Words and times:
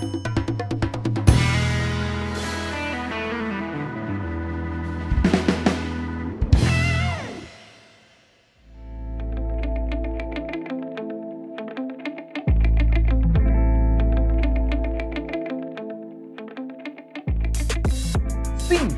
Sim, 0.00 0.06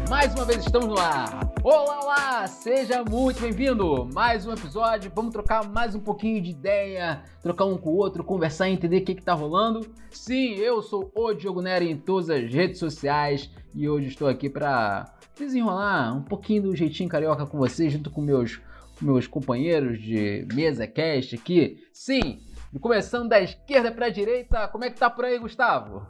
mais 0.08 0.32
uma 0.34 0.44
vez 0.44 0.64
estamos 0.64 0.86
no 0.86 0.98
ar. 1.00 1.51
Olá, 1.64 2.00
olá, 2.00 2.46
seja 2.48 3.04
muito 3.04 3.40
bem-vindo. 3.40 4.04
Mais 4.12 4.44
um 4.44 4.52
episódio. 4.52 5.12
Vamos 5.14 5.30
trocar 5.30 5.64
mais 5.68 5.94
um 5.94 6.00
pouquinho 6.00 6.42
de 6.42 6.50
ideia, 6.50 7.22
trocar 7.40 7.66
um 7.66 7.78
com 7.78 7.90
o 7.90 7.96
outro, 7.96 8.24
conversar 8.24 8.68
e 8.68 8.72
entender 8.72 8.98
o 8.98 9.04
que, 9.04 9.14
que 9.14 9.22
tá 9.22 9.32
rolando. 9.32 9.88
Sim, 10.10 10.54
eu 10.56 10.82
sou 10.82 11.12
o 11.14 11.32
Diogo 11.32 11.62
Neri 11.62 11.88
em 11.88 11.96
todas 11.96 12.30
as 12.30 12.52
redes 12.52 12.80
sociais 12.80 13.48
e 13.72 13.88
hoje 13.88 14.08
estou 14.08 14.26
aqui 14.26 14.50
para 14.50 15.14
desenrolar 15.38 16.12
um 16.16 16.22
pouquinho 16.22 16.62
do 16.62 16.74
jeitinho 16.74 17.08
carioca 17.08 17.46
com 17.46 17.58
vocês, 17.58 17.92
junto 17.92 18.10
com 18.10 18.20
meus, 18.20 18.60
meus 19.00 19.28
companheiros 19.28 20.02
de 20.02 20.44
mesa 20.52 20.84
cast 20.88 21.36
aqui. 21.36 21.76
Sim, 21.92 22.40
começando 22.80 23.28
da 23.28 23.40
esquerda 23.40 23.92
para 23.92 24.06
a 24.06 24.10
direita, 24.10 24.66
como 24.66 24.82
é 24.82 24.90
que 24.90 24.98
tá 24.98 25.08
por 25.08 25.24
aí, 25.24 25.38
Gustavo? 25.38 26.04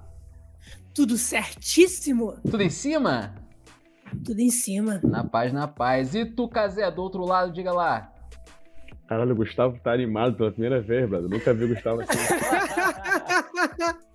Tudo 0.95 1.19
certíssimo? 1.19 2.41
Tudo 2.41 2.63
em 2.63 2.71
cima? 2.71 3.42
Tudo 4.25 4.41
em 4.41 4.51
cima. 4.51 5.01
Na 5.03 5.25
paz, 5.25 5.53
na 5.53 5.67
paz. 5.67 6.15
E 6.15 6.25
tu, 6.25 6.49
Casé, 6.49 6.91
do 6.91 7.03
outro 7.03 7.25
lado, 7.25 7.53
diga 7.53 7.73
lá. 7.73 8.13
Caralho, 9.07 9.33
o 9.33 9.37
Gustavo 9.37 9.79
tá 9.83 9.93
animado 9.93 10.37
pela 10.37 10.51
primeira 10.51 10.81
vez, 10.81 11.09
brother. 11.09 11.29
Nunca 11.29 11.53
vi 11.53 11.65
o 11.65 11.69
Gustavo 11.69 12.01
assim. 12.01 12.19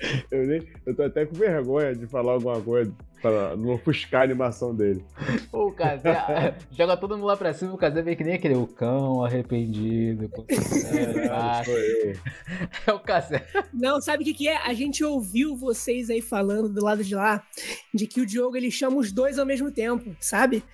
eu, 0.30 0.46
nem, 0.46 0.62
eu 0.86 0.94
tô 0.94 1.02
até 1.02 1.26
com 1.26 1.34
vergonha 1.34 1.94
de 1.94 2.06
falar 2.06 2.32
alguma 2.32 2.60
coisa 2.60 2.92
pra 3.20 3.54
não 3.54 3.74
ofuscar 3.74 4.22
a 4.22 4.24
animação 4.24 4.74
dele. 4.74 5.04
O 5.52 5.70
Casé 5.72 6.56
joga 6.72 6.96
todo 6.96 7.16
mundo 7.16 7.26
lá 7.26 7.36
pra 7.36 7.52
cima, 7.52 7.74
o 7.74 7.78
Casé 7.78 8.00
vem 8.02 8.16
que 8.16 8.24
nem 8.24 8.34
aquele 8.34 8.54
o 8.54 8.66
cão 8.66 9.22
arrependido. 9.24 10.30
Eu. 11.66 12.16
É 12.86 12.92
o 12.92 13.00
Casé. 13.00 13.46
Não, 13.72 14.00
sabe 14.00 14.22
o 14.22 14.26
que, 14.26 14.34
que 14.34 14.48
é? 14.48 14.56
A 14.56 14.72
gente 14.72 15.04
ouviu 15.04 15.56
vocês 15.56 16.08
aí 16.08 16.22
falando 16.22 16.68
do 16.68 16.82
lado 16.82 17.04
de 17.04 17.14
lá 17.14 17.42
de 17.92 18.06
que 18.06 18.20
o 18.20 18.26
Diogo 18.26 18.56
ele 18.56 18.70
chama 18.70 18.96
os 18.96 19.12
dois 19.12 19.38
ao 19.38 19.46
mesmo 19.46 19.70
tempo, 19.70 20.16
sabe? 20.18 20.64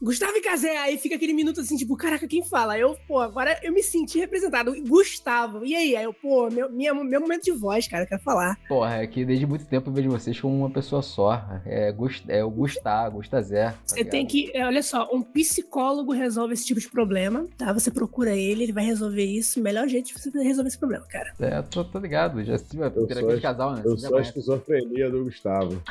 Gustavo 0.00 0.36
e 0.36 0.42
Casé, 0.42 0.76
aí 0.76 0.98
fica 0.98 1.14
aquele 1.14 1.32
minuto 1.32 1.60
assim, 1.60 1.76
tipo, 1.76 1.96
caraca, 1.96 2.28
quem 2.28 2.44
fala? 2.44 2.78
Eu, 2.78 2.96
pô, 3.08 3.18
agora 3.18 3.58
eu 3.62 3.72
me 3.72 3.82
senti 3.82 4.18
representado. 4.18 4.74
Gustavo, 4.86 5.64
e 5.64 5.74
aí? 5.74 5.96
Aí 5.96 6.04
eu, 6.04 6.12
pô, 6.12 6.50
meu, 6.50 6.70
minha, 6.70 6.92
meu 6.92 7.20
momento 7.20 7.44
de 7.44 7.52
voz, 7.52 7.88
cara, 7.88 8.04
eu 8.04 8.06
quero 8.06 8.20
falar. 8.22 8.58
Porra, 8.68 9.02
é 9.02 9.06
que 9.06 9.24
desde 9.24 9.46
muito 9.46 9.64
tempo 9.64 9.88
eu 9.88 9.94
vejo 9.94 10.10
vocês 10.10 10.38
como 10.38 10.54
uma 10.54 10.70
pessoa 10.70 11.00
só. 11.00 11.42
É, 11.64 11.90
Gust, 11.92 12.24
é 12.28 12.44
o 12.44 12.50
Gustavo, 12.50 13.16
Gustazé. 13.16 13.70
Tá 13.70 13.78
Você 13.86 14.04
tem 14.04 14.26
que, 14.26 14.50
é, 14.54 14.66
olha 14.66 14.82
só, 14.82 15.08
um 15.10 15.22
psicólogo 15.22 16.12
resolve 16.12 16.52
esse 16.52 16.66
tipo 16.66 16.78
de 16.78 16.90
problema, 16.90 17.46
tá? 17.56 17.72
Você 17.72 17.90
procura 17.90 18.36
ele, 18.36 18.64
ele 18.64 18.72
vai 18.72 18.84
resolver 18.84 19.24
isso. 19.24 19.60
O 19.60 19.62
melhor 19.62 19.88
jeito 19.88 20.08
de 20.08 20.12
você 20.12 20.30
resolver 20.30 20.68
esse 20.68 20.78
problema, 20.78 21.06
cara. 21.06 21.32
É, 21.40 21.62
tô, 21.62 21.82
tô 21.82 21.98
ligado. 21.98 22.44
Já 22.44 22.58
tive 22.58 22.84
a 22.84 22.92
Eu 22.94 23.06
terapia 23.06 23.36
de 23.36 23.40
casal, 23.42 23.74
né? 23.74 23.82
Eu 23.84 23.96
sou 23.96 24.18
a 24.18 24.20
esquizofrenia 24.20 25.10
do 25.10 25.24
Gustavo. 25.24 25.82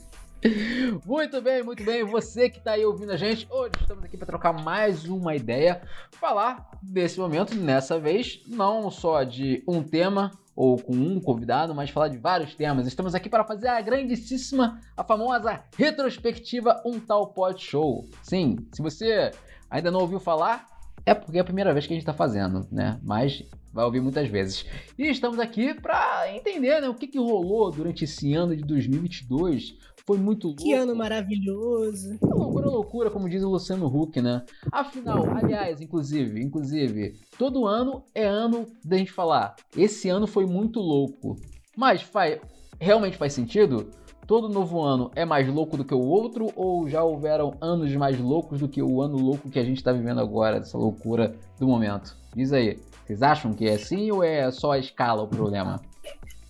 Muito 1.04 1.40
bem, 1.42 1.62
muito 1.64 1.84
bem. 1.84 2.04
Você 2.04 2.48
que 2.48 2.60
tá 2.60 2.72
aí 2.72 2.84
ouvindo 2.84 3.10
a 3.10 3.16
gente, 3.16 3.46
hoje 3.50 3.72
estamos 3.80 4.04
aqui 4.04 4.16
para 4.16 4.26
trocar 4.26 4.52
mais 4.52 5.04
uma 5.04 5.34
ideia, 5.34 5.82
falar 6.12 6.70
desse 6.80 7.18
momento, 7.18 7.54
nessa 7.56 7.98
vez, 7.98 8.40
não 8.46 8.88
só 8.90 9.24
de 9.24 9.64
um 9.66 9.82
tema 9.82 10.30
ou 10.54 10.76
com 10.78 10.92
um 10.92 11.20
convidado, 11.20 11.74
mas 11.74 11.90
falar 11.90 12.08
de 12.08 12.18
vários 12.18 12.54
temas. 12.54 12.86
Estamos 12.86 13.14
aqui 13.14 13.28
para 13.28 13.44
fazer 13.44 13.68
a 13.68 13.80
grandíssima, 13.80 14.80
a 14.96 15.02
famosa 15.02 15.62
retrospectiva 15.76 16.82
Um 16.84 17.00
Tal 17.00 17.28
Pod 17.32 17.60
Show. 17.60 18.06
Sim, 18.22 18.56
se 18.72 18.80
você 18.80 19.32
ainda 19.68 19.90
não 19.90 20.00
ouviu 20.00 20.20
falar, 20.20 20.66
é 21.04 21.14
porque 21.14 21.38
é 21.38 21.40
a 21.40 21.44
primeira 21.44 21.72
vez 21.72 21.86
que 21.86 21.92
a 21.92 21.96
gente 21.96 22.02
está 22.02 22.14
fazendo, 22.14 22.66
né? 22.70 22.98
Mas 23.02 23.42
vai 23.72 23.84
ouvir 23.84 24.00
muitas 24.00 24.28
vezes. 24.28 24.64
E 24.96 25.08
estamos 25.08 25.38
aqui 25.38 25.74
para 25.74 26.32
entender 26.34 26.80
né, 26.80 26.88
o 26.88 26.94
que, 26.94 27.06
que 27.06 27.18
rolou 27.18 27.70
durante 27.70 28.04
esse 28.04 28.34
ano 28.34 28.56
de 28.56 28.62
2022. 28.62 29.76
Foi 30.08 30.16
muito 30.16 30.46
louco. 30.46 30.62
Que 30.62 30.72
ano 30.72 30.96
maravilhoso. 30.96 32.16
Uma 32.22 32.34
loucura, 32.34 32.66
loucura, 32.66 33.10
como 33.10 33.28
diz 33.28 33.42
o 33.42 33.50
Luciano 33.50 33.86
Huck, 33.86 34.22
né? 34.22 34.42
Afinal, 34.72 35.22
aliás, 35.36 35.82
inclusive, 35.82 36.42
inclusive, 36.42 37.12
todo 37.38 37.66
ano 37.66 38.02
é 38.14 38.24
ano 38.26 38.66
da 38.82 38.96
gente 38.96 39.12
falar. 39.12 39.54
Esse 39.76 40.08
ano 40.08 40.26
foi 40.26 40.46
muito 40.46 40.80
louco. 40.80 41.36
Mas 41.76 42.00
faz, 42.00 42.40
realmente 42.80 43.18
faz 43.18 43.34
sentido? 43.34 43.90
Todo 44.26 44.48
novo 44.48 44.80
ano 44.80 45.10
é 45.14 45.26
mais 45.26 45.46
louco 45.46 45.76
do 45.76 45.84
que 45.84 45.94
o 45.94 46.00
outro 46.00 46.50
ou 46.56 46.88
já 46.88 47.04
houveram 47.04 47.52
anos 47.60 47.94
mais 47.94 48.18
loucos 48.18 48.60
do 48.60 48.68
que 48.68 48.82
o 48.82 49.02
ano 49.02 49.18
louco 49.18 49.50
que 49.50 49.58
a 49.58 49.64
gente 49.64 49.84
tá 49.84 49.92
vivendo 49.92 50.22
agora, 50.22 50.56
essa 50.56 50.78
loucura 50.78 51.34
do 51.60 51.68
momento? 51.68 52.16
Diz 52.34 52.50
aí, 52.54 52.78
vocês 53.04 53.22
acham 53.22 53.52
que 53.52 53.68
é 53.68 53.74
assim 53.74 54.10
ou 54.10 54.24
é 54.24 54.50
só 54.50 54.72
a 54.72 54.78
escala 54.78 55.22
o 55.22 55.28
problema? 55.28 55.82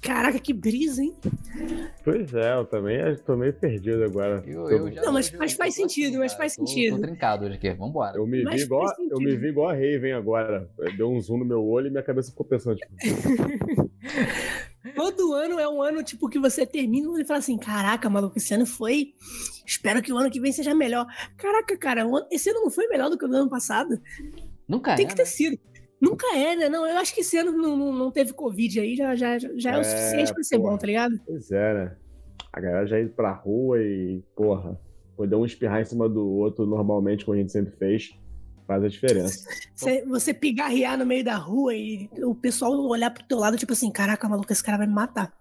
Caraca, 0.08 0.38
que 0.38 0.54
brisa, 0.54 1.02
hein? 1.02 1.14
Pois 2.02 2.32
é, 2.32 2.54
eu 2.54 2.64
também 2.64 2.96
eu 2.96 3.18
tô 3.22 3.36
meio 3.36 3.52
perdido 3.52 4.02
agora. 4.04 4.42
Eu, 4.46 4.70
eu, 4.70 4.90
já- 4.90 5.02
Não, 5.02 5.12
mas- 5.12 5.30
mas 5.32 5.52
faz 5.52 5.74
sentido, 5.74 6.16
mas 6.18 6.32
cara, 6.32 6.38
faz 6.44 6.56
tô- 6.56 6.66
sentido. 6.66 6.96
Tô 6.96 7.02
trincado 7.02 7.44
hoje 7.44 7.56
aqui, 7.56 7.70
vambora. 7.74 8.16
eu 8.16 8.26
me, 8.26 8.42
Mas 8.42 8.54
vi 8.54 8.62
igual, 8.62 8.88
sentido. 8.88 9.12
eu 9.12 9.18
me 9.18 9.36
vi 9.36 9.48
igual 9.48 9.68
a 9.68 9.72
Raven 9.74 10.12
agora. 10.14 10.70
Deu 10.96 11.10
um 11.10 11.20
zoom 11.20 11.38
no 11.40 11.44
meu 11.44 11.62
olho 11.62 11.88
e 11.88 11.90
minha 11.90 12.02
cabeça 12.02 12.30
ficou 12.30 12.46
pensando, 12.46 12.76
tipo, 12.76 12.90
Todo 14.94 15.34
ano 15.34 15.58
é 15.58 15.68
um 15.68 15.82
ano, 15.82 16.02
tipo, 16.02 16.28
que 16.28 16.38
você 16.38 16.64
termina 16.64 17.20
e 17.20 17.24
fala 17.26 17.40
assim: 17.40 17.58
caraca, 17.58 18.08
maluco, 18.08 18.38
esse 18.38 18.54
ano 18.54 18.64
foi. 18.64 19.12
Espero 19.66 20.00
que 20.00 20.12
o 20.12 20.16
ano 20.16 20.30
que 20.30 20.40
vem 20.40 20.52
seja 20.52 20.74
melhor. 20.74 21.06
Caraca, 21.36 21.76
cara, 21.76 22.06
esse 22.30 22.48
ano 22.48 22.60
não 22.62 22.70
foi 22.70 22.86
melhor 22.88 23.10
do 23.10 23.18
que 23.18 23.24
o 23.24 23.28
do 23.28 23.36
ano 23.36 23.50
passado. 23.50 24.00
Nunca 24.66 24.94
Tem 24.96 25.04
é, 25.04 25.08
que 25.08 25.14
né? 25.14 25.16
ter 25.22 25.26
sido. 25.26 25.58
Nunca 26.00 26.26
é, 26.36 26.54
né? 26.54 26.68
Não, 26.68 26.86
eu 26.86 26.96
acho 26.98 27.12
que 27.14 27.20
esse 27.22 27.36
ano 27.36 27.52
não, 27.52 27.76
não, 27.76 27.92
não 27.92 28.10
teve 28.10 28.32
Covid 28.32 28.80
aí, 28.80 28.94
já, 28.96 29.14
já, 29.16 29.36
já 29.38 29.72
é, 29.72 29.76
o 29.78 29.80
É, 29.80 29.84
suficiente 29.84 30.32
pra 30.32 30.42
ser 30.44 30.58
porra. 30.58 30.70
bom, 30.72 30.78
tá 30.78 30.86
ligado? 30.86 31.20
pois 31.26 31.50
é, 31.50 31.74
né? 31.74 31.96
A 32.52 32.60
galera 32.60 32.86
já 32.86 33.00
indo 33.00 33.10
pra 33.10 33.32
rua 33.32 33.78
e, 33.82 34.22
porra, 34.36 34.80
poder 35.16 35.34
um 35.36 35.44
espirrar 35.44 35.80
em 35.80 35.84
cima 35.84 36.08
do 36.08 36.26
outro 36.26 36.64
normalmente, 36.66 37.24
como 37.24 37.36
a 37.36 37.40
gente 37.40 37.50
sempre 37.52 37.74
fez, 37.76 38.16
faz 38.66 38.82
a 38.84 38.88
diferença. 38.88 39.48
Você, 39.74 40.04
você 40.06 40.34
pigarrear 40.34 40.98
no 40.98 41.06
meio 41.06 41.24
da 41.24 41.36
rua 41.36 41.72
e 41.74 42.10
o 42.24 42.34
pessoal 42.34 42.72
olhar 42.72 43.10
pro 43.12 43.22
teu 43.24 43.38
lado, 43.38 43.56
tipo 43.56 43.72
assim, 43.72 43.90
caraca, 43.92 44.28
maluco, 44.28 44.52
esse 44.52 44.62
cara 44.62 44.78
vai 44.78 44.86
me 44.88 44.92
matar. 44.92 45.32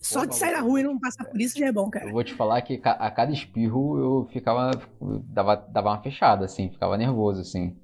Só 0.00 0.20
Pô, 0.20 0.26
de 0.26 0.36
sair 0.36 0.50
na 0.52 0.56
maluco, 0.58 0.70
rua 0.70 0.80
e 0.80 0.84
não 0.84 0.98
passar 0.98 1.24
por 1.24 1.40
isso 1.40 1.56
já 1.58 1.66
é 1.66 1.72
bom, 1.72 1.86
Eu 1.86 1.90
cara. 1.90 2.10
vou 2.12 2.24
te 2.24 2.34
falar 2.34 2.60
que 2.62 2.80
a 2.84 3.10
cada 3.12 3.32
espirro 3.32 3.98
eu 3.98 4.28
ficava. 4.32 4.70
dava, 5.24 5.54
dava 5.56 5.90
uma 5.90 6.02
fechada, 6.02 6.44
assim, 6.46 6.68
ficava 6.70 6.96
nervoso, 6.96 7.40
assim. 7.40 7.76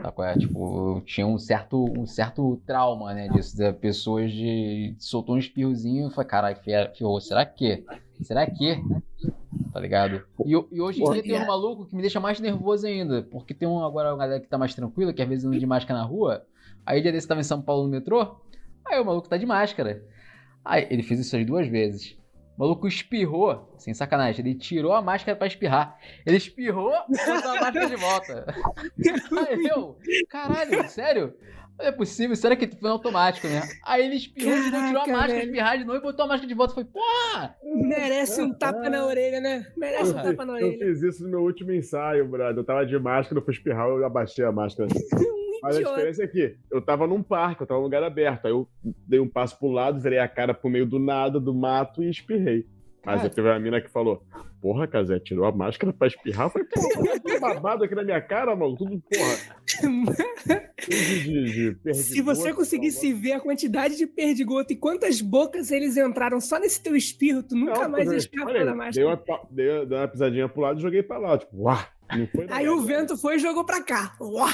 Sabe 0.00 0.22
é? 0.22 0.38
Tipo, 0.38 0.96
eu 0.96 1.00
tinha 1.00 1.26
um 1.26 1.38
certo, 1.38 1.84
um 1.98 2.06
certo 2.06 2.60
trauma, 2.64 3.12
né, 3.12 3.28
disso. 3.28 3.56
Da 3.58 3.72
pessoas 3.72 4.30
de. 4.30 4.94
soltou 4.98 5.34
um 5.34 5.38
espirrozinho 5.38 6.08
e 6.08 6.10
falei, 6.10 6.30
caralho, 6.30 6.56
fe- 6.56 6.92
ferrou, 6.96 7.20
será 7.20 7.44
que? 7.44 7.84
Será 8.22 8.46
que? 8.46 8.80
Tá 9.72 9.80
ligado? 9.80 10.24
E, 10.44 10.52
e 10.52 10.80
hoje 10.80 11.02
em 11.02 11.12
dia 11.12 11.22
tem 11.22 11.32
um 11.34 11.42
é. 11.42 11.46
maluco 11.46 11.86
que 11.86 11.94
me 11.96 12.00
deixa 12.00 12.20
mais 12.20 12.38
nervoso 12.38 12.86
ainda. 12.86 13.22
Porque 13.22 13.52
tem 13.52 13.68
um 13.68 13.84
agora 13.84 14.10
uma 14.10 14.18
galera 14.18 14.40
que 14.40 14.48
tá 14.48 14.56
mais 14.56 14.74
tranquila, 14.74 15.12
que 15.12 15.22
às 15.22 15.28
vezes 15.28 15.44
anda 15.44 15.58
de 15.58 15.66
máscara 15.66 16.00
na 16.00 16.06
rua. 16.06 16.46
Aí 16.86 17.02
dia 17.02 17.12
desse 17.12 17.26
tava 17.28 17.40
em 17.40 17.44
São 17.44 17.60
Paulo 17.60 17.84
no 17.84 17.90
metrô. 17.90 18.40
Aí 18.86 19.00
o 19.00 19.04
maluco 19.04 19.28
tá 19.28 19.36
de 19.36 19.46
máscara. 19.46 20.02
Aí 20.64 20.86
ele 20.90 21.02
fez 21.02 21.20
isso 21.20 21.36
as 21.36 21.44
duas 21.44 21.66
vezes. 21.68 22.16
O 22.58 22.62
maluco 22.62 22.88
espirrou, 22.88 23.72
sem 23.78 23.94
sacanagem, 23.94 24.44
ele 24.44 24.54
tirou 24.58 24.92
a 24.92 25.00
máscara 25.00 25.36
pra 25.38 25.46
espirrar. 25.46 25.96
Ele 26.26 26.36
espirrou 26.36 26.92
e 27.08 27.16
botou 27.16 27.52
a 27.52 27.60
máscara 27.60 27.86
de 27.86 27.94
volta. 27.96 28.46
Aí 29.48 29.64
eu, 29.66 29.96
caralho, 30.28 30.88
sério? 30.88 31.34
Não 31.78 31.86
é 31.86 31.92
possível, 31.92 32.34
será 32.34 32.56
que 32.56 32.66
foi 32.66 32.90
automático, 32.90 33.46
né? 33.46 33.62
Aí 33.84 34.04
ele 34.04 34.16
espirrou, 34.16 34.56
de 34.60 34.70
novo, 34.72 34.86
tirou 34.88 35.02
a 35.02 35.04
Caraca, 35.04 35.12
máscara, 35.12 35.32
velho. 35.38 35.44
espirrar 35.50 35.78
de 35.78 35.84
novo 35.84 35.98
e 35.98 36.02
botou 36.02 36.24
a 36.24 36.28
máscara 36.28 36.48
de 36.48 36.54
volta. 36.54 36.74
Foi, 36.74 36.84
porra! 36.84 37.54
Merece 37.62 38.42
um 38.42 38.52
tapa 38.52 38.90
na 38.90 39.06
orelha, 39.06 39.40
né? 39.40 39.64
Merece 39.76 40.10
um 40.10 40.14
tapa 40.14 40.44
na 40.44 40.60
Eu 40.60 40.66
orelha. 40.66 40.78
fiz 40.86 41.02
isso 41.02 41.22
no 41.22 41.30
meu 41.30 41.40
último 41.42 41.72
ensaio, 41.72 42.26
brother. 42.26 42.56
Eu 42.58 42.64
tava 42.64 42.84
de 42.84 42.98
máscara, 42.98 43.38
eu 43.40 43.44
fui 43.44 43.54
espirrar, 43.54 43.86
eu 43.86 44.04
abaixei 44.04 44.44
a 44.44 44.50
máscara. 44.50 44.88
Mas 45.62 45.76
a 45.76 45.82
diferença 45.82 46.22
é 46.22 46.26
que 46.26 46.56
eu 46.70 46.80
tava 46.82 47.06
num 47.06 47.22
parque, 47.22 47.62
eu 47.62 47.66
tava 47.66 47.78
num 47.80 47.84
lugar 47.84 48.02
aberto. 48.02 48.46
Aí 48.46 48.52
eu 48.52 48.68
dei 48.84 49.20
um 49.20 49.28
passo 49.28 49.58
pro 49.58 49.68
lado, 49.68 50.00
virei 50.00 50.18
a 50.18 50.28
cara 50.28 50.52
pro 50.54 50.70
meio 50.70 50.86
do 50.86 50.98
nada, 50.98 51.38
do 51.40 51.54
mato 51.54 52.02
e 52.02 52.10
espirrei. 52.10 52.66
Mas 53.04 53.16
Cara. 53.16 53.28
aí 53.28 53.34
teve 53.34 53.48
uma 53.48 53.58
mina 53.60 53.80
que 53.80 53.88
falou: 53.88 54.22
Porra, 54.60 54.86
Casé, 54.86 55.18
tirou 55.20 55.44
a 55.46 55.52
máscara 55.52 55.92
pra 55.92 56.08
espirrar? 56.08 56.46
Eu 56.46 56.50
falei, 56.50 56.68
porra, 56.68 57.20
tudo 57.20 57.40
babado 57.40 57.84
aqui 57.84 57.94
na 57.94 58.02
minha 58.04 58.20
cara, 58.20 58.54
mano. 58.56 58.76
Tudo, 58.76 59.00
porra. 59.00 59.56
De, 60.88 61.74
de 61.74 61.94
Se 61.94 62.20
você 62.22 62.52
conseguisse 62.52 63.12
ver 63.12 63.32
a 63.32 63.40
quantidade 63.40 63.96
de 63.96 64.06
perdigoto 64.06 64.72
e 64.72 64.76
quantas 64.76 65.20
bocas 65.20 65.70
eles 65.70 65.96
entraram 65.96 66.40
só 66.40 66.58
nesse 66.58 66.82
teu 66.82 66.96
espirro, 66.96 67.42
tu 67.42 67.54
nunca 67.56 67.82
Não, 67.84 67.88
mais 67.90 68.06
eu- 68.06 68.12
aí, 68.12 68.54
da 68.54 68.64
Dei 68.64 68.74
máscara. 68.74 69.06
uma, 69.06 69.16
pa- 69.16 69.46
dei, 69.50 69.86
dei 69.86 69.98
uma 69.98 70.08
pisadinha 70.08 70.48
pro 70.48 70.60
lado 70.62 70.78
e 70.78 70.82
joguei 70.82 71.02
pra 71.02 71.18
lá. 71.18 71.38
Tipo, 71.38 71.56
uá, 71.62 71.86
não 72.16 72.26
foi 72.26 72.46
Aí 72.50 72.66
nada. 72.66 72.72
o 72.74 72.80
vento 72.82 73.16
foi 73.16 73.36
e 73.36 73.38
jogou 73.38 73.64
pra 73.64 73.82
cá. 73.82 74.16
Uá! 74.20 74.48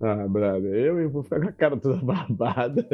Ah, 0.00 0.28
brother, 0.28 0.72
eu, 0.72 1.10
vou 1.10 1.24
ficar 1.24 1.40
com 1.40 1.48
a 1.48 1.52
cara 1.52 1.76
toda 1.76 1.96
barbada. 2.04 2.86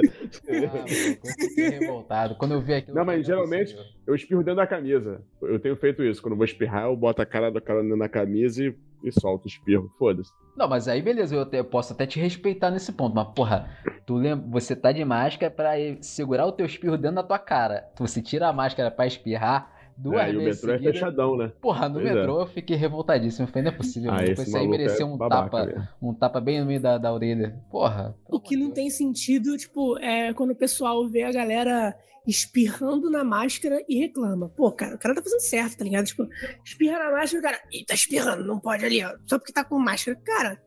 Ah, 0.48 1.70
revoltado. 1.70 2.34
Quando 2.36 2.52
eu 2.54 2.60
vi 2.60 2.74
aquilo. 2.74 2.96
Não, 2.96 3.04
mas 3.04 3.26
geralmente- 3.26 3.72
possível. 3.74 3.92
Eu 4.06 4.14
espirro 4.14 4.40
dentro 4.42 4.56
da 4.56 4.66
camisa. 4.66 5.22
Eu 5.42 5.58
tenho 5.58 5.76
feito 5.76 6.02
isso. 6.02 6.22
Quando 6.22 6.32
eu 6.32 6.36
vou 6.38 6.44
espirrar, 6.44 6.84
eu 6.84 6.96
boto 6.96 7.20
a 7.22 7.26
cara 7.26 7.50
da 7.50 7.60
cara 7.60 7.82
dentro 7.82 7.98
da 7.98 8.08
camisa 8.08 8.64
e, 8.64 8.74
e 9.02 9.12
solto 9.12 9.44
o 9.44 9.48
espirro. 9.48 9.90
Foda-se. 9.98 10.30
Não, 10.56 10.68
mas 10.68 10.88
aí 10.88 11.02
beleza, 11.02 11.34
eu, 11.34 11.42
até- 11.42 11.58
eu 11.58 11.64
posso 11.64 11.92
até 11.92 12.06
te 12.06 12.18
respeitar 12.20 12.70
nesse 12.70 12.92
ponto, 12.92 13.14
mas 13.14 13.28
porra, 13.34 13.68
tu 14.06 14.14
lembra, 14.14 14.46
você 14.48 14.74
tá 14.76 14.92
de 14.92 15.04
máscara 15.04 15.50
pra 15.50 15.72
segurar 16.00 16.46
o 16.46 16.52
teu 16.52 16.64
espirro 16.64 16.96
dentro 16.96 17.16
da 17.16 17.22
tua 17.22 17.38
cara. 17.38 17.84
Você 17.98 18.22
tira 18.22 18.48
a 18.48 18.52
máscara 18.52 18.90
pra 18.90 19.06
espirrar 19.06 19.73
duas 19.96 20.20
É, 20.23 20.32
e 20.32 20.37
o 20.37 20.41
vezes 20.41 20.61
metrô 20.62 20.70
é 20.75 20.79
seguida. 20.79 20.93
fechadão, 20.93 21.37
né? 21.37 21.52
Porra, 21.61 21.88
no 21.88 21.94
Pois 22.00 22.06
é. 22.06 22.14
metrô 22.14 22.41
eu 22.41 22.46
fiquei 22.46 22.76
revoltadíssimo. 22.76 23.44
Eu 23.46 23.49
falei, 23.49 23.62
não 23.64 23.70
é 23.70 23.75
possível, 23.76 24.11
Ah, 24.12 24.25
Esse 24.25 24.43
aí 24.43 24.52
maluco 24.52 24.70
mereceu 24.70 25.06
é 25.06 25.11
um 25.11 25.17
babaca 25.17 25.44
tapa, 25.50 25.67
mesmo. 25.67 25.88
um 26.02 26.14
tapa 26.14 26.41
bem 26.41 26.61
no 26.61 26.67
meio 26.67 26.81
da, 26.81 26.99
da 26.99 27.12
orelha. 27.12 27.58
Porra. 27.70 28.14
O 28.29 28.41
que 28.41 28.56
não 28.56 28.70
tem 28.70 28.91
sentido, 28.91 29.56
tipo, 29.56 29.99
é 29.99 30.32
quando 30.35 30.50
o 30.50 30.56
pessoal 30.56 31.06
vê 31.08 31.23
a 31.23 31.32
galera 31.32 31.96
espirrando 32.26 33.11
na 33.11 33.23
máscara 33.23 33.85
e 33.88 33.99
reclama. 33.99 34.49
Pô, 34.49 34.73
cara, 34.73 34.94
o 34.94 34.99
cara 34.99 35.14
tá 35.14 35.23
fazendo 35.23 35.41
certo, 35.41 35.76
tá 35.79 35.85
ligado? 35.85 36.06
Tipo, 36.06 36.26
espirra 36.64 36.99
na 36.99 37.11
máscara, 37.12 37.38
o 37.41 37.43
cara, 37.43 37.58
Ih, 37.73 37.85
tá 37.85 37.94
espirrando, 37.94 38.44
não 38.46 38.58
pode 38.58 38.85
ali, 38.85 39.05
ó. 39.05 39.11
Só 39.26 39.38
porque 39.38 39.52
tá 39.52 39.62
com 39.62 39.79
máscara. 39.79 40.19
Cara, 40.25 40.58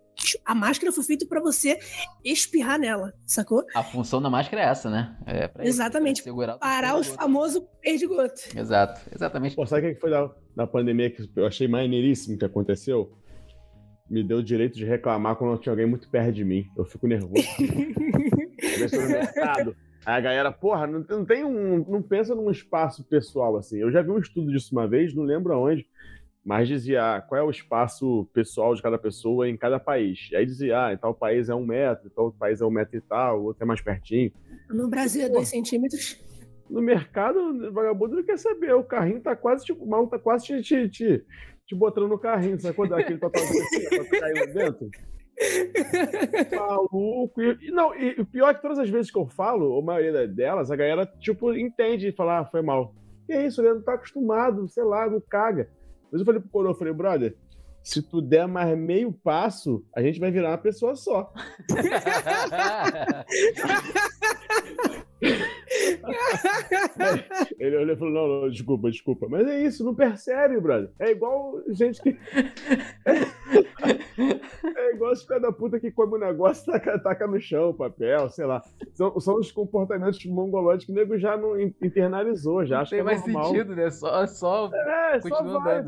a 0.46 0.56
máscara 0.56 0.92
foi 0.92 1.04
feita 1.04 1.25
pra 1.25 1.40
você 1.40 1.78
espirrar 2.24 2.80
nela, 2.80 3.14
sacou? 3.25 3.64
A 3.75 3.84
função 3.84 4.22
da 4.22 4.30
máscara 4.30 4.64
é 4.64 4.66
essa, 4.66 4.90
né? 4.90 5.18
É 5.25 5.48
pra 5.48 5.64
isso, 5.64 5.74
Exatamente. 5.74 6.22
pra 6.22 6.31
segurar 6.31 6.56
o 6.56 6.60
Parar 6.60 6.98
o 6.98 7.04
famoso 7.04 7.68
perdigoto. 7.81 8.42
Exato, 8.56 9.02
exatamente. 9.14 9.56
Pô, 9.56 9.66
sabe 9.66 9.92
o 9.92 9.94
que 9.94 10.00
foi 10.00 10.10
da, 10.10 10.30
da 10.56 10.68
pandemia 10.68 11.10
que 11.10 11.30
eu 11.36 11.46
achei 11.46 11.68
maneiríssimo 11.68 12.38
que 12.38 12.46
aconteceu? 12.46 13.12
Me 14.10 14.24
deu 14.24 14.38
o 14.38 14.44
direito 14.44 14.75
de 14.75 14.86
reclamar 14.86 15.36
quando 15.36 15.60
tinha 15.60 15.74
alguém 15.74 15.86
muito 15.86 16.10
perto 16.10 16.31
de 16.31 16.46
mim. 16.46 16.66
Eu 16.78 16.86
fico 16.86 17.08
nervoso. 17.08 17.34
Eu 18.80 18.86
estou 18.86 19.02
no 19.02 19.10
mercado. 19.10 19.75
Aí 20.06 20.16
a 20.16 20.22
galera, 20.22 20.52
porra, 20.52 20.88
não, 20.88 21.06
não 21.10 21.25
tem 21.25 21.44
um. 21.44 21.84
Não 21.86 22.02
pensa 22.02 22.34
num 22.34 22.50
espaço 22.50 23.04
pessoal 23.04 23.58
assim. 23.58 23.78
Eu 23.80 23.92
já 23.92 24.02
vi 24.02 24.10
um 24.10 24.18
estudo 24.18 24.52
disso 24.52 24.69
uma 24.72 24.88
vez, 24.88 25.14
não 25.14 25.24
lembro 25.24 25.54
aonde, 25.54 25.86
mas 26.48 26.66
dizia 26.70 27.18
ah, 27.18 27.22
qual 27.22 27.42
é 27.42 27.44
o 27.44 27.50
espaço 27.50 28.26
pessoal 28.32 28.74
de 28.74 28.82
cada 28.82 28.98
pessoa 28.98 29.50
em 29.50 29.58
cada 29.58 29.82
país. 29.82 30.30
E 30.32 30.36
aí 30.38 30.46
dizia, 30.46 30.86
ah, 30.86 30.94
em 30.94 30.98
tal 30.98 31.14
país 31.14 31.50
é 31.50 31.54
um 31.54 31.66
metro, 31.66 32.08
em 32.08 32.10
tal 32.10 32.32
país 32.32 32.62
é 32.62 32.66
um 32.66 32.72
metro 32.72 32.96
e 32.96 33.02
tal, 33.02 33.42
o 33.42 33.44
outro 33.48 33.62
é 33.62 33.66
mais 33.66 33.82
pertinho. 33.82 34.32
No 34.70 34.88
Brasil 34.88 35.26
é 35.26 35.28
Pô. 35.28 35.34
dois 35.34 35.50
centímetros. 35.50 36.18
No 36.70 36.82
mercado, 36.82 37.38
o 37.38 37.74
vagabundo 37.74 38.16
não 38.16 38.24
quer 38.24 38.38
saber. 38.38 38.74
O 38.74 38.84
carrinho 38.86 39.20
tá 39.20 39.36
quase, 39.36 39.66
tipo, 39.66 39.84
o 39.84 39.90
maluco 39.90 40.12
tá 40.12 40.20
quase 40.20 40.46
te, 40.46 40.62
te, 40.62 40.88
te, 40.88 41.26
te 41.66 41.76
botando 41.76 42.08
no 42.08 42.18
carrinho, 42.18 42.58
sacou? 42.62 42.88
Daquele 42.88 43.20
totalzinho 43.20 43.64
assim, 43.66 43.90
pra 43.90 44.04
tu 44.06 44.10
cair 44.10 44.40
lá 44.40 44.46
dentro. 44.46 44.90
Maluco. 46.58 47.42
E, 47.42 47.72
não, 47.72 47.94
e 47.94 48.22
o 48.22 48.26
pior 48.26 48.52
é 48.52 48.54
que 48.54 48.62
todas 48.62 48.80
as 48.80 48.90
vezes 48.90 49.12
que 49.12 49.20
eu 49.20 49.28
falo, 49.28 49.78
a 49.78 49.82
maioria 49.82 50.26
delas, 50.26 50.72
a 50.72 50.78
galera, 50.78 51.06
tipo, 51.20 51.54
entende 51.54 52.08
e 52.08 52.14
fala, 52.14 52.40
ah, 52.40 52.46
foi 52.46 52.62
mal. 52.62 52.96
Que 53.26 53.34
é 53.34 53.46
isso, 53.46 53.62
ele 53.62 53.74
não 53.74 53.82
tá 53.82 53.96
acostumado, 53.96 54.66
sei 54.70 54.86
lá, 54.86 55.10
não 55.10 55.20
caga. 55.20 55.70
Mas 56.12 56.21
eu 56.21 56.25
falei 56.25 56.42
pro 56.42 56.50
coroa, 56.50 56.71
eu 56.71 56.75
falei, 56.75 56.94
brother, 56.94 57.36
se 57.83 58.01
tu 58.01 58.21
der 58.21 58.48
mais 58.48 58.77
meio 58.77 59.12
passo, 59.12 59.83
a 59.95 60.01
gente 60.01 60.19
vai 60.19 60.31
virar 60.31 60.51
uma 60.51 60.57
pessoa 60.57 60.95
só. 60.95 61.31
Ele 67.60 67.78
olhou 67.78 67.96
e 67.96 68.00
falou: 68.00 68.14
não, 68.14 68.42
não, 68.42 68.50
desculpa, 68.50 68.90
desculpa. 68.92 69.28
Mas 69.30 69.48
é 69.48 69.64
isso, 69.64 69.84
não 69.84 69.96
percebe, 69.96 70.60
brother. 70.60 70.90
É 71.00 71.12
igual 71.12 71.62
gente 71.69 72.02
que. 72.02 72.18
É 74.75 74.94
igual 74.94 75.12
os 75.14 75.24
filhos 75.24 75.42
da 75.42 75.52
puta 75.52 75.80
que 75.80 75.92
come 75.92 76.16
um 76.16 76.19
negócio 76.19 76.64
e 76.64 76.66
taca, 76.74 77.00
taca 77.00 77.28
no 77.28 77.40
chão, 77.40 77.74
papel, 77.74 78.30
sei 78.30 78.46
lá. 78.46 78.62
São, 78.94 79.19
são 79.19 79.36
os 79.36 79.52
comportamentos 79.52 80.24
mongológicos 80.25 80.86
que 80.88 80.92
o 80.92 80.96
nego 80.96 81.18
já 81.18 81.38
não 81.38 81.60
in- 81.60 81.74
internalizou, 81.81 82.66
já 82.66 82.75
Não 82.78 82.81
acha 82.81 82.90
tem 82.92 82.98
que 82.98 83.02
é 83.02 83.06
mais 83.06 83.22
normal. 83.25 83.46
sentido, 83.46 83.75
né? 83.75 83.90
Só, 83.92 84.25
só 84.28 84.69
É, 84.74 85.19
só 85.22 85.60
vai. 85.60 85.84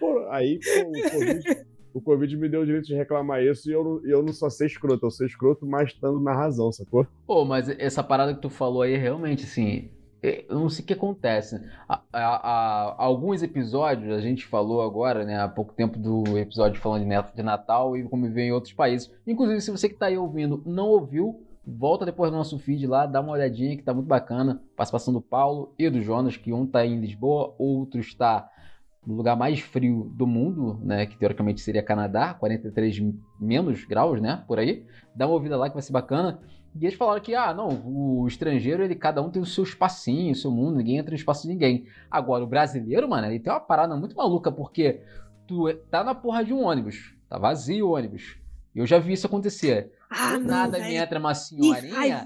Pô, 0.00 0.26
aí, 0.30 0.58
pô, 0.58 0.88
o 0.88 1.10
Covid, 1.10 1.66
o 1.94 2.00
Covid 2.00 2.36
me 2.36 2.48
deu 2.48 2.62
o 2.62 2.66
direito 2.66 2.86
de 2.86 2.94
reclamar 2.94 3.42
isso 3.42 3.68
e 3.70 3.72
eu, 3.72 4.00
eu 4.04 4.22
não 4.22 4.32
só 4.32 4.48
ser 4.50 4.66
escroto, 4.66 5.06
eu 5.06 5.10
sou 5.10 5.26
escroto, 5.26 5.66
mas 5.66 5.88
estando 5.90 6.20
na 6.20 6.34
razão, 6.34 6.70
sacou? 6.72 7.06
Pô, 7.26 7.44
mas 7.44 7.68
essa 7.68 8.02
parada 8.02 8.34
que 8.34 8.40
tu 8.40 8.50
falou 8.50 8.82
aí, 8.82 8.96
realmente, 8.96 9.44
assim, 9.44 9.90
é, 10.22 10.44
eu 10.48 10.58
não 10.58 10.68
sei 10.68 10.84
o 10.84 10.86
que 10.86 10.92
acontece. 10.92 11.60
A- 11.88 12.00
a- 12.12 12.36
a- 12.36 12.94
alguns 12.96 13.42
episódios, 13.42 14.14
a 14.16 14.20
gente 14.20 14.46
falou 14.46 14.82
agora, 14.82 15.24
né, 15.24 15.40
há 15.40 15.48
pouco 15.48 15.72
tempo 15.74 15.98
do 15.98 16.38
episódio 16.38 16.80
falando 16.80 17.04
de 17.34 17.42
Natal 17.42 17.96
e 17.96 18.04
como 18.04 18.30
vem 18.30 18.48
em 18.48 18.52
outros 18.52 18.72
países. 18.72 19.10
Inclusive, 19.26 19.60
se 19.60 19.70
você 19.70 19.88
que 19.88 19.96
tá 19.96 20.06
aí 20.06 20.16
ouvindo 20.16 20.62
não 20.64 20.88
ouviu, 20.88 21.42
volta 21.66 22.04
depois 22.04 22.30
do 22.30 22.36
nosso 22.36 22.58
feed 22.58 22.86
lá, 22.86 23.06
dá 23.06 23.20
uma 23.20 23.32
olhadinha 23.32 23.76
que 23.76 23.82
tá 23.82 23.92
muito 23.92 24.06
bacana. 24.06 24.62
Participação 24.76 25.12
do 25.12 25.20
Paulo 25.20 25.74
e 25.78 25.88
do 25.90 26.00
Jonas, 26.00 26.36
que 26.36 26.52
um 26.52 26.66
tá 26.66 26.84
em 26.86 27.00
Lisboa, 27.00 27.54
outro 27.58 28.00
está 28.00 28.48
no 29.06 29.14
lugar 29.14 29.36
mais 29.36 29.60
frio 29.60 30.10
do 30.14 30.26
mundo, 30.26 30.78
né, 30.82 31.06
que 31.06 31.16
teoricamente 31.16 31.60
seria 31.60 31.82
Canadá, 31.82 32.34
43 32.34 33.02
menos 33.40 33.84
graus, 33.84 34.20
né, 34.20 34.44
por 34.46 34.58
aí. 34.58 34.84
Dá 35.14 35.26
uma 35.26 35.34
ouvida 35.34 35.56
lá 35.56 35.68
que 35.68 35.74
vai 35.74 35.82
ser 35.82 35.92
bacana. 35.92 36.40
E 36.74 36.86
eles 36.86 36.96
falaram 36.96 37.20
que, 37.20 37.34
ah, 37.34 37.52
não, 37.52 37.68
o 37.84 38.26
estrangeiro, 38.26 38.82
ele, 38.82 38.94
cada 38.94 39.20
um 39.20 39.30
tem 39.30 39.42
o 39.42 39.46
seu 39.46 39.64
espacinho, 39.64 40.32
o 40.32 40.36
seu 40.36 40.50
mundo, 40.50 40.78
ninguém 40.78 40.96
entra 40.96 41.10
no 41.10 41.16
espaço 41.16 41.42
de 41.42 41.48
ninguém. 41.48 41.86
Agora, 42.10 42.44
o 42.44 42.46
brasileiro, 42.46 43.08
mano, 43.08 43.26
ele 43.26 43.40
tem 43.40 43.52
uma 43.52 43.60
parada 43.60 43.94
muito 43.96 44.16
maluca, 44.16 44.50
porque 44.50 45.02
tu 45.46 45.72
tá 45.90 46.02
na 46.02 46.14
porra 46.14 46.44
de 46.44 46.54
um 46.54 46.64
ônibus, 46.64 47.14
tá 47.28 47.38
vazio 47.38 47.88
o 47.88 47.92
ônibus. 47.92 48.38
Eu 48.74 48.86
já 48.86 48.98
vi 48.98 49.12
isso 49.12 49.26
acontecer. 49.26 49.92
Ah, 50.08 50.32
Do 50.32 50.40
não, 50.40 50.46
nada 50.46 50.78
me 50.78 50.94
entra 50.94 51.18
uma 51.18 51.34
senhorinha. 51.34 52.24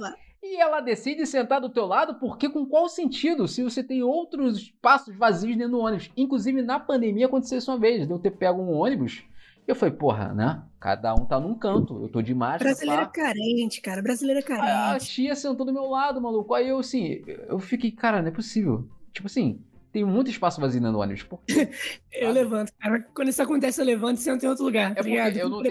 E 0.54 0.60
ela 0.60 0.80
decide 0.80 1.26
sentar 1.26 1.60
do 1.60 1.68
teu 1.68 1.86
lado, 1.86 2.14
porque 2.14 2.48
com 2.48 2.64
qual 2.66 2.88
sentido? 2.88 3.48
Se 3.48 3.62
você 3.62 3.82
tem 3.82 4.02
outros 4.02 4.58
espaços 4.58 5.14
vazios 5.16 5.56
dentro 5.56 5.72
do 5.72 5.80
ônibus. 5.80 6.10
Inclusive, 6.16 6.62
na 6.62 6.78
pandemia 6.78 7.26
aconteceu 7.26 7.58
isso 7.58 7.70
uma 7.70 7.78
vez, 7.78 8.06
de 8.06 8.12
eu 8.12 8.18
ter 8.18 8.30
pego 8.30 8.60
um 8.60 8.72
ônibus. 8.72 9.24
E 9.66 9.70
eu 9.70 9.74
falei, 9.74 9.94
porra, 9.94 10.32
né? 10.32 10.62
Cada 10.78 11.12
um 11.14 11.24
tá 11.24 11.40
num 11.40 11.54
canto. 11.54 12.00
Eu 12.00 12.08
tô 12.08 12.22
de 12.22 12.32
máscara. 12.32 12.70
Brasileiro 12.70 13.02
é 13.02 13.04
pá. 13.04 13.10
carente, 13.10 13.80
cara. 13.80 14.00
Brasileiro 14.00 14.40
é 14.40 14.42
A, 14.42 14.46
carente. 14.46 15.06
tia 15.06 15.34
sentou 15.34 15.66
do 15.66 15.72
meu 15.72 15.86
lado, 15.86 16.20
maluco. 16.20 16.54
Aí 16.54 16.68
eu, 16.68 16.78
assim, 16.78 17.22
eu 17.26 17.58
fiquei, 17.58 17.90
cara, 17.90 18.22
não 18.22 18.28
é 18.28 18.30
possível. 18.30 18.88
Tipo 19.12 19.26
assim, 19.26 19.60
tem 19.96 20.04
muito 20.04 20.30
espaço 20.30 20.60
vazio 20.60 20.78
dentro 20.78 20.92
do 20.92 21.00
ônibus. 21.00 21.22
Por 21.22 21.40
quê? 21.46 21.70
Eu 22.12 22.30
levanto, 22.30 22.70
cara. 22.78 23.02
Quando 23.14 23.28
isso 23.28 23.42
acontece, 23.42 23.80
eu 23.80 23.84
levanto 23.84 24.18
e 24.18 24.20
sento 24.20 24.44
em 24.44 24.48
outro 24.48 24.64
lugar, 24.64 24.88
tá 24.94 25.00
É 25.00 25.02
porque 25.02 25.10
ligado? 25.10 25.36
eu 25.36 25.48
não. 25.48 25.62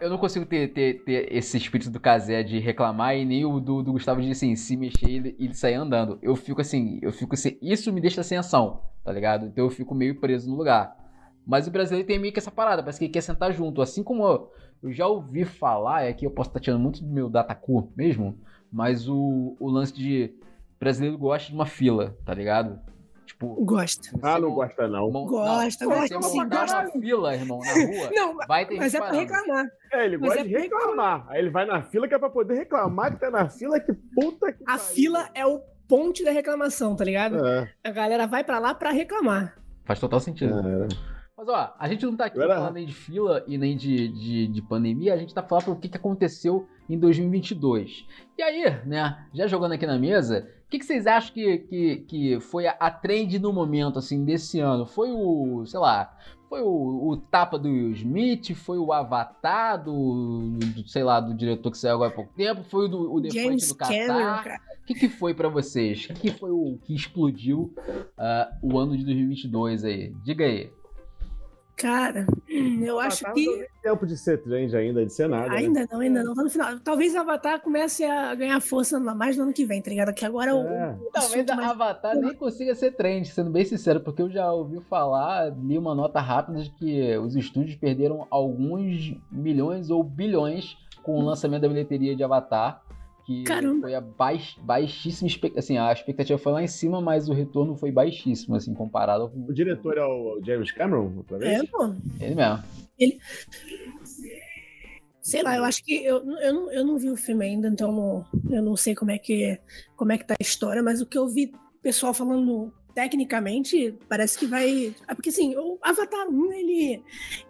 Eu 0.00 0.10
não 0.10 0.18
consigo 0.18 0.44
ter, 0.46 0.72
ter, 0.72 1.04
ter 1.04 1.32
esse 1.32 1.56
espírito 1.56 1.90
do 1.90 1.98
Kazé 2.00 2.42
de 2.42 2.58
reclamar 2.58 3.16
e 3.16 3.24
nem 3.24 3.44
o 3.44 3.58
do, 3.60 3.82
do 3.82 3.92
Gustavo 3.92 4.20
de, 4.20 4.30
assim, 4.30 4.54
se 4.56 4.76
mexer 4.76 5.08
e 5.08 5.16
ele- 5.38 5.54
sair 5.54 5.74
andando. 5.74 6.18
Eu 6.22 6.34
fico 6.36 6.60
assim, 6.60 6.98
eu 7.02 7.12
fico 7.12 7.34
assim, 7.34 7.58
isso 7.62 7.92
me 7.92 8.00
deixa 8.00 8.22
sem 8.22 8.38
ação, 8.38 8.82
tá 9.04 9.12
ligado? 9.12 9.46
Então 9.46 9.64
eu 9.64 9.70
fico 9.70 9.94
meio 9.94 10.20
preso 10.20 10.48
no 10.50 10.56
lugar. 10.56 10.96
Mas 11.46 11.66
o 11.66 11.70
brasileiro 11.70 12.06
tem 12.06 12.18
meio 12.18 12.32
que 12.32 12.38
essa 12.38 12.50
parada, 12.50 12.82
parece 12.82 12.98
que 12.98 13.04
ele 13.06 13.12
quer 13.12 13.20
sentar 13.22 13.52
junto. 13.52 13.82
Assim 13.82 14.02
como 14.02 14.24
eu, 14.26 14.50
eu 14.82 14.92
já 14.92 15.06
ouvi 15.06 15.44
falar, 15.44 16.04
e 16.06 16.08
aqui 16.08 16.24
eu 16.26 16.30
posso 16.30 16.50
estar 16.50 16.60
tirando 16.60 16.80
muito 16.80 17.02
do 17.02 17.12
meu 17.12 17.28
datacu 17.28 17.92
mesmo, 17.96 18.38
mas 18.70 19.08
o, 19.08 19.56
o 19.60 19.68
lance 19.70 19.92
de 19.92 20.32
brasileiro 20.78 21.16
gosta 21.18 21.48
de 21.48 21.54
uma 21.54 21.66
fila, 21.66 22.16
tá 22.24 22.34
ligado? 22.34 22.80
Tipo, 23.42 23.64
você 23.64 24.00
Ah, 24.22 24.38
não 24.38 24.50
gosta, 24.54 24.88
não. 24.88 25.10
mon- 25.10 25.26
Gosta, 25.26 25.84
não, 25.84 25.92
gosta 25.96 26.20
você 26.20 26.36
montar 26.36 26.64
uma 26.66 26.82
gosta. 26.84 27.00
fila, 27.00 27.34
irmão, 27.34 27.58
na 27.58 27.64
rua, 27.74 28.10
Não, 28.14 28.36
vai 28.46 28.66
ter 28.66 28.76
mas 28.76 28.94
é 28.94 28.98
pra 28.98 29.10
reclamar. 29.10 29.66
É, 29.92 30.04
ele 30.04 30.18
Mas 30.18 30.28
gosta 30.28 30.40
é 30.40 30.44
de 30.44 30.50
pra 30.52 30.60
reclamar. 30.62 31.26
Aí 31.28 31.38
ele 31.40 31.50
vai 31.50 31.66
na 31.66 31.82
fila 31.82 32.06
que 32.08 32.14
é 32.14 32.18
pra 32.18 32.30
poder 32.30 32.54
reclamar 32.54 33.12
que 33.12 33.20
tá 33.20 33.30
na 33.30 33.48
fila, 33.48 33.80
que 33.80 33.92
puta 34.14 34.52
que 34.52 34.62
A 34.64 34.78
pariu. 34.78 34.84
fila 34.94 35.28
é 35.34 35.44
o 35.46 35.60
ponte 35.88 36.24
da 36.24 36.30
reclamação, 36.30 36.94
tá 36.96 37.04
ligado? 37.04 37.44
É, 37.46 37.68
A 37.84 37.90
galera 37.90 38.26
vai 38.26 38.44
pra 38.44 38.58
lá 38.58 38.74
pra 38.74 38.90
reclamar. 38.90 39.54
Faz 39.84 39.98
total 39.98 40.20
sentido. 40.20 40.54
é. 40.58 40.88
Mas 41.36 41.48
ó, 41.48 41.74
a 41.78 41.88
gente 41.88 42.04
não 42.06 42.16
tá 42.16 42.26
aqui 42.26 42.40
era- 42.40 42.54
falando 42.54 42.74
nem 42.74 42.86
de 42.86 42.94
fila 42.94 43.42
e 43.48 43.58
nem 43.58 43.76
de, 43.76 44.08
de, 44.08 44.46
de 44.46 44.62
pandemia, 44.62 45.14
a 45.14 45.16
gente 45.16 45.34
tá 45.34 45.42
falando 45.42 45.72
o 45.72 45.76
que, 45.76 45.88
que 45.88 45.96
aconteceu 45.96 46.68
em 46.88 46.98
2022. 46.98 48.06
E 48.38 48.42
aí, 48.42 48.64
né, 48.86 49.26
já 49.32 49.46
jogando 49.46 49.72
aqui 49.72 49.86
na 49.86 49.98
mesa, 49.98 50.48
o 50.66 50.70
que, 50.70 50.78
que 50.78 50.84
vocês 50.84 51.06
acham 51.06 51.32
que, 51.34 51.58
que, 51.58 51.96
que 52.08 52.40
foi 52.40 52.66
a, 52.66 52.72
a 52.72 52.90
trend 52.90 53.38
no 53.38 53.52
momento, 53.52 53.98
assim, 53.98 54.24
desse 54.24 54.58
ano? 54.60 54.86
Foi 54.86 55.10
o, 55.12 55.64
sei 55.66 55.78
lá, 55.80 56.16
foi 56.48 56.62
o, 56.62 57.08
o 57.10 57.16
tapa 57.16 57.58
do 57.58 57.68
Will 57.68 57.92
Smith, 57.92 58.54
foi 58.54 58.78
o 58.78 58.92
Avatar 58.92 59.82
do, 59.82 60.56
do- 60.58 60.88
sei 60.88 61.02
lá, 61.04 61.20
do 61.20 61.34
diretor 61.34 61.70
que 61.70 61.78
saiu 61.78 61.94
agora 61.94 62.10
há 62.10 62.14
pouco 62.14 62.32
tempo, 62.34 62.62
foi 62.64 62.86
o 62.86 62.88
do 62.88 63.12
o 63.14 63.20
Defante 63.20 63.68
do 63.68 63.74
cara. 63.76 64.60
O 64.82 64.84
que, 64.84 64.94
que 64.94 65.08
foi 65.08 65.32
pra 65.32 65.48
vocês? 65.48 66.04
O 66.06 66.14
que, 66.14 66.30
que 66.32 66.38
foi 66.38 66.50
o 66.50 66.76
que 66.84 66.94
explodiu 66.94 67.72
ah, 68.18 68.50
o 68.62 68.76
ano 68.78 68.96
de 68.96 69.04
2022 69.04 69.84
aí? 69.84 70.12
Diga 70.24 70.44
aí. 70.44 70.70
Cara, 71.76 72.26
eu 72.48 73.00
acho 73.00 73.24
Avatar 73.26 73.34
que. 73.34 73.46
Não 73.46 73.56
deu 73.58 73.66
tempo 73.82 74.06
de 74.06 74.16
ser 74.16 74.40
trend 74.42 74.76
ainda, 74.76 75.04
de 75.04 75.12
ser 75.12 75.28
nada. 75.28 75.48
né? 75.48 75.56
Ainda 75.56 75.88
não, 75.90 76.00
ainda 76.00 76.22
não. 76.22 76.34
Tá 76.34 76.42
no 76.44 76.50
final. 76.50 76.78
Talvez 76.80 77.16
Avatar 77.16 77.60
comece 77.60 78.04
a 78.04 78.34
ganhar 78.34 78.60
força 78.60 79.00
mais 79.00 79.36
no 79.36 79.44
ano 79.44 79.52
que 79.52 79.64
vem, 79.64 79.80
tá 79.82 79.90
ligado? 79.90 80.12
Que 80.14 80.24
agora 80.24 80.54
o- 80.54 80.66
É. 80.68 80.92
o. 81.00 81.10
Talvez 81.10 81.32
assunto 81.34 81.50
a 81.50 81.56
mais- 81.56 81.70
Avatar 81.70 82.14
nem 82.16 82.34
consiga 82.34 82.74
ser 82.74 82.92
trend, 82.92 83.26
sendo 83.28 83.50
bem 83.50 83.64
sincero, 83.64 84.00
porque 84.00 84.22
eu 84.22 84.30
já 84.30 84.52
ouvi 84.52 84.80
falar, 84.88 85.52
li 85.58 85.76
uma 85.78 85.94
nota 85.94 86.20
rápida 86.20 86.62
de 86.62 86.70
que 86.70 87.16
os 87.18 87.34
estúdios 87.34 87.74
perderam 87.76 88.26
alguns 88.30 89.14
milhões 89.30 89.90
ou 89.90 90.04
bilhões 90.04 90.76
com 91.02 91.18
o 91.18 91.22
lançamento 91.22 91.62
da 91.62 91.68
bilheteria 91.68 92.14
de 92.14 92.22
Avatar. 92.22 92.80
Que 93.24 93.44
Caramba. 93.44 93.82
foi 93.82 93.94
a 93.94 94.00
baix, 94.00 94.56
baixíssima 94.62 95.28
expectativa. 95.28 95.58
Assim, 95.60 95.78
a 95.78 95.92
expectativa 95.92 96.38
foi 96.38 96.52
lá 96.52 96.62
em 96.62 96.66
cima, 96.66 97.00
mas 97.00 97.28
o 97.28 97.32
retorno 97.32 97.76
foi 97.76 97.92
baixíssimo, 97.92 98.56
assim, 98.56 98.74
comparado 98.74 99.22
ao 99.24 99.28
O 99.48 99.52
diretor 99.54 99.96
é 99.96 100.04
o 100.04 100.40
James 100.44 100.72
Cameron, 100.72 101.12
outra 101.18 101.38
vez? 101.38 101.60
É, 101.60 101.66
pô. 101.66 101.94
ele 102.20 102.34
mesmo. 102.34 102.62
Sei 105.20 105.40
lá, 105.42 105.56
eu 105.56 105.62
acho 105.64 105.84
que 105.84 106.04
eu, 106.04 106.16
eu, 106.40 106.52
não, 106.52 106.72
eu 106.72 106.84
não 106.84 106.98
vi 106.98 107.08
o 107.10 107.16
filme 107.16 107.44
ainda, 107.44 107.68
então 107.68 107.92
não- 107.92 108.24
eu 108.50 108.60
não 108.60 108.76
sei 108.76 108.92
como 108.94 109.12
é 109.12 109.18
que 109.18 109.56
como 109.96 110.10
é 110.10 110.18
que 110.18 110.26
tá 110.26 110.34
a 110.34 110.42
história, 110.42 110.82
mas 110.82 111.00
o 111.00 111.06
que 111.06 111.16
eu 111.16 111.28
vi 111.28 111.52
pessoal 111.80 112.12
falando 112.12 112.72
tecnicamente 112.92 113.94
parece 114.08 114.36
que 114.36 114.46
vai. 114.46 114.92
É 115.06 115.14
porque 115.14 115.28
assim, 115.28 115.54
o 115.56 115.78
Avatar 115.80 116.28
1 116.28 116.52
ele 116.52 117.02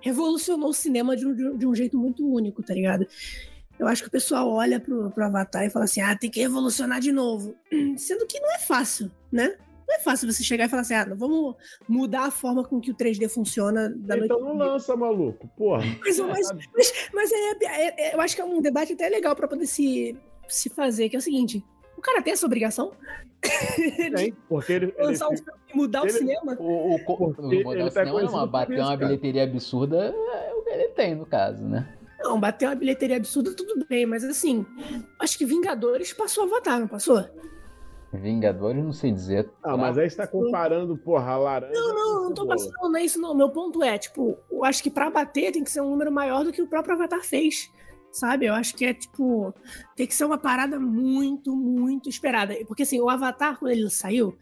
revolucionou 0.02 0.69
o 0.69 0.75
cinema 0.75 1.17
de 1.17 1.26
um- 1.26 1.57
de 1.57 1.67
um 1.67 1.75
jeito 1.75 1.99
muito 1.99 2.26
único, 2.31 2.62
tá 2.62 2.75
ligado? 2.75 3.07
Eu 3.79 3.87
acho 3.87 4.02
que 4.02 4.09
o 4.09 4.12
pessoal 4.12 4.49
olha 4.50 4.79
pro, 4.79 5.11
pro 5.11 5.25
Avatar 5.25 5.64
e 5.64 5.71
fala 5.71 5.85
assim: 5.85 6.00
ah, 6.00 6.17
tem 6.17 6.31
que 6.31 6.41
revolucionar 6.41 7.00
de 7.00 7.11
novo. 7.12 7.55
Sendo 7.97 8.26
que 8.26 8.38
não 8.41 8.52
é 8.55 8.59
fácil, 8.59 9.11
né? 9.31 9.57
Não 9.88 9.97
é 9.97 10.00
fácil 10.00 10.31
você 10.33 10.43
chegar 10.45 10.67
e 10.67 10.69
falar 10.69 10.83
assim: 10.83 10.95
ah, 10.95 11.07
não, 11.07 11.17
vamos 11.17 11.57
mudar 11.88 12.26
a 12.26 12.31
forma 12.31 12.62
com 12.64 12.81
que 12.81 12.91
o 12.91 12.95
3D 12.95 13.29
funciona 13.29 13.88
da 13.91 14.14
noite 14.17 14.26
Então 14.26 14.38
pro 14.38 14.49
não 14.49 14.57
lança, 14.57 14.95
maluco. 14.97 15.49
Porra. 15.57 15.83
Mas, 16.05 16.19
mas, 16.19 16.49
mas, 16.75 16.93
mas 17.12 17.33
é, 17.33 17.37
é- 17.64 18.11
é- 18.11 18.14
eu 18.14 18.21
acho 18.21 18.35
que 18.37 18.41
é 18.43 18.45
um 18.45 18.61
debate 18.61 18.93
até 18.93 19.09
legal 19.09 19.35
pra 19.35 19.49
poder 19.49 19.67
se, 19.67 20.17
se 20.49 20.69
fazer, 20.71 21.09
que 21.09 21.17
é 21.17 21.19
o 21.19 21.23
seguinte: 21.23 21.64
o 21.97 22.00
cara 22.00 22.23
tem 22.23 22.33
essa 22.33 22.47
obrigação 22.47 22.93
Tem, 24.14 24.33
porque 24.49 24.73
ele, 24.73 24.95
ele 24.97 25.07
lançar 25.07 25.29
um 25.29 25.37
filme 25.37 25.52
e 25.73 25.76
mudar 25.76 26.02
o 26.02 26.05
ele- 26.07 26.12
cinema? 26.12 26.57
O, 26.61 26.95
o, 26.95 26.95
o 26.95 27.52
ele 27.52 27.64
modelo 27.64 27.91
tá 27.91 28.00
cinema 28.05 28.05
não, 28.05 28.12
conhecido 28.12 28.41
por 28.41 28.47
bater 28.49 28.79
uma 28.81 28.97
bilheteria 28.97 29.43
absurda 29.45 30.14
é 30.14 30.52
o 30.55 30.62
que 30.62 30.71
ele 30.71 30.88
tem, 30.91 31.14
no 31.17 31.26
caso, 31.26 31.64
né? 31.64 31.88
Não, 32.23 32.38
bater 32.38 32.69
uma 32.69 32.75
bilheteria 32.75 33.17
absurda, 33.17 33.55
tudo 33.55 33.85
bem, 33.87 34.07
mas 34.07 34.25
assim, 34.25 34.64
acho 35.19 35.37
que 35.37 35.45
Vingadores 35.45 36.12
passou 36.12 36.45
Avatar, 36.45 36.81
não 36.81 36.88
passou? 36.88 37.25
Vingadores, 38.12 38.85
não 38.85 38.93
sei 38.93 39.11
dizer. 39.11 39.50
Ah, 39.62 39.76
mas 39.76 39.97
aí 39.97 40.09
você 40.09 40.17
tá 40.17 40.26
comparando, 40.26 40.97
porra, 40.99 41.33
a 41.33 41.38
laranja. 41.38 41.73
Não, 41.73 41.95
não, 41.95 42.23
não 42.25 42.35
tô 42.35 42.47
passando, 42.47 42.73
não 42.83 42.97
é 42.97 43.05
isso 43.05 43.19
não. 43.19 43.35
Meu 43.35 43.49
ponto 43.50 43.83
é, 43.83 43.97
tipo, 43.97 44.37
eu 44.50 44.64
acho 44.64 44.83
que 44.83 44.91
pra 44.91 45.11
bater 45.11 45.50
tem 45.50 45.64
que 45.64 45.71
ser 45.71 45.81
um 45.81 45.88
número 45.88 46.12
maior 46.12 46.45
do 46.45 46.52
que 46.52 46.61
o 46.61 46.67
próprio 46.67 46.95
Avatar 46.95 47.25
fez. 47.25 47.73
Sabe? 48.12 48.47
Eu 48.47 48.54
acho 48.54 48.75
que 48.75 48.85
é, 48.85 48.92
tipo, 48.92 49.54
tem 49.97 50.07
que 50.07 50.14
ser 50.14 50.26
uma 50.26 50.37
parada 50.37 50.78
muito, 50.78 51.57
muito 51.57 52.11
esperada. 52.11 52.54
Porque, 52.66 52.83
assim, 52.83 53.00
o 53.00 53.09
Avatar, 53.09 53.59
quando 53.59 53.73
ele 53.73 53.88
saiu, 53.88 54.37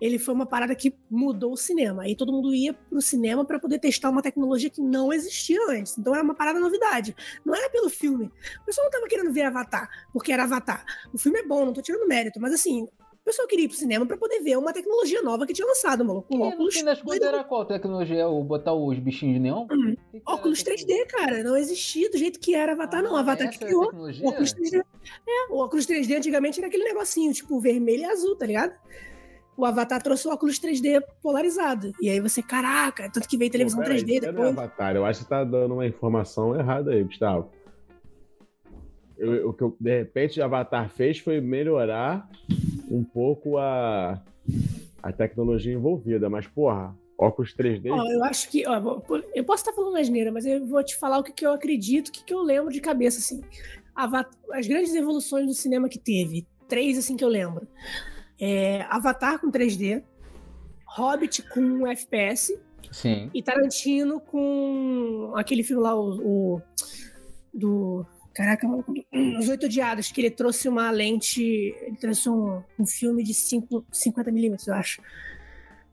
ele 0.00 0.18
foi 0.18 0.34
uma 0.34 0.44
parada 0.44 0.74
que 0.74 0.92
mudou 1.08 1.52
o 1.52 1.56
cinema. 1.56 2.02
Aí 2.02 2.16
todo 2.16 2.32
mundo 2.32 2.52
ia 2.52 2.74
pro 2.74 3.00
cinema 3.00 3.44
pra 3.44 3.60
poder 3.60 3.78
testar 3.78 4.10
uma 4.10 4.20
tecnologia 4.20 4.68
que 4.68 4.82
não 4.82 5.12
existia 5.12 5.58
antes. 5.70 5.96
Então 5.96 6.12
era 6.12 6.24
uma 6.24 6.34
parada 6.34 6.58
novidade. 6.58 7.14
Não 7.44 7.54
era 7.54 7.70
pelo 7.70 7.88
filme. 7.88 8.26
O 8.60 8.64
pessoal 8.66 8.86
não 8.86 8.90
tava 8.90 9.06
querendo 9.06 9.32
ver 9.32 9.42
Avatar, 9.42 9.88
porque 10.12 10.32
era 10.32 10.42
Avatar. 10.42 10.84
O 11.12 11.18
filme 11.18 11.38
é 11.38 11.46
bom, 11.46 11.64
não 11.64 11.72
tô 11.72 11.80
tirando 11.80 12.08
mérito, 12.08 12.40
mas 12.40 12.52
assim, 12.52 12.88
o 13.22 13.24
pessoal 13.24 13.46
queria 13.46 13.66
ir 13.66 13.68
pro 13.68 13.76
cinema 13.76 14.04
pra 14.04 14.16
poder 14.16 14.40
ver 14.40 14.58
uma 14.58 14.72
tecnologia 14.72 15.22
nova 15.22 15.46
que 15.46 15.52
tinha 15.52 15.66
lançado, 15.66 16.04
maluco. 16.04 16.26
E 16.34 16.36
no 16.36 16.42
óculos 16.44 16.74
fim 16.74 16.84
das 16.84 17.00
contas 17.00 17.20
doido. 17.20 17.34
era 17.34 17.44
qual 17.44 17.64
tecnologia? 17.64 18.26
O 18.28 18.42
botar 18.42 18.74
os 18.74 18.98
bichinhos 18.98 19.34
de 19.34 19.40
neon? 19.40 19.66
Hum, 19.70 19.94
Que 20.10 20.18
que 20.20 20.22
Óculos 20.26 20.60
essa 20.60 20.70
3D, 20.72 21.06
cara, 21.06 21.44
não 21.44 21.56
existia 21.56 22.10
do 22.10 22.18
jeito 22.18 22.40
que 22.40 22.54
era 22.54 22.72
Avatar, 22.72 23.00
não. 23.02 23.14
Ah, 23.16 23.20
Avatar 23.20 23.46
essa 23.48 23.58
que 23.58 23.64
é 23.64 23.66
criou. 23.68 23.84
O 23.84 24.28
óculos 24.28 24.52
3D. 24.52 24.82
É, 25.28 25.52
o 25.52 25.56
óculos 25.58 25.86
3D 25.86 26.16
antigamente 26.16 26.58
era 26.58 26.66
aquele 26.66 26.84
negocinho, 26.84 27.32
tipo, 27.32 27.60
vermelho 27.60 28.02
e 28.02 28.04
azul, 28.06 28.34
tá 28.36 28.44
ligado? 28.44 28.72
O 29.56 29.64
Avatar 29.64 30.02
trouxe 30.02 30.26
o 30.26 30.32
óculos 30.32 30.58
3D 30.58 31.00
polarizado. 31.22 31.92
E 32.00 32.10
aí 32.10 32.18
você, 32.18 32.42
caraca, 32.42 33.08
tanto 33.08 33.28
que 33.28 33.36
veio 33.36 33.52
televisão 33.52 33.78
Pô, 33.80 33.84
peraí, 33.86 34.02
3D 34.02 34.14
isso 34.14 34.20
não 34.22 34.28
é 34.28 34.32
depois. 34.32 34.58
Avatar. 34.58 34.96
Eu 34.96 35.04
acho 35.06 35.20
que 35.20 35.24
você 35.26 35.30
tá 35.30 35.44
dando 35.44 35.74
uma 35.74 35.86
informação 35.86 36.58
errada 36.58 36.90
aí, 36.90 37.04
Gustavo. 37.04 37.50
Eu- 39.16 39.50
o 39.50 39.52
que 39.52 39.62
eu, 39.62 39.76
de 39.78 39.98
repente 39.98 40.40
o 40.40 40.44
Avatar 40.44 40.90
fez 40.90 41.18
foi 41.20 41.40
melhorar 41.40 42.28
um 42.92 43.02
pouco 43.04 43.56
a, 43.58 44.22
a 45.02 45.12
tecnologia 45.12 45.72
envolvida, 45.72 46.28
mas 46.28 46.46
porra, 46.46 46.94
óculos 47.18 47.54
3D. 47.56 47.90
Ó, 47.90 48.06
eu 48.10 48.22
acho 48.24 48.50
que. 48.50 48.66
Ó, 48.66 49.00
eu 49.34 49.44
posso 49.44 49.62
estar 49.62 49.72
falando 49.72 49.96
asneira, 49.96 50.30
mas 50.30 50.44
eu 50.44 50.66
vou 50.66 50.82
te 50.84 50.96
falar 50.96 51.18
o 51.18 51.22
que, 51.24 51.32
que 51.32 51.46
eu 51.46 51.52
acredito, 51.52 52.08
o 52.08 52.12
que, 52.12 52.24
que 52.24 52.34
eu 52.34 52.42
lembro 52.42 52.70
de 52.72 52.80
cabeça, 52.80 53.18
assim. 53.18 53.40
Avatar- 53.94 54.38
as 54.52 54.66
grandes 54.66 54.94
evoluções 54.94 55.46
do 55.46 55.54
cinema 55.54 55.88
que 55.88 55.98
teve, 55.98 56.46
três, 56.68 56.98
assim, 56.98 57.16
que 57.16 57.24
eu 57.24 57.28
lembro. 57.28 57.66
É, 58.40 58.82
Avatar 58.88 59.38
com 59.40 59.50
3D, 59.50 60.02
Hobbit 60.86 61.42
com 61.50 61.86
FPS 61.86 62.58
Sim. 62.90 63.30
e 63.32 63.42
Tarantino 63.42 64.20
com 64.20 65.32
aquele 65.36 65.62
filme 65.62 65.82
lá, 65.82 65.94
o. 65.94 66.56
o- 66.56 66.62
do. 67.54 68.06
Caraca, 68.34 68.66
maluco, 68.66 68.94
Os 69.38 69.48
Oito 69.48 69.66
Odiados, 69.66 70.10
que 70.10 70.20
ele 70.20 70.30
trouxe 70.30 70.68
uma 70.68 70.90
lente. 70.90 71.42
Ele 71.42 71.96
trouxe 71.96 72.28
um, 72.30 72.62
um 72.78 72.86
filme 72.86 73.22
de 73.22 73.34
cinco- 73.34 73.84
50mm, 73.92 74.68
eu 74.68 74.74
acho. 74.74 75.02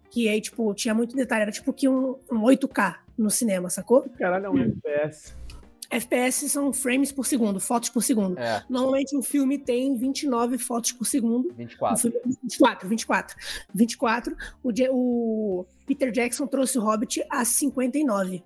Que 0.09 0.27
aí, 0.29 0.39
tipo, 0.41 0.73
tinha 0.73 0.93
muito 0.93 1.15
detalhe. 1.15 1.41
Era 1.43 1.51
tipo 1.51 1.71
que 1.73 1.87
um, 1.87 2.15
um 2.31 2.41
8K 2.43 2.95
no 3.17 3.29
cinema, 3.29 3.69
sacou? 3.69 4.03
Caralho, 4.17 4.45
é 4.45 4.49
um 4.49 4.57
FPS. 4.57 5.35
FPS 5.89 6.47
são 6.49 6.71
frames 6.71 7.11
por 7.11 7.25
segundo, 7.25 7.59
fotos 7.59 7.89
por 7.89 8.03
segundo. 8.03 8.37
É, 8.37 8.63
Normalmente 8.69 9.15
um 9.17 9.21
filme 9.23 9.57
tem 9.57 9.95
29 9.97 10.57
fotos 10.57 10.91
por 10.91 11.05
segundo. 11.05 11.49
Um 11.49 11.53
24. 11.55 11.97
filme- 12.01 12.37
24, 12.43 12.87
24. 12.87 13.35
24. 13.73 14.35
O, 14.63 14.71
o 14.91 15.65
Peter 15.87 16.11
Jackson 16.11 16.45
trouxe 16.45 16.77
o 16.77 16.81
Hobbit 16.83 17.23
a 17.29 17.43
59. 17.43 18.43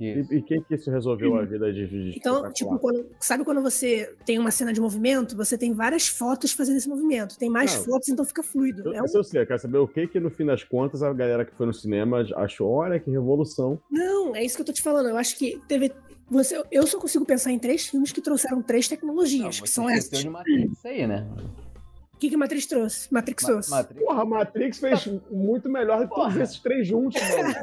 Isso. 0.00 0.32
E, 0.32 0.38
e 0.38 0.42
quem 0.42 0.62
que 0.62 0.74
isso 0.74 0.90
resolveu 0.90 1.36
a 1.36 1.44
vida 1.44 1.72
de, 1.72 1.86
de 1.86 2.16
Então, 2.18 2.50
tipo, 2.52 2.78
quando- 2.78 3.06
sabe 3.20 3.44
quando 3.44 3.60
você 3.62 4.12
tem 4.24 4.38
uma 4.38 4.50
cena 4.50 4.72
de 4.72 4.80
movimento, 4.80 5.36
você 5.36 5.56
tem 5.58 5.72
várias 5.74 6.08
fotos 6.08 6.52
fazendo 6.52 6.78
esse 6.78 6.88
movimento. 6.88 7.38
Tem 7.38 7.50
mais 7.50 7.76
Não. 7.76 7.84
fotos, 7.84 8.08
então 8.08 8.24
fica 8.24 8.42
fluido. 8.42 8.82
Eu, 8.88 8.94
É 8.94 9.02
um- 9.02 9.06
eu 9.14 9.22
sei, 9.22 9.42
eu 9.42 9.46
quero 9.46 9.60
saber 9.60 9.78
o 9.78 9.86
que 9.86 10.06
que 10.08 10.18
no 10.18 10.30
fim 10.30 10.46
das 10.46 10.64
contas 10.64 11.02
a 11.02 11.12
galera 11.12 11.44
que 11.44 11.54
foi 11.54 11.66
no 11.66 11.74
cinema 11.74 12.24
achou, 12.36 12.68
olha 12.70 12.98
que 12.98 13.10
revolução. 13.10 13.78
Não, 13.90 14.34
é 14.34 14.42
isso 14.44 14.56
que 14.56 14.62
eu 14.62 14.66
tô 14.66 14.72
te 14.72 14.82
falando. 14.82 15.08
Eu 15.10 15.16
acho 15.16 15.36
que 15.38 15.60
teve. 15.68 15.92
Você, 16.30 16.62
eu 16.70 16.86
só 16.86 16.98
consigo 16.98 17.24
pensar 17.24 17.50
em 17.50 17.58
três 17.58 17.88
filmes 17.88 18.12
que 18.12 18.20
trouxeram 18.20 18.62
três 18.62 18.88
Não, 18.88 18.96
tecnologias, 18.96 19.56
você 19.56 19.62
que 19.62 19.68
são 19.68 19.90
essas. 19.90 20.18
de 20.20 20.30
Matrix 20.30 20.84
aí, 20.84 21.06
né? 21.06 21.26
O 22.14 22.18
que, 22.20 22.28
que 22.28 22.36
Matrix 22.36 22.66
trouxe? 22.66 23.12
Matrix 23.12 23.42
Ma- 23.42 23.48
trouxe. 23.48 23.70
Matrix. 23.70 24.04
Porra, 24.04 24.24
Matrix 24.26 24.78
fez 24.78 25.06
muito 25.30 25.70
melhor 25.70 26.02
do 26.02 26.08
que 26.08 26.14
todos 26.14 26.36
esses 26.36 26.58
três 26.60 26.86
juntos, 26.86 27.18
mano. 27.22 27.54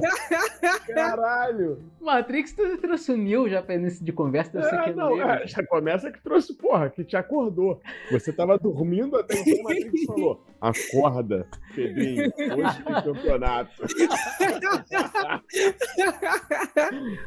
Caralho. 0.88 1.80
Matrix 2.02 2.54
tu 2.54 2.78
trouxe 2.80 3.12
o 3.12 3.18
Neo 3.18 3.48
já 3.48 3.64
início 3.70 4.04
de 4.04 4.12
conversa, 4.12 4.60
É, 4.60 4.84
que 4.86 4.94
não, 4.94 5.22
é, 5.22 5.46
já 5.46 5.64
começa 5.68 6.12
que 6.12 6.20
trouxe, 6.24 6.56
porra, 6.56 6.90
que 6.90 7.04
te 7.04 7.16
acordou. 7.16 7.80
Você 8.12 8.34
tava 8.34 8.58
dormindo 8.58 9.16
até 9.18 9.38
então, 9.40 9.60
o 9.60 9.64
Matrix 9.64 10.06
falou: 10.06 10.44
acorda, 10.60 11.48
Pedrinho, 11.76 12.24
hoje 12.26 12.84
tem 12.84 13.04
campeonato. 13.04 13.72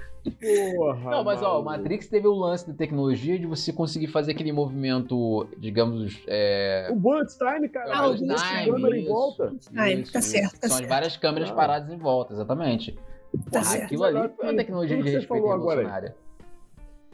Porra. 0.22 1.10
Não, 1.10 1.24
mas 1.24 1.42
ó, 1.42 1.60
o 1.60 1.64
maluco. 1.64 1.82
Matrix 1.82 2.08
teve 2.08 2.26
o 2.26 2.34
lance 2.34 2.66
da 2.68 2.74
tecnologia 2.74 3.38
de 3.38 3.46
você 3.46 3.72
conseguir 3.72 4.08
fazer 4.08 4.32
aquele 4.32 4.52
movimento, 4.52 5.46
digamos, 5.58 6.22
é... 6.26 6.88
O 6.90 6.96
Bullet 6.96 7.30
Time, 7.38 7.68
cara. 7.68 7.90
Ah, 7.94 8.08
o 8.08 8.12
a 8.12 8.16
Bullet 8.16 8.34
câmera 8.66 8.94
Time, 8.94 9.00
em 9.00 9.08
volta. 9.08 9.52
Time, 9.60 10.02
tá 10.04 10.20
certo, 10.20 10.60
tá 10.60 10.68
São 10.68 10.76
as 10.76 10.80
certo. 10.80 10.88
várias 10.88 11.16
câmeras 11.16 11.50
Ah. 11.50 11.54
paradas 11.54 11.90
em 11.90 11.96
volta, 11.98 12.32
exatamente. 12.34 12.92
Tá 12.92 13.50
Porra, 13.60 13.64
certo. 13.64 13.84
aquilo 13.84 14.04
ali 14.04 14.28
foi 14.36 14.44
uma 14.46 14.56
tecnologia 14.56 14.96
de 14.96 15.02
respeito 15.02 15.28
falou 15.28 15.52
agora 15.52 15.80
aí. 15.80 15.86
revolucionária. 15.86 16.16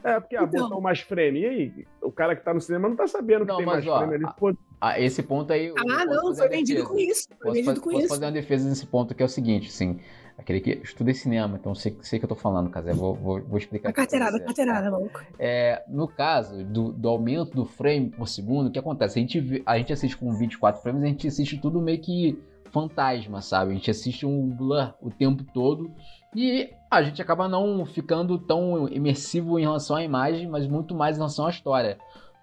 É, 0.03 0.19
porque 0.19 0.35
ah, 0.37 0.43
Então. 0.43 0.61
botou 0.69 0.81
mais 0.81 0.99
frame. 1.01 1.39
E 1.41 1.45
aí, 1.45 1.85
o 2.01 2.11
cara 2.11 2.35
que 2.35 2.43
tá 2.43 2.53
no 2.53 2.61
cinema 2.61 2.87
não 2.87 2.95
tá 2.95 3.07
sabendo 3.07 3.41
que 3.41 3.47
Não, 3.47 3.57
tem 3.57 3.65
mas, 3.65 3.83
mais 3.83 3.87
ó, 3.87 3.97
frame 3.99 4.15
ali. 4.15 4.25
a- 4.25 4.31
Pô, 4.31 4.53
Ah, 4.79 4.99
esse 4.99 5.23
ponto 5.23 5.51
aí. 5.51 5.73
Ah, 5.75 6.05
não, 6.05 6.27
fazer 6.27 6.37
foi 6.41 6.49
vendido 6.49 6.81
defesa. 6.81 6.93
com 6.93 6.99
isso. 6.99 7.27
Foi 7.29 7.37
Posso, 7.39 7.53
vendido 7.53 7.75
fa- 7.75 7.81
com 7.81 7.89
posso 7.89 7.99
isso. 8.01 8.09
fazer 8.09 8.25
uma 8.25 8.31
defesa 8.31 8.69
nesse 8.69 8.85
ponto 8.85 9.15
que 9.15 9.23
é 9.23 9.25
o 9.25 9.29
seguinte, 9.29 9.69
assim. 9.69 9.99
Aquele 10.37 10.61
que 10.61 10.69
eu 10.71 10.83
estudei 10.83 11.15
cinema, 11.15 11.57
então 11.59 11.73
sei, 11.73 11.97
sei 12.01 12.19
que 12.19 12.25
eu 12.25 12.29
tô 12.29 12.35
falando, 12.35 12.69
Casé. 12.69 12.93
Vou, 12.93 13.15
vou, 13.15 13.41
vou 13.41 13.57
explicar 13.57 13.89
A 13.89 13.93
carteirada, 13.93 14.37
você. 14.37 14.43
carteirada, 14.43 14.91
maluco. 14.91 15.23
É, 15.39 15.83
no 15.87 16.07
caso 16.07 16.63
do, 16.63 16.91
do 16.91 17.09
aumento 17.09 17.55
do 17.55 17.65
frame 17.65 18.11
por 18.11 18.27
segundo, 18.27 18.67
o 18.67 18.71
que 18.71 18.77
acontece? 18.77 19.17
A 19.17 19.21
gente, 19.21 19.63
a 19.65 19.77
gente 19.79 19.91
assiste 19.91 20.15
com 20.15 20.31
24 20.31 20.81
frames, 20.81 21.03
a 21.03 21.07
gente 21.07 21.27
assiste 21.27 21.57
tudo 21.57 21.81
meio 21.81 21.99
que 21.99 22.39
fantasma, 22.71 23.41
sabe? 23.41 23.71
A 23.71 23.73
gente 23.73 23.89
assiste 23.89 24.25
um 24.25 24.49
blur 24.49 24.93
o 25.01 25.09
tempo 25.09 25.43
todo 25.53 25.91
e 26.35 26.69
a 26.91 27.01
gente 27.01 27.19
acaba 27.21 27.47
não 27.47 27.83
ficando 27.85 28.37
tão 28.37 28.87
imersivo 28.89 29.57
em 29.57 29.63
relação 29.63 29.95
à 29.95 30.03
imagem, 30.03 30.47
mas 30.47 30.67
muito 30.67 30.93
mais 30.93 31.15
em 31.15 31.19
relação 31.19 31.47
à 31.47 31.49
história. 31.49 31.97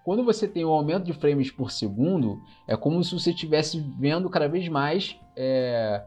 Quando 0.05 0.25
você 0.25 0.49
tem 0.49 0.65
um 0.65 0.71
aumento 0.71 1.05
de 1.05 1.13
frames 1.13 1.51
por 1.51 1.71
segundo, 1.71 2.39
é 2.69 2.77
como 2.77 3.03
se 3.05 3.19
você 3.19 3.31
estivesse 3.31 3.81
vendo 3.99 4.29
cada 4.29 4.49
vez 4.49 4.69
mais 4.69 5.17
é, 5.37 6.03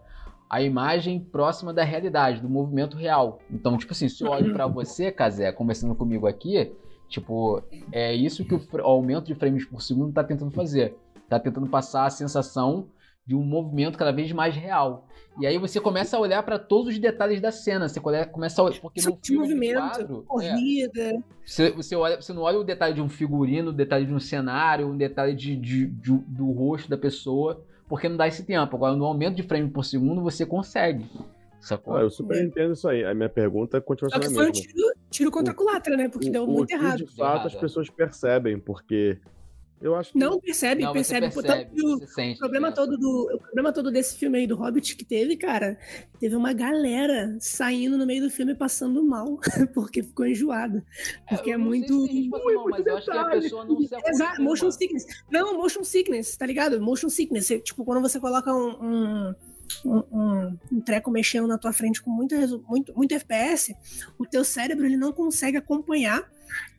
a 0.50 0.62
imagem 0.62 1.20
próxima 1.20 1.74
da 1.74 1.84
realidade, 1.84 2.42
do 2.42 2.50
movimento 2.50 2.96
real. 2.98 3.40
Então, 3.52 3.78
tipo 3.78 3.92
assim, 3.92 4.08
se 4.08 4.24
eu 4.24 4.30
olho 4.32 4.54
pra 4.54 4.66
você, 4.68 5.12
Kazé, 5.12 5.52
conversando 5.52 5.94
comigo 5.96 6.26
aqui, 6.28 6.72
tipo, 7.10 7.62
é 7.92 8.14
isso 8.14 8.46
que 8.46 8.56
o, 8.56 8.62
o 8.74 8.82
aumento 8.82 9.26
de 9.26 9.36
frames 9.36 9.66
por 9.66 9.82
segundo 9.82 10.14
tá 10.14 10.24
tentando 10.24 10.52
fazer. 10.52 10.96
Tá 11.30 11.40
tentando 11.40 11.68
passar 11.68 12.06
a 12.06 12.10
sensação 12.10 12.88
de 13.26 13.36
um 13.36 13.44
movimento 13.44 13.98
cada 13.98 14.14
vez 14.14 14.32
mais 14.32 14.56
real. 14.56 15.06
E 15.38 15.46
aí 15.46 15.58
você 15.58 15.82
começa 15.82 16.16
a 16.16 16.20
olhar 16.20 16.42
para 16.44 16.58
todos 16.58 16.94
os 16.94 16.98
detalhes 17.00 17.42
da 17.42 17.52
cena. 17.52 17.90
Você 17.90 18.00
começa 18.00 18.62
a 18.62 18.66
olhar. 18.66 18.80
Porque 18.80 19.02
no 19.02 19.18
de 19.18 19.28
filme, 19.28 19.48
no 19.50 19.54
movimento, 19.56 19.76
quadro, 19.78 20.20
é, 20.20 20.26
corrida. 20.26 21.24
você, 21.46 21.70
você, 21.72 21.96
olha, 21.98 22.20
você 22.22 22.32
não 22.32 22.44
olha 22.44 22.58
o 22.58 22.64
detalhe 22.64 22.94
de 22.96 23.02
um 23.02 23.10
figurino, 23.10 23.70
o 23.72 23.74
detalhe 23.74 24.06
de 24.06 24.14
um 24.14 24.20
cenário, 24.20 24.88
um 24.88 24.96
detalhe 24.96 25.36
de, 25.36 25.58
de- 25.58 25.88
de- 25.88 26.18
do 26.26 26.50
rosto 26.54 26.90
da 26.90 26.98
pessoa, 26.98 27.62
porque 27.88 28.08
não 28.10 28.18
dá 28.18 28.28
esse 28.28 28.44
tempo. 28.44 28.76
Agora, 28.76 28.96
no 28.96 29.06
aumento 29.06 29.36
de 29.36 29.44
frame 29.44 29.70
por 29.70 29.84
segundo, 29.86 30.22
você 30.22 30.46
consegue. 30.46 31.06
Sacou? 31.60 31.96
Ah, 31.98 32.02
eu 32.02 32.10
super 32.10 32.42
entendo 32.44 32.74
isso 32.74 32.88
aí. 32.88 33.04
A 33.04 33.14
minha 33.14 33.30
pergunta 33.30 33.82
continua 33.82 34.10
Só 34.12 34.20
que 34.20 34.28
sendo 34.28 34.36
a 34.40 34.44
foi 34.44 34.52
um 34.52 34.54
mesma. 34.54 34.72
tiro, 34.74 34.94
tiro 35.10 35.32
contra 35.32 35.52
a 35.52 35.56
O- 35.56 35.58
culatra, 35.58 35.98
né? 35.98 36.08
Porque 36.08 36.30
O- 36.30 36.32
deu 36.32 36.44
o 36.44 36.48
muito 36.48 36.68
que, 36.68 36.76
errado. 36.76 36.98
De 36.98 37.06
fato, 37.08 37.48
as 37.48 37.54
Errado, 37.54 37.58
é. 37.58 37.60
pessoas 37.60 37.90
percebem, 37.90 38.60
porque 38.60 39.18
eu 39.82 39.96
acho 39.96 40.12
que. 40.12 40.18
Não 40.18 40.40
percebe, 40.40 40.84
Não, 40.84 40.92
percebe. 40.94 41.30
percebe, 41.30 41.34
Portanto, 41.34 41.72
o 42.04 42.08
sente. 42.08 42.36
o 42.36 42.40
problema, 42.40 42.70
diferença. 42.70 42.76
todo 42.92 42.98
do, 42.98 43.36
o 43.36 43.40
problema 43.40 43.72
todo 43.74 43.92
desse 43.92 44.18
filme 44.18 44.40
aí 44.40 44.48
do 44.48 44.56
Hobbit 44.56 44.96
que 44.96 45.06
teve, 45.06 45.38
cara, 45.38 45.78
teve 46.20 46.36
uma 46.36 46.54
galera 46.54 47.38
saindo 47.40 47.98
no 47.98 48.06
meio 48.06 48.24
do 48.24 48.30
filme 48.30 48.56
passando 48.56 49.04
mal, 49.04 49.40
porque 49.74 50.02
ficou 50.04 50.26
enjoado. 50.26 50.84
Porque 51.30 51.52
é, 51.52 51.56
eu 51.56 51.60
não 51.60 51.72
sei 51.72 51.80
muito. 51.80 52.08
se 52.08 52.30
mal, 52.30 52.70
mas 52.70 52.86
eu 52.86 52.98
acho 52.98 53.06
que 53.12 53.18
a 53.18 53.26
pessoa 53.30 53.66
não 53.66 53.82
se 53.82 53.96
Exato, 54.08 54.42
motion 54.42 54.72
sickness. 54.72 55.06
Não, 55.32 55.58
motion 55.58 55.84
sickness, 55.84 56.36
tá 56.38 56.46
ligado? 56.46 56.82
Motion 56.82 57.10
sickness. 57.10 57.48
Tipo, 57.64 57.86
quando 57.86 58.02
você 58.02 58.20
coloca 58.20 58.54
um, 58.54 58.70
um, 58.84 59.36
um, 59.86 59.98
um- 60.12 60.58
um 60.72 60.82
treco 60.82 61.12
mexendo 61.12 61.48
na 61.48 61.58
tua 61.58 61.72
frente 61.74 62.02
com 62.02 62.10
muito, 62.10 62.36
muito, 62.68 62.94
muito 62.96 63.14
FPS, 63.14 63.76
o 64.18 64.26
teu 64.26 64.44
cérebro 64.44 64.86
ele 64.86 64.98
não 64.98 65.12
consegue 65.12 65.58
acompanhar 65.58 66.24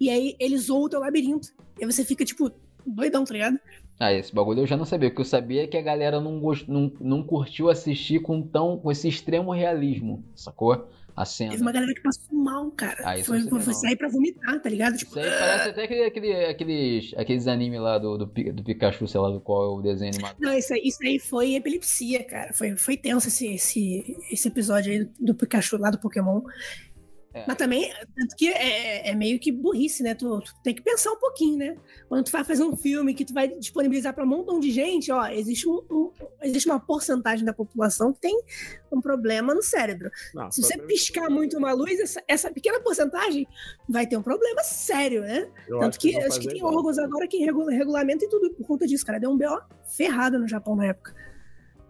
e 0.01 0.09
aí 0.11 0.35
ele 0.41 0.57
zoa 0.59 0.87
o 0.87 0.89
teu 0.89 1.01
labirinto. 1.01 1.49
E 1.79 1.85
aí 1.85 1.93
você 1.93 2.05
fica, 2.05 2.25
tipo, 2.25 2.51
doidão, 2.89 3.25
tá 3.25 3.33
ligado? 3.33 3.59
Ah, 4.01 4.13
esse 4.13 4.33
bagulho 4.33 4.61
eu 4.61 4.67
já 4.67 4.77
não 4.77 4.85
sabia. 4.85 5.09
O 5.09 5.15
que 5.15 5.21
eu 5.21 5.25
sabia 5.25 5.65
é 5.65 5.67
que 5.67 5.77
a 5.77 5.83
galera 5.83 6.21
não, 6.21 6.39
gost... 6.39 6.69
não, 6.69 6.93
não 7.01 7.23
curtiu 7.23 7.69
assistir 7.69 8.21
com, 8.21 8.41
tão, 8.41 8.79
com 8.79 8.93
esse 8.93 9.09
extremo 9.09 9.53
realismo, 9.53 10.25
sacou? 10.35 10.89
A 11.17 11.25
cena. 11.25 11.51
Teve 11.51 11.63
uma 11.63 11.73
galera 11.73 11.93
que 11.93 12.01
passou 12.01 12.33
mal, 12.33 12.71
cara. 12.71 12.97
Ah, 13.01 13.25
foi, 13.25 13.41
foi, 13.41 13.61
foi 13.61 13.75
sair 13.75 13.97
pra 13.97 14.09
vomitar, 14.09 14.63
tá 14.63 14.71
ligado? 14.71 14.97
Tipo, 14.97 15.19
Isso 15.19 15.19
aí 15.19 15.31
parece 15.37 15.69
até 15.71 15.83
aquele, 15.83 16.05
aquele, 16.05 16.45
aqueles, 16.45 17.15
aqueles 17.17 17.49
animes 17.49 17.81
lá 17.81 17.99
do, 17.99 18.19
do, 18.19 18.27
do 18.27 18.63
Pikachu, 18.63 19.09
sei 19.09 19.21
lá 19.21 19.29
do 19.29 19.41
qual 19.41 19.65
é 19.65 19.79
o 19.79 19.83
desenho 19.83 20.13
animado. 20.13 20.37
Não, 20.39 20.57
isso 20.57 20.73
aí, 20.73 20.81
isso 20.85 21.03
aí 21.03 21.19
foi 21.19 21.57
epilepsia, 21.57 22.23
cara. 22.23 22.53
Foi, 22.53 22.77
foi 22.77 22.97
tenso 22.97 23.27
esse, 23.27 23.53
esse, 23.55 24.17
esse 24.31 24.47
episódio 24.47 24.93
aí 24.93 25.05
do, 25.05 25.11
do 25.19 25.35
Pikachu 25.35 25.77
lá 25.77 25.91
do 25.91 25.99
Pokémon. 25.99 26.41
É. 27.35 27.45
Mas 27.47 27.57
também, 27.59 27.93
tanto 28.17 28.35
que 28.37 28.49
é, 28.49 29.11
é 29.11 29.15
meio 29.15 29.39
que 29.39 29.53
burrice, 29.53 30.03
né? 30.03 30.15
Tu, 30.15 30.41
tu 30.41 30.55
tem 30.65 30.75
que 30.75 30.83
pensar 30.83 31.13
um 31.13 31.19
pouquinho, 31.19 31.59
né? 31.59 31.77
Quando 32.09 32.25
tu 32.25 32.33
vai 32.33 32.43
fazer 32.43 32.65
um 32.65 32.75
filme 32.75 33.13
que 33.13 33.23
tu 33.25 33.35
vai 33.35 33.49
disponibilizar 33.49 34.15
pra 34.15 34.25
um 34.25 34.27
montão 34.27 34.59
de 34.59 34.71
gente, 34.71 35.13
ó, 35.13 35.27
existe, 35.27 35.69
um, 35.69 35.83
um- 35.91 36.11
existe 36.43 36.67
uma 36.69 36.81
porcentagem 36.81 37.45
da 37.45 37.53
população 37.53 38.15
que 38.15 38.21
tem 38.21 38.41
um 38.91 38.99
problema 39.01 39.55
no 39.55 39.63
cérebro. 39.63 40.11
Não, 40.35 40.51
Se 40.51 40.63
você 40.63 40.69
problema- 40.79 40.89
piscar 40.89 41.29
muito 41.31 41.59
uma 41.59 41.73
luz, 41.73 42.01
essa, 42.01 42.23
essa 42.27 42.51
pequena 42.51 42.81
porcentagem 42.81 43.47
vai 43.87 44.07
ter 44.07 44.17
um 44.17 44.23
problema 44.23 44.63
sério, 44.65 45.21
né? 45.21 45.51
eu 45.69 45.81
Tanto 45.81 45.99
que 45.99 46.13
vão 46.13 46.23
acho 46.27 46.41
que 46.41 46.49
tem 46.49 46.57
igual. 46.59 46.75
órgãos 46.77 46.99
agora 46.99 47.29
que 47.29 47.37
regula, 47.45 47.71
regulamentam 47.71 48.27
e 48.27 48.31
tudo 48.31 48.51
por 48.55 48.67
conta 48.67 48.87
disso, 48.87 49.05
cara. 49.05 49.21
Deu 49.21 49.31
um 49.31 49.37
BO 49.37 49.61
ferrado 49.97 50.39
no 50.39 50.49
Japão 50.49 50.75
na 50.75 50.87
época. 50.87 51.15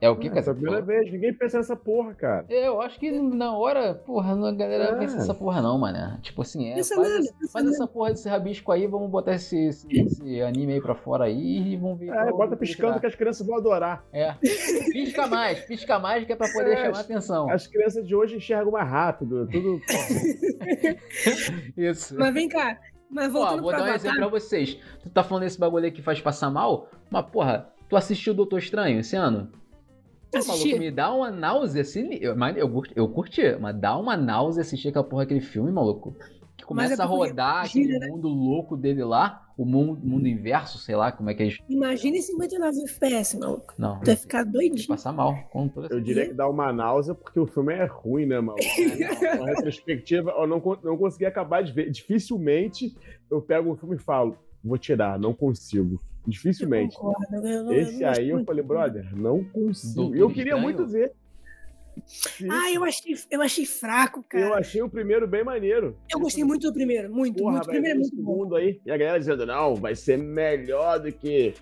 É 0.01 0.09
o 0.09 0.15
que, 0.17 0.29
cara? 0.29 0.41
essa 0.41 0.51
é 0.51 0.53
a 0.53 0.55
primeira 0.55 0.81
vez, 0.81 1.11
ninguém 1.11 1.35
pensa 1.35 1.57
nessa 1.59 1.75
porra, 1.75 2.15
cara. 2.15 2.47
Eu 2.49 2.81
acho 2.81 2.99
que 3.01 3.11
na 3.11 3.57
hora, 3.57 3.95
porra, 3.95 4.33
a 4.49 4.53
galera 4.53 4.85
É. 4.85 4.95
pensa 4.99 5.17
nessa 5.17 5.35
porra 5.35 5.61
não, 5.61 5.77
mano. 5.77 6.19
Tipo 6.21 6.43
assim, 6.43 6.71
é, 6.71 6.75
Pensa 6.77 6.95
faz, 6.95 7.09
nada, 7.09 7.27
faz 7.53 7.67
essa 7.67 7.87
porra 7.87 8.11
desse 8.11 8.29
rabisco 8.29 8.71
aí, 8.71 8.87
vamos 8.87 9.11
botar 9.11 9.35
esse, 9.35 9.59
esse, 9.67 9.87
esse 9.91 10.41
anime 10.41 10.75
aí 10.75 10.81
pra 10.81 10.95
fora 10.95 11.25
aí 11.25 11.73
e 11.73 11.77
vamos 11.77 11.99
ver. 11.99 12.11
É, 12.11 12.31
bota 12.31 12.57
piscando 12.57 13.01
que 13.01 13.07
as 13.07 13.15
crianças 13.17 13.45
vão 13.45 13.57
adorar. 13.57 14.05
É. 14.13 14.35
Pisca 14.93 15.27
mais, 15.27 15.61
pisca 15.63 15.99
mais 15.99 16.25
que 16.25 16.33
é 16.33 16.37
pra 16.37 16.49
poder 16.53 16.75
É, 16.75 16.77
chamar 16.85 17.01
atenção. 17.01 17.51
As 17.51 17.67
crianças 17.67 18.07
de 18.07 18.15
hoje 18.15 18.37
enxergam 18.37 18.71
mais 18.73 18.89
rápido. 18.89 19.49
Tudo. 19.51 19.81
Isso. 21.77 22.15
Mas 22.19 22.35
vem 22.35 22.49
cá, 22.49 22.79
mas 23.11 23.35
Ó, 23.35 23.39
voltando 23.39 23.63
vou 23.63 23.71
pra 23.71 23.79
dar 23.79 23.85
um 23.85 23.89
Avatar, 23.89 23.97
exemplo 24.13 24.19
pra 24.19 24.29
vocês. 24.29 24.79
Tu 25.03 25.11
tá 25.11 25.23
falando 25.23 25.45
desse 25.45 25.59
bagulho 25.59 25.85
aí 25.85 25.91
que 25.91 26.03
faz 26.03 26.21
passar 26.21 26.51
mal, 26.51 26.89
mas 27.11 27.27
porra, 27.27 27.69
tu 27.89 27.97
assistiu 27.97 28.33
o 28.33 28.37
Doutor 28.37 28.59
Estranho 28.59 29.01
esse 29.01 29.17
ano? 29.17 29.51
Pô, 30.31 30.39
Assisti. 30.39 30.59
maluco, 30.69 30.79
me 30.81 30.91
dá 30.91 31.13
uma 31.13 31.31
náusea 31.31 31.83
assim. 31.83 32.09
Eu, 32.21 32.37
eu, 32.57 32.69
curti- 32.71 32.93
eu 32.97 33.09
curti, 33.09 33.57
mas 33.61 33.75
dá 33.79 33.97
uma 33.97 34.17
náusea 34.17 34.61
assistir 34.63 34.89
aquela 34.89 35.05
porra 35.05 35.23
aquele 35.23 35.41
filme, 35.41 35.71
maluco. 35.73 36.15
Que 36.57 36.65
é 36.65 36.67
começa 36.67 36.95
a 37.03 37.07
porque 37.09 37.19
rodar 37.29 37.67
gira, 37.69 37.97
aquele 37.97 38.11
mundo 38.13 38.29
louco 38.29 38.77
dele 38.77 39.03
lá, 39.05 39.47
o 39.57 39.65
mundo, 39.65 40.01
mundo 40.05 40.27
inverso, 40.27 40.77
sei 40.77 40.97
lá 40.97 41.11
como 41.13 41.31
é 41.31 41.35
que 41.35 41.43
é 41.45 41.47
isso. 41.47 41.63
imagina 41.69 42.17
em 42.17 42.21
59 42.21 42.83
FPS, 42.83 43.39
maluco. 43.39 43.73
Não, 43.79 44.01
Tu 44.01 44.07
vai 44.07 44.17
ficar 44.17 44.45
doidinho. 44.45 44.87
passar 44.89 45.13
mal. 45.13 45.35
Com 45.51 45.69
toda 45.69 45.87
Eu 45.95 46.01
diria 46.01 46.27
que 46.27 46.35
dá 46.35 46.49
uma 46.49 46.73
náusea 46.73 47.15
porque 47.15 47.39
o 47.39 47.47
filme 47.47 47.73
é 47.73 47.85
ruim, 47.85 48.27
né, 48.27 48.41
mano? 48.41 48.59
Uma 49.39 49.47
retrospectiva, 49.47 50.33
eu 50.33 50.47
não, 50.47 50.61
não 50.83 50.97
consegui 50.99 51.25
acabar 51.27 51.63
de 51.63 51.73
ver. 51.73 51.91
Dificilmente 51.91 52.95
eu 53.31 53.41
pego 53.41 53.71
um 53.73 53.77
filme 53.77 53.97
e 53.97 53.99
falo, 54.01 54.37
vou 54.63 54.77
tirar, 54.77 55.19
não 55.19 55.33
consigo. 55.33 56.01
Eu 56.29 56.33
Dificilmente. 56.33 56.95
concordo, 56.97 57.35
eu- 57.37 57.43
eu- 57.43 57.73
Esse 57.73 58.03
eu 58.03 58.09
aí 58.11 58.29
eu 58.29 58.45
falei, 58.45 58.63
brother, 58.63 59.17
não 59.17 59.43
consigo. 59.43 59.95
Doutor 59.95 60.17
Eu 60.19 60.29
queria 60.29 60.43
Estranho? 60.55 60.63
muito 60.63 60.87
ver. 60.87 61.13
Sim, 62.07 62.47
Ah, 62.51 62.71
eu 62.73 62.85
achei, 62.85 63.17
eu 63.31 63.43
achei 63.43 63.67
fraco, 63.67 64.23
cara. 64.29 64.45
eu 64.45 64.49
Eu, 64.51 64.55
achei 64.55 64.81
o 64.83 64.89
primeiro 64.89 65.27
bem 65.27 65.43
maneiro. 65.43 65.97
gostei 66.21 66.45
muito 66.45 66.69
do 66.69 66.73
primeiro, 66.73 67.13
muito, 67.13 67.39
Porra, 67.39 67.53
muito. 67.55 67.65
O 67.65 67.69
primeiro 67.71 67.97
é 67.99 68.01
muito 68.01 68.17
bom. 68.17 68.23
segundo 68.33 68.57
aí. 68.57 68.81
E 68.87 68.91
a 68.91 68.97
galera 68.97 69.19
dizendo, 69.19 69.45
não, 69.47 69.75
vai 69.75 69.97
ser 69.97 70.17
melhor 70.17 71.01
do 71.01 71.11
que, 71.11 71.55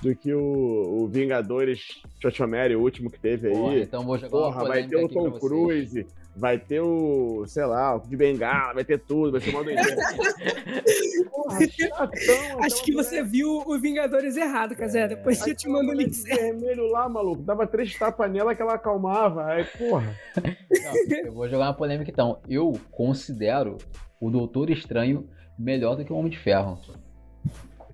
do 0.00 0.16
que 0.16 0.32
o, 0.32 1.02
o 1.02 1.08
Vingadores 1.08 2.00
Chochomere, 2.22 2.74
o 2.74 2.80
último 2.80 3.10
que 3.10 3.20
teve 3.20 3.48
aí. 3.48 3.54
Porra, 3.54 3.78
então 3.80 4.02
vou 4.04 4.16
jogar 4.16 4.30
Porra, 4.30 4.64
vai 4.64 4.86
ter 4.86 4.96
o 4.96 5.08
Tom 5.08 5.24
vocês. 5.30 5.40
Cruise, 5.42 6.06
vai 6.34 6.58
ter 6.58 6.80
o, 6.80 7.44
sei 7.46 7.64
lá, 7.64 7.96
o 7.96 8.00
de 8.00 8.16
Bengala, 8.16 8.74
vai 8.74 8.84
ter 8.84 8.98
tudo, 8.98 9.32
vai 9.32 9.40
ser 9.40 9.50
uma 9.50 9.62
doideira. 9.62 9.96
Porra, 11.30 11.68
chatão. 11.68 12.64
Acho 12.64 12.84
que 12.84 12.92
você 12.92 13.22
viu 13.22 13.62
o 13.66 13.78
Vingadores 13.78 14.36
errado, 14.36 14.74
Casé. 14.74 15.08
Depois 15.08 15.46
eu 15.46 15.54
te 15.54 15.68
mando 15.68 15.90
o 15.90 15.94
link. 15.94 16.22
vermelho 16.22 16.86
lá, 16.90 17.08
maluco. 17.08 17.42
Dava 17.42 17.66
três 17.66 17.94
tapas 17.98 18.30
nela 18.30 18.54
que 18.54 18.62
ela 18.62 18.74
acalmava. 18.74 19.46
Aí, 19.46 19.64
porra. 19.64 20.16
Não, 20.36 21.16
eu 21.18 21.32
vou 21.32 21.48
jogar 21.48 21.66
uma 21.66 21.74
polêmica 21.74 22.10
então. 22.10 22.40
Eu 22.48 22.72
considero 22.90 23.76
o 24.20 24.30
Doutor 24.30 24.70
Estranho 24.70 25.28
melhor 25.58 25.96
do 25.96 26.04
que 26.04 26.12
o 26.12 26.16
Homem 26.16 26.30
de 26.30 26.38
Ferro. 26.38 26.78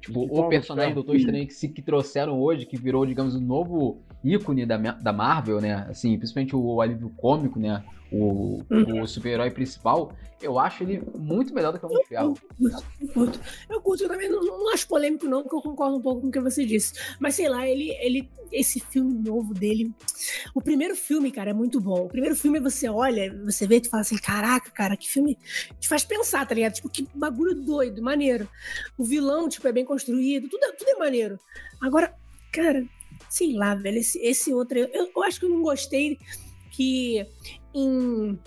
Tipo, 0.01 0.23
o 0.23 0.49
personagem 0.49 0.93
Ferro? 0.93 1.03
Doutor 1.03 1.17
Estranho 1.17 1.47
que, 1.47 1.55
se, 1.55 1.69
que 1.69 1.83
trouxeram 1.83 2.41
hoje, 2.41 2.67
que 2.67 2.77
virou, 2.77 3.05
digamos, 3.05 3.35
o 3.35 3.41
novo 3.41 4.03
ícone 4.23 4.65
da, 4.65 4.77
da 4.77 5.13
Marvel, 5.13 5.61
né? 5.61 5.87
Assim, 5.89 6.17
principalmente 6.17 6.55
o 6.55 6.81
alívio 6.81 7.11
cômico, 7.17 7.59
né? 7.59 7.83
O, 8.11 8.63
Uhum. 8.71 9.03
o 9.03 9.07
super-herói 9.07 9.51
principal. 9.51 10.13
Eu 10.41 10.59
acho 10.59 10.85
ele 10.85 11.03
muito 11.19 11.53
melhor 11.53 11.73
do 11.73 11.79
que 11.81 11.85
o 11.85 11.89
Homem 11.89 12.03
de 12.03 12.09
Ferro. 12.09 12.35
Eu 12.61 13.09
curto. 13.09 13.41
Eu 13.69 13.81
curto, 13.83 14.05
eu 14.05 14.09
também 14.09 14.29
não, 14.31 14.41
não 14.41 14.73
acho 14.73 14.87
polêmico, 14.87 15.27
não, 15.27 15.43
porque 15.43 15.57
eu 15.57 15.61
concordo 15.63 15.97
um 15.97 16.01
pouco 16.01 16.21
com 16.23 16.29
o 16.29 16.31
que 16.31 16.41
você 16.41 16.65
disse. 16.65 16.95
Mas 17.19 17.35
sei 17.35 17.49
lá, 17.49 17.67
ele, 17.69 17.91
ele. 18.01 18.29
Esse 18.51 18.81
filme 18.81 19.13
novo 19.13 19.53
dele. 19.53 19.93
O 20.55 20.63
primeiro 20.63 20.97
filme, 20.97 21.31
cara, 21.31 21.51
é 21.51 21.53
muito 21.53 21.81
bom. 21.81 22.07
O 22.07 22.09
primeiro 22.09 22.35
filme 22.37 22.59
você 22.61 22.89
olha, 22.89 23.37
você 23.45 23.67
vê 23.67 23.77
e 23.77 23.81
tu 23.81 23.91
fala 23.91 24.01
assim: 24.01 24.17
caraca, 24.17 24.71
cara, 24.71 24.97
que 24.97 25.09
filme. 25.11 25.37
Te 25.79 25.87
faz 25.89 26.05
pensar, 26.05 26.47
tá 26.47 26.55
ligado? 26.55 26.73
Tipo, 26.75 26.89
que 26.89 27.07
bagulho 27.15 27.55
doido, 27.55 28.01
maneiro. 28.01 28.49
O 28.97 29.05
vilão, 29.05 29.49
tipo, 29.51 29.67
é 29.69 29.73
bem 29.73 29.85
construído, 29.85 30.49
tudo, 30.49 30.65
é- 30.65 30.73
tudo 30.73 30.89
é 30.89 30.95
maneiro. 30.95 31.39
Agora, 31.83 32.15
cara, 32.53 32.87
sei 33.29 33.53
lá, 33.55 33.75
velho, 33.75 33.99
esse, 33.99 34.19
esse 34.21 34.55
outro. 34.55 34.79
Eu, 34.79 35.11
eu 35.15 35.23
acho 35.25 35.41
que 35.41 35.45
eu 35.47 35.51
não 35.51 35.61
gostei 35.63 36.17
que 36.71 37.27
em. 37.79 38.39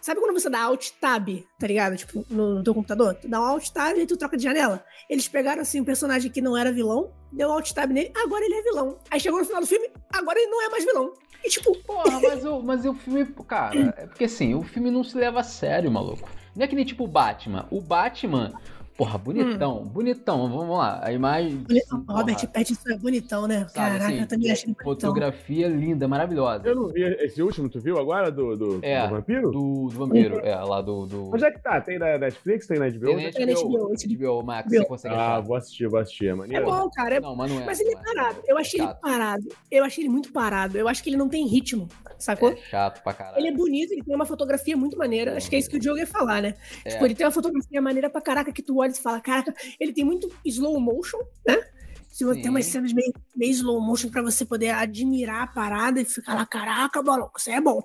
Sabe 0.00 0.20
quando 0.20 0.32
você 0.32 0.48
dá 0.48 0.62
Alt 0.62 0.90
Tab, 1.00 1.28
tá 1.58 1.66
ligado? 1.66 1.96
Tipo, 1.96 2.24
no, 2.30 2.56
no 2.56 2.62
teu 2.62 2.72
computador? 2.72 3.14
Tu 3.14 3.28
dá 3.28 3.40
um 3.40 3.44
Alt 3.44 3.68
Tab 3.70 3.98
e 3.98 4.06
tu 4.06 4.16
troca 4.16 4.36
de 4.36 4.42
janela. 4.42 4.82
Eles 5.08 5.28
pegaram, 5.28 5.60
assim, 5.60 5.80
um 5.80 5.84
personagem 5.84 6.30
que 6.30 6.40
não 6.40 6.56
era 6.56 6.72
vilão, 6.72 7.12
deu 7.30 7.52
Alt 7.52 7.72
Tab 7.72 7.90
nele, 7.90 8.10
agora 8.16 8.44
ele 8.44 8.54
é 8.54 8.62
vilão. 8.62 8.98
Aí 9.10 9.20
chegou 9.20 9.38
no 9.38 9.44
final 9.44 9.60
do 9.60 9.66
filme, 9.66 9.90
agora 10.14 10.38
ele 10.38 10.50
não 10.50 10.62
é 10.64 10.68
mais 10.70 10.84
vilão. 10.84 11.12
E 11.44 11.48
tipo, 11.48 11.76
Porra, 11.84 12.20
mas 12.20 12.44
o, 12.44 12.62
mas 12.62 12.84
o 12.84 12.94
filme, 12.94 13.24
cara, 13.46 13.94
é 13.96 14.06
porque 14.06 14.24
assim, 14.24 14.54
o 14.54 14.62
filme 14.62 14.90
não 14.90 15.04
se 15.04 15.16
leva 15.16 15.40
a 15.40 15.44
sério, 15.44 15.90
maluco. 15.90 16.28
Não 16.56 16.64
é 16.64 16.66
que 16.66 16.74
nem 16.74 16.84
tipo 16.84 17.04
o 17.04 17.08
Batman. 17.08 17.66
O 17.70 17.80
Batman, 17.80 18.52
porra, 18.98 19.16
bonitão, 19.16 19.84
bonitão, 19.84 20.50
vamos 20.50 20.76
lá. 20.76 21.00
A 21.02 21.12
imagem. 21.12 21.64
assim, 21.70 22.04
o 22.08 22.12
Robert 22.12 22.48
Pattinson 22.48 22.90
é 22.90 22.96
bonitão, 22.98 23.46
né? 23.46 23.60
sabe, 23.60 23.72
Caraca, 23.72 24.04
assim, 24.06 24.18
eu 24.20 24.26
também 24.26 24.50
achei 24.50 24.64
ele 24.68 24.74
bonitão. 24.74 25.08
Fotografia 25.08 25.68
linda, 25.68 26.08
maravilhosa. 26.08 26.66
Eu 26.68 26.74
não 26.74 26.88
vi 26.88 27.02
esse 27.04 27.40
último, 27.40 27.68
tu 27.68 27.78
viu 27.80 27.96
agora? 27.98 28.30
Do, 28.32 28.56
do, 28.56 28.80
É, 28.82 29.06
do 29.06 29.14
vampiro? 29.14 29.50
Do, 29.52 29.60
do 29.84 29.88
vampiro, 29.90 30.40
é, 30.40 30.54
lá 30.56 30.82
do. 30.82 31.06
do... 31.06 31.30
Onde 31.32 31.44
é 31.44 31.50
que 31.52 31.60
tá? 31.60 31.80
Tem 31.80 31.96
na 31.98 32.18
Netflix? 32.18 32.66
Tem 32.66 32.78
na 32.78 32.88
HBO? 32.90 33.06
Tem 33.06 33.24
na 33.26 33.32
Tem 33.32 33.46
na 33.46 33.52
HBO, 33.54 33.68
HBO, 33.70 34.16
HBO 34.40 34.42
Max, 34.42 34.66
HBO. 34.68 34.78
você 34.80 34.84
consegue 34.84 35.14
Ah, 35.14 35.18
achar. 35.34 35.40
vou 35.42 35.56
assistir, 35.56 35.86
vou 35.88 36.00
assistir. 36.00 36.26
É 36.26 36.30
É 36.30 36.34
maneiro. 36.34 36.66
bom, 36.66 36.90
cara. 36.90 37.14
é 37.14 37.20
Não, 37.20 37.36
mas 37.36 37.52
não 37.52 37.60
é. 37.62 37.64
Mas 37.66 37.78
ele 37.80 37.92
é 37.92 37.94
não 37.94 38.02
parado. 38.02 38.38
Eu 38.48 38.58
achei 38.58 38.80
ele 38.80 38.88
chato. 38.88 39.00
parado. 39.00 39.48
Eu 39.70 39.84
achei 39.84 40.02
ele 40.04 40.10
muito 40.10 40.32
parado. 40.32 40.76
Eu 40.76 40.88
acho 40.88 41.02
que 41.04 41.08
ele 41.10 41.16
não 41.16 41.28
tem 41.28 41.46
ritmo, 41.46 41.86
sacou? 42.18 42.50
É 42.50 42.56
chato 42.56 43.00
pra 43.04 43.12
caralho. 43.12 43.38
Ele 43.38 43.46
é 43.48 43.52
bonito, 43.52 43.92
ele 43.92 44.02
tem 44.02 44.14
uma 44.14 44.26
fotografia 44.26 44.76
muito 44.76 44.98
maneira. 44.98 45.36
Acho 45.36 45.48
que 45.48 45.54
é 45.54 45.58
isso 45.60 45.70
que 45.70 45.76
o 45.76 45.80
Diogo 45.80 46.00
ia 46.00 46.06
falar, 46.06 46.42
né? 46.42 46.54
É. 46.84 46.90
Tipo, 46.90 47.04
ele 47.04 47.14
tem 47.14 47.24
uma 47.24 47.30
fotografia 47.32 47.80
maneira 47.80 48.10
pra 48.10 48.20
caraca 48.20 48.50
que 48.52 48.60
tu 48.62 48.78
olha 48.80 48.87
e 48.96 49.02
fala, 49.02 49.20
caraca, 49.20 49.54
ele 49.78 49.92
tem 49.92 50.04
muito 50.04 50.30
slow 50.44 50.80
motion, 50.80 51.18
né? 51.46 51.62
Se 52.10 52.24
você 52.24 52.40
tem 52.40 52.50
umas 52.50 52.66
cenas 52.66 52.92
meio, 52.92 53.12
meio 53.36 53.52
slow 53.52 53.80
motion 53.80 54.08
pra 54.08 54.20
você 54.22 54.44
poder 54.44 54.70
admirar 54.70 55.42
a 55.44 55.46
parada 55.46 56.00
e 56.00 56.04
ficar 56.04 56.34
lá, 56.34 56.44
caraca, 56.44 57.00
maluco, 57.00 57.38
isso 57.38 57.48
é 57.48 57.60
bom. 57.60 57.80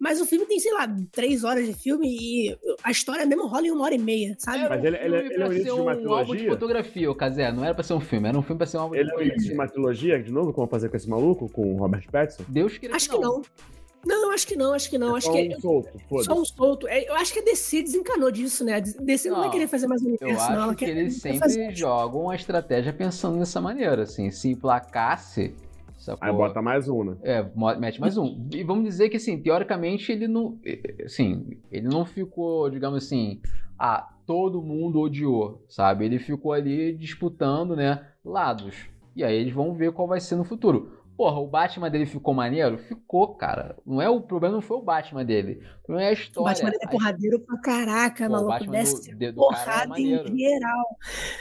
Mas 0.00 0.20
o 0.20 0.26
filme 0.26 0.44
tem, 0.44 0.58
sei 0.58 0.72
lá, 0.72 0.88
três 1.12 1.44
horas 1.44 1.64
de 1.66 1.72
filme 1.72 2.08
e 2.08 2.58
a 2.82 2.90
história 2.90 3.24
mesmo 3.24 3.46
rola 3.46 3.64
em 3.64 3.70
uma 3.70 3.84
hora 3.84 3.94
e 3.94 3.98
meia, 3.98 4.34
sabe? 4.40 4.58
Era 4.64 4.70
Mas 4.70 4.82
um 4.82 4.86
ele- 4.88 4.96
ele- 4.96 5.16
ele 5.34 5.42
é 5.42 5.46
início 5.46 5.62
ser 5.62 5.64
de 5.66 5.70
uma 5.80 5.82
um 5.82 5.88
álbum 5.90 6.00
de 6.00 6.02
trilogia? 6.38 6.48
fotografia, 6.50 7.10
o 7.10 7.14
Kazé. 7.14 7.52
Não 7.52 7.64
era 7.64 7.74
pra 7.76 7.84
ser 7.84 7.92
um 7.94 8.00
filme, 8.00 8.28
era 8.28 8.36
um 8.36 8.42
filme 8.42 8.58
pra 8.58 8.66
ser 8.66 8.76
um 8.78 8.80
álbum 8.80 8.94
de 8.94 9.00
Ele 9.02 9.10
é 9.10 9.14
o 9.14 9.20
início 9.20 9.28
de 9.28 9.34
fotografia. 9.50 9.54
uma 9.54 9.68
trilogia, 9.68 10.20
de 10.22 10.32
novo, 10.32 10.52
como 10.52 10.66
fazer 10.66 10.88
com 10.88 10.96
esse 10.96 11.08
maluco, 11.08 11.48
com 11.48 11.74
o 11.74 11.76
Robert 11.78 12.10
Pattinson? 12.10 12.42
Deus 12.48 12.76
queria 12.78 12.96
Acho 12.96 13.08
que 13.08 13.14
não. 13.18 13.34
Não, 13.38 13.42
acho 14.32 14.46
que 14.46 14.56
não, 14.56 14.72
acho 14.72 14.90
que 14.90 14.98
não. 14.98 15.16
Acho 15.16 15.26
Só 15.26 15.32
que 15.32 15.48
um 15.56 15.60
solto, 15.60 15.98
foda-se. 16.08 16.26
só 16.30 16.40
um 16.40 16.44
solto. 16.44 16.88
É, 16.88 17.08
eu 17.08 17.14
acho 17.14 17.32
que 17.32 17.38
a 17.40 17.42
DC 17.44 17.82
desencanou 17.82 18.30
disso, 18.30 18.64
né? 18.64 18.74
A 18.74 18.80
DC 18.80 19.28
não, 19.28 19.36
vai 19.36 19.46
Não, 19.46 19.52
querer 19.52 19.66
fazer 19.68 19.86
mais 19.86 20.02
um 20.02 20.06
Eu 20.06 20.10
universo, 20.20 20.46
não. 20.48 20.54
Ela 20.54 20.64
acho 20.66 20.76
que 20.76 20.84
quer, 20.84 20.96
eles 20.96 21.16
sempre 21.20 21.38
fazer- 21.38 21.74
jogam 21.74 22.30
a 22.30 22.36
estratégia 22.36 22.92
pensando 22.92 23.38
dessa 23.38 23.60
maneira, 23.60 24.02
assim. 24.02 24.30
Se 24.30 24.50
emplacasse, 24.50 25.54
sacou? 25.98 26.28
Aí 26.28 26.32
bota 26.34 26.60
mais 26.62 26.88
um, 26.88 27.04
né? 27.04 27.16
É, 27.22 27.46
mete 27.78 28.00
mais 28.00 28.16
um. 28.16 28.46
E 28.52 28.62
vamos 28.62 28.84
dizer 28.84 29.08
que, 29.08 29.16
assim, 29.16 29.38
teoricamente 29.40 30.10
ele 30.12 30.28
não. 30.28 30.58
Assim, 31.04 31.58
ele 31.70 31.88
não 31.88 32.04
ficou, 32.04 32.68
digamos 32.70 33.04
assim, 33.04 33.40
ah, 33.78 34.08
todo 34.26 34.62
mundo 34.62 35.00
odiou, 35.00 35.64
sabe? 35.68 36.04
Ele 36.04 36.18
ficou 36.18 36.52
ali 36.52 36.92
disputando, 36.94 37.74
né, 37.76 38.04
lados. 38.24 38.74
E 39.14 39.24
aí 39.24 39.34
eles 39.34 39.54
vão 39.54 39.72
ver 39.72 39.92
qual 39.92 40.06
vai 40.06 40.20
ser 40.20 40.36
no 40.36 40.44
futuro. 40.44 40.95
Porra, 41.16 41.38
o 41.40 41.46
Batman 41.46 41.90
dele 41.90 42.04
ficou 42.04 42.34
maneiro? 42.34 42.76
Ficou, 42.76 43.34
cara. 43.34 43.76
Não 43.86 44.02
é 44.02 44.08
o 44.10 44.20
problema, 44.20 44.54
não 44.56 44.60
foi 44.60 44.76
o 44.76 44.82
Batman 44.82 45.24
dele. 45.24 45.62
O 45.82 45.86
problema 45.86 46.08
é 46.08 46.08
a 46.08 46.10
O 46.10 46.14
história. 46.14 46.52
Batman 46.52 46.70
é 46.80 46.84
A- 46.86 46.88
porradeiro 46.90 47.40
pra 47.40 47.58
caraca, 47.58 48.24
Pô, 48.24 48.28
o 48.28 48.32
maluco. 48.32 48.50
Batman 48.52 48.72
Desce 48.72 49.14
do- 49.14 49.32
do 49.32 49.48
cara 49.48 49.62
é 49.62 49.64
porrada 49.86 50.00
em 50.00 50.38
geral. 50.38 50.86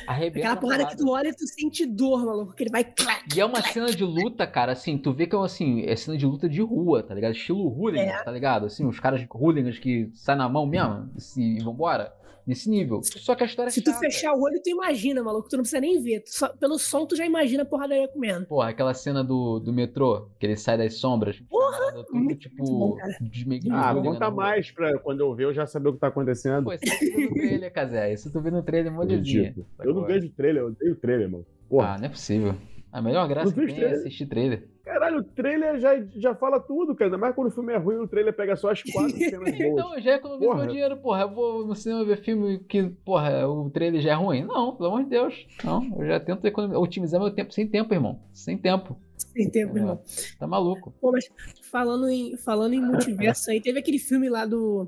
arrebenta 0.08 0.40
Aquela 0.40 0.56
porrada 0.56 0.86
que 0.86 0.98
tu 0.98 1.10
olha 1.10 1.28
e 1.30 1.34
tu 1.34 1.46
sente 1.48 1.86
dor, 1.86 2.26
maluco. 2.26 2.54
Que 2.56 2.64
ele 2.64 2.70
vai 2.72 2.84
clac. 2.84 3.24
E 3.36 3.40
é 3.42 3.46
uma 3.46 3.62
cena 3.62 3.88
de 3.88 4.04
luta, 4.04 4.48
cara, 4.48 4.72
assim, 4.72 4.98
tu 4.98 5.12
vê 5.14 5.28
que 5.28 5.36
é 5.36 5.40
assim, 5.40 5.82
é 5.86 5.96
cena 5.96 6.18
de 6.18 6.26
luta 6.26 6.48
de 6.48 6.62
rua, 6.62 7.04
tá 7.04 7.14
ligado? 7.14 7.34
Estilo 7.34 7.68
hooligans, 7.68 8.08
É. 8.22 8.24
tá 8.24 8.32
ligado? 8.32 8.66
Assim, 8.68 8.86
os 8.86 9.00
caras 9.00 9.26
hooligans 9.30 9.78
que 9.78 10.10
saem 10.14 10.38
na 10.38 10.48
mão 10.48 10.66
mesmo 10.66 11.10
e 11.38 11.62
vambora. 11.64 12.14
Nesse 12.46 12.70
nível. 12.70 13.02
Só 13.04 13.34
que 13.34 13.44
a 13.44 13.46
história 13.48 13.70
é 13.70 13.72
Se 13.72 13.82
tu 13.82 13.90
chata. 13.92 14.00
fechar 14.00 14.34
o 14.34 14.42
olho, 14.42 14.62
tu 14.64 14.70
imagina, 14.70 15.24
maluco. 15.24 15.50
Tu 15.50 15.56
não 15.58 15.64
precisa 15.64 15.82
nem 15.82 16.02
ver. 16.02 16.22
Tu 16.22 16.30
só- 16.32 16.50
pelo 16.50 16.78
som, 16.78 17.06
tu 17.06 17.16
já 17.16 17.26
imagina 17.26 17.64
a 17.64 17.66
porradaria 17.66 18.08
comendo. 18.08 18.46
Porra, 18.46 18.70
aquela 18.70 18.94
cena 18.94 19.24
do, 19.24 19.60
do 19.60 19.74
metrô, 19.74 20.30
que 20.40 20.46
ele 20.46 20.56
sai 20.56 20.78
das 20.78 20.96
sombras. 21.00 21.40
Porra! 21.50 21.94
Tudo, 22.06 22.16
Muito 22.16 22.38
tipo, 22.40 22.64
bom, 22.64 22.96
cara. 22.96 23.18
de 23.22 23.48
meio 23.48 23.62
que 23.62 23.72
Ah, 23.72 23.94
conta 23.96 24.30
mais 24.30 24.70
pra 24.72 24.98
quando 25.00 25.22
eu 25.22 25.34
ver 25.34 25.46
eu 25.46 25.54
já 25.54 25.66
saber 25.66 25.90
o 25.90 25.94
que 25.94 26.00
tá 26.00 26.08
acontecendo. 26.08 26.66
Pô, 26.66 26.74
isso 26.74 26.84
tu 26.84 27.00
vê 27.00 27.26
no 27.28 27.34
trailer, 27.34 27.74
Casé. 27.74 28.14
Isso 28.14 28.32
tu 28.32 28.42
vê 28.42 28.52
no 28.52 28.62
trailer, 28.64 28.92
molezinha. 28.92 29.44
Ridículo. 29.44 29.66
Eu 29.84 29.94
não 29.94 30.06
vejo 30.06 30.30
trailer, 30.30 30.62
eu 30.64 30.68
odeio 30.68 30.96
trailer, 30.96 31.30
mano. 31.32 31.46
Porra. 31.70 31.94
Ah, 31.94 31.98
não 31.98 32.06
é 32.06 32.10
possível. 32.10 32.56
A 32.96 33.02
melhor 33.02 33.28
graça 33.28 33.54
que 33.54 33.60
viu 33.60 33.76
tem 33.76 33.84
é 33.84 33.92
assistir 33.92 34.26
trailer. 34.26 34.70
Caralho, 34.86 35.18
o 35.18 35.24
trailer 35.26 35.78
já, 35.82 36.02
já 36.16 36.34
fala 36.34 36.62
tudo, 36.62 36.96
cara. 36.96 37.08
Ainda 37.10 37.18
mais 37.18 37.36
quando 37.36 37.50
o 37.50 37.52
filme 37.52 37.74
é 37.74 37.78
ruim, 37.78 37.98
o 37.98 38.08
trailer 38.08 38.34
pega 38.34 38.56
só 38.56 38.72
as 38.72 38.82
quatro 38.84 39.12
cenas 39.20 39.52
boas. 39.52 39.60
Então, 39.60 39.96
eu 39.96 40.02
já 40.02 40.12
economizo 40.16 40.46
Porra. 40.50 40.64
meu 40.64 40.68
dinheiro, 40.72 40.96
porra. 40.98 41.22
Eu 41.24 41.30
vou 41.34 41.68
no 41.68 41.76
cinema 41.76 42.06
ver 42.06 42.24
filme 42.24 42.60
que, 42.60 42.84
porra, 43.04 43.46
o 43.50 43.70
trailer 43.70 44.00
já 44.02 44.12
é 44.12 44.14
ruim. 44.14 44.46
Não, 44.46 44.74
pelo 44.78 44.88
amor 44.92 45.04
de 45.04 45.10
Deus. 45.10 45.46
Não, 45.62 45.84
eu 46.00 46.08
já 46.08 46.22
tento 46.22 46.46
economizar, 46.46 46.82
otimizar 46.82 47.20
meu 47.20 47.32
tempo. 47.32 47.54
Sem 47.54 47.68
tempo, 47.68 47.94
irmão. 47.94 48.18
Sem 48.32 48.58
tempo. 48.58 48.96
Sem 49.18 49.50
tempo, 49.50 49.78
irmão. 49.78 50.02
Tá 50.40 50.48
maluco. 50.48 50.94
Pô, 51.02 51.12
mas 51.12 51.30
falando 51.70 52.08
em, 52.08 52.38
falando 52.38 52.76
em 52.76 52.82
multiverso 52.82 53.52
aí, 53.52 53.60
teve 53.60 53.78
aquele 53.80 54.00
filme 54.00 54.30
lá 54.30 54.46
do. 54.46 54.88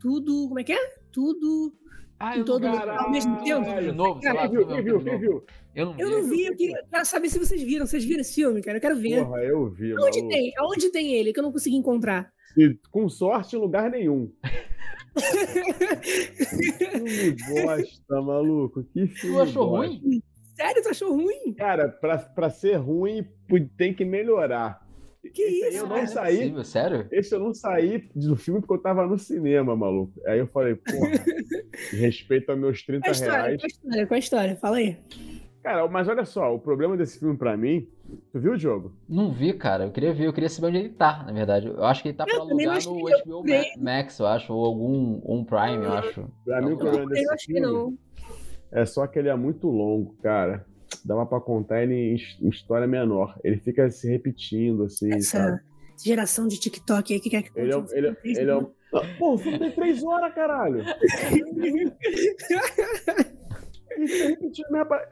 Tudo. 0.00 0.48
Como 0.48 0.58
é 0.58 0.64
que 0.64 0.72
é? 0.72 0.94
Tudo. 1.12 1.72
Ah, 2.20 2.36
Em 2.36 2.42
todo 2.42 2.62
Caralho, 2.62 3.00
ao 3.00 3.10
mesmo 3.12 3.36
tempo. 3.44 3.80
De 3.80 3.92
novo, 3.92 4.20
sei 4.20 4.32
lá, 4.32 4.48
Quem 4.48 4.50
viu, 4.58 4.66
viu, 4.82 5.00
quem 5.04 5.18
viu? 5.20 5.44
Eu 5.78 5.86
não 5.86 5.94
vi. 5.94 6.02
Eu 6.02 6.10
não 6.10 6.22
vi, 6.28 6.46
eu 6.46 6.56
queria, 6.56 7.04
saber 7.04 7.28
se 7.30 7.38
vocês 7.38 7.62
viram. 7.62 7.86
Vocês 7.86 8.04
viram 8.04 8.20
esse 8.20 8.34
filme, 8.34 8.60
cara? 8.62 8.78
Eu 8.78 8.80
quero 8.80 8.96
ver. 8.96 9.24
Porra, 9.24 9.42
eu 9.44 9.70
vi, 9.70 9.92
Onde 9.94 10.18
maluco. 10.20 10.28
tem? 10.28 10.52
Aonde 10.58 10.90
tem 10.90 11.14
ele? 11.14 11.32
Que 11.32 11.38
eu 11.38 11.44
não 11.44 11.52
consegui 11.52 11.76
encontrar. 11.76 12.32
E, 12.56 12.76
com 12.90 13.08
sorte, 13.08 13.54
em 13.54 13.58
lugar 13.60 13.90
nenhum. 13.90 14.32
filme 15.98 17.36
bosta, 17.64 18.20
maluco. 18.22 18.82
Que 18.84 19.06
filme 19.06 19.36
Tu 19.36 19.40
achou 19.42 19.68
bosta. 19.70 19.86
ruim? 19.96 20.22
Sério, 20.56 20.82
tu 20.82 20.88
achou 20.88 21.12
ruim? 21.14 21.54
Cara, 21.56 21.88
pra, 21.88 22.18
pra 22.18 22.50
ser 22.50 22.74
ruim, 22.76 23.24
tem 23.76 23.94
que 23.94 24.04
melhorar. 24.04 24.80
Que 25.34 25.42
Esse 25.42 25.68
isso, 25.68 25.76
eu 25.78 25.82
não 25.82 25.88
Cara, 25.90 26.02
é 26.02 26.06
saí. 26.06 26.36
possível, 26.38 26.64
sério? 26.64 27.08
Esse 27.12 27.34
eu 27.34 27.38
não 27.40 27.52
saí 27.54 28.08
do 28.14 28.34
filme 28.36 28.60
porque 28.60 28.74
eu 28.74 28.82
tava 28.82 29.06
no 29.06 29.18
cinema, 29.18 29.76
maluco. 29.76 30.12
Aí 30.26 30.38
eu 30.38 30.46
falei, 30.48 30.74
porra, 30.74 31.10
respeito 31.92 32.50
aos 32.50 32.58
meus 32.58 32.82
30 32.82 33.02
Qual 33.02 33.08
a 33.08 33.12
história? 33.12 33.42
reais. 33.44 33.60
Qual 33.60 33.66
a 33.66 33.68
história? 33.68 34.06
Qual 34.06 34.16
a 34.16 34.18
história? 34.18 34.56
Fala 34.56 34.76
aí. 34.78 34.96
Cara, 35.68 35.86
mas 35.86 36.08
olha 36.08 36.24
só, 36.24 36.54
o 36.54 36.58
problema 36.58 36.96
desse 36.96 37.18
filme 37.18 37.36
pra 37.36 37.54
mim. 37.54 37.86
Tu 38.32 38.40
viu 38.40 38.52
o 38.52 38.58
jogo? 38.58 38.94
Não 39.06 39.30
vi, 39.30 39.52
cara. 39.52 39.84
Eu 39.84 39.90
queria 39.90 40.14
ver, 40.14 40.26
eu 40.26 40.32
queria 40.32 40.48
saber 40.48 40.68
onde 40.68 40.78
ele 40.78 40.88
tá, 40.88 41.22
na 41.26 41.32
verdade. 41.32 41.66
Eu 41.66 41.84
acho 41.84 42.00
que 42.00 42.08
ele 42.08 42.16
tá 42.16 42.24
pra 42.24 42.36
Eu 42.36 42.38
não 42.38 42.50
alugar 42.52 42.82
no 42.86 43.10
eu 43.10 43.18
HBO 43.42 43.44
Max, 43.78 44.18
eu 44.18 44.26
acho, 44.26 44.50
ou 44.54 44.64
algum 44.64 45.20
um 45.26 45.44
Prime, 45.44 45.84
eu 45.84 45.92
acho. 45.92 46.26
Pra 46.42 46.62
mim, 46.62 46.68
o 46.68 46.70
Eu 46.70 46.76
problema 46.78 47.02
Eu 47.04 47.08
desse 47.10 47.30
acho 47.34 47.44
que 47.46 47.52
filme 47.52 47.66
não. 47.66 47.98
é 48.72 48.86
só 48.86 49.06
que 49.06 49.18
ele 49.18 49.28
é 49.28 49.34
muito 49.36 49.66
longo, 49.68 50.14
cara. 50.22 50.64
Dava 51.04 51.26
pra 51.26 51.38
contar 51.38 51.82
ele 51.82 51.92
em 51.92 52.14
his- 52.14 52.38
em 52.40 52.48
história 52.48 52.86
menor. 52.86 53.38
Ele 53.44 53.58
fica 53.58 53.90
se 53.90 54.08
repetindo, 54.10 54.84
assim, 54.84 55.20
sabe? 55.20 55.60
Essa 55.94 56.04
geração 56.08 56.48
de 56.48 56.58
TikTok 56.58 57.12
aí 57.12 57.20
que 57.20 57.28
quer 57.28 57.42
que 57.42 57.50
Ele 57.54 57.70
é, 57.70 57.74
continue 57.74 57.98
ele, 57.98 58.06
é- 58.08 58.14
três 58.14 58.38
ele 58.38 58.50
é 58.50 58.56
um. 58.56 58.70
Ah, 58.94 59.02
Pô, 59.18 59.34
o 59.34 59.38
filme 59.38 59.58
tem 59.58 59.70
três 59.72 60.02
horas, 60.02 60.34
caralho! 60.34 60.82
Ele 63.90 64.06
fica 64.06 64.28
repetindo, 64.28 64.70
né, 64.70 64.78
rapaz? 64.78 65.08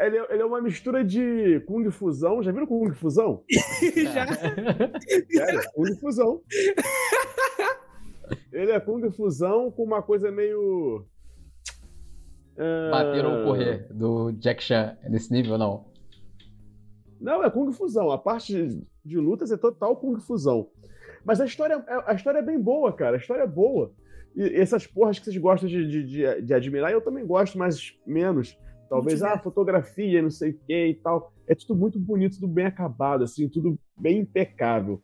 Ele 0.00 0.16
é, 0.16 0.26
ele 0.34 0.42
é 0.42 0.44
uma 0.44 0.60
mistura 0.60 1.04
de 1.04 1.60
Kung 1.66 1.90
Fusão. 1.90 2.42
Já 2.42 2.52
viram 2.52 2.66
Kung 2.66 2.92
Fusão? 2.94 3.42
Já. 3.50 4.26
Sério, 5.30 5.70
Kung 5.74 5.96
Fusão. 5.96 6.42
Ele 8.52 8.70
é 8.70 8.78
Kung 8.78 9.10
Fusão 9.10 9.70
com 9.72 9.82
uma 9.82 10.00
coisa 10.02 10.30
meio. 10.30 11.04
ah, 12.56 12.90
Bater 12.92 13.26
ou 13.26 13.44
correr 13.44 13.88
do 13.92 14.30
Jack 14.32 14.62
Chan 14.62 14.96
nesse 15.08 15.32
nível, 15.32 15.58
não. 15.58 15.86
Não, 17.20 17.42
é 17.42 17.50
Kung 17.50 17.72
Fusão. 17.72 18.12
A 18.12 18.18
parte 18.18 18.52
de, 18.52 18.86
de 19.04 19.18
lutas 19.18 19.50
é 19.50 19.56
total 19.56 19.96
Kung 19.96 20.20
Fusão. 20.20 20.68
Mas 21.24 21.40
a 21.40 21.44
história, 21.44 21.84
a 22.06 22.14
história 22.14 22.38
é 22.38 22.42
bem 22.42 22.60
boa, 22.60 22.92
cara. 22.92 23.16
A 23.16 23.20
história 23.20 23.42
é 23.42 23.46
boa. 23.46 23.92
E 24.36 24.54
essas 24.54 24.86
porras 24.86 25.18
que 25.18 25.24
vocês 25.24 25.36
gostam 25.36 25.68
de, 25.68 25.86
de, 25.88 26.04
de, 26.04 26.42
de 26.42 26.54
admirar, 26.54 26.92
eu 26.92 27.00
também 27.00 27.26
gosto, 27.26 27.58
mas 27.58 27.98
menos. 28.06 28.56
Talvez, 28.88 29.22
ah, 29.22 29.38
fotografia, 29.38 30.22
não 30.22 30.30
sei 30.30 30.50
o 30.50 30.58
que 30.66 30.86
e 30.88 30.94
tal. 30.94 31.32
É 31.46 31.54
tudo 31.54 31.74
muito 31.74 31.98
bonito, 31.98 32.36
tudo 32.36 32.48
bem 32.48 32.66
acabado, 32.66 33.24
assim, 33.24 33.48
tudo 33.48 33.78
bem 33.96 34.20
impecável. 34.20 35.02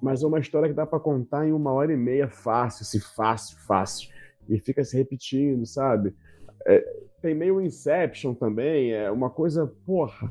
Mas 0.00 0.22
é 0.22 0.26
uma 0.26 0.38
história 0.38 0.68
que 0.68 0.74
dá 0.74 0.86
pra 0.86 1.00
contar 1.00 1.46
em 1.46 1.52
uma 1.52 1.72
hora 1.72 1.92
e 1.92 1.96
meia 1.96 2.28
fácil, 2.28 2.82
assim, 2.82 3.00
fácil, 3.00 3.58
fácil. 3.66 4.10
E 4.48 4.58
fica 4.58 4.84
se 4.84 4.96
repetindo, 4.96 5.64
sabe? 5.66 6.14
É, 6.66 6.80
tem 7.20 7.34
meio 7.34 7.60
Inception 7.60 8.34
também, 8.34 8.92
é 8.92 9.10
uma 9.10 9.30
coisa, 9.30 9.66
porra. 9.86 10.30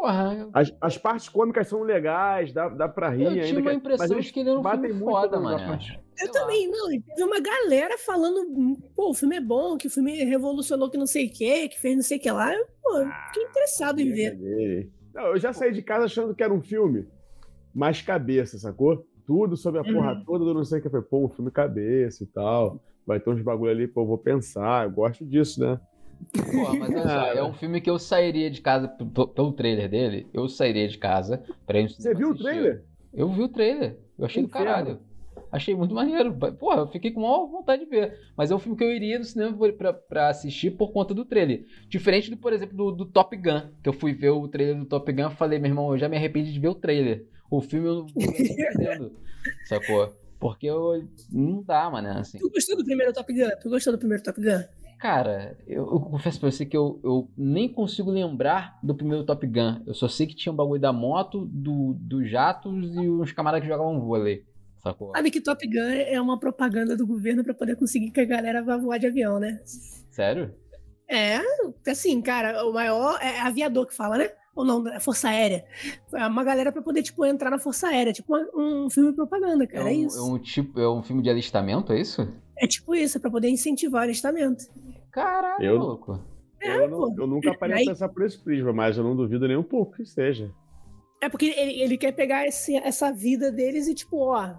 Porra, 0.00 0.48
As, 0.52 0.72
as 0.80 0.96
partes 0.96 1.28
cômicas 1.28 1.66
são 1.66 1.82
legais, 1.82 2.52
dá, 2.52 2.68
dá 2.68 2.88
pra 2.88 3.08
rir 3.10 3.24
eu 3.24 3.30
ainda. 3.30 3.42
tive 3.42 3.60
uma 3.60 3.64
mas 3.70 3.76
impressão 3.78 4.16
eles 4.16 4.26
de 4.26 4.32
que 4.32 4.40
ele 4.40 4.50
era 4.50 4.58
um 4.58 4.62
batem 4.62 4.82
filme 4.84 5.00
muito 5.00 5.10
foda, 5.10 5.40
mano. 5.40 5.58
parte- 5.58 5.98
Eu 6.22 6.30
também, 6.30 6.70
não. 6.70 6.88
Teve 6.88 7.22
uma 7.24 7.40
galera 7.40 7.98
falando, 7.98 8.76
pô, 8.94 9.10
o 9.10 9.14
filme 9.14 9.36
é 9.36 9.40
bom, 9.40 9.76
que 9.76 9.88
o 9.88 9.90
filme 9.90 10.22
revolucionou 10.24 10.88
que 10.88 10.96
não 10.96 11.06
sei 11.06 11.26
o 11.26 11.32
quê, 11.32 11.68
que 11.68 11.80
fez 11.80 11.96
não 11.96 12.02
sei 12.04 12.18
o 12.18 12.20
que 12.20 12.30
lá. 12.30 12.54
Eu, 12.54 12.64
pô, 12.80 12.90
fiquei 13.26 13.42
interessado 13.48 13.98
em 14.00 14.12
ver. 14.12 14.36
Dele. 14.36 14.92
Não, 15.12 15.22
eu 15.28 15.38
já 15.38 15.52
saí 15.52 15.72
de 15.72 15.82
casa 15.82 16.04
achando 16.04 16.32
que 16.32 16.44
era 16.44 16.54
um 16.54 16.62
filme 16.62 17.08
mais 17.74 18.00
cabeça, 18.00 18.56
sacou? 18.56 19.04
Tudo 19.26 19.56
sobre 19.56 19.80
a 19.80 19.84
porra 19.84 20.12
Uhum. 20.14 20.24
toda 20.24 20.44
do 20.44 20.54
não 20.54 20.64
sei 20.64 20.78
o 20.78 20.82
que. 20.82 20.88
Falei, 20.88 21.04
pô, 21.10 21.24
um 21.24 21.28
filme 21.28 21.50
cabeça 21.50 22.22
e 22.22 22.26
tal. 22.28 22.80
Vai 23.04 23.18
ter 23.18 23.30
uns 23.30 23.42
bagulho 23.42 23.72
ali, 23.72 23.88
pô, 23.88 24.02
eu 24.02 24.06
vou 24.06 24.18
pensar. 24.18 24.84
Eu 24.86 24.92
gosto 24.92 25.26
disso, 25.26 25.60
né? 25.60 25.80
Porra, 26.52 26.74
mas 26.78 26.90
olha 26.90 27.02
só, 27.02 27.26
é 27.32 27.42
um 27.44 27.52
filme 27.52 27.80
que 27.80 27.90
eu 27.90 27.98
sairia 27.98 28.50
de 28.50 28.60
casa 28.60 28.88
pelo 28.88 29.52
trailer 29.52 29.88
dele. 29.88 30.26
Eu 30.32 30.48
sairia 30.48 30.88
de 30.88 30.98
casa 30.98 31.42
pra 31.66 31.78
ir 31.80 31.84
no 31.84 31.88
Você 31.90 32.14
viu 32.14 32.28
o 32.28 32.30
assistir. 32.32 32.50
trailer? 32.50 32.84
Eu 33.12 33.28
vi 33.28 33.42
o 33.42 33.48
trailer. 33.48 33.98
Eu 34.18 34.26
achei 34.26 34.42
do 34.42 34.48
Inferno. 34.48 34.66
caralho. 34.66 35.00
Achei 35.50 35.74
muito 35.74 35.94
maneiro. 35.94 36.34
Porra, 36.58 36.80
eu 36.80 36.88
fiquei 36.88 37.10
com 37.10 37.20
maior 37.22 37.46
vontade 37.46 37.84
de 37.84 37.90
ver. 37.90 38.18
Mas 38.36 38.50
é 38.50 38.54
um 38.54 38.58
filme 38.58 38.76
que 38.76 38.84
eu 38.84 38.90
iria 38.92 39.18
no 39.18 39.24
cinema 39.24 39.56
pra, 39.72 39.92
pra 39.92 40.28
assistir 40.28 40.72
por 40.72 40.92
conta 40.92 41.14
do 41.14 41.24
trailer. 41.24 41.64
Diferente 41.88 42.30
do, 42.30 42.36
por 42.36 42.52
exemplo, 42.52 42.76
do, 42.76 42.92
do 42.92 43.06
Top 43.06 43.34
Gun. 43.36 43.62
Que 43.82 43.88
eu 43.88 43.92
fui 43.94 44.12
ver 44.12 44.30
o 44.30 44.46
trailer 44.46 44.76
do 44.76 44.84
Top 44.84 45.10
Gun 45.10 45.28
e 45.28 45.34
falei, 45.36 45.58
meu 45.58 45.70
irmão, 45.70 45.90
eu 45.92 45.98
já 45.98 46.08
me 46.08 46.16
arrependi 46.16 46.52
de 46.52 46.60
ver 46.60 46.68
o 46.68 46.74
trailer. 46.74 47.26
O 47.50 47.62
filme 47.62 47.88
eu 47.88 47.94
não 47.94 48.00
eu 48.00 48.26
não 48.26 48.32
tô 48.34 48.42
entendendo. 48.42 49.12
Sacou? 49.66 50.14
Porque 50.38 50.66
eu. 50.66 51.02
Não 51.32 51.62
dá, 51.62 51.88
mano. 51.90 52.08
Assim. 52.10 52.38
Tu 52.38 52.50
gostou 52.50 52.76
do 52.76 52.84
primeiro 52.84 53.12
Top 53.12 53.32
Gun? 53.32 53.48
Tu 53.62 53.70
gostou 53.70 53.92
do 53.92 53.98
primeiro 53.98 54.22
Top 54.22 54.38
Gun? 54.40 54.62
Cara, 54.98 55.56
eu, 55.66 55.82
eu 55.92 56.00
confesso 56.00 56.40
pra 56.40 56.50
você 56.50 56.66
que 56.66 56.76
eu, 56.76 57.00
eu 57.04 57.30
nem 57.36 57.68
consigo 57.72 58.10
lembrar 58.10 58.78
do 58.82 58.94
primeiro 58.94 59.24
Top 59.24 59.46
Gun. 59.46 59.80
Eu 59.86 59.94
só 59.94 60.08
sei 60.08 60.26
que 60.26 60.34
tinha 60.34 60.52
um 60.52 60.56
bagulho 60.56 60.80
da 60.80 60.92
moto, 60.92 61.46
do, 61.52 61.94
dos 62.00 62.28
jatos 62.28 62.74
e 62.96 63.08
uns 63.08 63.30
camaradas 63.32 63.64
que 63.66 63.72
jogavam 63.72 64.00
vôlei. 64.00 64.44
Sacou? 64.82 65.12
Sabe 65.14 65.30
que 65.30 65.40
Top 65.40 65.64
Gun 65.66 65.88
é 66.06 66.20
uma 66.20 66.38
propaganda 66.38 66.96
do 66.96 67.06
governo 67.06 67.44
pra 67.44 67.54
poder 67.54 67.76
conseguir 67.76 68.10
que 68.10 68.20
a 68.20 68.24
galera 68.24 68.62
vá 68.62 68.76
voar 68.76 68.98
de 68.98 69.06
avião, 69.06 69.38
né? 69.38 69.60
Sério? 70.10 70.52
É, 71.08 71.38
assim, 71.88 72.20
cara, 72.20 72.66
o 72.66 72.72
maior 72.72 73.18
é 73.22 73.40
aviador 73.40 73.86
que 73.86 73.94
fala, 73.94 74.18
né? 74.18 74.30
Ou 74.54 74.64
não, 74.64 74.86
é 74.88 74.98
Força 74.98 75.28
Aérea. 75.28 75.64
É 76.12 76.26
uma 76.26 76.42
galera 76.42 76.72
pra 76.72 76.82
poder, 76.82 77.02
tipo, 77.02 77.24
entrar 77.24 77.48
na 77.48 77.58
Força 77.60 77.86
Aérea. 77.88 78.12
Tipo 78.12 78.34
uma- 78.36 78.48
um 78.84 78.90
filme 78.90 79.10
de 79.10 79.16
propaganda, 79.16 79.62
É 79.62 79.66
cara. 79.68 79.84
um, 79.84 79.88
É, 79.88 79.92
é 79.92 79.94
isso. 79.94 80.34
um 80.34 80.38
tipo, 80.38 80.80
é 80.80 80.90
um 80.90 81.02
filme 81.02 81.22
de 81.22 81.30
alistamento, 81.30 81.92
é 81.92 82.00
isso? 82.00 82.28
É 82.58 82.66
tipo 82.66 82.92
isso, 82.92 83.16
é 83.18 83.20
pra 83.20 83.30
poder 83.30 83.48
incentivar 83.48 84.00
o 84.00 84.04
alistamento. 84.04 84.64
Caralho, 85.12 85.64
Eu- 85.64 85.78
maluco. 85.78 86.20
Eu, 86.60 86.88
não- 86.90 87.14
eu 87.16 87.26
nunca 87.26 87.56
parei 87.56 87.76
Aí- 87.76 87.82
a 87.84 87.90
pensar 87.90 88.08
por 88.08 88.24
esse 88.24 88.42
prisma, 88.42 88.72
mas 88.72 88.96
eu 88.98 89.04
não 89.04 89.14
duvido 89.14 89.46
nem 89.46 89.56
um 89.56 89.62
pouco 89.62 89.94
que 89.96 90.04
seja. 90.04 90.50
É 91.22 91.28
porque 91.28 91.46
ele, 91.46 91.80
ele 91.80 91.96
quer 91.96 92.12
pegar 92.12 92.46
esse- 92.46 92.76
essa 92.76 93.12
vida 93.12 93.50
deles 93.52 93.86
e, 93.86 93.94
tipo, 93.94 94.18
ó, 94.18 94.54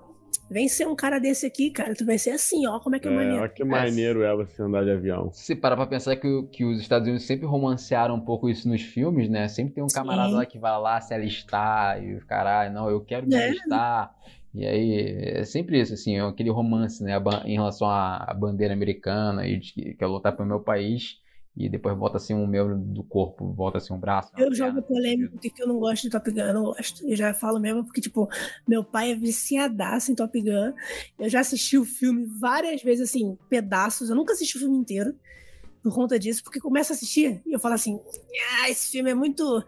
vem 0.49 0.67
ser 0.69 0.87
um 0.87 0.95
cara 0.95 1.19
desse 1.19 1.45
aqui, 1.45 1.69
cara. 1.71 1.93
Tu 1.93 2.05
vai 2.05 2.17
ser 2.17 2.31
assim, 2.31 2.65
ó, 2.67 2.79
como 2.79 2.95
é 2.95 2.99
que 2.99 3.07
é, 3.07 3.11
É, 3.11 3.15
maneiro. 3.15 3.41
olha 3.41 3.49
que 3.49 3.63
maneiro 3.65 4.23
é 4.23 4.33
você 4.35 4.61
andar 4.61 4.83
de 4.85 4.91
avião. 4.91 5.29
Se 5.33 5.55
parar 5.55 5.75
pra 5.75 5.87
pensar 5.87 6.15
que, 6.15 6.43
que 6.51 6.63
os 6.65 6.79
Estados 6.79 7.05
Unidos 7.07 7.25
sempre 7.27 7.45
romancearam 7.45 8.15
um 8.15 8.21
pouco 8.21 8.49
isso 8.49 8.67
nos 8.69 8.81
filmes, 8.81 9.29
né? 9.29 9.47
Sempre 9.49 9.73
tem 9.75 9.83
um 9.83 9.87
camarada 9.87 10.29
Sim. 10.29 10.35
lá 10.35 10.45
que 10.45 10.57
vai 10.57 10.71
lá 10.79 10.99
se 11.01 11.13
alistar 11.13 12.01
e 12.01 12.19
caralho, 12.21 12.73
não, 12.73 12.89
eu 12.89 13.01
quero 13.03 13.27
me 13.27 13.35
É. 13.35 13.47
alistar. 13.49 14.15
E 14.53 14.65
aí, 14.65 15.39
é 15.39 15.45
sempre 15.45 15.79
isso, 15.79 15.93
assim, 15.93 16.17
é 16.17 16.21
aquele 16.21 16.49
romance, 16.49 17.03
né? 17.03 17.13
Em 17.45 17.53
relação 17.53 17.89
à, 17.89 18.33
bandeira 18.33 18.73
americana 18.73 19.47
e 19.47 19.57
de 19.59 19.73
que 19.73 19.93
quer 19.93 20.07
lutar 20.07 20.35
pelo 20.35 20.47
meu 20.47 20.59
país 20.59 21.19
e 21.55 21.67
depois 21.67 21.97
volta 21.97 22.17
assim 22.17 22.33
um 22.33 22.47
membro 22.47 22.77
do 22.77 23.03
corpo, 23.03 23.51
volta 23.51 23.79
assim 23.79 23.93
um 23.93 23.99
braço. 23.99 24.31
Eu 24.37 24.53
jogo 24.53 24.81
perna, 24.81 24.87
polêmico 24.87 25.37
porque 25.37 25.61
eu 25.61 25.67
não 25.67 25.77
gosto 25.77 26.03
de 26.03 26.09
Top 26.09 26.31
Gun, 26.31 26.39
eu 26.39 26.53
não 26.53 26.63
gosto. 26.63 27.07
Eu 27.07 27.15
já 27.15 27.33
falo 27.33 27.59
mesmo 27.59 27.83
porque, 27.83 28.01
tipo, 28.01 28.29
meu 28.67 28.83
pai 28.83 29.11
é 29.11 29.15
viciadaço 29.15 30.11
em 30.11 30.15
Top 30.15 30.39
Gun. 30.41 30.73
Eu 31.19 31.29
já 31.29 31.41
assisti 31.41 31.77
o 31.77 31.85
filme 31.85 32.25
várias 32.39 32.81
vezes, 32.81 33.09
assim, 33.09 33.37
pedaços. 33.49 34.09
Eu 34.09 34.15
nunca 34.15 34.33
assisti 34.33 34.57
o 34.57 34.59
filme 34.61 34.77
inteiro 34.77 35.13
por 35.89 35.95
conta 35.95 36.19
disso, 36.19 36.43
porque 36.43 36.59
começa 36.59 36.93
a 36.93 36.95
assistir 36.95 37.41
e 37.45 37.53
eu 37.53 37.59
falo 37.59 37.73
assim: 37.75 37.99
ah, 38.61 38.69
esse 38.69 38.91
filme 38.91 39.09
é 39.11 39.13
muito. 39.13 39.63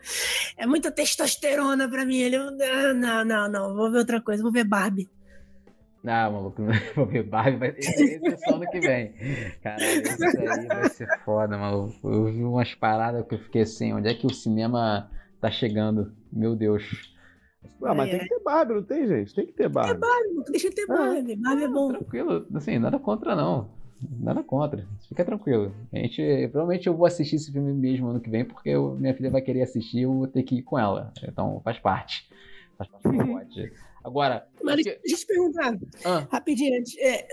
É 0.57 0.65
muita 0.65 0.91
testosterona 0.91 1.89
pra 1.89 2.05
mim. 2.05 2.17
Ele, 2.17 2.35
ah, 2.35 2.93
não, 2.93 3.25
não, 3.25 3.49
não, 3.49 3.75
vou 3.75 3.91
ver 3.91 3.99
outra 3.99 4.21
coisa, 4.21 4.43
vou 4.43 4.51
ver 4.51 4.63
Barbie. 4.63 5.09
Ah, 6.05 6.29
maluco, 6.31 6.63
vou 6.95 7.05
ver 7.05 7.23
Barbie, 7.23 7.57
vai 7.57 7.75
é 7.77 8.37
só 8.37 8.55
ano 8.55 8.69
que 8.71 8.79
vem. 8.79 9.13
Caralho, 9.61 10.01
isso 10.01 10.39
aí 10.39 10.67
vai 10.67 10.89
ser 10.89 11.07
foda, 11.23 11.57
maluco. 11.57 11.95
Eu 12.09 12.25
vi 12.25 12.43
umas 12.43 12.73
paradas 12.73 13.25
que 13.27 13.35
eu 13.35 13.39
fiquei 13.39 13.61
assim, 13.61 13.93
onde 13.93 14.09
é 14.09 14.13
que 14.13 14.25
o 14.25 14.33
cinema 14.33 15.11
tá 15.39 15.51
chegando? 15.51 16.11
Meu 16.31 16.55
Deus. 16.55 17.13
Ah, 17.83 17.93
mas 17.93 18.09
É. 18.09 18.11
tem 18.17 18.19
que 18.21 18.29
ter 18.29 18.43
Barbie, 18.43 18.73
não 18.73 18.83
tem, 18.83 19.07
gente? 19.07 19.35
Tem 19.35 19.45
que 19.45 19.53
ter 19.53 19.69
Barbie. 19.69 19.99
Deixa 20.49 20.67
eu 20.67 20.73
ter 20.73 20.87
Barbie, 20.87 21.35
Barbie 21.35 21.63
é 21.63 21.67
bom. 21.67 21.89
Tranquilo, 21.89 22.47
assim, 22.55 22.79
nada 22.79 22.97
contra 22.97 23.35
não. 23.35 23.69
Nada 24.19 24.43
contra. 24.43 24.85
Fica 25.07 25.23
tranquilo. 25.25 25.73
A 25.93 25.97
gente, 25.97 26.21
provavelmente 26.51 26.87
eu 26.87 26.95
vou 26.95 27.05
assistir 27.05 27.35
esse 27.35 27.51
filme 27.51 27.73
mesmo 27.73 28.07
ano 28.07 28.19
que 28.19 28.29
vem, 28.29 28.43
porque 28.45 28.69
eu- 28.69 28.95
minha 28.99 29.13
filha 29.13 29.29
vai 29.29 29.41
querer 29.41 29.61
assistir, 29.63 30.01
eu 30.01 30.13
vou 30.13 30.27
ter 30.27 30.43
que 30.43 30.55
ir 30.55 30.63
com 30.63 30.77
ela. 30.79 31.11
Então 31.23 31.61
faz 31.63 31.77
parte. 31.79 32.27
Faz 32.77 32.89
parte 32.89 33.03
do 33.03 33.11
pacote. 33.17 33.71
Agora, 34.03 34.47
Mas 34.63 34.77
porque- 34.77 34.99
deixa 35.05 35.15
eu 35.15 35.19
te 35.19 35.27
perguntar, 35.27 35.77
ah, 36.03 36.27
rapidinho, 36.31 36.83
é, 36.99 37.27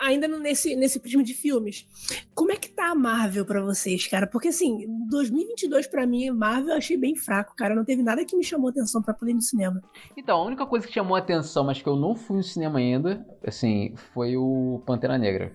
ainda 0.00 0.28
nesse, 0.28 0.76
nesse 0.76 1.00
prisma 1.00 1.20
de 1.20 1.34
filmes, 1.34 1.84
como 2.32 2.52
é 2.52 2.56
que 2.56 2.68
tá 2.70 2.92
a 2.92 2.94
Marvel 2.94 3.44
pra 3.44 3.60
vocês, 3.60 4.06
cara? 4.06 4.24
Porque 4.28 4.46
assim, 4.46 4.86
2022 5.10 5.88
pra 5.88 6.06
mim, 6.06 6.30
Marvel 6.30 6.68
eu 6.70 6.76
achei 6.76 6.96
bem 6.96 7.16
fraco, 7.16 7.56
cara. 7.56 7.74
Não 7.74 7.84
teve 7.84 8.04
nada 8.04 8.24
que 8.24 8.36
me 8.36 8.44
chamou 8.44 8.70
atenção 8.70 9.02
pra 9.02 9.12
poder 9.12 9.32
ir 9.32 9.34
no 9.34 9.42
cinema. 9.42 9.82
Então, 10.16 10.38
a 10.38 10.46
única 10.46 10.64
coisa 10.64 10.86
que 10.86 10.92
chamou 10.92 11.16
a 11.16 11.18
atenção, 11.18 11.64
mas 11.64 11.82
que 11.82 11.88
eu 11.88 11.96
não 11.96 12.14
fui 12.14 12.36
no 12.36 12.42
cinema 12.44 12.78
ainda, 12.78 13.26
assim, 13.44 13.92
foi 14.14 14.36
o 14.36 14.80
Pantera 14.86 15.18
Negra. 15.18 15.52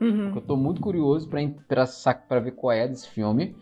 Uhum. 0.00 0.34
Eu 0.34 0.40
tô 0.40 0.56
muito 0.56 0.80
curioso 0.80 1.28
pra, 1.28 1.40
pra, 1.68 1.84
pra 2.28 2.40
ver 2.40 2.52
qual 2.52 2.72
é 2.72 2.88
desse 2.88 3.08
filme. 3.08 3.54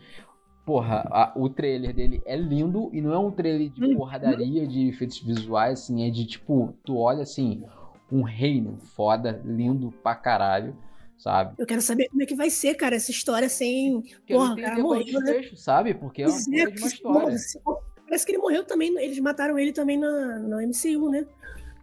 Porra, 0.65 1.07
a- 1.11 1.33
o 1.35 1.49
trailer 1.49 1.93
dele 1.93 2.21
é 2.25 2.35
lindo 2.35 2.89
e 2.93 3.01
não 3.01 3.13
é 3.13 3.17
um 3.17 3.31
trailer 3.31 3.69
de 3.69 3.83
Uhum. 3.83 3.95
porradaria, 3.95 4.67
de 4.67 4.87
efeitos 4.87 5.19
visuais, 5.19 5.79
assim, 5.81 6.07
é 6.07 6.09
de 6.09 6.25
tipo, 6.25 6.73
tu 6.85 6.97
olha 6.97 7.23
assim, 7.23 7.63
um 8.11 8.21
reino 8.21 8.77
foda, 8.95 9.41
lindo 9.43 9.91
pra 10.03 10.15
caralho, 10.15 10.75
sabe? 11.17 11.55
Eu 11.57 11.65
quero 11.65 11.81
saber 11.81 12.07
como 12.09 12.21
é 12.21 12.25
que 12.25 12.35
vai 12.35 12.49
ser, 12.49 12.75
cara, 12.75 12.95
essa 12.95 13.11
história 13.11 13.49
sem. 13.49 14.03
Quero 14.25 14.39
Porra, 14.39 14.55
cara, 14.55 14.81
morreu, 14.81 15.19
né? 15.21 15.41
sabe? 15.55 15.93
Porque 15.93 16.21
é 16.21 16.27
uma 16.27 16.37
é, 16.37 16.39
uma 16.39 16.69
porque, 16.71 16.85
história. 16.85 17.35
Parece 18.05 18.25
que 18.25 18.31
ele 18.31 18.39
morreu 18.39 18.63
também, 18.63 18.95
eles 19.03 19.19
mataram 19.19 19.57
ele 19.59 19.71
também 19.71 19.97
na, 19.97 20.39
no 20.39 20.59
MCU, 20.61 21.09
né? 21.09 21.25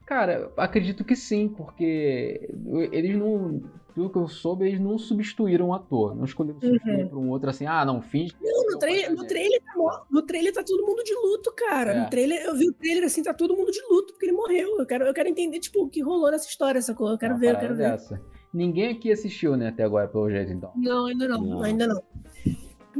Cara, 0.04 0.52
acredito 0.56 1.04
que 1.04 1.16
sim, 1.16 1.48
porque 1.48 2.48
eles 2.92 3.16
não. 3.16 3.62
Pelo 3.96 4.10
que 4.10 4.18
eu 4.18 4.28
soube, 4.28 4.66
eles 4.68 4.78
não 4.78 4.98
substituíram 4.98 5.68
o 5.68 5.74
ator. 5.74 6.14
Não 6.14 6.26
escolheram 6.26 6.60
substituir 6.60 7.02
Uhum. 7.04 7.08
por 7.08 7.18
um 7.18 7.30
outro 7.30 7.48
assim, 7.48 7.64
ah, 7.64 7.82
não, 7.82 8.02
finge. 8.02 8.36
Não, 8.42 8.68
é 8.68 8.72
no 8.72 8.78
trailer, 8.78 9.10
no, 9.16 9.26
trailer 9.26 9.62
tá, 9.64 10.04
no 10.10 10.22
trailer 10.22 10.52
tá 10.52 10.62
todo 10.62 10.86
mundo 10.86 11.02
de 11.02 11.14
luto, 11.14 11.50
cara. 11.56 11.92
É. 11.94 12.00
No 12.04 12.10
trailer, 12.10 12.44
eu 12.44 12.54
vi 12.54 12.68
o 12.68 12.74
trailer 12.74 13.04
assim, 13.04 13.22
tá 13.22 13.32
todo 13.32 13.56
mundo 13.56 13.72
de 13.72 13.80
luto, 13.90 14.12
porque 14.12 14.26
ele 14.26 14.36
morreu. 14.36 14.78
Eu 14.78 14.84
quero, 14.86 15.06
eu 15.06 15.14
quero 15.14 15.28
entender, 15.30 15.58
tipo, 15.60 15.82
o 15.82 15.88
que 15.88 16.02
rolou 16.02 16.30
nessa 16.30 16.46
história, 16.46 16.80
sacou? 16.82 17.08
Eu 17.08 17.16
quero 17.16 17.38
ver, 17.38 17.54
eu 17.54 17.58
quero 17.58 17.74
ver. 17.74 17.90
dessa. 17.92 18.20
Ninguém 18.52 18.90
aqui 18.92 19.10
assistiu, 19.10 19.56
né, 19.56 19.68
até 19.68 19.82
agora, 19.82 20.06
pelo 20.08 20.28
jeito, 20.30 20.52
então. 20.52 20.70
Não, 20.76 21.06
ainda 21.06 21.26
não, 21.26 21.40
Não. 21.42 21.62
ainda 21.62 21.86
não. 21.86 22.02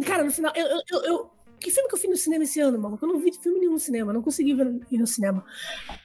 Cara, 0.02 0.24
no 0.24 0.30
final, 0.30 0.52
eu, 0.56 0.66
eu, 0.66 1.02
eu, 1.04 1.30
Que 1.58 1.70
filme 1.70 1.88
que 1.88 1.94
eu 1.94 1.98
fui 1.98 2.10
no 2.10 2.16
cinema 2.16 2.44
esse 2.44 2.60
ano, 2.60 2.78
maluco? 2.78 3.02
Eu 3.04 3.08
não 3.12 3.18
vi 3.18 3.32
filme 3.32 3.58
nenhum 3.60 3.72
no 3.72 3.78
cinema, 3.78 4.12
não 4.12 4.20
consegui 4.22 4.54
ver, 4.54 4.78
ir 4.90 4.98
no 4.98 5.06
cinema. 5.06 5.42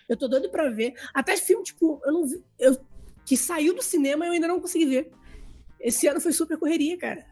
Eu 0.08 0.15
tô 0.17 0.27
doido 0.27 0.49
pra 0.49 0.69
ver. 0.69 0.93
Até 1.13 1.36
filme, 1.36 1.63
tipo, 1.63 1.99
eu 2.06 2.12
não 2.13 2.25
vi. 2.25 2.41
Eu, 2.58 2.77
que 3.32 3.38
saiu 3.38 3.74
do 3.74 3.82
cinema 3.82 4.26
eu 4.26 4.34
ainda 4.34 4.46
não 4.46 4.60
consegui 4.60 4.86
ver. 4.88 5.10
Esse 5.80 6.06
ano 6.06 6.20
foi 6.20 6.34
super 6.34 6.58
correria, 6.58 6.98
cara. 6.98 7.24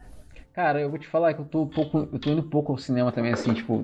Cara, 0.54 0.80
eu 0.80 0.90
vou 0.90 0.98
te 0.98 1.06
falar 1.06 1.34
que 1.34 1.42
eu 1.42 1.46
tô 1.46 1.64
um 1.64 1.68
pouco. 1.68 2.08
Eu 2.14 2.18
tô 2.18 2.30
indo 2.30 2.42
pouco 2.44 2.72
ao 2.72 2.78
cinema 2.78 3.12
também, 3.12 3.34
assim, 3.34 3.54
tipo. 3.54 3.84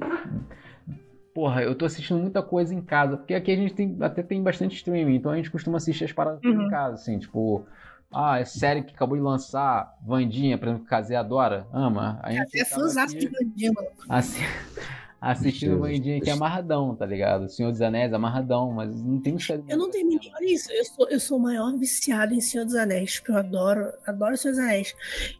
Porra, 1.34 1.62
eu 1.64 1.76
tô 1.76 1.84
assistindo 1.84 2.18
muita 2.18 2.42
coisa 2.42 2.74
em 2.74 2.80
casa, 2.82 3.18
porque 3.18 3.34
aqui 3.34 3.52
a 3.52 3.56
gente 3.58 3.74
tem, 3.74 3.98
até 4.00 4.24
tem 4.24 4.42
bastante 4.42 4.78
streaming, 4.78 5.16
então 5.16 5.30
a 5.30 5.36
gente 5.36 5.52
costuma 5.52 5.76
assistir 5.76 6.06
as 6.06 6.14
paradas 6.14 6.40
Uhum. 6.46 6.68
em 6.68 6.70
casa, 6.70 6.96
assim, 6.96 7.20
tipo. 7.20 7.66
Ah, 8.14 8.40
é 8.40 8.46
série 8.46 8.82
que 8.84 8.94
acabou 8.96 9.18
de 9.18 9.24
lançar, 9.24 9.94
Vandinha, 10.02 10.58
por 10.58 10.70
exemplo, 10.70 10.86
que 10.86 10.90
Kazé 10.90 11.18
adora, 11.18 11.68
ama. 11.74 12.18
A 12.24 12.32
gente 12.32 12.40
É 12.40 12.44
aqui 12.44 13.18
de 13.18 13.28
Vandinha, 13.28 13.72
mano. 13.76 13.90
assi- 14.08 14.40
assistindo 15.32 15.72
Jesus 15.72 15.92
Vandinha 15.92 16.18
aqui 16.18 16.30
amarradão, 16.30 16.96
tá 16.96 17.06
ligado? 17.06 17.50
Senhor 17.50 17.72
dos 17.72 17.82
Anéis 17.82 18.14
amarradão, 18.14 18.72
mas 18.72 19.02
não 19.04 19.20
tem. 19.20 19.36
Eu 19.68 19.78
não 19.78 19.90
terminei. 19.90 20.32
Olha 20.36 20.46
isso, 20.54 20.72
eu 20.72 20.86
sou, 20.86 21.10
eu 21.10 21.20
sou 21.20 21.38
o 21.38 21.42
maior 21.42 21.76
viciado 21.78 22.34
em 22.34 22.42
Senhor 22.42 22.66
dos 22.66 22.76
Anéis, 22.76 23.20
porque 23.20 23.32
eu 23.32 23.38
adoro, 23.38 23.92
adoro 24.06 24.38
Senhor 24.38 24.54
dos 24.54 24.64
Anéis. 24.64 24.96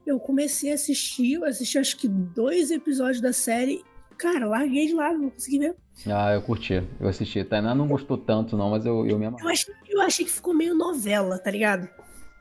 Eu 0.06 0.20
comecei 0.20 0.72
a 0.72 0.76
assistir, 0.76 1.34
eu 1.34 1.46
assisti 1.46 1.78
acho 1.78 1.98
que 1.98 2.08
dois 2.08 2.72
episódios 2.72 3.22
da 3.22 3.32
série. 3.34 3.84
Cara, 4.18 4.46
larguei 4.48 4.88
de 4.88 4.94
lado, 4.94 5.18
não 5.18 5.30
consegui 5.30 5.60
ver. 5.60 5.76
Ah, 6.08 6.34
eu 6.34 6.42
curti, 6.42 6.82
eu 7.00 7.08
assisti. 7.08 7.44
Tainá 7.44 7.76
não 7.76 7.88
gostou 7.88 8.18
tanto, 8.18 8.56
não, 8.58 8.70
mas 8.70 8.86
eu, 8.86 9.06
eu 9.06 9.18
me 9.20 9.26
Eu 9.26 9.30
amarrei. 9.30 9.52
achei, 9.52 9.74
eu 9.90 10.02
achei 10.02 10.26
que 10.26 10.32
ficou 10.32 10.54
meio 10.54 10.74
novela, 10.74 11.38
tá 11.38 11.52
ligado? 11.52 11.88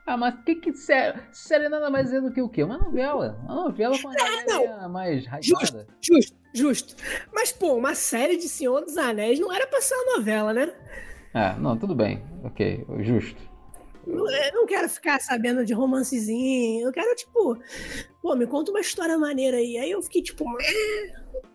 Ah, 0.05 0.17
mas 0.17 0.35
que 0.45 0.55
que 0.55 0.71
série? 0.73 1.19
Série 1.31 1.67
nada 1.67 1.89
mais 1.89 2.13
é 2.13 2.21
do 2.21 2.31
que 2.31 2.41
o 2.41 2.47
quê? 2.47 2.63
Uma 2.63 2.77
novela. 2.77 3.39
Uma 3.43 3.55
novela 3.65 3.99
com 3.99 4.07
uma 4.07 4.15
galera 4.15 4.87
mais 4.87 5.25
raiada. 5.25 5.87
Justo, 5.99 6.35
justo. 6.53 6.95
Mas, 7.33 7.51
pô, 7.51 7.73
uma 7.73 7.95
série 7.95 8.37
de 8.37 8.47
Senhor 8.47 8.81
dos 8.81 8.97
Anéis 8.97 9.39
não 9.39 9.51
era 9.51 9.65
pra 9.65 9.81
ser 9.81 9.95
uma 9.95 10.17
novela, 10.17 10.53
né? 10.53 10.71
Ah, 11.33 11.55
não, 11.57 11.75
tudo 11.75 11.95
bem. 11.95 12.23
Ok, 12.43 12.85
justo. 12.99 13.41
Não- 14.05 14.29
Eu 14.29 14.53
não 14.53 14.65
quero 14.65 14.87
ficar 14.89 15.19
sabendo 15.21 15.65
de 15.65 15.73
romancezinho. 15.73 16.87
Eu 16.87 16.91
quero, 16.91 17.15
tipo, 17.15 17.57
pô, 18.21 18.35
me 18.35 18.45
conta 18.47 18.71
uma 18.71 18.79
história 18.81 19.17
maneira 19.17 19.57
aí. 19.57 19.77
Aí 19.77 19.91
eu 19.91 20.01
fiquei, 20.01 20.21
tipo, 20.21 20.43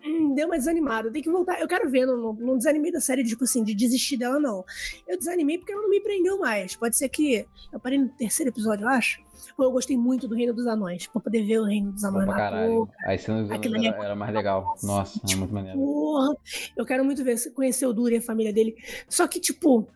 hum, 0.05 0.33
deu 0.35 0.47
uma 0.47 0.57
desanimada. 0.57 1.11
Tem 1.11 1.21
que 1.21 1.29
voltar. 1.29 1.59
Eu 1.59 1.67
quero 1.67 1.89
ver, 1.89 2.05
não, 2.05 2.17
não, 2.17 2.33
não 2.33 2.57
desanimei 2.57 2.91
da 2.91 2.99
série, 2.99 3.23
tipo 3.23 3.43
assim, 3.43 3.63
de 3.63 3.73
desistir 3.73 4.17
dela, 4.17 4.39
não. 4.39 4.63
Eu 5.07 5.17
desanimei 5.17 5.57
porque 5.57 5.71
ela 5.71 5.81
não 5.81 5.89
me 5.89 5.99
prendeu 6.01 6.37
mais. 6.39 6.75
Pode 6.75 6.97
ser 6.97 7.09
que. 7.09 7.45
Eu 7.71 7.79
parei 7.79 7.97
no 7.97 8.09
terceiro 8.09 8.49
episódio, 8.49 8.83
eu 8.85 8.89
acho. 8.89 9.21
Pô, 9.57 9.63
eu 9.63 9.71
gostei 9.71 9.97
muito 9.97 10.27
do 10.27 10.35
Reino 10.35 10.53
dos 10.53 10.67
Anões. 10.67 11.07
Pra 11.07 11.21
poder 11.21 11.43
ver 11.43 11.59
o 11.59 11.63
Reino 11.63 11.91
dos 11.91 12.03
Anões 12.03 12.27
lá. 12.27 12.35
caralho. 12.35 12.87
Aí 13.05 13.17
cenas 13.17 13.49
Aquilo 13.49 13.75
ali 13.75 13.87
é 13.87 13.89
era, 13.89 14.05
era 14.05 14.15
mais 14.15 14.33
legal. 14.33 14.75
Nossa, 14.83 15.19
é 15.31 15.35
muito 15.35 15.53
maneiro. 15.53 15.77
Porra, 15.79 16.35
eu 16.77 16.85
quero 16.85 17.03
muito 17.03 17.23
ver, 17.23 17.37
conhecer 17.53 17.85
o 17.85 17.93
Duri 17.93 18.15
e 18.15 18.17
a 18.19 18.21
família 18.21 18.53
dele. 18.53 18.75
Só 19.09 19.27
que, 19.27 19.39
tipo, 19.39 19.87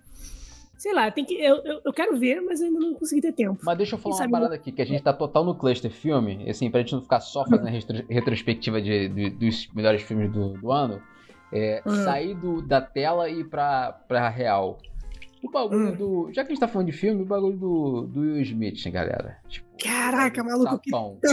sei 0.86 0.94
lá, 0.94 1.10
tem 1.10 1.26
que, 1.26 1.34
eu, 1.34 1.56
eu, 1.66 1.82
eu 1.84 1.92
quero 1.92 2.16
ver, 2.16 2.40
mas 2.42 2.62
ainda 2.62 2.80
não 2.80 2.94
consegui 2.94 3.20
ter 3.20 3.32
tempo. 3.32 3.60
Mas 3.64 3.76
deixa 3.76 3.96
eu 3.96 4.00
falar 4.00 4.18
uma 4.18 4.30
parada 4.30 4.54
aqui, 4.54 4.72
que 4.72 4.84
a 4.84 4.86
gente 4.86 5.02
tá 5.02 5.12
total 5.12 5.44
no 5.44 5.56
cluster 5.56 5.90
filme, 5.90 6.48
assim, 6.48 6.70
pra 6.70 6.82
gente 6.82 6.94
não 6.94 7.02
ficar 7.02 7.20
só 7.22 7.44
fazendo 7.44 7.66
a 7.68 7.72
retro- 7.72 8.06
retrospectiva 8.08 8.80
de, 8.80 9.10
de- 9.10 9.30
dos 9.32 9.68
melhores 9.74 10.04
filmes 10.04 10.32
do, 10.32 10.50
do 10.54 10.72
ano, 10.72 11.02
é, 11.52 11.82
Uhum. 11.84 12.04
sair 12.04 12.36
do, 12.36 12.62
da 12.62 12.80
tela 12.82 13.28
e 13.28 13.40
ir 13.40 13.50
pra, 13.50 13.94
pra 14.08 14.30
real. 14.30 14.78
O 15.44 15.50
bagulho 15.50 15.90
Hum. 15.90 15.96
do. 15.96 16.30
Já 16.34 16.44
que 16.44 16.52
a 16.52 16.54
gente 16.54 16.60
tá 16.60 16.68
falando 16.68 16.88
de 16.88 16.94
filme, 16.94 17.24
o 17.24 17.26
bagulho 17.26 17.58
do, 17.58 18.02
do 18.04 18.20
Will 18.22 18.42
Smith, 18.42 18.84
galera. 18.92 19.38
Tipo, 19.48 19.66
Caraca, 19.84 20.44
maluco, 20.44 20.78
que 20.78 20.90
sapão. 20.92 21.18
Na 21.24 21.30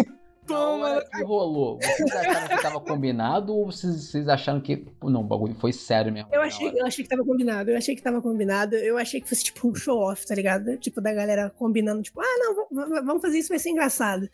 hora 0.59 0.95
maluco. 0.95 1.11
que 1.11 1.25
rolou, 1.25 1.79
vocês 1.81 2.12
acharam 2.12 2.49
que 2.49 2.62
tava 2.62 2.81
combinado 2.81 3.55
ou 3.55 3.67
vocês, 3.67 3.95
vocês 3.95 4.29
acharam 4.29 4.61
que. 4.61 4.87
Não, 5.03 5.21
o 5.21 5.25
bagulho 5.25 5.55
foi 5.55 5.73
sério 5.73 6.12
mesmo? 6.12 6.29
Eu 6.33 6.41
achei, 6.41 6.69
eu 6.69 6.87
achei 6.87 7.05
que 7.05 7.11
tava 7.11 7.25
combinado, 7.25 7.71
eu 7.71 7.77
achei 7.77 7.97
que 7.97 8.03
tava 8.03 8.21
combinado, 8.23 8.75
eu 8.77 8.99
achei 8.99 9.21
que 9.21 9.29
fosse 9.29 9.45
tipo 9.45 9.69
um 9.69 9.75
show-off, 9.75 10.27
tá 10.27 10.35
ligado? 10.35 10.77
Tipo, 10.79 11.01
da 11.01 11.12
galera 11.12 11.51
combinando, 11.51 12.03
tipo, 12.03 12.21
ah, 12.21 12.67
não, 12.71 13.05
vamos 13.05 13.23
fazer 13.23 13.38
isso, 13.38 13.49
vai 13.49 13.59
ser 13.59 13.71
engraçado. 13.71 14.29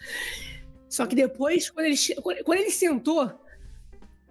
Só 0.89 1.07
que 1.07 1.15
depois, 1.15 1.71
quando 1.71 1.87
ele, 1.87 1.97
quando 2.45 2.59
ele 2.59 2.71
sentou, 2.71 3.31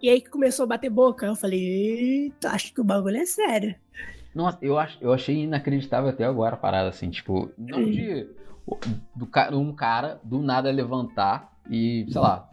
e 0.01 0.09
aí 0.09 0.21
que 0.21 0.29
começou 0.29 0.63
a 0.63 0.67
bater 0.67 0.89
boca, 0.89 1.25
eu 1.25 1.35
falei, 1.35 1.59
eita, 1.59 2.49
acho 2.49 2.73
que 2.73 2.81
o 2.81 2.83
bagulho 2.83 3.17
é 3.17 3.25
sério. 3.25 3.75
Nossa, 4.33 4.59
eu, 4.61 4.77
ach, 4.77 4.97
eu 5.01 5.11
achei 5.11 5.35
inacreditável 5.35 6.09
até 6.09 6.23
agora 6.23 6.55
a 6.55 6.57
parada, 6.57 6.89
assim, 6.89 7.09
tipo, 7.09 7.51
não 7.57 7.83
de 7.83 8.27
do, 9.15 9.59
um 9.59 9.73
cara 9.73 10.19
do 10.23 10.39
nada 10.39 10.69
levantar 10.69 11.56
e, 11.69 12.05
sei 12.09 12.21
lá, 12.21 12.49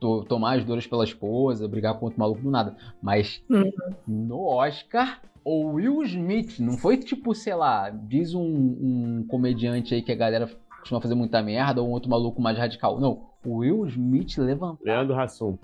to- 0.00 0.24
tomar 0.24 0.58
as 0.58 0.64
dores 0.64 0.86
pela 0.86 1.04
esposa, 1.04 1.68
brigar 1.68 1.94
com 1.98 2.06
outro 2.06 2.20
maluco 2.20 2.40
do 2.42 2.50
nada. 2.50 2.76
Mas 3.00 3.42
Uhum. 3.50 3.70
no 4.06 4.44
Oscar, 4.46 5.20
o 5.44 5.72
Will 5.74 6.02
Smith, 6.04 6.58
não 6.60 6.76
foi 6.76 6.96
tipo, 6.96 7.34
sei 7.34 7.54
lá, 7.54 7.90
diz 7.90 8.34
um, 8.34 8.42
um 8.42 9.26
comediante 9.28 9.94
aí 9.94 10.02
que 10.02 10.12
a 10.12 10.16
galera 10.16 10.48
costuma 10.80 11.00
fazer 11.00 11.14
muita 11.14 11.42
merda, 11.42 11.80
ou 11.82 11.88
um 11.88 11.92
outro 11.92 12.10
maluco 12.10 12.40
mais 12.42 12.58
radical. 12.58 12.98
Não, 13.00 13.26
o 13.44 13.58
Will 13.58 13.86
Smith 13.86 14.36
levantar. 14.38 14.82
Leandro 14.84 15.18
Hassum. 15.18 15.56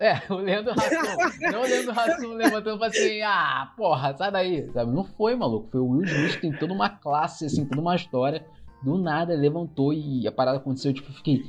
É, 0.00 0.20
o 0.32 0.36
Leandro 0.38 0.72
Hassum. 0.72 1.52
não 1.52 1.60
o 1.60 1.64
Leandro 1.64 1.92
Hassum 1.92 2.32
levantando 2.34 2.78
pra 2.78 2.88
assim, 2.88 3.20
ah, 3.22 3.72
porra, 3.76 4.12
sai 4.16 4.32
daí. 4.32 4.68
Sabe? 4.72 4.90
Não 4.92 5.04
foi, 5.04 5.36
maluco. 5.36 5.68
Foi 5.70 5.80
o 5.80 5.88
Will 5.90 6.04
Smith, 6.04 6.40
tem 6.40 6.52
toda 6.52 6.72
uma 6.72 6.88
classe, 6.88 7.46
assim, 7.46 7.64
toda 7.64 7.80
uma 7.80 7.94
história. 7.94 8.44
Do 8.82 8.98
nada 8.98 9.34
levantou 9.34 9.92
e 9.92 10.26
a 10.26 10.32
parada 10.32 10.58
aconteceu. 10.58 10.92
Tipo, 10.92 11.10
eu 11.10 11.14
fiquei, 11.14 11.42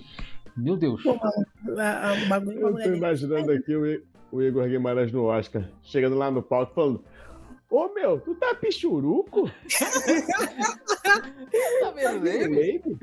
meu 0.57 0.75
Deus. 0.77 1.01
Pô, 1.03 1.11
a- 1.77 2.09
a- 2.09 2.13
o 2.13 2.27
bagulho 2.27 2.59
Eu 2.59 2.73
tô 2.75 2.93
imaginando 2.93 3.51
aqui 3.51 3.75
o, 3.75 4.41
Igor 4.41 4.67
Guimarães 4.67 5.11
no 5.11 5.23
Oscar, 5.25 5.63
chegando 5.83 6.15
lá 6.17 6.29
no 6.31 6.41
palco 6.43 6.73
falando: 6.73 7.03
Ô 7.69 7.93
meu, 7.93 8.19
tu 8.19 8.35
tá 8.35 8.55
pichuruco? 8.55 9.49
Tá 11.81 11.93
ele? 12.27 12.81
Baby? 12.83 12.99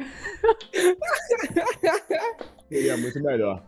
Seria 2.68 2.96
muito 2.96 3.22
melhor. 3.22 3.62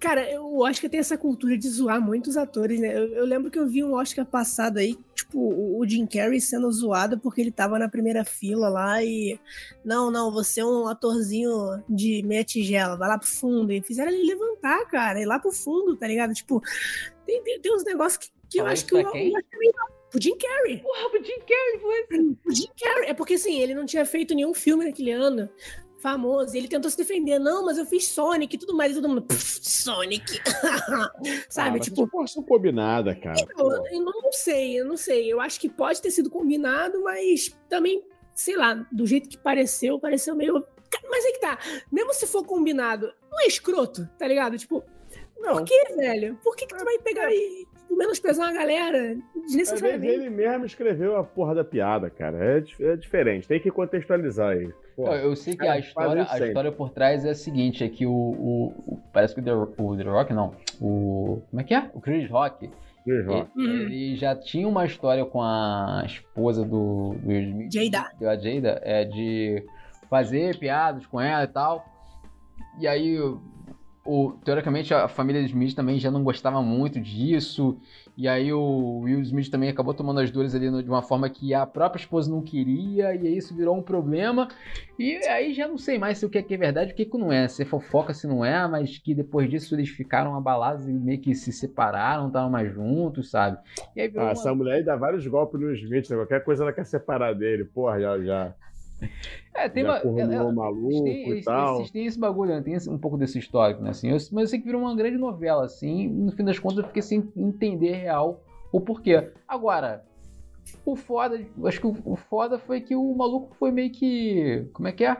Cara, 0.00 0.28
eu- 0.30 0.44
o 0.44 0.64
Oscar 0.64 0.88
tem 0.90 1.00
essa 1.00 1.16
cultura 1.18 1.56
de 1.56 1.68
zoar 1.68 2.00
muitos 2.00 2.36
atores, 2.36 2.80
né? 2.80 2.96
Eu, 2.96 3.08
eu 3.14 3.24
lembro 3.24 3.50
que 3.50 3.58
eu 3.58 3.66
vi 3.68 3.84
um 3.84 3.94
Oscar 3.94 4.24
passado 4.26 4.78
aí, 4.78 4.96
tipo, 5.14 5.38
o, 5.38 5.78
o 5.80 5.88
Jim 5.88 6.06
Carrey 6.06 6.40
sendo 6.40 6.70
zoado 6.72 7.18
porque 7.18 7.40
ele 7.40 7.50
tava 7.50 7.78
na 7.78 7.88
primeira 7.88 8.24
fila 8.24 8.68
lá 8.68 9.02
e. 9.02 9.38
Não, 9.84 10.10
não, 10.10 10.32
você 10.32 10.60
é 10.60 10.64
um 10.64 10.88
atorzinho 10.88 11.82
de 11.88 12.22
meia 12.24 12.44
tigela, 12.44 12.96
vai 12.96 13.08
lá 13.08 13.18
pro 13.18 13.28
fundo. 13.28 13.72
E 13.72 13.82
fizeram 13.82 14.10
ele 14.12 14.24
levantar, 14.26 14.84
cara, 14.88 15.20
ir 15.20 15.26
lá 15.26 15.38
pro 15.38 15.52
fundo, 15.52 15.96
tá 15.96 16.06
ligado? 16.06 16.32
Tipo, 16.32 16.60
tem, 17.26 17.42
tem, 17.42 17.60
tem 17.60 17.74
uns 17.74 17.84
negócios 17.84 18.16
que, 18.18 18.30
que 18.50 18.60
eu 18.60 18.66
acho 18.66 18.86
que 18.86 18.94
o, 18.94 18.98
o 18.98 19.36
Oscar. 19.36 19.42
O 20.14 20.20
Jim 20.20 20.36
Carrey. 20.36 20.78
Porra, 20.78 21.08
o 21.08 21.24
Jim 21.24 21.38
Carrey 21.38 21.80
foi. 21.80 22.36
O 22.44 22.54
Jim 22.54 22.68
Carrey. 22.78 23.08
É 23.08 23.14
porque 23.14 23.34
assim, 23.34 23.60
ele 23.60 23.74
não 23.74 23.86
tinha 23.86 24.04
feito 24.04 24.34
nenhum 24.34 24.52
filme 24.52 24.84
naquele 24.84 25.10
ano 25.10 25.48
famoso. 26.02 26.54
E 26.54 26.58
ele 26.58 26.68
tentou 26.68 26.90
se 26.90 26.96
defender. 26.96 27.38
Não, 27.38 27.64
mas 27.64 27.78
eu 27.78 27.86
fiz 27.86 28.08
Sonic 28.08 28.54
e 28.56 28.58
tudo 28.58 28.74
mais. 28.76 28.92
E 28.92 28.94
todo 28.96 29.08
mundo, 29.08 29.22
"Pff, 29.22 29.60
Sonic. 29.62 30.40
Sabe? 31.48 31.78
Ah, 31.78 31.80
tipo, 31.80 32.26
são 32.26 32.42
combinadas, 32.42 33.16
cara. 33.20 33.36
eu, 33.56 33.86
eu 33.86 34.00
não 34.04 34.32
sei, 34.32 34.80
eu 34.80 34.84
não 34.84 34.96
sei. 34.96 35.32
Eu 35.32 35.40
acho 35.40 35.58
que 35.60 35.68
pode 35.68 36.02
ter 36.02 36.10
sido 36.10 36.28
combinado, 36.28 37.02
mas 37.02 37.56
também, 37.68 38.02
sei 38.34 38.56
lá, 38.56 38.74
do 38.90 39.06
jeito 39.06 39.28
que 39.28 39.38
pareceu, 39.38 39.98
pareceu 39.98 40.34
meio. 40.34 40.64
Mas 41.08 41.24
é 41.24 41.32
que 41.32 41.40
tá. 41.40 41.58
Mesmo 41.90 42.12
se 42.12 42.26
for 42.26 42.44
combinado, 42.44 43.12
não 43.30 43.40
é 43.40 43.46
escroto, 43.46 44.06
tá 44.18 44.26
ligado? 44.26 44.58
Tipo, 44.58 44.84
Não, 45.38 45.54
por 45.56 45.64
que, 45.64 45.94
velho? 45.96 46.38
Por 46.42 46.54
que, 46.56 46.66
que 46.66 46.76
tu 46.76 46.84
vai 46.84 46.98
pegar 46.98 47.32
e 47.32 47.66
tipo, 47.92 47.98
menosprezar 47.98 48.48
uma 48.50 48.54
galera 48.58 49.16
desnecessariamente? 49.34 50.12
ele 50.12 50.30
mesmo 50.30 50.64
escreveu 50.66 51.16
a 51.16 51.24
porra 51.24 51.54
da 51.54 51.64
piada, 51.64 52.10
cara. 52.10 52.38
É, 52.38 52.64
é 52.92 52.96
diferente, 52.96 53.46
tem 53.48 53.60
que 53.60 53.70
contextualizar 53.70 54.50
aí. 54.56 54.72
Pô, 54.96 55.08
Eu, 55.14 55.34
sei 55.34 55.56
que 55.56 55.66
a 55.66 55.78
história, 55.78 56.26
a 56.28 56.38
história 56.46 56.70
por 56.70 56.90
trás 56.90 57.24
é 57.24 57.30
a 57.30 57.34
seguinte: 57.34 57.82
é 57.82 57.88
que 57.88 58.04
o. 58.06 58.12
o- 58.12 58.66
o- 58.86 58.98
parece 59.12 59.34
que 59.34 59.40
o 59.40 59.44
The, 59.44 59.52
o 59.82 59.96
The 59.96 60.02
Rock, 60.04 60.32
não. 60.34 60.54
O. 60.80 61.40
Como 61.50 61.60
é 61.60 61.64
que 61.64 61.74
é? 61.74 61.90
O 61.94 62.00
Chris 62.00 62.28
Rock. 62.30 62.68
Chris 63.04 63.26
Rock. 63.26 63.50
Ele, 63.56 63.66
Uhum. 63.68 63.74
ele 63.84 64.16
já 64.16 64.36
tinha 64.36 64.68
uma 64.68 64.84
história 64.84 65.24
com 65.24 65.40
a 65.42 66.02
esposa 66.04 66.62
do, 66.62 67.14
do 67.22 67.28
Will 67.28 67.40
Smith. 67.48 67.72
Jada. 67.72 68.10
A 68.20 68.36
Jada, 68.36 68.80
é 68.84 69.04
de 69.04 69.64
fazer 70.10 70.58
piadas 70.58 71.06
com 71.06 71.18
ela 71.20 71.44
e 71.44 71.48
tal. 71.48 71.84
E 72.78 72.86
aí, 72.86 73.18
o, 74.04 74.32
teoricamente, 74.44 74.92
a 74.92 75.06
família 75.06 75.40
Smith 75.42 75.74
também 75.74 75.98
já 75.98 76.10
não 76.10 76.24
gostava 76.24 76.60
muito 76.60 77.00
disso. 77.00 77.78
E 78.16 78.28
aí 78.28 78.52
o 78.52 78.98
Will 79.00 79.20
Smith 79.22 79.48
também 79.50 79.70
acabou 79.70 79.94
tomando 79.94 80.20
as 80.20 80.30
dores 80.30 80.54
ali 80.54 80.68
de 80.82 80.88
uma 80.90 81.02
forma 81.02 81.30
que 81.30 81.54
a 81.54 81.64
própria 81.64 82.00
esposa 82.00 82.30
não 82.30 82.42
queria, 82.42 83.14
e 83.14 83.26
aí 83.26 83.36
isso 83.36 83.54
virou 83.56 83.76
um 83.76 83.82
problema. 83.82 84.48
E 84.98 85.16
aí 85.28 85.54
já 85.54 85.66
não 85.66 85.78
sei 85.78 85.98
mais 85.98 86.18
se 86.18 86.26
o 86.26 86.30
que 86.30 86.38
é, 86.38 86.42
que 86.42 86.54
é 86.54 86.56
verdade 86.58 86.92
o 86.92 86.94
que, 86.94 87.06
que 87.06 87.16
não 87.18 87.32
é. 87.32 87.48
Se 87.48 87.62
é 87.62 87.64
fofoca, 87.64 88.12
se 88.12 88.26
não 88.26 88.44
é, 88.44 88.66
mas 88.68 88.98
que 88.98 89.14
depois 89.14 89.48
disso 89.48 89.74
eles 89.74 89.88
ficaram 89.88 90.34
abalados 90.36 90.86
e 90.88 90.92
meio 90.92 91.20
que 91.20 91.34
se 91.34 91.52
separaram, 91.52 92.26
estavam 92.26 92.50
mais 92.50 92.72
juntos, 92.72 93.30
sabe? 93.30 93.58
E 93.96 94.02
Ah, 94.16 94.22
uma- 94.22 94.30
essa 94.32 94.54
mulher 94.54 94.74
aí 94.76 94.82
dá 94.84 94.96
vários 94.96 95.26
golpes 95.26 95.60
no 95.60 95.72
Smith, 95.74 96.10
né? 96.10 96.16
Qualquer 96.16 96.44
coisa 96.44 96.64
ela 96.64 96.72
quer 96.72 96.84
separar 96.84 97.34
dele. 97.34 97.64
Porra, 97.64 98.00
já, 98.00 98.18
já, 98.20 98.54
É, 99.54 99.68
tem 99.68 99.84
uma. 99.84 99.98
ela- 99.98 100.44
o 100.46 100.54
maluco 100.54 101.04
Tem, 101.04 101.28
e 101.28 101.30
eles, 101.32 101.44
tal. 101.44 101.80
eles 101.80 101.90
têm 101.90 102.06
esse 102.06 102.18
bagulho, 102.18 102.54
né? 102.54 102.62
tem 102.62 102.72
esse- 102.72 102.88
um 102.88 102.96
pouco 102.96 103.18
desse 103.18 103.38
histórico, 103.38 103.82
né? 103.82 103.90
Assim, 103.90 104.08
eu- 104.08 104.14
mas 104.14 104.30
eu 104.44 104.46
sei 104.46 104.58
que 104.58 104.64
virou 104.64 104.80
uma 104.80 104.96
grande 104.96 105.18
novela, 105.18 105.66
assim, 105.66 106.04
e 106.04 106.08
no 106.08 106.32
fim 106.32 106.42
das 106.42 106.58
contas 106.58 106.78
eu 106.78 106.84
fiquei 106.84 107.02
sem 107.02 107.30
entender 107.36 107.92
real 107.92 108.42
o 108.72 108.80
porquê. 108.80 109.30
Agora, 109.46 110.04
o 110.86 110.96
foda, 110.96 111.38
acho 111.64 111.80
que 111.80 111.86
o, 111.86 111.94
o 112.04 112.16
foda 112.16 112.58
foi 112.58 112.80
que 112.80 112.96
o 112.96 113.14
maluco 113.14 113.54
foi 113.56 113.70
meio 113.70 113.90
que. 113.92 114.66
Como 114.72 114.88
é 114.88 114.92
que 114.92 115.04
é? 115.04 115.18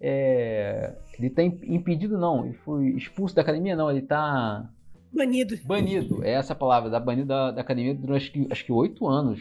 É, 0.00 0.94
ele 1.18 1.30
tá 1.30 1.42
im- 1.42 1.58
impedido, 1.62 2.18
não, 2.18 2.44
ele 2.44 2.54
foi 2.58 2.88
expulso 2.90 3.34
da 3.34 3.40
academia, 3.42 3.74
não, 3.74 3.90
ele 3.90 4.02
tá 4.02 4.68
Banido. 5.10 5.56
banido, 5.64 6.22
é 6.22 6.32
essa 6.32 6.52
a 6.52 6.56
palavra, 6.56 6.90
tá 6.90 7.00
banido 7.00 7.28
da, 7.28 7.50
da 7.52 7.60
academia 7.62 7.94
durante 7.94 8.24
acho 8.24 8.32
que, 8.32 8.46
acho 8.52 8.64
que 8.66 8.72
8 8.72 9.06
anos. 9.06 9.40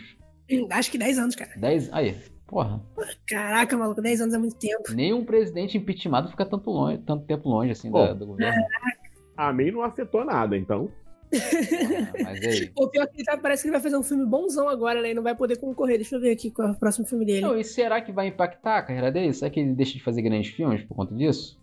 Acho 0.71 0.89
que 0.91 0.97
10 0.97 1.19
anos, 1.19 1.35
cara. 1.35 1.51
10. 1.57 1.91
Aí, 1.91 2.15
porra. 2.47 2.81
Caraca, 3.27 3.77
maluco, 3.77 4.01
10 4.01 4.21
anos 4.21 4.33
é 4.33 4.37
muito 4.37 4.55
tempo. 4.55 4.93
Nenhum 4.93 5.23
presidente 5.25 5.77
impeachmentado 5.77 6.29
fica 6.29 6.45
tanto, 6.45 6.69
longe, 6.69 6.97
tanto 6.99 7.25
tempo 7.25 7.49
longe 7.49 7.71
assim 7.71 7.91
Pô. 7.91 7.99
da- 7.99 8.13
do 8.13 8.25
governo. 8.25 8.61
A 9.37 9.51
mim 9.51 9.71
não 9.71 9.81
afetou 9.83 10.23
nada, 10.23 10.55
então. 10.57 10.89
Ah, 11.33 12.23
mas 12.23 12.41
aí. 12.45 12.71
O 12.77 12.87
pior 12.87 13.03
é 13.03 13.07
que 13.07 13.17
ele 13.17 13.23
tá- 13.25 13.37
parece 13.37 13.63
que 13.63 13.67
ele 13.67 13.73
vai 13.73 13.81
fazer 13.81 13.97
um 13.97 14.03
filme 14.03 14.25
bonzão 14.25 14.69
agora, 14.69 15.01
né? 15.01 15.11
E 15.11 15.13
não 15.13 15.23
vai 15.23 15.35
poder 15.35 15.57
concorrer. 15.57 15.97
Deixa 15.97 16.15
eu 16.15 16.21
ver 16.21 16.31
aqui 16.31 16.49
qual 16.51 16.69
é 16.69 16.71
o 16.71 16.75
próximo 16.75 17.05
filme 17.05 17.25
dele. 17.25 17.41
Não, 17.41 17.57
e 17.57 17.63
será 17.63 17.99
que 18.01 18.11
vai 18.13 18.27
impactar 18.27 18.77
a 18.77 18.83
carreira 18.83 19.11
dele? 19.11 19.33
Será 19.33 19.51
que 19.51 19.59
ele 19.59 19.73
deixa 19.73 19.93
de 19.93 20.03
fazer 20.03 20.21
grandes 20.21 20.51
filmes 20.51 20.83
por 20.83 20.95
conta 20.95 21.13
disso? 21.13 21.59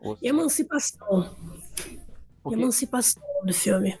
Ou 0.00 0.18
Emancipação. 0.20 1.30
Porque- 2.44 2.58
Emancipação 2.60 3.22
do 3.44 3.52
filme. 3.52 3.98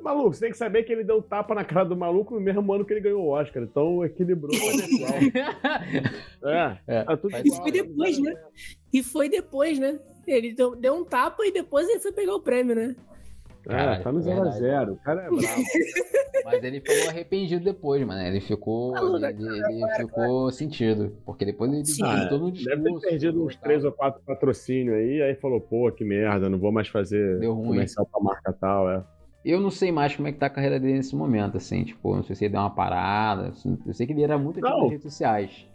Maluco, 0.00 0.32
você 0.34 0.40
tem 0.40 0.50
que 0.52 0.56
saber 0.58 0.84
que 0.84 0.92
ele 0.92 1.02
deu 1.02 1.20
tapa 1.20 1.54
na 1.54 1.64
cara 1.64 1.84
do 1.84 1.96
maluco 1.96 2.34
no 2.34 2.40
mesmo 2.40 2.72
ano 2.72 2.84
que 2.84 2.92
ele 2.92 3.00
ganhou 3.00 3.22
o 3.24 3.28
Oscar. 3.30 3.62
Então 3.62 4.04
equilibrou 4.04 4.54
o 4.54 4.58
pessoal. 4.60 5.12
É, 6.44 6.78
É, 6.86 7.04
tá 7.04 7.16
tudo 7.16 7.30
faz 7.32 7.44
E 7.44 7.48
igual, 7.48 7.62
foi 7.62 7.72
depois, 7.72 8.18
né? 8.18 8.34
E 8.92 9.02
foi 9.02 9.28
depois, 9.28 9.78
né? 9.78 9.98
Ele 10.26 10.52
deu, 10.52 10.76
deu 10.76 10.94
um 10.94 11.04
tapa 11.04 11.44
e 11.46 11.52
depois 11.52 11.88
ele 11.88 12.00
foi 12.00 12.12
pegar 12.12 12.34
o 12.34 12.40
prêmio, 12.40 12.74
né? 12.76 12.94
É, 13.68 13.96
tá 13.98 14.12
no 14.12 14.20
Verdade. 14.22 14.60
0x0. 14.60 14.92
O 14.92 14.96
cara 14.96 15.22
é 15.22 15.28
bravo. 15.30 15.62
Mas 16.44 16.62
ele 16.64 16.80
ficou 16.80 17.08
arrependido 17.08 17.64
depois, 17.64 18.06
mano. 18.06 18.20
Ele 18.22 18.40
ficou. 18.40 18.94
Falou, 18.94 19.16
Ele, 19.16 19.26
ele- 19.26 19.82
ele 19.82 19.94
ficou 19.96 20.50
sentido. 20.52 21.16
Porque 21.24 21.44
depois 21.44 21.72
ele 21.72 21.84
Sim. 21.84 22.02
Ah, 22.04 22.26
todo 22.28 22.46
um 22.46 22.50
Deve 22.50 22.64
ter 22.64 22.76
discurso. 22.76 23.08
perdido 23.08 23.44
uns 23.44 23.56
três 23.56 23.84
ou 23.84 23.90
quatro 23.92 24.20
patrocínios 24.24 24.94
aí, 24.96 25.20
aí 25.22 25.34
falou, 25.34 25.60
pô, 25.60 25.90
que 25.90 26.04
merda, 26.04 26.48
não 26.48 26.58
vou 26.58 26.70
mais 26.70 26.86
fazer 26.88 27.38
Deu 27.40 27.54
ruim. 27.54 27.66
comercial 27.68 28.06
pra 28.06 28.20
marca 28.20 28.52
tal, 28.52 28.88
é. 28.90 29.02
Eu 29.44 29.60
não 29.60 29.70
sei 29.70 29.90
mais 29.92 30.14
como 30.14 30.26
é 30.28 30.32
que 30.32 30.38
tá 30.38 30.46
a 30.46 30.50
carreira 30.50 30.78
dele 30.78 30.94
nesse 30.94 31.14
momento, 31.16 31.56
assim. 31.56 31.84
Tipo, 31.84 32.14
não 32.16 32.22
sei 32.22 32.34
se 32.36 32.44
ele 32.44 32.52
deu 32.52 32.60
uma 32.60 32.70
parada. 32.70 33.48
assim, 33.48 33.76
Eu 33.86 33.92
sei 33.94 34.06
que 34.06 34.12
ele 34.12 34.22
era 34.22 34.36
muito 34.38 34.58
ativo 34.64 34.82
nas 34.82 34.90
redes 34.90 35.02
sociais. 35.04 35.66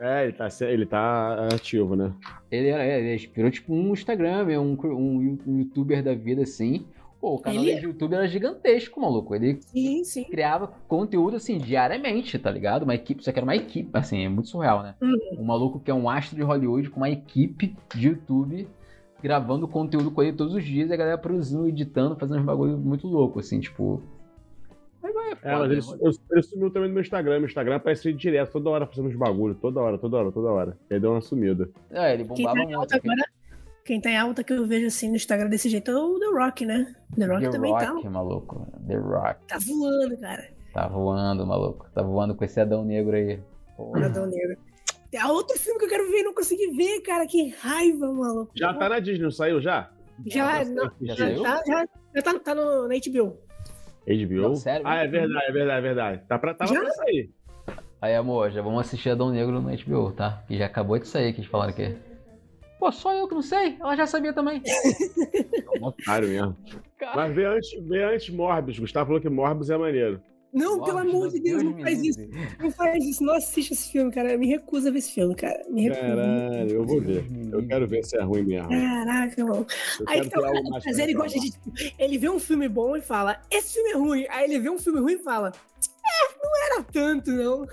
É, 0.00 0.24
ele 0.24 0.32
tá, 0.32 0.48
ele 0.62 0.86
tá 0.86 1.48
ativo, 1.52 1.94
né? 1.96 2.12
Ele 2.50 2.68
era, 2.68 2.84
é, 2.84 3.00
ele 3.00 3.30
virou 3.34 3.50
tipo 3.50 3.72
um 3.72 3.92
Instagram, 3.92 4.46
um, 4.60 4.76
um, 4.84 5.38
um 5.46 5.58
youtuber 5.60 6.02
da 6.02 6.14
vida, 6.14 6.42
assim. 6.42 6.84
Pô, 7.20 7.36
o 7.36 7.38
canal 7.38 7.58
Ele- 7.62 7.66
dele 7.70 7.80
de 7.80 7.86
YouTube 7.86 8.12
era 8.14 8.28
gigantesco, 8.28 9.00
maluco. 9.00 9.34
Ele 9.34 9.58
Sim, 9.62 10.04
sim. 10.04 10.24
criava 10.24 10.72
conteúdo, 10.86 11.36
assim, 11.36 11.56
diariamente, 11.56 12.38
tá 12.38 12.50
ligado? 12.50 12.82
Uma 12.82 12.94
equipe, 12.94 13.24
só 13.24 13.32
que 13.32 13.38
era 13.38 13.44
uma 13.46 13.56
equipe, 13.56 13.88
assim, 13.94 14.24
é 14.24 14.28
muito 14.28 14.48
surreal, 14.50 14.82
né? 14.82 14.94
Uhum. 15.00 15.38
Um 15.40 15.44
maluco 15.44 15.80
que 15.80 15.90
é 15.90 15.94
um 15.94 16.08
astro 16.10 16.36
de 16.36 16.42
Hollywood 16.42 16.90
com 16.90 16.98
uma 17.00 17.08
equipe 17.08 17.74
de 17.94 18.08
YouTube 18.08 18.68
gravando 19.22 19.66
conteúdo 19.66 20.10
com 20.10 20.22
ele 20.22 20.34
todos 20.36 20.52
os 20.54 20.62
dias 20.62 20.90
e 20.90 20.92
a 20.92 20.96
galera 20.96 21.16
produzindo, 21.16 21.66
editando, 21.66 22.14
fazendo 22.14 22.40
uns 22.40 22.44
bagulho 22.44 22.76
muito 22.76 23.06
louco, 23.08 23.38
assim, 23.40 23.58
tipo... 23.58 24.02
Aí 25.04 25.12
vai, 25.12 25.28
é 25.28 25.32
É, 25.32 25.34
foda, 25.34 25.58
mas 25.58 25.70
ele, 25.70 25.80
né? 25.80 25.98
eu- 26.00 26.12
ele 26.32 26.42
sumiu 26.42 26.70
também 26.70 26.88
no 26.88 26.94
meu 26.94 27.02
Instagram. 27.02 27.38
Meu 27.38 27.46
Instagram 27.48 27.76
aparece 27.76 28.12
direto, 28.12 28.52
toda 28.52 28.70
hora 28.70 28.86
fazendo 28.86 29.08
uns 29.08 29.16
bagulho, 29.16 29.54
toda 29.54 29.80
hora, 29.80 29.98
toda 29.98 30.16
hora, 30.16 30.32
toda 30.32 30.48
hora. 30.50 30.78
Ele 30.88 31.00
deu 31.00 31.10
uma 31.12 31.20
sumida. 31.20 31.68
É, 31.90 32.14
ele 32.14 32.24
Quem 32.24 32.36
bombava 32.46 32.56
tá 32.56 32.62
muito. 32.64 32.76
alta 32.78 32.96
agora. 32.96 33.24
Quem 33.84 34.00
tá 34.00 34.10
em 34.10 34.16
alta 34.16 34.42
que 34.42 34.52
eu 34.52 34.66
vejo 34.66 34.86
assim 34.86 35.10
no 35.10 35.16
Instagram 35.16 35.48
desse 35.50 35.68
jeito 35.68 35.90
é 35.90 35.94
o 35.94 36.18
The 36.18 36.26
Rock, 36.42 36.64
né? 36.64 36.94
The 37.18 37.26
Rock 37.26 37.42
The 37.42 37.50
também 37.50 37.70
Rock, 37.72 38.08
maluco. 38.08 38.66
The 38.88 38.96
Rock. 38.96 39.40
tá. 39.46 39.58
Tá 39.58 39.58
voando, 39.66 40.16
cara. 40.18 40.48
Tá 40.72 40.88
voando, 40.88 41.46
maluco. 41.46 41.86
Tá 41.94 42.02
voando 42.02 42.34
com 42.34 42.44
esse 42.44 42.58
Adão 42.58 42.82
Negro 42.84 43.14
aí. 43.14 43.38
Porra. 43.76 44.06
Adão 44.06 44.26
Negro. 44.26 44.56
É 45.12 45.26
outro 45.26 45.56
filme 45.58 45.78
que 45.78 45.84
eu 45.84 45.88
quero 45.90 46.10
ver 46.10 46.20
e 46.20 46.22
não 46.24 46.34
consegui 46.34 46.68
ver, 46.74 47.00
cara. 47.02 47.26
Que 47.26 47.50
raiva, 47.60 48.10
maluco. 48.10 48.50
Já 48.56 48.72
tá 48.72 48.88
na 48.88 48.98
Disney, 49.00 49.22
não 49.24 49.30
saiu 49.30 49.60
já? 49.60 49.90
Já, 50.26 50.64
não, 50.64 50.90
Já 51.02 51.14
já, 51.14 51.24
saiu? 51.26 51.42
tá, 51.42 51.62
já, 51.66 51.88
já 52.16 52.22
tá, 52.22 52.38
tá 52.38 52.54
no, 52.54 52.88
na 52.88 52.94
HBO. 52.94 53.36
HBO? 54.06 54.42
Não, 54.42 54.54
sério? 54.56 54.86
Ah, 54.86 54.96
é 54.96 55.08
verdade, 55.08 55.46
é 55.46 55.52
verdade, 55.52 55.78
é 55.78 55.80
verdade. 55.80 56.22
Tá 56.28 56.38
pra, 56.38 56.54
tava 56.54 56.72
Já? 56.74 56.80
pra 56.80 56.90
sair. 56.90 57.30
Aí, 58.00 58.14
amor, 58.14 58.50
já 58.50 58.60
vamos 58.60 58.80
assistir 58.80 59.10
Adão 59.10 59.30
Negro 59.30 59.60
no 59.60 59.70
HBO, 59.70 60.12
tá? 60.12 60.42
Que 60.46 60.58
já 60.58 60.66
acabou 60.66 60.98
de 60.98 61.06
sair, 61.08 61.32
que 61.32 61.40
eles 61.40 61.50
falaram 61.50 61.70
aqui. 61.70 61.96
Pô, 62.78 62.92
só 62.92 63.14
eu 63.14 63.26
que 63.26 63.34
não 63.34 63.40
sei? 63.40 63.76
Ela 63.80 63.96
já 63.96 64.06
sabia 64.06 64.32
também. 64.32 64.62
É 65.74 65.80
um 65.80 65.86
otário 65.86 66.28
mesmo. 66.28 66.56
Cara, 66.98 67.16
Mas 67.16 67.34
vê 67.34 67.44
antes, 67.46 67.88
vê 67.88 68.04
antes 68.04 68.30
Morbius. 68.30 68.78
Gustavo 68.78 69.06
falou 69.06 69.20
que 69.20 69.28
Morbius 69.28 69.70
é 69.70 69.76
maneiro. 69.76 70.20
Não, 70.54 70.80
pelo 70.84 70.98
amor 70.98 71.30
de 71.30 71.40
Deus, 71.40 71.64
não 71.64 71.72
me 71.72 71.82
faz 71.82 72.00
isso. 72.00 72.20
Não 72.60 72.70
faz 72.70 73.04
isso. 73.04 73.24
Não 73.24 73.34
assiste 73.34 73.72
esse 73.72 73.90
filme, 73.90 74.12
cara. 74.12 74.32
Eu 74.32 74.38
me 74.38 74.46
recuso 74.46 74.86
a 74.86 74.90
ver 74.92 74.98
esse 74.98 75.10
filme, 75.10 75.34
cara. 75.34 75.64
Me 75.68 75.82
recuso. 75.82 76.00
Caralho, 76.00 76.70
eu 76.70 76.86
vou 76.86 77.00
ver. 77.00 77.24
Eu 77.52 77.66
quero 77.66 77.88
ver 77.88 78.04
se 78.04 78.16
é 78.16 78.22
ruim 78.22 78.44
mesmo. 78.44 78.68
Caraca, 78.68 79.44
mano. 79.44 79.66
Eu 79.98 80.06
Aí 80.08 80.20
mais 80.70 80.84
mas 80.84 80.98
ele 80.98 81.12
gosta 81.12 81.40
de. 81.40 81.50
tipo, 81.50 81.72
Ele 81.98 82.18
vê 82.18 82.28
um 82.28 82.38
filme 82.38 82.68
bom 82.68 82.96
e 82.96 83.00
fala: 83.00 83.40
Esse 83.50 83.74
filme 83.74 83.90
é 83.90 83.96
ruim. 83.96 84.26
Aí 84.30 84.44
ele 84.44 84.60
vê 84.60 84.70
um 84.70 84.78
filme 84.78 85.00
ruim 85.00 85.14
e 85.14 85.18
fala: 85.18 85.52
É, 85.82 86.44
não 86.44 86.66
era 86.66 86.84
tanto, 86.84 87.32
não. 87.32 87.66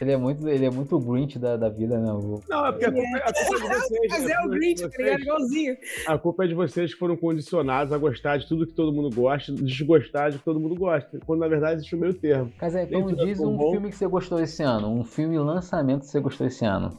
Ele 0.00 0.12
é 0.12 0.16
muito, 0.16 0.48
ele 0.48 0.64
é 0.66 0.70
muito 0.70 0.98
Grinch 0.98 1.38
da, 1.38 1.56
da 1.56 1.68
vida, 1.68 1.98
né? 1.98 2.06
Não, 2.48 2.66
é 2.66 2.72
porque 2.72 2.84
a 2.86 2.92
culpa, 2.92 3.16
a 3.18 3.32
culpa 3.32 3.54
é 3.54 3.58
de 3.58 3.68
vocês. 3.68 4.00
Mas 4.10 4.26
é 4.28 4.38
o 4.38 4.42
culpa 4.42 4.56
Grinch, 4.56 4.82
tá 4.82 4.88
ligado? 4.98 5.20
Igualzinho. 5.20 5.76
A 6.06 6.18
culpa 6.18 6.44
é 6.44 6.46
de 6.48 6.54
vocês 6.54 6.92
que 6.92 6.98
foram 6.98 7.16
condicionados 7.16 7.92
a 7.92 7.98
gostar 7.98 8.36
de 8.38 8.46
tudo 8.48 8.66
que 8.66 8.72
todo 8.74 8.92
mundo 8.92 9.14
gosta, 9.14 9.52
desgostar 9.52 10.30
de 10.30 10.38
que 10.38 10.44
todo 10.44 10.58
mundo 10.60 10.74
gosta. 10.74 11.18
Quando 11.26 11.40
na 11.40 11.48
verdade 11.48 11.76
existe 11.76 11.94
o 11.94 11.98
meio 11.98 12.14
termo. 12.14 12.52
Casé, 12.58 12.84
então 12.84 13.00
Nem 13.00 13.08
tudo 13.10 13.22
é 13.22 13.26
diz 13.26 13.40
um 13.40 13.56
bom. 13.56 13.72
filme 13.72 13.90
que 13.90 13.96
você 13.96 14.06
gostou 14.06 14.40
esse 14.40 14.62
ano. 14.62 14.88
Um 14.88 15.04
filme 15.04 15.38
lançamento 15.38 16.00
que 16.00 16.06
você 16.06 16.20
gostou 16.20 16.46
esse 16.46 16.64
ano. 16.64 16.90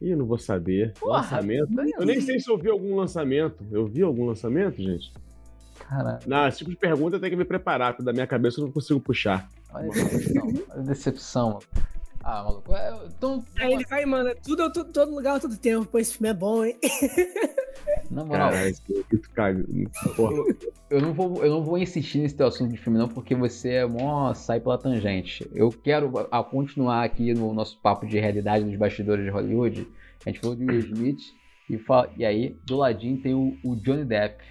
Ih, 0.00 0.14
não 0.14 0.26
vou 0.26 0.38
saber. 0.38 0.92
Porra, 1.00 1.18
lançamento? 1.18 1.68
Eu 1.98 2.04
nem 2.04 2.20
sei 2.20 2.38
se 2.38 2.50
eu 2.50 2.58
vi 2.58 2.68
algum 2.68 2.96
lançamento. 2.96 3.64
Eu 3.70 3.86
vi 3.86 4.02
algum 4.02 4.26
lançamento, 4.26 4.82
gente? 4.82 5.12
Cara, 5.88 6.18
Não, 6.26 6.46
esse 6.48 6.58
tipo 6.58 6.70
de 6.70 6.76
pergunta 6.76 7.16
eu 7.16 7.20
tenho 7.20 7.30
que 7.30 7.36
me 7.36 7.44
preparar, 7.44 7.92
porque 7.92 8.04
da 8.04 8.12
minha 8.12 8.26
cabeça 8.26 8.60
eu 8.60 8.64
não 8.64 8.72
consigo 8.72 9.00
puxar. 9.00 9.48
Olha 9.76 9.86
a 9.88 9.92
decepção. 9.92 10.46
Olha 10.46 10.64
a 10.70 10.82
decepção. 10.82 11.58
Ah, 12.28 12.42
maluco. 12.42 12.74
é, 12.74 12.92
Então, 13.16 13.44
Aí 13.60 13.72
ele 13.72 13.84
vai 13.86 14.02
e 14.02 14.06
manda 14.06 14.34
tudo, 14.34 14.72
tudo, 14.72 14.90
todo 14.92 15.14
lugar, 15.14 15.38
todo 15.40 15.56
tempo. 15.56 15.86
Pô, 15.86 15.98
esse 15.98 16.14
filme 16.14 16.28
é 16.28 16.34
bom, 16.34 16.64
hein? 16.64 16.76
na 18.10 18.24
moral, 18.24 18.50
Cara, 18.50 18.68
esse 18.68 18.82
é 18.98 19.16
cago. 19.34 19.62
Porra. 20.16 20.44
eu 20.90 21.00
não, 21.00 21.12
vou, 21.12 21.44
eu 21.44 21.50
não 21.50 21.62
vou 21.62 21.78
insistir 21.78 22.18
nesse 22.18 22.34
teu 22.34 22.46
assunto 22.48 22.72
de 22.72 22.76
filme, 22.76 22.98
não, 22.98 23.06
porque 23.08 23.34
você 23.34 23.74
é 23.74 23.86
mó 23.86 24.34
sai 24.34 24.58
pela 24.58 24.76
tangente. 24.76 25.48
Eu 25.54 25.70
quero 25.70 26.12
a, 26.30 26.42
continuar 26.42 27.04
aqui 27.04 27.32
no 27.32 27.54
nosso 27.54 27.78
papo 27.80 28.06
de 28.06 28.18
realidade 28.18 28.64
dos 28.64 28.76
bastidores 28.76 29.24
de 29.24 29.30
Hollywood. 29.30 29.86
A 30.24 30.30
gente 30.30 30.40
falou 30.40 30.56
de 30.56 30.64
Will 30.64 30.80
Smith 30.80 31.20
e, 31.70 31.78
fa- 31.78 32.08
e 32.16 32.24
aí, 32.24 32.58
do 32.66 32.76
ladinho, 32.76 33.20
tem 33.22 33.34
o, 33.34 33.56
o 33.64 33.76
Johnny 33.76 34.04
Depp. 34.04 34.42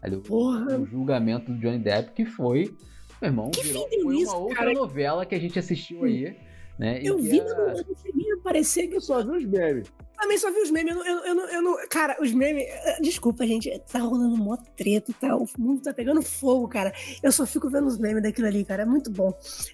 Ali, 0.00 0.16
o, 0.16 0.20
Porra. 0.22 0.78
o 0.78 0.86
julgamento 0.86 1.52
do 1.52 1.58
Johnny 1.58 1.78
Depp, 1.78 2.12
que 2.12 2.24
foi, 2.24 2.74
meu 3.20 3.30
irmão, 3.30 3.50
Que 3.50 3.62
virou, 3.62 3.88
foi 3.88 4.02
uma 4.02 4.14
isso, 4.14 4.36
outra 4.36 4.56
cara? 4.56 4.72
novela 4.72 5.26
que 5.26 5.34
a 5.34 5.38
gente 5.40 5.58
assistiu 5.58 6.04
aí. 6.04 6.36
Né, 6.78 7.00
Eu 7.02 7.18
vi, 7.18 7.40
é- 7.40 7.44
mas 7.44 7.86
não, 7.86 7.96
cheguei 7.96 8.32
a 8.32 8.34
aparecer 8.36 8.86
que 8.86 8.94
eu 8.94 8.96
Eu 8.96 9.00
só 9.02 9.22
vi 9.22 9.36
os 9.36 9.44
memes. 9.44 9.92
também 10.18 10.38
só 10.38 10.50
vi 10.50 10.60
os 10.60 10.70
memes. 10.70 10.94
Eu 10.96 10.98
não, 10.98 11.06
eu, 11.06 11.24
eu 11.26 11.34
não, 11.34 11.48
eu 11.50 11.62
não- 11.62 11.88
Cara, 11.90 12.16
os 12.22 12.32
memes. 12.32 12.64
eh, 12.66 13.00
Desculpa, 13.02 13.46
gente. 13.46 13.70
Tá 13.92 13.98
rolando 13.98 14.34
mó 14.38 14.56
treta 14.76 15.10
e 15.10 15.14
tal. 15.14 15.42
O 15.42 15.46
mundo 15.60 15.82
tá 15.82 15.92
pegando 15.92 16.22
fogo, 16.22 16.66
cara. 16.68 16.90
Eu 17.22 17.30
só 17.32 17.44
fico 17.46 17.68
vendo 17.68 17.86
os 17.86 17.98
memes 17.98 18.22
daquilo 18.22 18.46
ali, 18.46 18.64
cara. 18.64 18.82
É 18.84 18.86
muito 18.86 19.10
bom. 19.10 19.30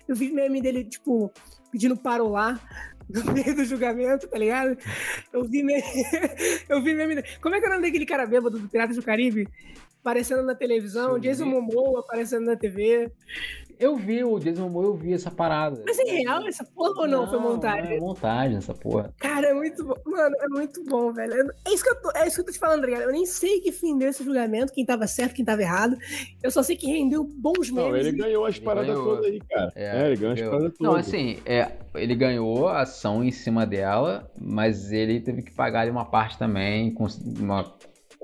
Eu 0.09 0.17
vi 0.17 0.33
meme 0.33 0.61
dele, 0.61 0.83
tipo, 0.85 1.31
pedindo 1.71 1.97
parolar 1.97 2.61
no 3.09 3.33
meio 3.33 3.55
do 3.55 3.65
julgamento, 3.65 4.27
tá 4.27 4.37
ligado? 4.37 4.77
Eu 5.33 5.45
vi 5.45 5.63
meme. 5.63 5.83
eu 6.69 6.83
vi 6.83 6.93
meme. 6.93 7.15
dele- 7.15 7.29
Como 7.41 7.55
é 7.55 7.61
que 7.61 7.67
é 7.67 7.69
o 7.69 7.73
nome 7.73 7.87
daquele 7.87 8.07
cara 8.07 8.27
bêbado 8.27 8.59
do 8.59 8.69
Piratas 8.69 8.97
do 8.97 9.03
Caribe? 9.05 9.47
Aparecendo 10.07 10.45
na 10.45 10.55
televisão, 10.55 11.15
Sim. 11.15 11.21
Jason 11.21 11.47
Momoa 11.47 11.99
aparecendo 11.99 12.45
na 12.47 12.55
TV. 12.55 13.11
Eu 13.77 13.97
vi 13.97 14.23
o 14.23 14.39
Jason 14.39 14.63
Momoa, 14.63 14.85
eu 14.85 14.95
vi 14.95 15.13
essa 15.13 15.33
parada. 15.33 15.83
Mas 15.85 15.99
é 15.99 16.05
real 16.05 16.47
essa 16.47 16.65
porra 16.65 17.01
ou 17.01 17.09
não? 17.09 17.29
Foi 17.29 17.41
montagem? 17.41 17.97
É 17.97 18.01
montagem 18.01 18.57
essa 18.57 18.73
porra. 18.73 19.13
Cara, 19.19 19.49
é 19.49 19.53
muito 19.53 19.85
bom. 19.85 19.97
Mano, 20.07 20.37
é 20.41 20.47
muito 20.49 20.85
bom, 20.85 21.13
velho. 21.13 21.33
É 21.67 21.75
isso 21.75 21.83
que 21.83 21.91
eu 21.91 22.01
tô, 22.01 22.13
é 22.17 22.25
isso 22.25 22.37
que 22.37 22.41
eu 22.43 22.45
tô 22.47 22.53
te 22.53 22.59
falando, 22.61 22.83
tá 22.83 22.87
ligado? 22.87 23.03
Eu 23.03 23.11
nem 23.11 23.27
sei 23.27 23.61
que 23.61 23.73
fim 23.73 23.99
deu 23.99 24.09
esse 24.09 24.23
julgamento, 24.23 24.73
quem 24.73 24.87
tava 24.87 25.09
certo, 25.09 25.35
quem 25.35 25.45
tava 25.45 25.61
errado. 25.61 25.97
Eu 26.41 26.53
só 26.53 26.63
sei 26.63 26.77
que 26.77 26.87
rendeu 26.87 27.25
bons 27.25 27.69
memes. 27.69 27.75
Não, 27.91 27.97
ele 27.97 28.11
e- 28.11 28.13
ganhou 28.13 28.47
as 28.47 28.55
Ele 28.57 28.65
paradas 28.65 28.89
ganhou. 28.95 29.05
todas 29.17 29.27
aí, 29.27 29.41
cara. 29.41 29.73
É, 29.75 30.07
ele 30.07 30.17
ganhou 30.17 30.35
as 30.35 30.41
eu- 30.41 30.51
paradas 30.51 30.73
todas. 30.79 30.93
Não, 30.93 30.95
assim, 31.01 31.39
é, 31.45 31.73
ele 31.97 32.15
ganhou 32.15 32.69
a 32.69 32.83
ação 32.83 33.25
em 33.25 33.33
cima 33.33 33.67
dela, 33.67 34.31
mas 34.41 34.93
ele 34.93 35.21
teve 35.21 35.43
que 35.43 35.51
pagar 35.53 35.81
ali 35.81 35.91
uma 35.91 36.05
parte 36.05 36.39
também, 36.39 36.95
uma- 37.41 37.75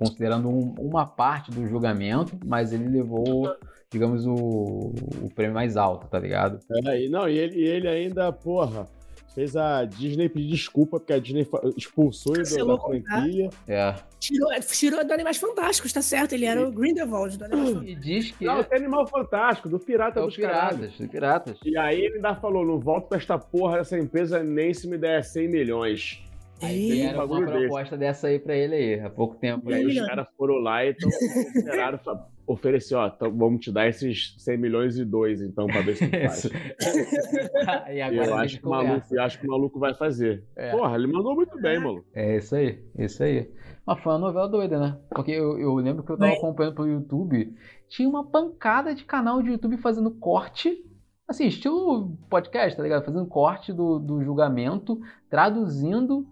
considerando 0.04 0.48
um- 0.48 0.74
uma 0.78 1.06
parte 1.06 1.50
do 1.50 1.66
julgamento, 1.66 2.38
mas 2.44 2.72
ele 2.72 2.88
levou, 2.88 3.54
digamos, 3.90 4.26
o, 4.26 4.92
o 5.22 5.30
prêmio 5.34 5.54
mais 5.54 5.76
alto, 5.76 6.06
tá 6.08 6.18
ligado? 6.18 6.58
É, 6.86 7.04
e 7.04 7.08
não, 7.08 7.28
e 7.28 7.38
ele, 7.38 7.58
e 7.58 7.64
ele 7.64 7.88
ainda, 7.88 8.32
porra, 8.32 8.86
fez 9.34 9.56
a 9.56 9.84
Disney 9.86 10.28
pedir 10.28 10.48
desculpa, 10.48 10.98
porque 11.00 11.12
a 11.12 11.18
Disney 11.18 11.46
expulsou 11.76 12.34
ele 12.34 12.44
Cancelou 12.44 12.68
da 12.68 12.74
o 12.74 12.78
contrato. 12.86 13.22
franquia. 13.22 13.50
É. 13.66 13.94
Tirou, 14.20 14.50
tirou 14.60 15.04
do 15.04 15.12
Animais 15.12 15.36
Fantásticos, 15.38 15.92
tá 15.92 16.02
certo? 16.02 16.32
Ele 16.34 16.44
era 16.44 16.60
o 16.66 16.70
Grindelwald 16.70 17.38
do 17.38 17.44
Animais 17.46 17.70
Fantásticos. 17.70 17.96
E 17.98 18.00
diz 18.00 18.30
que 18.32 18.44
Não, 18.44 18.58
é 18.60 18.62
tem 18.62 18.78
Animal 18.78 19.06
Fantástico, 19.06 19.68
do 19.70 19.78
Pirata 19.78 20.20
o 20.22 20.26
dos 20.26 20.36
Piratas. 20.36 20.76
Piratas, 20.78 20.98
do 20.98 21.08
Piratas. 21.08 21.58
E 21.64 21.76
aí 21.78 22.00
ele 22.04 22.16
ainda 22.16 22.34
falou, 22.34 22.64
não 22.64 22.78
volto 22.78 23.08
pra 23.08 23.18
esta 23.18 23.38
porra 23.38 23.78
dessa 23.78 23.98
empresa 23.98 24.42
nem 24.42 24.72
se 24.74 24.86
me 24.86 24.96
der 24.98 25.24
100 25.24 25.48
milhões. 25.48 26.22
Aí 26.62 27.00
era 27.02 27.24
uma 27.24 27.40
desse. 27.40 27.58
proposta 27.58 27.96
dessa 27.96 28.26
aí 28.28 28.38
pra 28.38 28.54
ele 28.56 28.74
aí, 28.74 29.00
há 29.00 29.10
pouco 29.10 29.36
tempo. 29.36 29.70
E 29.70 29.74
aí 29.74 29.86
os 29.86 30.00
caras 30.06 30.26
foram 30.36 30.54
lá 30.56 30.84
e 30.84 30.94
tão, 30.94 31.08
esperaram, 31.08 31.98
fa- 32.04 32.26
ofereceu, 32.46 32.98
ó, 32.98 33.06
então 33.06 33.30
vamos 33.36 33.60
te 33.64 33.72
dar 33.72 33.88
esses 33.88 34.34
100 34.38 34.56
milhões 34.58 34.98
e 34.98 35.04
dois, 35.04 35.40
então, 35.40 35.66
pra 35.66 35.80
ver 35.80 35.96
se 35.96 36.06
tu 36.08 36.10
faz. 36.20 36.50
E 37.92 38.00
agora 38.00 38.26
eu 38.26 38.34
acho 38.36 38.58
que, 38.60 38.66
o 38.66 38.70
maluco, 38.70 39.06
eu 39.14 39.22
acho 39.22 39.38
que 39.40 39.46
o 39.46 39.50
maluco 39.50 39.78
vai 39.78 39.94
fazer. 39.94 40.44
É. 40.56 40.70
Porra, 40.70 40.94
ele 40.96 41.06
mandou 41.06 41.34
muito 41.34 41.60
bem, 41.60 41.78
maluco. 41.78 42.06
É 42.14 42.36
isso 42.36 42.54
aí, 42.54 42.82
isso 42.98 43.22
aí. 43.22 43.50
Mas 43.86 43.98
foi 44.00 44.12
uma 44.12 44.18
novela 44.18 44.48
doida, 44.48 44.78
né? 44.78 44.96
Porque 45.10 45.32
eu, 45.32 45.58
eu 45.58 45.74
lembro 45.74 46.02
que 46.04 46.10
eu 46.12 46.16
tava 46.16 46.32
acompanhando 46.32 46.74
pelo 46.76 46.88
YouTube, 46.88 47.54
tinha 47.88 48.08
uma 48.08 48.24
pancada 48.24 48.94
de 48.94 49.04
canal 49.04 49.42
de 49.42 49.50
YouTube 49.50 49.76
fazendo 49.78 50.10
corte, 50.12 50.84
assim, 51.28 51.46
estilo 51.46 52.16
podcast, 52.30 52.76
tá 52.76 52.82
ligado? 52.82 53.04
Fazendo 53.04 53.26
corte 53.26 53.72
do, 53.72 53.98
do 53.98 54.22
julgamento, 54.22 55.00
traduzindo, 55.28 56.26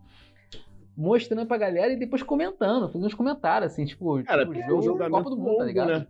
mostrando 0.97 1.47
pra 1.47 1.57
galera 1.57 1.93
e 1.93 1.97
depois 1.97 2.23
comentando, 2.23 2.87
fazendo 2.89 3.07
uns 3.07 3.15
comentários, 3.15 3.73
assim, 3.73 3.85
tipo, 3.85 4.23
Cara, 4.25 4.45
tipo 4.47 4.59
um 4.59 4.69
jogo 4.69 4.83
julgamento 4.83 5.25
Copa 5.25 5.31
do 5.31 5.37
Mundo, 5.37 5.59
tá 5.59 5.65
ligado? 5.65 5.89
né? 5.89 6.07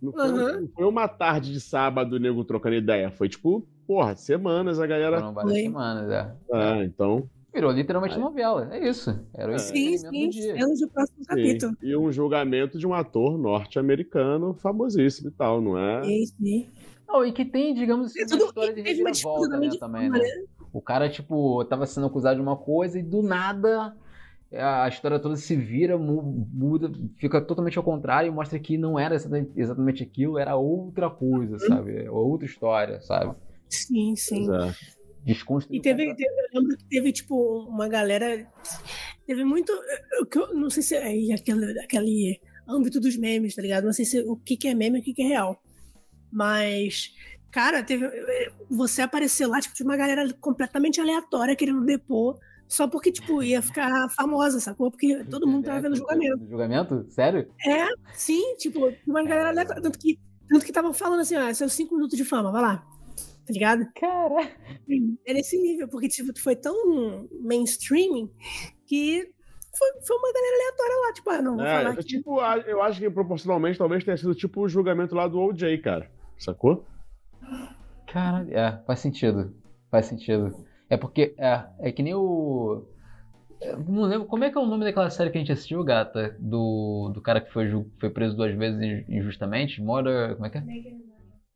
Não 0.00 0.12
foi, 0.12 0.28
não 0.60 0.68
foi 0.68 0.84
uma 0.84 1.08
tarde 1.08 1.52
de 1.52 1.60
sábado 1.60 2.14
o 2.16 2.18
nego 2.20 2.44
trocando 2.44 2.76
ideia. 2.76 3.10
Foi 3.10 3.28
tipo, 3.28 3.66
porra, 3.86 4.14
semanas 4.14 4.78
a 4.78 4.86
galera. 4.86 5.18
Foram 5.18 5.32
várias 5.34 5.54
semanas, 5.58 6.08
é. 6.10 6.32
Ah, 6.52 6.84
então. 6.84 7.28
Virou 7.52 7.72
literalmente 7.72 8.14
Aí. 8.14 8.20
novela, 8.20 8.68
é 8.72 8.88
isso. 8.88 9.18
Era 9.34 9.50
o 9.50 9.54
É. 9.56 9.58
Sim, 9.58 9.98
sim. 9.98 10.06
do 10.26 10.30
dia. 10.30 10.54
Cenas 10.54 10.78
do 10.78 10.88
próximo 10.88 11.18
sim. 11.18 11.24
capítulo. 11.24 11.76
E 11.82 11.96
um 11.96 12.12
julgamento 12.12 12.78
de 12.78 12.86
um 12.86 12.94
ator 12.94 13.36
norte-americano 13.36 14.54
famosíssimo 14.54 15.30
e 15.30 15.32
tal, 15.32 15.60
não 15.60 15.76
é? 15.76 16.04
Sim, 16.04 16.26
sim. 16.26 16.68
Não, 17.08 17.24
e 17.24 17.32
que 17.32 17.44
tem, 17.44 17.74
digamos, 17.74 18.14
É 18.14 18.20
uma 18.20 18.28
tudo- 18.28 18.44
história 18.44 18.74
de 18.74 18.82
reviravolta, 18.82 19.56
né, 19.58 19.70
também, 19.80 20.08
fama, 20.10 20.18
né? 20.22 20.28
O 20.72 20.80
cara, 20.80 21.08
tipo, 21.08 21.64
tava 21.64 21.86
sendo 21.86 22.06
acusado 22.06 22.36
de 22.36 22.42
uma 22.42 22.56
coisa 22.56 22.98
e 22.98 23.02
do 23.02 23.22
nada 23.22 23.96
a 24.52 24.88
história 24.88 25.18
toda 25.18 25.36
se 25.36 25.54
vira, 25.56 25.98
mu- 25.98 26.48
muda, 26.52 26.90
fica 27.18 27.40
totalmente 27.40 27.76
ao 27.76 27.84
contrário 27.84 28.28
e 28.28 28.30
mostra 28.34 28.58
que 28.58 28.78
não 28.78 28.98
era 28.98 29.14
exatamente- 29.14 30.02
aquilo, 30.02 30.38
era 30.38 30.56
outra 30.56 31.10
coisa, 31.10 31.54
Uhum. 31.54 31.58
sabe? 31.68 32.08
Outra 32.08 32.46
história, 32.46 33.00
sabe? 33.02 33.36
Sim, 33.68 34.16
sim. 34.16 34.46
É. 34.50 34.74
Desconstruir 35.24 35.78
E 35.78 35.82
teve, 35.82 36.14
teve- 36.14 36.30
eu 36.52 36.60
lembro 36.60 36.76
que 36.78 36.84
teve, 36.86 37.12
tipo, 37.12 37.64
uma 37.68 37.88
galera. 37.88 38.46
Teve 39.26 39.44
muito. 39.44 39.70
Eu, 40.12 40.26
eu 40.34 40.54
não 40.54 40.70
sei 40.70 40.82
se 40.82 40.94
é 40.94 41.02
aí 41.02 41.32
aquele, 41.32 41.78
aquele 41.80 42.40
âmbito 42.66 42.98
dos 43.00 43.16
memes, 43.16 43.54
tá 43.54 43.60
ligado? 43.60 43.84
Não 43.84 43.92
sei 43.92 44.06
se 44.06 44.20
o 44.20 44.36
que, 44.36 44.56
que 44.56 44.68
é 44.68 44.74
meme 44.74 44.98
e 44.98 45.00
o 45.02 45.04
que, 45.04 45.12
que 45.12 45.22
é 45.22 45.26
real. 45.26 45.62
Mas, 46.32 47.12
cara, 47.50 47.82
teve. 47.82 48.08
Você 48.70 49.02
aparecer 49.02 49.46
lá, 49.46 49.60
tipo, 49.60 49.74
tinha 49.74 49.86
uma 49.86 49.96
galera 49.96 50.32
completamente 50.40 51.00
aleatória 51.00 51.56
querendo 51.56 51.84
depor. 51.84 52.38
Só 52.68 52.86
porque, 52.86 53.10
tipo, 53.10 53.42
ia 53.42 53.62
ficar 53.62 54.08
famosa, 54.10 54.60
sacou? 54.60 54.90
Porque 54.90 55.24
todo 55.24 55.46
mundo 55.46 55.64
tava 55.64 55.80
vendo 55.80 55.94
o 55.94 55.96
julgamento. 55.96 56.46
Julgamento? 56.48 57.06
Sério? 57.08 57.48
É, 57.66 57.86
sim, 58.12 58.56
tipo, 58.56 58.92
uma 59.06 59.22
galera 59.24 59.48
aleatória. 59.48 59.82
Tanto 59.82 59.98
que 59.98 60.18
tanto 60.48 60.64
que 60.64 60.70
estavam 60.70 60.94
falando 60.94 61.20
assim, 61.20 61.36
ó, 61.36 61.52
seus 61.52 61.72
cinco 61.74 61.94
minutos 61.94 62.16
de 62.16 62.24
fama, 62.24 62.50
vai 62.50 62.62
lá. 62.62 62.76
Tá 63.46 63.52
ligado? 63.52 63.86
Cara. 63.98 64.50
É 65.26 65.34
nesse 65.34 65.60
nível, 65.60 65.88
porque 65.88 66.08
tipo, 66.08 66.38
foi 66.38 66.56
tão 66.56 67.26
mainstream 67.42 68.30
que 68.86 69.22
foi, 69.76 69.88
foi 70.06 70.16
uma 70.16 70.32
galera 70.32 70.56
aleatória 70.56 70.96
lá, 71.06 71.12
tipo, 71.12 71.30
ah, 71.30 71.42
não, 71.42 71.56
vou 71.56 71.64
É, 71.64 71.76
falar 71.76 71.90
é 71.90 71.92
aqui. 71.92 72.04
tipo, 72.04 72.40
eu 72.66 72.82
acho 72.82 72.98
que 73.00 73.10
proporcionalmente 73.10 73.78
talvez 73.78 74.04
tenha 74.04 74.16
sido 74.16 74.34
tipo 74.34 74.62
o 74.62 74.68
julgamento 74.68 75.14
lá 75.14 75.28
do 75.28 75.38
OJ, 75.38 75.78
cara. 75.78 76.10
Sacou? 76.38 76.84
Cara, 78.06 78.46
é, 78.50 78.82
faz 78.86 79.00
sentido. 79.00 79.54
Faz 79.90 80.06
sentido. 80.06 80.54
É 80.90 80.96
porque 80.96 81.34
é, 81.38 81.64
é 81.80 81.92
que 81.92 82.02
nem 82.02 82.14
o. 82.14 82.84
eu 83.60 83.78
Não 83.80 84.02
lembro 84.04 84.26
como 84.26 84.44
é 84.44 84.50
que 84.50 84.58
é 84.58 84.60
o 84.60 84.66
nome 84.66 84.84
daquela 84.84 85.10
série 85.10 85.30
que 85.30 85.38
a 85.38 85.40
gente 85.40 85.52
assistiu, 85.52 85.82
gata? 85.84 86.36
Do, 86.38 87.10
do 87.14 87.20
cara 87.20 87.40
que 87.40 87.52
foi, 87.52 87.66
foi 87.98 88.10
preso 88.10 88.36
duas 88.36 88.54
vezes 88.54 88.80
in- 88.80 89.16
injustamente? 89.18 89.82
Murder. 89.82 90.34
Como 90.34 90.46
é 90.46 90.50
que 90.50 90.58
é? 90.58 90.62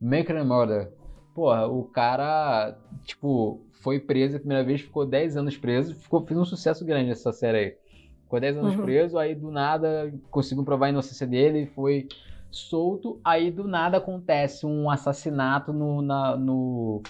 Maker 0.01 0.37
and 0.37 0.45
Murder. 0.45 0.93
Porra, 1.35 1.67
o 1.67 1.85
cara, 1.85 2.77
tipo, 3.05 3.65
foi 3.83 3.99
preso 3.99 4.37
a 4.37 4.41
primeira 4.41 4.63
vez, 4.65 4.83
ficou 4.83 5.07
10 5.07 5.37
anos 5.37 5.57
preso, 5.57 5.95
ficou, 5.97 6.27
fez 6.27 6.39
um 6.39 6.45
sucesso 6.45 6.85
grande 6.85 7.11
essa 7.11 7.33
série 7.33 7.59
aí. 7.59 7.75
Ficou 8.25 8.41
10 8.41 8.57
anos 8.57 8.75
Uhum. 8.75 8.83
preso, 8.85 9.19
aí 9.19 9.35
do 9.35 9.51
nada 9.51 10.13
conseguiu 10.31 10.65
provar 10.65 10.87
a 10.87 10.91
inocência 10.91 11.27
dele, 11.27 11.67
foi 11.75 12.07
solto, 12.51 13.19
aí 13.25 13.51
do 13.51 13.65
nada 13.67 13.97
acontece 13.97 14.67
um 14.67 14.91
assassinato 14.91 15.73
no, 15.73 16.03
na- 16.03 16.37
no, 16.37 17.03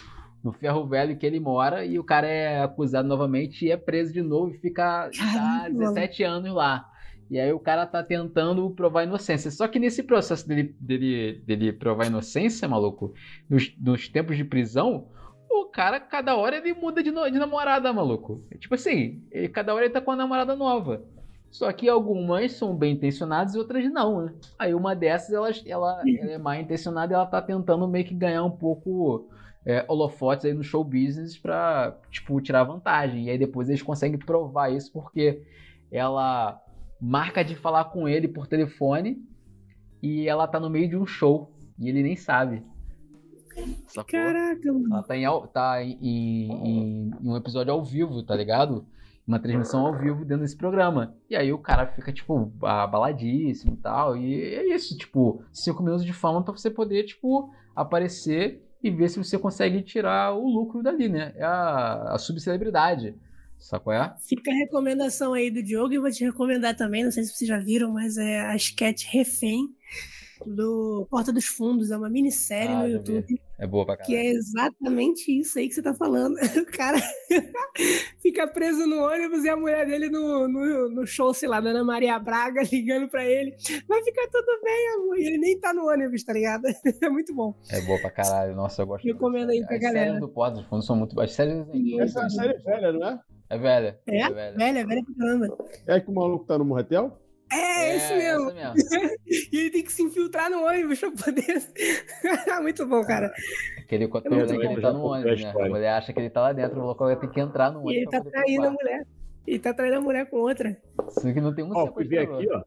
no 0.42 0.52
ferro 0.52 0.86
velho 0.86 1.16
que 1.16 1.24
ele 1.26 1.38
mora, 1.40 1.84
e 1.84 1.98
o 1.98 2.04
cara 2.04 2.26
é 2.26 2.62
acusado 2.62 3.06
novamente 3.08 3.64
e 3.66 3.70
é 3.70 3.76
preso 3.76 4.12
de 4.12 4.22
novo 4.22 4.54
e 4.54 4.58
fica 4.58 5.10
tá 5.10 5.68
Caramba. 5.68 5.78
17 5.78 6.22
anos 6.24 6.52
lá. 6.52 6.88
E 7.30 7.38
aí 7.40 7.52
o 7.52 7.58
cara 7.60 7.86
tá 7.86 8.02
tentando 8.02 8.68
provar 8.72 9.04
inocência. 9.04 9.50
Só 9.50 9.66
que 9.66 9.78
nesse 9.78 10.02
processo 10.02 10.46
dele, 10.46 10.74
dele, 10.78 11.42
dele 11.46 11.72
provar 11.72 12.06
inocência, 12.06 12.68
maluco, 12.68 13.14
nos, 13.48 13.74
nos 13.80 14.08
tempos 14.08 14.36
de 14.36 14.44
prisão, 14.44 15.08
o 15.50 15.66
cara, 15.66 15.98
cada 16.00 16.36
hora 16.36 16.56
ele 16.56 16.74
muda 16.74 17.02
de, 17.02 17.10
no- 17.10 17.30
de 17.30 17.38
namorada, 17.38 17.92
maluco. 17.92 18.44
Tipo 18.58 18.74
assim, 18.74 19.22
ele- 19.30 19.48
cada 19.48 19.74
hora 19.74 19.84
ele 19.84 19.94
tá 19.94 20.00
com 20.00 20.10
uma 20.10 20.16
namorada 20.16 20.54
nova. 20.54 21.02
Só 21.50 21.70
que 21.72 21.88
algumas 21.88 22.52
são 22.52 22.74
bem 22.76 22.94
intencionadas 22.94 23.54
e 23.54 23.58
outras 23.58 23.84
não, 23.92 24.24
né? 24.26 24.34
Aí 24.58 24.74
uma 24.74 24.94
dessas, 24.96 25.32
ela, 25.32 25.50
ela, 25.66 26.02
ela 26.06 26.32
é 26.32 26.38
mal 26.38 26.54
intencionada 26.54 27.12
e 27.12 27.14
ela 27.14 27.26
tá 27.26 27.42
tentando 27.42 27.86
meio 27.88 28.06
que 28.06 28.14
ganhar 28.14 28.42
um 28.44 28.50
pouco 28.50 29.28
é, 29.64 29.84
holofotes 29.88 30.44
aí 30.44 30.52
no 30.54 30.62
show 30.62 30.82
business 30.82 31.36
pra, 31.38 31.96
tipo, 32.10 32.40
tirar 32.40 32.64
vantagem. 32.64 33.24
E 33.26 33.30
aí 33.30 33.38
depois 33.38 33.68
eles 33.68 33.82
conseguem 33.82 34.18
provar 34.18 34.70
isso 34.70 34.92
porque 34.92 35.42
ela 35.90 36.60
marca 37.00 37.44
de 37.44 37.54
falar 37.56 37.84
com 37.86 38.08
ele 38.08 38.28
por 38.28 38.46
telefone 38.46 39.22
e 40.02 40.28
ela 40.28 40.46
tá 40.48 40.58
no 40.58 40.70
meio 40.70 40.88
de 40.88 40.96
um 40.96 41.06
show 41.06 41.52
e 41.78 41.88
ele 41.88 42.02
nem 42.02 42.16
sabe. 42.16 42.62
Sacou? 43.86 44.04
Caraca, 44.10 44.72
mano. 44.72 44.88
Ela 44.94 45.02
tá, 45.02 45.16
em, 45.16 45.46
tá 45.52 45.84
em, 45.84 45.98
em- 46.02 47.10
em 47.22 47.28
um 47.28 47.36
episódio 47.36 47.72
ao 47.72 47.84
vivo, 47.84 48.22
tá 48.22 48.34
ligado? 48.34 48.86
Uma 49.26 49.38
transmissão 49.38 49.86
ao 49.86 49.96
vivo 49.96 50.24
dentro 50.24 50.42
desse 50.42 50.56
programa. 50.56 51.14
E 51.28 51.36
aí 51.36 51.52
o 51.52 51.58
cara 51.58 51.86
fica, 51.86 52.12
tipo, 52.12 52.50
abaladíssimo 52.62 53.74
e 53.74 53.76
tal. 53.76 54.16
E 54.16 54.42
é 54.42 54.74
isso, 54.74 54.96
tipo, 54.96 55.44
cinco 55.52 55.82
minutos 55.82 56.04
de 56.04 56.12
fama 56.12 56.42
pra 56.42 56.52
você 56.52 56.70
poder, 56.70 57.04
tipo, 57.04 57.52
aparecer 57.76 58.66
e 58.82 58.90
ver 58.90 59.08
se 59.08 59.18
você 59.18 59.38
consegue 59.38 59.82
tirar 59.82 60.34
o 60.34 60.46
lucro 60.48 60.82
dali, 60.82 61.08
né? 61.08 61.32
É 61.36 61.44
a, 61.44 62.14
a 62.14 62.18
subcelebridade. 62.18 63.14
Sacou? 63.58 63.92
É? 63.92 64.14
Fica 64.28 64.50
a 64.50 64.54
recomendação 64.54 65.34
aí 65.34 65.48
do 65.48 65.62
Diogo 65.62 65.94
e 65.94 65.98
vou 65.98 66.10
te 66.10 66.24
recomendar 66.24 66.76
também, 66.76 67.04
não 67.04 67.12
sei 67.12 67.22
se 67.22 67.32
vocês 67.32 67.46
já 67.46 67.58
viram, 67.58 67.92
mas 67.92 68.16
é 68.16 68.40
a 68.40 68.56
sketch 68.56 69.06
Refém 69.06 69.68
do 70.46 71.06
Porta 71.10 71.32
dos 71.32 71.46
Fundos, 71.46 71.90
é 71.90 71.96
uma 71.96 72.08
minissérie 72.10 72.68
Ah, 72.74 72.82
no 72.82 72.90
já 72.90 72.98
vi. 72.98 73.12
YouTube 73.12 73.40
É 73.58 73.66
boa 73.66 73.84
pra 73.86 73.96
que 73.96 74.12
caralho. 74.12 74.18
é 74.28 74.30
exatamente 74.30 75.40
isso 75.40 75.58
aí 75.58 75.68
que 75.68 75.74
você 75.74 75.82
tá 75.82 75.94
falando. 75.94 76.36
O 76.62 76.66
cara 76.76 76.98
fica 78.20 78.46
preso 78.46 78.86
no 78.86 79.02
ônibus 79.04 79.44
e 79.44 79.48
a 79.48 79.56
mulher 79.56 79.86
dele 79.86 80.08
no, 80.08 80.46
no, 80.48 80.88
no 80.88 81.06
show, 81.06 81.32
sei 81.34 81.48
lá, 81.48 81.60
da 81.60 81.70
Ana 81.70 81.84
Maria 81.84 82.18
Braga 82.18 82.62
ligando 82.70 83.08
pra 83.08 83.24
ele. 83.24 83.54
Vai 83.88 84.02
ficar 84.02 84.28
tudo 84.30 84.60
bem, 84.62 84.88
amor. 84.96 85.18
E 85.18 85.26
ele 85.26 85.38
nem 85.38 85.58
tá 85.58 85.72
no 85.72 85.88
ônibus, 85.88 86.22
tá 86.24 86.32
ligado? 86.32 86.64
É 87.00 87.08
muito 87.08 87.34
bom. 87.34 87.54
É 87.70 87.80
boa 87.82 87.98
pra 88.00 88.10
caralho. 88.10 88.54
Nossa, 88.54 88.82
eu 88.82 88.86
gosto 88.86 89.04
Recomendo 89.04 89.50
aí 89.50 89.64
pra 89.66 89.76
As 89.76 89.82
galera. 89.82 90.04
séries 90.06 90.20
do 90.20 90.28
Porta 90.28 90.56
dos 90.58 90.66
Fundos 90.66 90.86
são 90.86 90.96
muito 90.96 91.14
boas. 91.14 91.30
As 91.30 91.36
séries. 91.36 91.66
Essa 92.00 92.18
é 92.20 92.22
uma 92.22 92.30
série 92.30 92.58
velha, 92.58 92.92
não 92.92 93.06
é? 93.08 93.20
É 93.50 93.58
velha. 93.58 94.00
É? 94.06 94.30
velha. 94.30 94.56
Velha, 94.56 94.86
velha 94.86 95.02
pra 95.04 95.14
caramba. 95.14 95.58
É 95.86 96.00
que 96.00 96.10
o 96.10 96.14
maluco 96.14 96.44
tá 96.46 96.56
no 96.58 96.64
motel? 96.64 97.18
É, 97.52 97.96
esse 97.96 98.14
mesmo. 98.14 98.52
mesmo. 98.52 98.74
E 99.52 99.58
ele 99.58 99.70
tem 99.70 99.82
que 99.82 99.92
se 99.92 100.02
infiltrar 100.02 100.50
no 100.50 100.64
ônibus 100.66 100.98
pra 101.00 101.10
poder. 101.10 101.62
muito 102.62 102.86
bom, 102.86 103.02
cara. 103.04 103.32
Aquele 103.78 104.04
Eu 104.04 104.08
cotoco 104.08 104.34
não 104.34 104.46
que 104.46 104.52
ele 104.52 104.66
lembro, 104.68 104.82
tá 104.82 104.92
no 104.92 104.98
a 105.00 105.02
ônibus, 105.18 105.42
né? 105.42 105.50
A 105.50 105.68
mulher 105.68 105.92
acha 105.94 106.12
que 106.12 106.20
ele 106.20 106.30
tá 106.30 106.40
lá 106.42 106.52
dentro, 106.52 106.80
o 106.80 106.84
local 106.86 107.06
vai 107.08 107.16
ter 107.16 107.28
que 107.30 107.40
entrar 107.40 107.70
no 107.70 107.80
ônibus. 107.80 107.94
E 107.94 107.96
ele 107.98 108.10
tá 108.10 108.20
traindo 108.22 108.66
a 108.66 108.70
mulher. 108.70 109.06
Ele 109.46 109.58
tá 109.58 109.74
traindo 109.74 109.96
a 109.96 110.00
mulher 110.00 110.28
com 110.30 110.36
outra. 110.38 110.76
Sendo 111.10 111.34
que 111.34 111.40
não 111.40 111.54
tem 111.54 111.64
um 111.64 111.70
Ó, 111.74 111.92
fui 111.92 112.04
ver 112.04 112.18
aqui, 112.20 112.48
ó. 112.50 112.62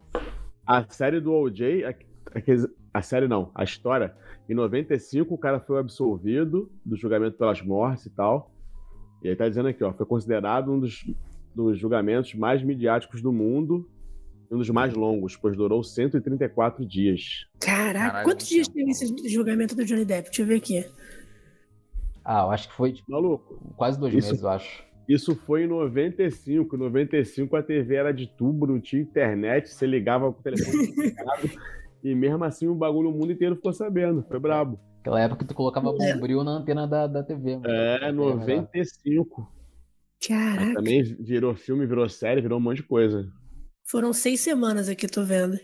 A 0.65 0.83
série 0.89 1.19
do 1.19 1.33
OJ, 1.33 1.83
a, 1.85 1.93
aqueles- 2.35 2.67
a 2.93 3.01
série 3.01 3.27
não, 3.27 3.51
a 3.53 3.63
história. 3.63 4.15
Em 4.49 4.53
95, 4.53 5.33
o 5.33 5.37
cara 5.37 5.59
foi 5.59 5.79
absolvido 5.79 6.71
do 6.83 6.95
julgamento 6.95 7.37
pelas 7.37 7.61
mortes 7.61 8.05
e 8.05 8.09
tal. 8.09 8.51
E 9.23 9.29
aí 9.29 9.35
tá 9.35 9.47
dizendo 9.47 9.69
aqui, 9.69 9.83
ó, 9.83 9.93
foi 9.93 10.05
considerado 10.05 10.71
um 10.71 10.79
dos, 10.79 11.03
dos 11.53 11.79
julgamentos 11.79 12.33
mais 12.35 12.61
midiáticos 12.63 13.21
do 13.21 13.31
mundo 13.31 13.89
um 14.51 14.57
dos 14.57 14.69
mais 14.69 14.93
longos, 14.93 15.35
pois 15.35 15.55
durou 15.57 15.83
134 15.83 16.85
dias. 16.85 17.45
Caraca, 17.59 17.93
Caralho, 17.93 18.25
quantos 18.25 18.47
dias 18.47 18.67
teve 18.67 18.91
esse 18.91 19.13
julgamento 19.29 19.75
do 19.75 19.83
Johnny 19.85 20.05
Depp? 20.05 20.29
Deixa 20.29 20.41
eu 20.41 20.45
ver 20.47 20.55
aqui. 20.55 20.85
Ah, 22.23 22.41
eu 22.43 22.51
acho 22.51 22.69
que 22.69 22.75
foi 22.75 22.91
tipo, 22.91 23.11
Maluco, 23.11 23.73
quase 23.75 23.99
dois 23.99 24.13
Isso- 24.13 24.27
meses, 24.29 24.43
eu 24.43 24.49
acho. 24.49 24.83
isso 25.07 25.35
foi 25.35 25.63
em 25.63 25.67
95. 25.67 26.75
Em 26.75 26.79
95 26.79 27.55
a 27.55 27.61
TV 27.63 27.95
era 27.95 28.11
de 28.11 28.27
tubo, 28.27 28.65
não 28.65 28.79
tinha 28.79 29.01
internet, 29.01 29.69
você 29.69 29.85
ligava 29.85 30.31
com 30.31 30.39
o 30.39 30.43
telefone 30.43 30.87
ligado, 30.97 31.49
e 32.03 32.15
mesmo 32.15 32.43
assim 32.43 32.67
o 32.67 32.73
bagulho, 32.75 33.09
o 33.09 33.13
mundo 33.13 33.31
inteiro 33.31 33.55
ficou 33.55 33.73
sabendo. 33.73 34.23
Foi 34.27 34.39
brabo. 34.39 34.79
Aquela 35.01 35.21
época 35.21 35.43
que 35.43 35.49
tu 35.49 35.53
colocava 35.53 35.91
bombril 35.93 36.43
na 36.43 36.51
antena 36.51 36.87
da, 36.87 37.05
da 37.05 37.21
TV. 37.23 37.57
mano. 37.57 37.67
É, 37.69 37.95
Era 37.95 38.11
95. 38.11 39.47
Caraca. 40.27 40.73
Também 40.73 41.03
virou 41.03 41.53
filme, 41.53 41.85
virou 41.85 42.09
série, 42.09 42.41
virou 42.41 42.57
um 42.57 42.61
monte 42.61 42.77
de 42.77 42.83
coisa. 42.83 43.27
Foram 43.85 44.11
seis 44.13 44.39
semanas 44.39 44.89
aqui, 44.89 45.07
tô 45.07 45.23
vendo. 45.23 45.59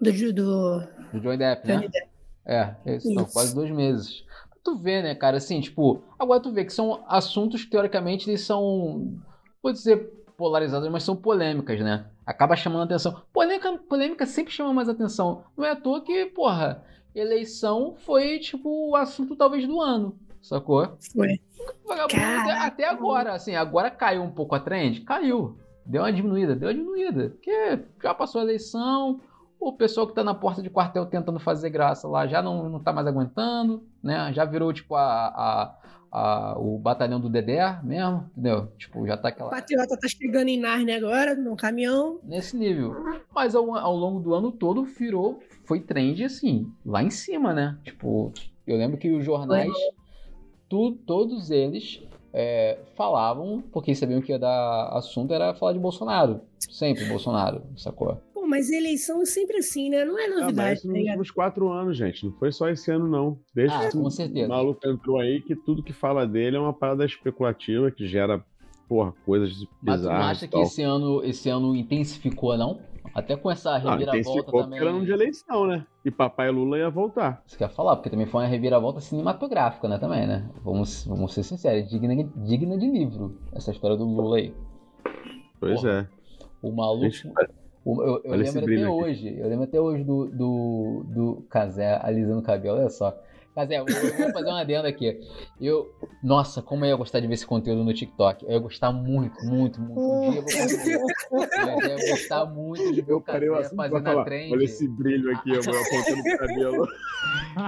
Do, 0.00 0.12
do, 0.32 0.80
do 1.12 1.20
Johnny 1.20 1.36
Depp, 1.36 1.68
né? 1.68 1.74
Johnny 1.74 1.88
Depp. 1.88 2.10
É, 2.44 2.74
isso, 2.84 3.12
são 3.12 3.22
Isso. 3.22 3.32
quase 3.32 3.54
dois 3.54 3.70
meses. 3.70 4.24
Tu 4.64 4.76
vê, 4.76 5.00
né, 5.00 5.14
cara, 5.14 5.36
assim, 5.36 5.60
tipo, 5.60 6.02
agora 6.18 6.40
tu 6.40 6.50
vê 6.50 6.64
que 6.64 6.72
são 6.72 7.04
assuntos 7.06 7.64
que, 7.64 7.70
teoricamente, 7.70 8.28
eles 8.28 8.40
são, 8.40 9.16
vou 9.62 9.72
dizer 9.72 9.98
polarizados, 10.36 10.88
mas 10.88 11.04
são 11.04 11.14
polêmicas, 11.14 11.78
né? 11.80 12.06
Acaba 12.26 12.56
chamando 12.56 12.82
atenção. 12.82 13.22
Polêmica, 13.32 13.78
polêmica 13.88 14.26
sempre 14.26 14.52
chama 14.52 14.74
mais 14.74 14.88
atenção. 14.88 15.44
Não 15.56 15.64
é 15.64 15.70
à 15.70 15.76
toa 15.76 16.00
que, 16.00 16.26
porra, 16.26 16.84
eleição 17.14 17.94
foi, 17.98 18.40
tipo, 18.40 18.90
o 18.90 18.96
assunto 18.96 19.36
talvez 19.36 19.66
do 19.66 19.80
ano, 19.80 20.18
sacou? 20.42 20.96
Foi. 21.12 21.40
Vagabundo 21.86 22.50
até 22.50 22.88
agora, 22.88 23.32
assim, 23.32 23.54
agora 23.54 23.90
caiu 23.90 24.22
um 24.22 24.30
pouco 24.30 24.56
a 24.56 24.60
trend? 24.60 25.02
Caiu. 25.02 25.56
Deu 25.86 26.02
uma 26.02 26.12
diminuída, 26.12 26.54
deu 26.54 26.68
uma 26.68 26.74
diminuída. 26.74 27.30
Porque 27.30 27.80
já 28.02 28.14
passou 28.14 28.40
a 28.40 28.44
eleição, 28.44 29.20
o 29.58 29.72
pessoal 29.72 30.06
que 30.06 30.14
tá 30.14 30.22
na 30.24 30.34
porta 30.34 30.62
de 30.62 30.70
quartel 30.70 31.06
tentando 31.06 31.38
fazer 31.40 31.70
graça 31.70 32.06
lá 32.08 32.26
já 32.26 32.40
não, 32.42 32.68
não 32.68 32.80
tá 32.80 32.92
mais 32.92 33.06
aguentando, 33.06 33.82
né? 34.02 34.32
Já 34.32 34.44
virou, 34.44 34.72
tipo, 34.72 34.94
a, 34.94 35.02
a, 35.02 35.76
a- 36.12 36.58
o 36.58 36.78
batalhão 36.78 37.20
do 37.20 37.28
Dedé 37.28 37.78
mesmo, 37.82 38.30
entendeu? 38.32 38.68
Tipo, 38.78 39.06
já 39.06 39.16
tá 39.16 39.28
O 39.28 39.30
aquela... 39.30 39.50
Patriota 39.50 39.96
tá 39.98 40.08
chegando 40.08 40.48
em 40.48 40.58
Narnia 40.60 40.96
agora, 40.96 41.34
num 41.34 41.56
caminhão. 41.56 42.18
Nesse 42.22 42.56
nível. 42.56 42.94
Mas 43.34 43.54
ao, 43.54 43.74
ao 43.76 43.96
longo 43.96 44.20
do 44.20 44.34
ano 44.34 44.50
todo 44.52 44.84
virou, 44.84 45.40
foi 45.64 45.80
trend, 45.80 46.24
assim, 46.24 46.72
lá 46.84 47.02
em 47.02 47.10
cima, 47.10 47.52
né? 47.52 47.78
Tipo, 47.84 48.32
eu 48.66 48.76
lembro 48.76 48.96
que 48.98 49.10
os 49.10 49.24
jornais, 49.24 49.72
tu- 50.68 50.92
todos 51.06 51.50
eles 51.50 52.02
é, 52.32 52.78
falavam, 52.96 53.62
porque 53.72 53.94
sabiam 53.94 54.20
que 54.20 54.32
ia 54.32 54.38
dar 54.38 54.88
assunto, 54.92 55.32
era 55.32 55.54
falar 55.54 55.72
de 55.72 55.78
Bolsonaro. 55.78 56.40
Sempre 56.58 57.04
Bolsonaro, 57.06 57.62
sacou? 57.76 58.16
Pô, 58.32 58.46
mas 58.46 58.70
eleição 58.70 59.22
é 59.22 59.26
sempre 59.26 59.56
assim, 59.58 59.90
né? 59.90 60.04
Não 60.04 60.18
é 60.18 60.24
Ah, 60.26 60.28
mas 60.30 60.40
novidade, 60.40 60.82
tá 60.82 60.88
nos 60.88 60.96
ligado? 60.96 61.08
últimos 61.18 61.30
quatro 61.30 61.68
anos, 61.70 61.96
gente. 61.96 62.24
Não 62.24 62.32
foi 62.32 62.52
só 62.52 62.68
esse 62.68 62.90
ano, 62.90 63.08
não. 63.08 63.38
Desde 63.54 63.76
Ah, 63.76 63.88
que 63.88 63.96
com 63.96 64.04
o 64.04 64.10
certeza. 64.10 64.48
maluco 64.48 64.80
entrou 64.88 65.18
aí, 65.18 65.40
que 65.42 65.56
tudo 65.56 65.82
que 65.82 65.92
fala 65.92 66.26
dele 66.26 66.56
é 66.56 66.60
uma 66.60 66.72
parada 66.72 67.04
especulativa 67.04 67.90
que 67.90 68.06
gera, 68.06 68.44
porra, 68.88 69.12
coisas 69.26 69.50
Mas 69.50 69.60
tu 69.68 69.68
não 69.82 69.92
bizarras. 69.94 70.26
acha 70.38 70.48
que 70.48 70.58
esse 70.58 70.82
ano, 70.82 71.24
esse 71.24 71.48
ano 71.48 71.74
intensificou, 71.74 72.56
não? 72.56 72.78
Até 73.14 73.36
com 73.36 73.50
essa 73.50 73.76
reviravolta 73.76 74.52
também. 74.52 74.78
era 74.80 74.90
ano 74.90 75.04
de 75.04 75.10
eleição, 75.12 75.66
né? 75.66 75.84
E 76.04 76.10
papai 76.10 76.50
Lula 76.50 76.78
ia 76.78 76.88
voltar. 76.90 77.42
Você 77.46 77.56
quer 77.56 77.68
falar, 77.70 77.96
porque 77.96 78.08
também 78.10 78.26
foi 78.26 78.42
uma 78.42 78.46
reviravolta 78.48 79.00
cinematográfica, 79.00 79.88
né? 79.88 79.98
Também, 79.98 80.26
né? 80.26 80.48
Vamos, 80.62 81.04
vamos 81.06 81.34
ser 81.34 81.42
sinceros, 81.42 81.90
digna, 81.90 82.14
digna 82.36 82.78
de 82.78 82.86
livro, 82.88 83.36
essa 83.52 83.70
história 83.72 83.96
do 83.96 84.04
Lula 84.04 84.36
aí. 84.36 84.54
Pois 85.58 85.80
Porra. 85.80 86.08
é. 86.12 86.20
O 86.62 86.72
maluco. 86.72 87.04
Gente, 87.04 87.32
o- 87.84 88.02
eu 88.02 88.20
eu 88.24 88.34
lembro 88.36 88.60
até 88.64 88.74
aqui. 88.74 88.84
hoje. 88.86 89.38
Eu 89.38 89.48
lembro 89.48 89.64
até 89.64 89.80
hoje 89.80 90.04
do, 90.04 90.26
do, 90.26 91.04
do 91.08 91.46
Casé 91.50 91.98
alisando 92.02 92.38
o 92.40 92.42
cabelo, 92.44 92.78
olha 92.78 92.90
só. 92.90 93.14
Mas 93.54 93.70
é, 93.70 93.80
eu 93.80 93.84
vou 93.84 94.32
fazer 94.32 94.48
uma 94.48 94.60
adenda 94.60 94.88
aqui. 94.88 95.20
Eu, 95.60 95.92
nossa, 96.22 96.62
como 96.62 96.84
eu 96.84 96.90
ia 96.90 96.96
gostar 96.96 97.18
de 97.18 97.26
ver 97.26 97.34
esse 97.34 97.46
conteúdo 97.46 97.82
no 97.82 97.92
TikTok. 97.92 98.44
Eu 98.44 98.52
ia 98.52 98.58
gostar 98.58 98.92
muito, 98.92 99.44
muito, 99.44 99.80
muito. 99.80 100.00
Um 100.00 100.30
dia 100.30 100.38
eu 100.38 100.42
vou 100.42 100.52
fazer. 100.52 100.94
Eu 100.94 101.88
ia 101.88 102.10
gostar 102.10 102.46
muito 102.46 102.92
de 102.92 103.02
ver 103.02 103.12
o 103.12 103.20
Casé 103.20 103.48
assim 103.58 103.76
fazendo 103.76 104.02
falar, 104.04 104.22
a 104.22 104.24
trend. 104.24 104.52
Olha 104.52 104.64
esse 104.64 104.88
brilho 104.88 105.36
aqui, 105.36 105.50
eu 105.50 105.62
vou 105.62 105.74
apontando 105.74 106.22
pro 106.22 106.38
cabelo. 106.38 106.88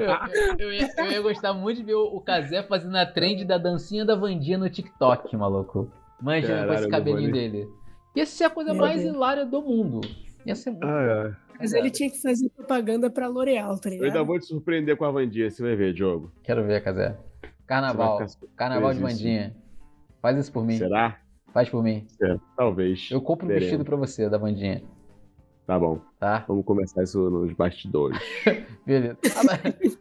Eu, 0.01 0.09
eu, 0.09 0.57
eu 0.59 0.72
ia, 0.72 0.91
eu 0.97 1.12
ia 1.12 1.20
gostar 1.20 1.53
muito 1.53 1.78
de 1.78 1.83
ver 1.85 1.95
o, 1.95 2.20
Casé 2.20 2.62
fazendo 2.62 2.97
a 2.97 3.05
trend 3.05 3.45
da 3.45 3.59
dancinha 3.59 4.05
da 4.05 4.14
Vandinha 4.14 4.59
no 4.59 4.70
TikTok, 4.70 5.37
maluco. 5.37 5.91
Manjando 6.20 6.68
com 6.68 6.74
esse 6.74 6.89
cabelinho 6.89 7.33
dele. 7.33 7.68
Ia 8.14 8.24
ser 8.24 8.45
a 8.45 8.51
coisa 8.51 8.72
mais 8.72 9.03
hilária 9.03 9.45
do 9.45 9.61
mundo. 9.61 10.01
Ia 10.47 10.55
ser 10.55 10.70
muito. 10.70 10.87
Ah, 10.87 11.03
é. 11.28 11.51
Mas 11.63 11.73
ele 11.73 11.91
tinha 11.91 12.11
que 12.11 12.21
fazer 12.21 12.49
propaganda 12.51 13.09
pra 13.11 13.29
L'Oreal, 13.29 13.79
tá 13.79 13.89
Eu 13.89 13.93
ligado? 13.95 14.07
ainda 14.09 14.25
vou 14.25 14.39
te 14.39 14.47
surpreender 14.47 14.97
com 14.97 15.05
a 15.05 15.11
Vandinha, 15.11 15.51
você 15.51 15.63
vai 15.63 15.75
ver, 15.77 15.93
Diogo. 15.95 16.33
Quero 16.43 16.65
ver, 16.65 16.83
Casé. 16.83 17.17
Carnaval. 17.67 18.19
Carnaval 18.57 18.93
de. 18.93 19.01
Vandinha. 19.01 19.57
Faz 20.21 20.37
isso 20.39 20.53
por 20.53 20.65
mim. 20.65 20.77
Será? 20.77 21.19
Faz 21.53 21.69
por 21.69 21.83
mim. 21.83 22.07
É, 22.23 22.37
talvez. 22.57 23.09
Eu 23.11 23.21
compro 23.21 23.45
um 23.47 23.49
Veremos. 23.49 23.65
vestido 23.71 23.85
pra 23.85 23.97
você 23.97 24.29
da 24.29 24.39
Vandinha. 24.39 24.83
Tá 25.67 25.79
bom. 25.79 26.01
Tá? 26.19 26.45
Vamos 26.49 26.65
começar 26.65 27.03
isso 27.05 27.31
nos 27.31 27.53
bastidores. 27.53 28.19
Beleza. 28.85 29.17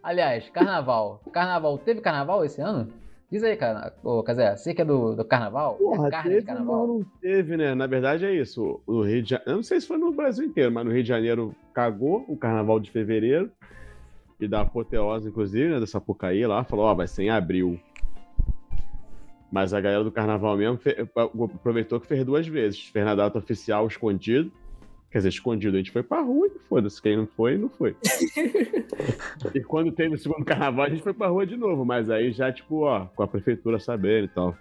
Aliás, 0.01 0.49
carnaval. 0.49 1.22
Carnaval. 1.32 1.78
Teve 1.78 2.01
carnaval 2.01 2.43
esse 2.43 2.59
ano? 2.62 2.91
Diz 3.32 3.43
aí, 3.43 3.55
cara. 3.55 3.93
Ô, 4.03 4.21
Casé, 4.23 4.55
você 4.57 4.73
que 4.73 4.82
é 4.82 4.86
do, 4.86 5.15
do 5.15 5.23
carnaval? 5.23 5.75
Porra, 5.75 6.07
é 6.07 6.11
carne 6.11 6.29
teve, 6.29 6.41
de 6.41 6.47
carnaval? 6.47 6.88
mas 6.88 6.88
não 6.97 7.05
teve, 7.21 7.57
né? 7.57 7.73
Na 7.73 7.88
verdade 7.88 8.25
é 8.25 8.34
isso. 8.36 8.82
O 8.86 9.03
Rio 9.03 9.23
de 9.23 9.29
Janeiro. 9.29 9.51
Eu 9.51 9.55
não 9.55 9.63
sei 9.63 9.79
se 9.79 9.88
foi 9.88 9.97
no 9.97 10.11
Brasil 10.11 10.45
inteiro, 10.45 10.71
mas 10.71 10.86
no 10.86 10.91
Rio 10.91 11.01
de 11.01 11.07
Janeiro 11.09 11.55
cagou 11.73 12.25
o 12.27 12.36
carnaval 12.36 12.79
de 12.79 12.91
fevereiro. 12.91 13.49
E 14.39 14.47
da 14.47 14.61
apoteose, 14.61 15.29
inclusive, 15.29 15.69
né? 15.71 15.79
Da 15.79 15.88
Sapucaí 15.88 16.45
lá, 16.45 16.63
falou: 16.63 16.86
Ó, 16.86 16.93
vai 16.95 17.07
ser 17.07 17.23
em 17.23 17.29
abril. 17.29 17.79
Mas 19.51 19.73
a 19.73 19.79
galera 19.82 20.03
do 20.03 20.11
carnaval 20.11 20.57
mesmo 20.57 20.77
fe- 20.77 21.07
aproveitou 21.15 21.99
que 21.99 22.07
fez 22.07 22.25
duas 22.25 22.47
vezes. 22.47 22.88
Fez 22.88 23.05
na 23.05 23.15
data 23.15 23.38
oficial 23.38 23.86
escondido. 23.88 24.51
Quer 25.12 25.18
dizer, 25.18 25.30
escondido. 25.30 25.76
A 25.76 25.80
gente 25.80 25.91
foi 25.91 26.01
pra 26.01 26.22
rua 26.22 26.47
e 26.47 26.59
foda-se. 26.70 27.01
Quem 27.01 27.18
não 27.18 27.28
foi, 27.28 27.57
não 27.57 27.70
foi. 27.70 27.95
e 29.53 29.59
quando 29.62 29.91
teve 29.91 30.16
o 30.16 30.18
segundo 30.18 30.45
carnaval, 30.45 30.86
a 30.86 30.89
gente 30.89 31.03
foi 31.03 31.14
pra 31.14 31.28
rua 31.28 31.45
de 31.45 31.57
novo. 31.57 31.84
Mas 31.84 32.09
aí 32.09 32.32
já, 32.32 32.51
tipo, 32.51 32.86
ó, 32.86 33.07
com 33.07 33.22
a 33.22 33.28
prefeitura 33.28 33.78
sabendo 33.78 34.26
e 34.26 34.30
tal. 34.30 34.57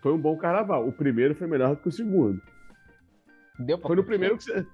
Foi 0.00 0.12
um 0.12 0.18
bom 0.18 0.36
carnaval. 0.36 0.86
O 0.86 0.92
primeiro 0.92 1.34
foi 1.34 1.48
melhor 1.48 1.74
do 1.74 1.82
que 1.82 1.88
o 1.88 1.92
segundo. 1.92 2.40
Deu 3.58 3.76
pra 3.76 3.88
Foi 3.88 3.96
no 3.96 4.04
primeiro 4.04 4.36
que 4.36 4.44
você. 4.44 4.64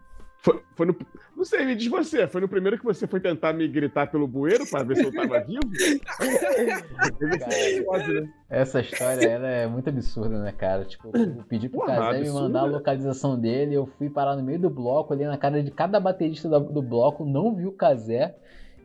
Foi, 0.42 0.60
foi 0.74 0.86
no. 0.86 0.96
Não 1.36 1.44
sei, 1.44 1.64
me 1.64 1.74
diz 1.76 1.86
você. 1.88 2.26
Foi 2.26 2.40
no 2.40 2.48
primeiro 2.48 2.76
que 2.78 2.84
você 2.84 3.06
foi 3.06 3.20
tentar 3.20 3.52
me 3.52 3.66
gritar 3.68 4.08
pelo 4.10 4.26
bueiro 4.26 4.68
pra 4.68 4.82
ver 4.82 4.96
se 4.96 5.04
eu 5.04 5.12
tava 5.12 5.38
vivo? 5.40 5.60
Né? 5.68 6.00
Essa 8.50 8.80
história 8.80 9.26
ela 9.28 9.48
é 9.48 9.66
muito 9.66 9.88
absurda, 9.88 10.38
né, 10.42 10.52
cara? 10.52 10.84
Tipo, 10.84 11.10
eu 11.16 11.42
pedi 11.48 11.68
pro 11.68 11.80
Casé 11.86 12.00
me 12.20 12.26
mandar 12.42 12.60
a 12.60 12.64
localização 12.72 13.38
dele, 13.38 13.74
eu 13.74 13.86
fui 13.86 14.10
parar 14.10 14.36
no 14.36 14.42
meio 14.42 14.58
do 14.58 14.70
bloco, 14.70 15.12
ali 15.12 15.24
na 15.24 15.38
cara 15.38 15.62
de 15.62 15.70
cada 15.70 15.98
baterista 16.00 16.48
do, 16.48 16.60
do 16.60 16.82
bloco, 16.82 17.24
não 17.24 17.54
vi 17.54 17.66
o 17.66 17.72
Casé, 17.72 18.36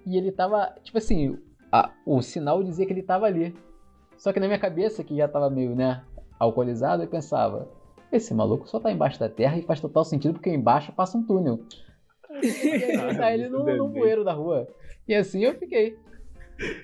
e 0.05 0.17
ele 0.17 0.31
tava, 0.31 0.73
tipo 0.83 0.97
assim, 0.97 1.37
a- 1.71 1.91
o 2.05 2.21
sinal 2.21 2.63
dizia 2.63 2.85
que 2.85 2.93
ele 2.93 3.03
tava 3.03 3.25
ali. 3.25 3.55
Só 4.17 4.31
que 4.31 4.39
na 4.39 4.47
minha 4.47 4.59
cabeça, 4.59 5.03
que 5.03 5.15
já 5.17 5.27
tava 5.27 5.49
meio, 5.49 5.75
né, 5.75 6.01
alcoolizado, 6.39 7.03
eu 7.03 7.07
pensava, 7.07 7.67
esse 8.11 8.33
maluco 8.33 8.67
só 8.67 8.79
tá 8.79 8.91
embaixo 8.91 9.19
da 9.19 9.29
terra 9.29 9.57
e 9.57 9.63
faz 9.63 9.79
total 9.81 10.03
sentido 10.05 10.33
porque 10.33 10.49
embaixo 10.49 10.91
passa 10.93 11.17
um 11.17 11.23
túnel. 11.23 11.59
E 12.43 12.83
aí 12.83 13.15
tá 13.17 13.33
ele 13.33 13.49
no, 13.49 13.65
no 13.77 13.87
bueiro 13.87 14.23
da 14.23 14.33
rua. 14.33 14.67
E 15.07 15.15
assim 15.15 15.43
eu 15.43 15.57
fiquei. 15.57 15.97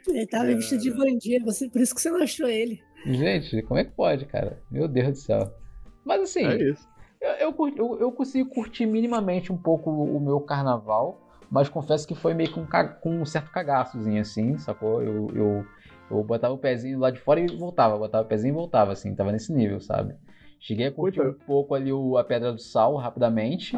Ele 0.07 0.25
tava 0.27 0.51
É. 0.51 0.55
vestido 0.55 0.81
de 0.81 0.91
Vandinha, 0.91 1.39
você, 1.43 1.69
por 1.69 1.81
isso 1.81 1.93
que 1.93 2.01
você 2.01 2.09
não 2.09 2.21
achou 2.21 2.47
ele. 2.47 2.81
Gente, 3.05 3.61
como 3.63 3.79
é 3.79 3.83
que 3.83 3.91
pode, 3.91 4.25
cara? 4.25 4.61
Meu 4.71 4.87
Deus 4.87 5.09
do 5.09 5.15
céu. 5.17 5.53
Mas 6.05 6.21
assim, 6.21 6.45
É 6.45 6.73
eu, 7.21 7.51
eu, 7.51 7.73
eu, 7.77 7.99
eu 8.01 8.11
consigo 8.11 8.49
curtir 8.49 8.85
minimamente 8.85 9.51
um 9.51 9.57
pouco 9.57 9.89
o 9.89 10.19
meu 10.19 10.39
carnaval, 10.41 11.21
mas 11.49 11.69
confesso 11.69 12.07
que 12.07 12.15
foi 12.15 12.33
meio 12.33 12.51
com, 12.51 12.65
ca- 12.65 12.87
com 12.87 13.21
um 13.21 13.25
certo 13.25 13.51
cagaçozinho, 13.51 14.21
assim, 14.21 14.57
sacou? 14.57 15.01
Eu, 15.01 15.27
eu, 15.35 15.65
eu 16.11 16.23
botava 16.23 16.53
o 16.53 16.57
pezinho 16.57 16.99
lá 16.99 17.11
de 17.11 17.19
fora 17.19 17.39
e 17.39 17.47
voltava, 17.47 17.97
botava 17.97 18.25
o 18.25 18.27
pezinho 18.27 18.51
e 18.53 18.55
voltava, 18.55 18.91
assim, 18.93 19.13
tava 19.15 19.31
nesse 19.31 19.53
nível, 19.53 19.79
sabe? 19.79 20.15
Cheguei 20.63 20.87
a 20.87 20.91
curtir 20.93 21.19
Puta. 21.19 21.29
um 21.29 21.45
pouco 21.45 21.75
ali 21.75 21.91
o, 21.91 22.17
a 22.17 22.23
Pedra 22.23 22.53
do 22.53 22.61
Sal 22.61 22.95
rapidamente 22.95 23.77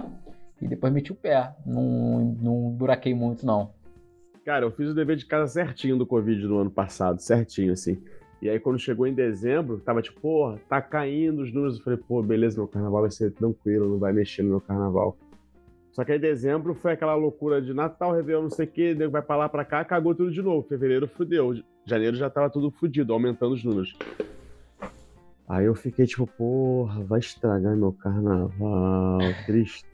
e 0.61 0.67
depois 0.67 0.93
meti 0.93 1.11
o 1.11 1.15
pé. 1.15 1.51
Não, 1.65 2.37
não 2.39 2.69
buraquei 2.69 3.11
muito, 3.11 3.43
não. 3.43 3.73
Cara, 4.45 4.65
eu 4.65 4.71
fiz 4.71 4.89
o 4.89 4.93
dever 4.93 5.15
de 5.15 5.25
casa 5.25 5.51
certinho 5.51 5.97
do 5.97 6.05
Covid 6.05 6.45
no 6.45 6.59
ano 6.59 6.69
passado, 6.69 7.19
certinho, 7.19 7.73
assim. 7.73 7.99
E 8.39 8.47
aí, 8.47 8.59
quando 8.59 8.77
chegou 8.77 9.07
em 9.07 9.15
dezembro, 9.15 9.79
tava 9.79 9.99
tipo, 9.99 10.21
porra, 10.21 10.59
tá 10.69 10.79
caindo 10.79 11.41
os 11.41 11.51
números. 11.51 11.79
Eu 11.79 11.83
falei, 11.83 11.97
pô, 12.07 12.21
beleza, 12.21 12.57
meu 12.57 12.67
carnaval 12.67 13.01
vai 13.01 13.09
ser 13.09 13.31
tranquilo, 13.31 13.89
não 13.89 13.97
vai 13.97 14.13
mexer 14.13 14.43
no 14.43 14.49
meu 14.49 14.61
carnaval. 14.61 15.17
Só 15.91 16.03
que 16.03 16.11
aí, 16.11 16.19
dezembro 16.19 16.75
foi 16.75 16.91
aquela 16.91 17.15
loucura 17.15 17.59
de 17.59 17.73
Natal, 17.73 18.13
Réveillon, 18.13 18.43
não 18.43 18.49
sei 18.51 18.67
o 18.67 18.71
quê, 18.71 18.93
nego 18.93 19.11
vai 19.11 19.23
pra 19.23 19.37
lá, 19.37 19.49
pra 19.49 19.65
cá, 19.65 19.83
cagou 19.83 20.13
tudo 20.13 20.31
de 20.31 20.41
novo. 20.43 20.67
Fevereiro 20.67 21.07
fudeu. 21.07 21.55
Janeiro 21.83 22.15
já 22.15 22.29
tava 22.29 22.47
tudo 22.47 22.69
fudido, 22.69 23.11
aumentando 23.11 23.55
os 23.55 23.63
números. 23.63 23.97
Aí 25.47 25.65
eu 25.65 25.75
fiquei 25.75 26.05
tipo, 26.05 26.25
porra, 26.25 27.03
vai 27.03 27.19
estragar 27.19 27.75
meu 27.75 27.91
carnaval, 27.93 29.19
triste. 29.45 29.85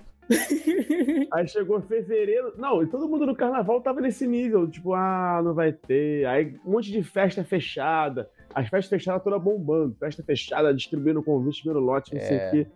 Aí 1.33 1.47
chegou 1.47 1.81
fevereiro. 1.81 2.53
Não, 2.57 2.81
e 2.81 2.87
todo 2.87 3.07
mundo 3.07 3.25
no 3.25 3.35
carnaval 3.35 3.81
tava 3.81 3.99
nesse 3.99 4.25
nível. 4.25 4.69
Tipo, 4.69 4.93
ah, 4.93 5.41
não 5.43 5.53
vai 5.53 5.73
ter. 5.73 6.25
Aí 6.25 6.57
um 6.65 6.71
monte 6.71 6.91
de 6.91 7.03
festa 7.03 7.43
fechada. 7.43 8.29
As 8.53 8.67
festas 8.69 8.89
fechadas 8.89 9.23
toda 9.23 9.37
bombando. 9.39 9.95
Festa 9.99 10.23
fechada, 10.23 10.73
distribuindo 10.73 11.21
convite, 11.23 11.61
primeiro 11.63 11.85
lote, 11.85 12.13
não 12.13 12.21
sei 12.21 12.37
É. 12.37 12.47
o 12.47 12.51
quê. 12.51 12.67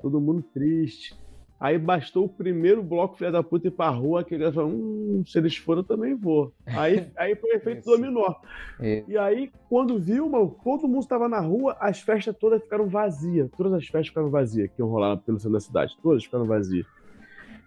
Todo 0.00 0.20
mundo 0.20 0.42
triste. 0.54 1.14
Aí 1.60 1.78
bastou 1.78 2.24
o 2.24 2.28
primeiro 2.28 2.82
bloco, 2.82 3.18
filha 3.18 3.30
da 3.30 3.42
puta, 3.42 3.68
ir 3.68 3.70
pra 3.70 3.90
rua, 3.90 4.24
que 4.24 4.34
ele 4.34 4.50
falou, 4.50 4.70
hum, 4.70 5.22
se 5.26 5.38
eles 5.38 5.54
foram, 5.58 5.80
eu 5.80 5.84
também 5.84 6.14
vou. 6.14 6.54
Aí, 6.66 7.06
aí 7.18 7.36
foi 7.36 7.50
efeito 7.50 7.80
Isso. 7.80 7.90
dominó. 7.90 8.34
E- 8.80 9.04
E 9.06 9.18
aí, 9.18 9.52
quando 9.68 9.98
viu, 9.98 10.26
mano, 10.30 10.56
todo 10.64 10.88
mundo 10.88 11.02
estava 11.02 11.28
na 11.28 11.38
rua, 11.38 11.76
as 11.78 12.00
festas 12.00 12.34
todas 12.38 12.62
ficaram 12.62 12.88
vazias. 12.88 13.50
Todas 13.58 13.74
as 13.74 13.84
festas 13.86 14.08
ficaram 14.08 14.30
vazias 14.30 14.70
que 14.70 14.80
iam 14.80 14.88
rolar 14.88 15.18
pelo 15.18 15.38
centro 15.38 15.52
da 15.52 15.60
cidade. 15.60 15.94
Todas 16.02 16.24
ficaram 16.24 16.46
vazias. 16.46 16.86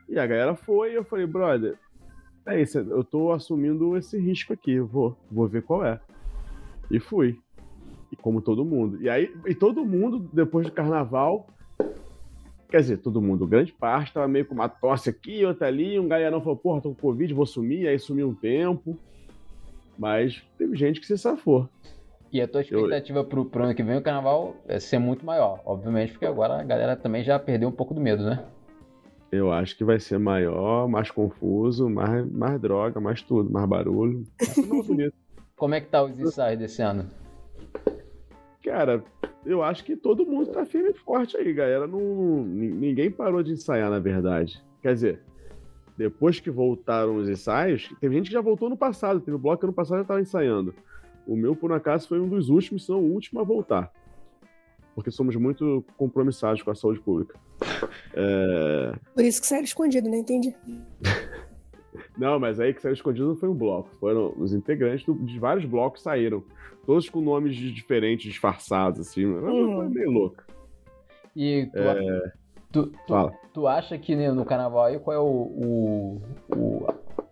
E 0.09 0.17
a 0.17 0.25
galera 0.25 0.55
foi 0.55 0.93
e 0.93 0.95
eu 0.95 1.03
falei, 1.03 1.27
brother, 1.27 1.77
é 2.47 2.59
isso, 2.61 2.79
eu 2.79 3.03
tô 3.03 3.31
assumindo 3.31 3.95
esse 3.95 4.17
risco 4.17 4.53
aqui, 4.53 4.71
eu 4.73 4.87
vou, 4.87 5.15
vou 5.31 5.47
ver 5.47 5.61
qual 5.61 5.85
é. 5.85 5.99
E 6.89 6.99
fui. 6.99 7.39
E 8.11 8.15
como 8.15 8.41
todo 8.41 8.65
mundo. 8.65 9.01
E 9.01 9.07
aí, 9.09 9.33
e 9.45 9.53
todo 9.55 9.85
mundo, 9.85 10.27
depois 10.33 10.65
do 10.67 10.73
carnaval, 10.73 11.47
quer 12.73 12.81
dizer, 12.81 12.97
todo 12.97 13.21
mundo, 13.21 13.45
grande 13.45 13.71
parte, 13.71 14.11
tava 14.11 14.27
meio 14.27 14.47
com 14.47 14.55
uma 14.55 14.67
tosse 14.67 15.07
aqui, 15.07 15.45
outra 15.45 15.67
ali, 15.67 15.99
um 15.99 16.07
galharão 16.07 16.41
falou, 16.41 16.57
porra, 16.57 16.81
tô 16.81 16.89
com 16.89 16.95
Covid, 16.95 17.31
vou 17.31 17.45
sumir, 17.45 17.87
aí 17.87 17.99
sumiu 17.99 18.29
um 18.29 18.33
tempo. 18.33 18.97
Mas 19.95 20.41
teve 20.57 20.75
gente 20.75 20.99
que 20.99 21.05
se 21.05 21.15
safou. 21.15 21.69
E 22.31 22.41
a 22.41 22.47
tua 22.47 22.61
expectativa 22.61 23.23
pro, 23.23 23.45
pro 23.45 23.65
ano 23.65 23.75
que 23.75 23.83
vem, 23.83 23.95
o 23.95 24.01
carnaval, 24.01 24.55
é 24.67 24.79
ser 24.79 24.97
muito 24.97 25.23
maior, 25.23 25.61
obviamente, 25.67 26.13
porque 26.13 26.25
agora 26.25 26.59
a 26.59 26.63
galera 26.63 26.95
também 26.95 27.23
já 27.23 27.37
perdeu 27.37 27.69
um 27.69 27.71
pouco 27.71 27.93
do 27.93 28.01
medo, 28.01 28.23
né? 28.23 28.43
Eu 29.31 29.53
acho 29.53 29.77
que 29.77 29.83
vai 29.83 29.99
ser 29.99 30.17
maior, 30.17 30.87
mais 30.87 31.11
confuso, 31.11 31.87
mais, 31.87 32.27
mais 32.31 32.59
droga, 32.59 32.99
mais 32.99 33.21
tudo, 33.21 33.51
mais 33.51 33.69
barulho. 33.69 34.25
Como 35.55 35.75
é 35.75 35.79
que 35.79 35.89
tá 35.89 36.03
os 36.03 36.19
ensaios 36.19 36.57
desse 36.57 36.81
ano? 36.81 37.05
Cara, 38.63 39.03
eu 39.45 39.61
acho 39.61 39.83
que 39.83 39.95
todo 39.95 40.25
mundo 40.25 40.51
tá 40.51 40.65
firme 40.65 40.91
e 40.91 40.93
forte 40.93 41.35
aí, 41.35 41.51
galera. 41.53 41.85
Não, 41.85 42.43
ni- 42.45 42.71
ninguém 42.71 43.11
parou 43.11 43.43
de 43.43 43.51
ensaiar, 43.51 43.89
na 43.89 43.99
verdade. 43.99 44.63
Quer 44.81 44.93
dizer, 44.93 45.19
depois 45.97 46.39
que 46.39 46.49
voltaram 46.49 47.17
os 47.17 47.27
ensaios, 47.29 47.93
teve 47.99 48.15
gente 48.15 48.27
que 48.27 48.33
já 48.33 48.41
voltou 48.41 48.69
no 48.69 48.77
passado. 48.77 49.19
Teve 49.19 49.37
bloco 49.37 49.59
que 49.59 49.65
ano 49.65 49.73
passado 49.73 49.99
já 49.99 50.05
tava 50.05 50.21
ensaiando. 50.21 50.73
O 51.27 51.35
meu, 51.35 51.55
por 51.55 51.71
um 51.71 51.75
acaso, 51.75 52.07
foi 52.07 52.19
um 52.19 52.27
dos 52.27 52.49
últimos, 52.49 52.85
se 52.85 52.91
não 52.91 52.99
o 52.99 53.13
último 53.13 53.39
a 53.41 53.43
voltar. 53.43 53.91
Porque 54.95 55.11
somos 55.11 55.35
muito 55.35 55.83
compromissados 55.97 56.61
com 56.61 56.71
a 56.71 56.75
saúde 56.75 56.99
pública. 56.99 57.37
É... 58.13 58.93
Por 59.13 59.23
isso 59.23 59.41
que 59.41 59.47
saiu 59.47 59.63
escondido, 59.63 60.07
não 60.09 60.17
entendi. 60.17 60.55
Não, 62.17 62.39
mas 62.39 62.59
aí 62.59 62.73
que 62.73 62.81
saiu 62.81 62.93
escondido 62.93 63.27
não 63.29 63.35
foi 63.35 63.49
um 63.49 63.53
bloco. 63.55 63.89
Foram 63.99 64.33
os 64.37 64.53
integrantes 64.53 65.05
do- 65.05 65.15
de 65.15 65.39
vários 65.39 65.65
blocos 65.65 66.01
saíram. 66.03 66.43
Todos 66.85 67.09
com 67.09 67.21
nomes 67.21 67.55
diferentes, 67.55 68.25
disfarçados, 68.31 68.99
assim. 68.99 69.25
Uma 69.25 69.49
Uhum. 69.51 69.75
coisa 69.75 69.89
meio 69.89 70.11
louca. 70.11 70.43
E 71.35 71.67
tu, 71.73 71.81
tu, 72.71 72.91
tu, 72.91 72.99
Fala. 73.07 73.31
tu 73.53 73.67
acha 73.67 73.97
que 73.97 74.15
né, 74.15 74.31
no 74.31 74.45
carnaval 74.45 74.85
aí 74.85 74.99
qual 74.99 75.15
é 75.15 75.19
o, 75.19 75.23
o, 75.25 76.21
o, 76.55 76.87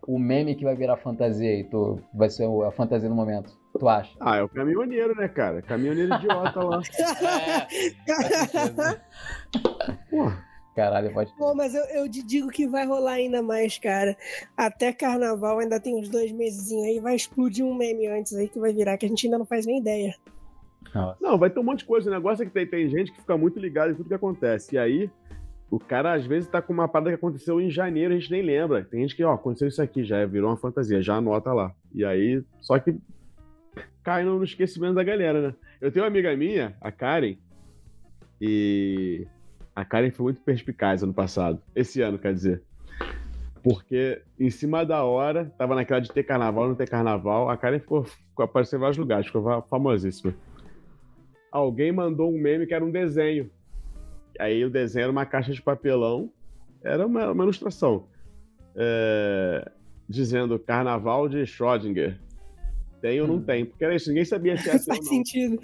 o 0.07 0.17
meme 0.19 0.55
que 0.55 0.63
vai 0.63 0.75
virar 0.75 0.97
fantasia 0.97 1.49
aí? 1.49 1.63
Tu, 1.65 1.99
vai 2.13 2.29
ser 2.29 2.47
o- 2.47 2.63
a 2.63 2.71
fantasia 2.71 3.07
no 3.09 3.15
momento? 3.15 3.51
Tu 3.79 3.87
acha? 3.87 4.15
Ah, 4.19 4.37
é 4.37 4.43
o 4.43 4.49
caminhoneiro, 4.49 5.15
né, 5.15 5.27
cara? 5.27 5.61
Caminhoneiro 5.61 6.13
idiota 6.15 6.59
lá. 6.63 6.81
É, 7.21 7.67
sentido. 8.47 9.01
Porra. 10.09 10.50
Caralho, 10.75 11.13
pode. 11.13 11.33
Pô, 11.35 11.53
mas 11.53 11.75
eu, 11.75 11.83
eu 11.85 12.09
te 12.09 12.23
digo 12.23 12.47
que 12.49 12.67
vai 12.67 12.85
rolar 12.85 13.13
ainda 13.13 13.41
mais, 13.41 13.77
cara. 13.77 14.15
Até 14.55 14.93
carnaval, 14.93 15.59
ainda 15.59 15.79
tem 15.79 15.95
uns 15.95 16.09
dois 16.09 16.31
meses 16.31 16.71
aí, 16.71 16.99
vai 16.99 17.15
explodir 17.15 17.65
um 17.65 17.75
meme 17.75 18.07
antes 18.07 18.33
aí 18.33 18.47
que 18.47 18.59
vai 18.59 18.71
virar, 18.71 18.97
que 18.97 19.05
a 19.05 19.09
gente 19.09 19.27
ainda 19.27 19.37
não 19.37 19.45
faz 19.45 19.65
nem 19.65 19.79
ideia. 19.79 20.15
Nossa. 20.93 21.17
Não, 21.21 21.37
vai 21.37 21.49
ter 21.49 21.59
um 21.59 21.63
monte 21.63 21.79
de 21.79 21.85
coisa. 21.85 22.09
O 22.09 22.13
negócio 22.13 22.43
é 22.43 22.45
que 22.45 22.51
tem, 22.51 22.65
tem 22.65 22.89
gente 22.89 23.11
que 23.11 23.19
fica 23.19 23.37
muito 23.37 23.59
ligada 23.59 23.91
em 23.91 23.95
tudo 23.95 24.07
que 24.07 24.13
acontece. 24.13 24.75
E 24.75 24.77
aí, 24.77 25.09
o 25.69 25.79
cara 25.79 26.13
às 26.13 26.25
vezes 26.25 26.49
tá 26.49 26.61
com 26.61 26.73
uma 26.73 26.87
parada 26.87 27.11
que 27.11 27.15
aconteceu 27.15 27.59
em 27.61 27.69
janeiro, 27.69 28.13
a 28.13 28.17
gente 28.17 28.31
nem 28.31 28.41
lembra. 28.41 28.83
Tem 28.83 29.01
gente 29.01 29.15
que, 29.15 29.23
ó, 29.23 29.33
aconteceu 29.33 29.67
isso 29.67 29.81
aqui, 29.81 30.03
já 30.03 30.25
virou 30.25 30.49
uma 30.49 30.57
fantasia, 30.57 31.01
já 31.01 31.15
anota 31.15 31.53
lá. 31.53 31.73
E 31.93 32.03
aí, 32.03 32.43
só 32.59 32.79
que 32.79 32.97
cai 34.03 34.23
no 34.23 34.43
esquecimento 34.43 34.95
da 34.95 35.03
galera, 35.03 35.49
né? 35.49 35.55
Eu 35.79 35.91
tenho 35.91 36.03
uma 36.03 36.09
amiga 36.09 36.35
minha, 36.35 36.75
a 36.81 36.91
Karen, 36.91 37.37
e 38.39 39.27
a 39.75 39.85
Karen 39.85 40.11
foi 40.11 40.25
muito 40.25 40.41
perspicaz 40.41 41.03
ano 41.03 41.13
passado. 41.13 41.61
Esse 41.75 42.01
ano, 42.01 42.19
quer 42.19 42.33
dizer. 42.33 42.63
Porque 43.63 44.21
em 44.39 44.49
cima 44.49 44.85
da 44.85 45.03
hora, 45.03 45.45
tava 45.57 45.75
naquela 45.75 45.99
de 45.99 46.11
ter 46.11 46.23
carnaval, 46.23 46.67
não 46.67 46.75
ter 46.75 46.89
carnaval, 46.89 47.49
a 47.49 47.55
Karen 47.55 47.79
ficou, 47.79 48.05
apareceu 48.39 48.77
em 48.77 48.81
vários 48.81 48.97
lugares, 48.97 49.27
ficou 49.27 49.43
fa- 49.43 49.61
famosíssima. 49.61 50.33
Alguém 51.51 51.91
mandou 51.91 52.33
um 52.33 52.39
meme 52.39 52.65
que 52.65 52.73
era 52.73 52.83
um 52.83 52.91
desenho. 52.91 53.51
Aí 54.39 54.63
o 54.65 54.69
desenho 54.69 55.03
era 55.03 55.11
uma 55.11 55.25
caixa 55.25 55.51
de 55.51 55.61
papelão, 55.61 56.31
era 56.83 57.05
uma, 57.05 57.31
uma 57.31 57.43
ilustração. 57.43 58.07
É, 58.75 59.69
dizendo 60.07 60.57
carnaval 60.57 61.29
de 61.29 61.45
Schrödinger. 61.45 62.17
Tem 63.01 63.19
ou 63.19 63.27
não 63.27 63.35
Hum. 63.35 63.41
tem? 63.43 63.65
Porque 63.65 63.83
era 63.83 63.95
isso, 63.95 64.09
ninguém 64.09 64.25
sabia 64.25 64.55
se 64.57 64.67
ia 64.67 64.73
ter 64.73 64.79
ou 64.79 64.85
faz 64.85 64.99
não. 64.99 65.05
sentido. 65.07 65.59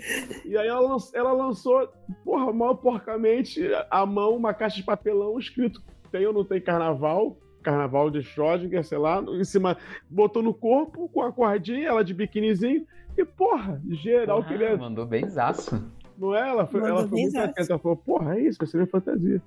E 0.46 0.58
aí 0.58 0.68
ela, 0.68 0.98
ela 1.14 1.32
lançou, 1.34 1.88
porra, 2.26 2.52
mal 2.52 2.76
porcamente, 2.78 3.62
à 3.92 4.06
mão, 4.06 4.36
uma 4.36 4.54
caixa 4.54 4.78
de 4.78 4.84
papelão 4.84 5.38
escrito 5.38 5.82
tem 6.12 6.26
ou 6.26 6.34
não 6.34 6.44
tem 6.44 6.60
carnaval, 6.62 7.38
carnaval 7.62 8.10
de 8.10 8.20
Schrödinger, 8.20 8.84
sei 8.84 8.98
lá, 8.98 9.22
em 9.22 9.44
cima, 9.44 9.78
botou 10.10 10.42
no 10.42 10.54
corpo 10.54 11.10
com 11.10 11.22
a 11.22 11.32
cordinha, 11.32 11.90
ela 11.90 12.04
de 12.04 12.14
biquinizinho, 12.14 12.86
e 13.18 13.26
porra, 13.26 13.82
geral 13.90 14.42
Porra, 14.42 14.58
queria, 14.58 14.78
Mandou 14.78 15.06
bem 15.06 15.28
zaço. 15.30 15.84
não 16.18 16.34
é? 16.36 16.48
Ela 16.50 16.66
foi, 16.66 16.80
Mandou 16.82 16.98
ela 17.00 17.08
foi 17.08 17.20
muito 17.20 17.34
benzaço. 17.34 17.52
atenta, 17.52 17.72
ela 17.74 17.80
falou, 17.80 17.98
porra, 17.98 18.38
é 18.38 18.42
isso, 18.42 18.58
vai 18.58 18.68
ser 18.68 18.78
minha 18.78 18.88
fantasia. 18.88 19.42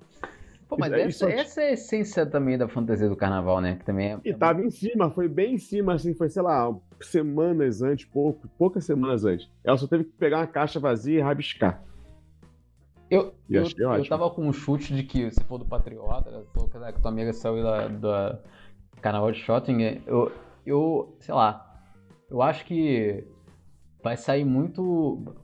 Pô, 0.70 0.76
mas 0.78 0.92
Isso- 0.92 1.26
essa, 1.26 1.28
isso- 1.34 1.40
essa 1.40 1.62
é 1.62 1.64
a 1.66 1.72
essência 1.72 2.24
também 2.24 2.56
da 2.56 2.68
fantasia 2.68 3.08
do 3.08 3.16
carnaval, 3.16 3.60
né? 3.60 3.74
Que 3.74 3.84
também 3.84 4.12
é. 4.12 4.20
E 4.24 4.32
tava 4.32 4.62
em 4.62 4.70
cima, 4.70 5.10
foi 5.10 5.28
bem 5.28 5.54
em 5.54 5.58
cima, 5.58 5.94
assim, 5.94 6.14
foi, 6.14 6.28
sei 6.28 6.42
lá, 6.42 6.72
semanas 7.00 7.82
antes, 7.82 8.04
pouco, 8.06 8.46
poucas 8.56 8.84
semanas 8.84 9.24
antes. 9.24 9.50
Ela 9.64 9.76
só 9.76 9.88
teve 9.88 10.04
que 10.04 10.12
pegar 10.12 10.38
uma 10.38 10.46
caixa 10.46 10.78
vazia 10.78 11.18
e 11.18 11.20
rabiscar. 11.20 11.82
Eu, 13.10 13.34
E 13.48 13.56
eu, 13.56 13.64
eu 13.78 13.90
ótimo. 13.90 14.08
tava 14.08 14.30
com 14.30 14.46
um 14.46 14.52
chute 14.52 14.94
de 14.94 15.02
que 15.02 15.28
se 15.32 15.42
for 15.42 15.58
do 15.58 15.64
Patriota, 15.64 16.30
né, 16.30 16.44
falou 16.54 16.68
que 16.68 17.00
tua 17.00 17.10
amiga 17.10 17.32
saiu 17.32 17.64
da, 17.64 17.88
da 17.88 18.38
Carnaval 19.02 19.32
de 19.32 19.40
Shopping, 19.40 20.00
eu, 20.06 20.30
eu, 20.64 21.16
sei 21.18 21.34
lá, 21.34 21.82
eu 22.30 22.40
acho 22.40 22.64
que 22.64 23.24
vai 24.02 24.16
sair 24.16 24.44
muito. 24.44 25.34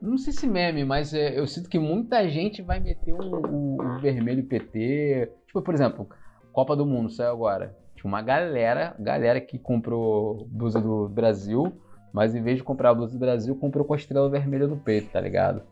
Não 0.00 0.18
sei 0.18 0.32
se 0.32 0.46
meme, 0.46 0.84
mas 0.84 1.12
é, 1.12 1.38
eu 1.38 1.46
sinto 1.46 1.68
que 1.68 1.78
muita 1.78 2.28
gente 2.28 2.62
vai 2.62 2.80
meter 2.80 3.12
o, 3.12 3.98
vermelho 4.00 4.44
PT. 4.44 5.32
Tipo, 5.46 5.62
por 5.62 5.74
exemplo, 5.74 6.08
Copa 6.52 6.76
do 6.76 6.86
Mundo 6.86 7.10
saiu 7.10 7.30
agora. 7.30 7.76
Tinha 7.94 8.08
uma 8.08 8.22
galera, 8.22 8.94
galera 8.98 9.40
que 9.40 9.58
comprou 9.58 10.46
blusa 10.50 10.80
do 10.80 11.08
Brasil, 11.08 11.72
mas 12.12 12.34
em 12.34 12.42
vez 12.42 12.58
de 12.58 12.64
comprar 12.64 12.90
a 12.90 12.94
blusa 12.94 13.12
do 13.12 13.18
Brasil, 13.18 13.54
comprou 13.56 13.84
com 13.84 13.94
a 13.94 13.96
estrela 13.96 14.28
vermelha 14.28 14.66
no 14.66 14.76
peito, 14.76 15.10
tá 15.10 15.20
ligado? 15.20 15.62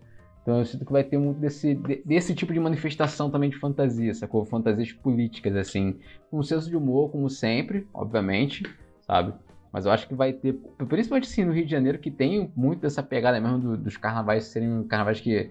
Então 0.42 0.58
eu 0.58 0.64
sinto 0.66 0.84
que 0.84 0.92
vai 0.92 1.02
ter 1.02 1.16
muito 1.16 1.40
desse, 1.40 1.74
de- 1.74 2.02
desse 2.04 2.34
tipo 2.34 2.52
de 2.52 2.60
manifestação 2.60 3.30
também 3.30 3.48
de 3.48 3.58
fantasia, 3.58 4.12
sacou? 4.12 4.44
Fantasias 4.44 4.92
políticas, 4.92 5.56
assim. 5.56 5.98
Com 6.30 6.38
um 6.38 6.42
senso 6.42 6.68
de 6.68 6.76
humor, 6.76 7.10
como 7.10 7.30
sempre, 7.30 7.88
obviamente, 7.94 8.62
sabe? 9.00 9.32
Mas 9.74 9.86
eu 9.86 9.90
acho 9.90 10.06
que 10.06 10.14
vai 10.14 10.32
ter, 10.32 10.52
principalmente 10.88 11.24
assim 11.28 11.44
no 11.44 11.52
Rio 11.52 11.64
de 11.64 11.70
Janeiro, 11.72 11.98
que 11.98 12.08
tem 12.08 12.48
muito 12.54 12.82
dessa 12.82 13.02
pegada 13.02 13.40
mesmo 13.40 13.58
do- 13.58 13.76
dos 13.76 13.96
carnavais 13.96 14.44
serem 14.44 14.84
carnavais 14.84 15.20
que 15.20 15.50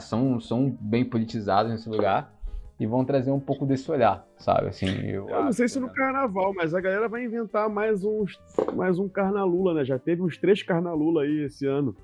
são, 0.00 0.40
são 0.40 0.76
bem 0.80 1.04
politizados 1.04 1.70
nesse 1.70 1.88
lugar 1.88 2.34
e 2.80 2.84
vão 2.88 3.04
trazer 3.04 3.30
um 3.30 3.38
pouco 3.38 3.64
desse 3.64 3.88
olhar, 3.88 4.26
sabe? 4.36 4.66
Assim, 4.66 4.86
eu, 5.06 5.28
Eu 5.28 5.44
não 5.44 5.52
sei 5.52 5.68
se 5.68 5.78
no 5.78 5.88
carnaval, 5.90 6.52
mas 6.56 6.74
a 6.74 6.80
galera 6.80 7.08
vai 7.08 7.24
inventar 7.24 7.68
mais 7.70 8.02
uns, 8.02 8.36
mais 8.74 8.98
um 8.98 9.08
carnalula, 9.08 9.74
né? 9.74 9.84
Já 9.84 9.96
teve 9.96 10.22
uns 10.22 10.36
três 10.36 10.60
carnalula 10.64 11.22
aí 11.22 11.44
esse 11.44 11.64
ano. 11.64 11.96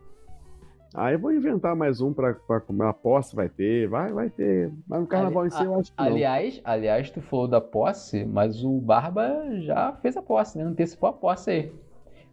Aí 0.95 1.17
vou 1.17 1.33
inventar 1.33 1.75
mais 1.77 2.01
um 2.01 2.13
pra, 2.13 2.35
pra 2.35 2.61
comer 2.61 2.85
uma 2.85 2.95
posse, 2.95 3.35
vai 3.35 3.49
ter, 3.49 3.89
vai, 3.89 4.13
vai 4.13 4.31
ter. 4.31 4.73
Mas 4.87 5.01
no 5.01 5.07
carnaval 5.07 5.47
em 5.47 5.51
si 5.51 5.63
eu 5.65 5.75
acho 5.79 5.93
que 5.97 6.05
não. 6.05 6.27
Aliás, 6.27 6.61
aliás, 6.65 7.11
tu 7.11 7.21
falou 7.21 7.49
da 7.49 7.61
posse, 7.61 8.25
mas 8.25 8.65
o 8.65 8.81
Barba 8.81 9.45
já 9.61 9.93
fez 10.01 10.17
a 10.17 10.23
posse, 10.23 10.57
né? 10.59 10.65
Antecipou 10.65 11.09
a 11.09 11.13
posse 11.13 11.51
aí. 11.51 11.73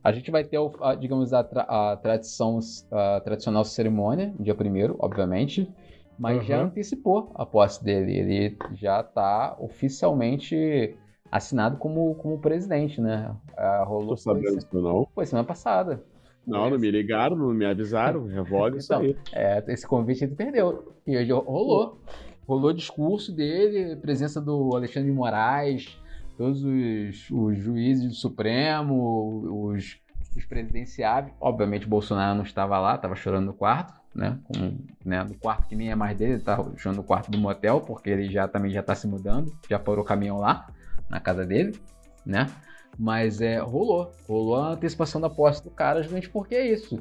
A 0.03 0.11
gente 0.11 0.31
vai 0.31 0.43
ter, 0.45 0.57
a, 0.81 0.95
digamos, 0.95 1.33
a, 1.33 1.43
tra- 1.43 1.63
a 1.63 1.97
tradição, 1.97 2.59
a 2.91 3.21
tradicional 3.21 3.65
cerimônia, 3.65 4.33
dia 4.39 4.55
primeiro, 4.55 4.95
obviamente, 4.99 5.73
mas 6.17 6.45
já 6.45 6.59
Uhum. 6.59 6.61
antecipou 6.61 7.31
a 7.35 7.45
posse 7.45 7.83
dele. 7.83 8.17
Ele 8.17 8.57
já 8.73 9.03
tá 9.03 9.55
oficialmente 9.59 10.97
assinado 11.31 11.77
como, 11.77 12.15
como 12.15 12.39
presidente, 12.41 13.01
né? 13.01 13.29
Não 13.29 13.37
rolou 13.85 14.15
tô 14.15 14.17
sabendo 14.17 14.55
foi, 14.55 14.59
disso, 14.59 14.67
não. 14.81 15.07
foi 15.15 15.25
semana 15.25 15.47
passada. 15.47 16.03
Não, 16.45 16.69
não 16.69 16.77
me 16.79 16.91
ligaram, 16.91 17.35
não 17.35 17.53
me 17.53 17.65
avisaram. 17.65 18.25
Revoga 18.27 18.77
isso 18.77 18.93
Então, 18.93 19.01
aí. 19.05 19.17
É, 19.33 19.63
esse 19.67 19.85
convite 19.87 20.23
ele 20.23 20.35
perdeu. 20.35 20.93
E 21.05 21.17
hoje 21.17 21.31
rolou. 21.31 21.99
Rolou 22.47 22.71
discurso 22.73 23.31
dele, 23.31 23.95
presença 23.95 24.39
do 24.39 24.75
Alexandre 24.75 25.09
de 25.09 25.15
Moraes, 25.15 25.99
todos 26.37 26.63
os, 26.63 27.27
os 27.31 27.57
juízes 27.57 28.07
do 28.07 28.13
Supremo, 28.13 29.43
os, 29.71 29.97
os 30.37 30.45
presidenciáveis. 30.45 31.33
Obviamente, 31.41 31.87
Bolsonaro 31.87 32.35
não 32.35 32.43
estava 32.43 32.77
lá, 32.79 32.95
estava 32.95 33.15
chorando 33.15 33.47
no 33.47 33.53
quarto, 33.53 33.99
né? 34.13 34.37
Com, 34.43 34.77
né? 35.03 35.23
No 35.23 35.33
quarto 35.35 35.67
que 35.67 35.75
nem 35.75 35.89
é 35.89 35.95
mais 35.95 36.15
dele, 36.15 36.33
ele 36.33 36.39
estava 36.39 36.71
chorando 36.77 36.97
no 36.97 37.03
quarto 37.03 37.31
do 37.31 37.37
motel, 37.39 37.81
porque 37.81 38.11
ele 38.11 38.29
já 38.29 38.47
também 38.47 38.69
já 38.69 38.81
está 38.81 38.93
se 38.93 39.07
mudando, 39.07 39.51
já 39.67 39.79
parou 39.79 40.03
o 40.03 40.07
caminhão 40.07 40.37
lá, 40.37 40.67
na 41.09 41.19
casa 41.19 41.45
dele, 41.47 41.79
né? 42.23 42.47
Mas 42.97 43.41
é, 43.41 43.57
rolou. 43.59 44.11
Rolou 44.27 44.55
a 44.55 44.69
antecipação 44.71 45.19
da 45.19 45.29
posse 45.29 45.63
do 45.63 45.69
cara, 45.69 46.01
justamente 46.01 46.29
porque 46.29 46.55
é 46.55 46.65
isso. 46.71 46.97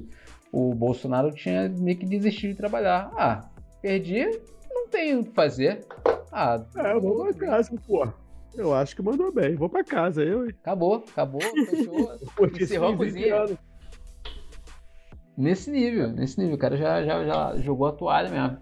O 0.52 0.74
Bolsonaro 0.74 1.32
tinha 1.32 1.68
meio 1.68 1.96
que 1.98 2.06
desistido 2.06 2.50
de 2.50 2.56
trabalhar. 2.56 3.10
Ah, 3.16 3.48
perdi, 3.82 4.24
não 4.70 4.88
tenho 4.88 5.20
o 5.20 5.24
que 5.24 5.30
fazer. 5.32 5.84
Ah, 6.32 6.64
É, 6.76 6.92
eu 6.92 7.00
vou 7.00 7.24
pra 7.24 7.34
casa, 7.34 7.70
pô. 7.86 8.08
Eu 8.56 8.72
acho 8.72 8.94
que 8.94 9.02
mandou 9.02 9.32
bem. 9.32 9.56
Vou 9.56 9.68
pra 9.68 9.82
casa, 9.84 10.22
eu. 10.22 10.46
hein? 10.46 10.54
Acabou, 10.62 11.04
acabou, 11.08 11.40
fechou. 11.40 12.12
Encerrou 12.60 12.88
a 12.90 12.92
esses 12.92 13.14
20 13.14 13.30
cozinha. 13.30 13.58
nesse 15.36 15.70
nível, 15.70 16.08
nesse 16.12 16.38
nível. 16.40 16.54
O 16.54 16.58
cara 16.58 16.76
já, 16.76 17.04
já, 17.04 17.24
já 17.24 17.56
jogou 17.58 17.86
a 17.88 17.92
toalha 17.92 18.30
mesmo. 18.30 18.58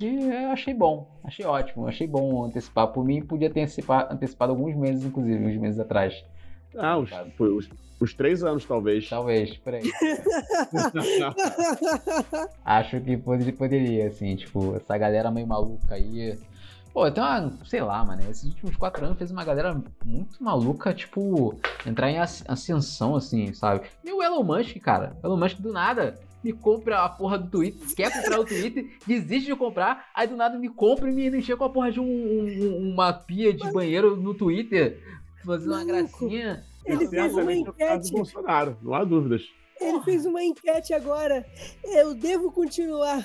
E 0.00 0.06
eu 0.30 0.50
achei 0.50 0.72
bom, 0.72 1.18
achei 1.24 1.44
ótimo, 1.44 1.86
achei 1.88 2.06
bom 2.06 2.44
antecipar. 2.44 2.86
Por 2.88 3.04
mim, 3.04 3.20
podia 3.22 3.50
ter 3.50 3.62
antecipado, 3.62 4.14
antecipado 4.14 4.52
alguns 4.52 4.76
meses, 4.76 5.04
inclusive, 5.04 5.44
uns 5.44 5.56
meses 5.56 5.80
atrás. 5.80 6.24
Ah, 6.76 6.98
os, 6.98 7.10
foi 7.36 7.50
os, 7.52 7.68
os 8.00 8.14
três 8.14 8.42
anos, 8.44 8.64
talvez. 8.64 9.08
Talvez, 9.08 9.56
peraí. 9.58 9.82
Acho 12.64 13.00
que 13.00 13.16
poderia, 13.16 14.08
assim, 14.08 14.36
tipo, 14.36 14.76
essa 14.76 14.96
galera 14.98 15.30
meio 15.30 15.46
maluca 15.46 15.94
aí. 15.94 16.38
Pô, 16.92 17.10
tem 17.10 17.22
uma, 17.22 17.52
sei 17.64 17.80
lá, 17.82 18.04
mano, 18.04 18.22
esses 18.30 18.44
últimos 18.44 18.76
quatro 18.76 19.04
anos 19.04 19.18
fez 19.18 19.30
uma 19.30 19.44
galera 19.44 19.80
muito 20.04 20.42
maluca, 20.42 20.92
tipo, 20.94 21.54
entrar 21.86 22.10
em 22.10 22.18
as- 22.18 22.44
ascensão, 22.48 23.14
assim, 23.14 23.52
sabe? 23.54 23.82
E 24.04 24.10
o 24.12 24.22
Elon 24.22 24.42
Musk, 24.42 24.76
cara, 24.78 25.16
o 25.22 25.26
Elon 25.26 25.36
Musk 25.36 25.58
do 25.58 25.72
nada 25.72 26.18
me 26.42 26.52
compra 26.52 27.00
a 27.02 27.08
porra 27.08 27.38
do 27.38 27.48
Twitter, 27.50 27.94
quer 27.94 28.12
comprar 28.12 28.40
o 28.40 28.44
Twitter, 28.44 28.86
desiste 29.06 29.46
de 29.46 29.54
comprar, 29.56 30.06
aí 30.14 30.26
do 30.26 30.36
nada 30.36 30.58
me 30.58 30.68
compra 30.68 31.10
e 31.10 31.14
me 31.14 31.28
enche 31.28 31.54
com 31.56 31.64
a 31.64 31.70
porra 31.70 31.92
de 31.92 32.00
um- 32.00 32.04
um- 32.04 32.90
uma 32.94 33.12
pia 33.12 33.52
de 33.52 33.70
banheiro 33.70 34.16
no 34.16 34.34
Twitter, 34.34 35.00
fazendo 35.44 35.72
uma 35.72 35.84
gracinha. 35.84 36.64
Ele 36.84 37.06
fez 37.08 37.34
uma 37.34 37.52
é 37.52 37.56
enquete. 37.56 38.12
Bolsonaro, 38.12 38.76
não 38.82 38.94
há 38.94 39.04
dúvidas. 39.04 39.42
Ele 39.80 40.00
fez 40.02 40.26
uma 40.26 40.42
enquete 40.42 40.92
agora. 40.92 41.46
Eu 41.84 42.14
devo 42.14 42.50
continuar 42.50 43.24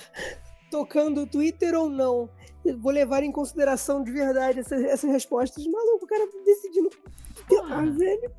tocando 0.69 1.21
o 1.21 1.27
Twitter 1.27 1.75
ou 1.75 1.89
não? 1.89 2.29
Eu 2.65 2.79
vou 2.79 2.91
levar 2.91 3.23
em 3.23 3.31
consideração 3.31 4.03
de 4.03 4.11
verdade 4.11 4.59
essas, 4.59 4.83
essas 4.83 5.09
respostas. 5.09 5.65
Maluco, 5.65 6.05
o 6.05 6.07
cara 6.07 6.27
decidindo. 6.45 6.89
Porra. 7.47 7.85
Velho. 7.91 8.31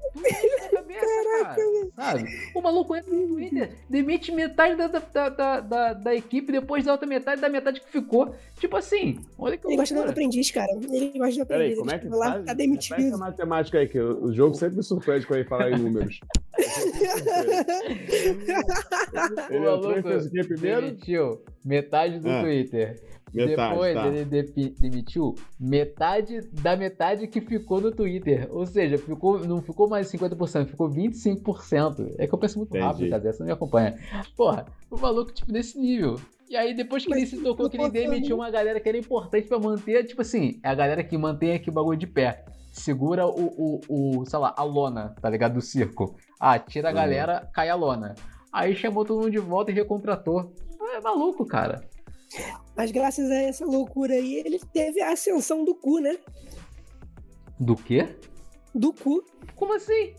Cabeça, 0.71 1.07
cara, 1.43 1.57
sabe? 1.97 2.25
O 2.55 2.63
maluco 2.63 2.95
entra 2.97 3.13
no 3.13 3.27
Twitter, 3.29 3.73
demite 3.91 4.33
metade 4.33 4.77
da, 4.77 4.87
da, 4.87 5.01
da, 5.29 5.61
da, 5.61 5.93
da 5.93 6.15
equipe, 6.15 6.53
depois 6.53 6.85
da 6.85 6.93
outra 6.93 7.07
metade 7.07 7.41
da 7.41 7.49
metade 7.49 7.81
que 7.81 7.91
ficou. 7.91 8.35
Tipo 8.59 8.77
assim, 8.77 9.19
olha 9.39 9.57
que 9.59 9.67
Ele 9.67 9.77
gosta 9.77 9.95
loucura. 9.95 10.13
aprendiz, 10.13 10.51
cara. 10.51 10.71
Ele 10.73 11.19
gosta 11.19 11.35
de 11.35 11.45
Peraí, 11.45 11.73
aprendiz. 11.73 11.79
como 11.79 11.91
é 11.91 11.99
que 11.99 12.09
lá, 12.09 12.33
faz? 12.33 12.45
tá 12.47 12.55
demitido. 12.55 13.01
essa 13.01 13.17
matemática 13.17 13.79
aí, 13.79 13.89
que 13.89 13.99
o 14.01 14.33
jogo 14.33 14.55
sempre 14.55 14.77
me 14.77 14.83
surpreende 14.83 15.27
quando 15.27 15.41
ele 15.41 15.49
fala 15.49 15.71
em 15.71 15.79
números. 15.79 16.21
O 16.57 16.57
Ele 19.53 19.59
entrou 19.59 19.59
e 19.59 19.61
maluco 19.61 20.03
fez 20.03 20.27
o 20.27 20.31
quê 20.31 20.45
primeiro? 20.45 20.81
demitiu 20.83 21.43
metade 21.65 22.19
do 22.21 22.31
Ah. 22.31 22.43
Twitter. 22.43 23.03
Metade, 23.35 23.71
Depois 23.73 23.95
tá. 23.95 24.07
ele 24.07 24.25
de- 24.43 24.71
demitiu 24.79 25.35
metade 25.59 26.41
da 26.53 26.77
metade 26.77 27.27
que 27.27 27.41
ficou 27.41 27.81
no 27.81 27.91
Twitter. 27.91 28.47
Ou 28.51 28.65
seja, 28.65 28.97
ficou, 28.97 29.39
não 29.41 29.61
ficou 29.61 29.89
mais 29.89 30.07
50%, 30.09 30.67
ficou 30.69 30.89
25%. 30.89 32.15
É 32.19 32.27
que 32.27 32.35
eu 32.35 32.39
penso 32.39 32.59
muito 32.59 32.71
Entendi. 32.71 32.85
rápido, 32.85 33.11
cara. 33.11 33.29
Essa 33.29 33.41
não 33.41 33.47
me 33.47 33.53
acompanha. 33.53 33.99
Porra, 34.37 34.67
o 34.91 34.97
maluco, 34.99 35.33
tipo, 35.33 35.51
nesse 35.53 35.79
nível. 35.79 36.21
E 36.49 36.57
aí, 36.57 36.75
depois 36.75 37.03
que 37.03 37.11
Mas 37.11 37.19
ele 37.19 37.27
se 37.27 37.43
tocou 37.43 37.69
que 37.69 37.77
ele 37.77 37.89
demitiu 37.91 38.37
uma 38.37 38.51
galera 38.51 38.79
que 38.79 38.89
era 38.89 38.99
importante 38.99 39.49
pra 39.49 39.59
manter, 39.59 40.05
tipo 40.05 40.21
assim, 40.23 40.61
é 40.63 40.69
a 40.69 40.75
galera 40.75 41.03
que 41.03 41.17
mantém 41.17 41.53
aqui 41.55 41.71
o 41.71 41.73
bagulho 41.73 41.99
de 41.99 42.07
pé. 42.07 42.45
Segura 42.71 43.27
o, 43.27 43.81
o, 43.89 44.19
o, 44.21 44.25
sei 44.27 44.39
lá, 44.39 44.53
a 44.57 44.63
lona, 44.63 45.15
tá 45.21 45.31
ligado? 45.31 45.55
Do 45.55 45.61
circo. 45.61 46.15
Ah, 46.39 46.59
tira 46.59 46.89
a 46.89 46.91
Uhum. 46.91 46.97
galera, 46.97 47.49
cai 47.53 47.69
a 47.71 47.75
lona. 47.75 48.15
Aí 48.53 48.77
chamou 48.77 49.05
todo 49.05 49.21
mundo 49.23 49.31
de 49.31 49.39
volta 49.39 49.71
e 49.71 49.75
recontratou. 49.75 50.53
É 50.95 51.01
maluco, 51.01 51.47
cara. 51.47 51.83
Mas 52.77 52.91
graças 52.91 53.31
a 53.31 53.35
essa 53.35 53.65
loucura 53.65 54.15
aí, 54.15 54.37
ele 54.45 54.59
teve 54.73 55.01
a 55.01 55.13
ascensão 55.13 55.65
do 55.65 55.75
cu, 55.75 55.99
né? 56.01 56.19
Do 57.59 57.77
quê? 57.77 58.09
Do 58.75 58.93
cu. 58.93 59.25
Como 59.55 59.75
assim? 59.75 60.15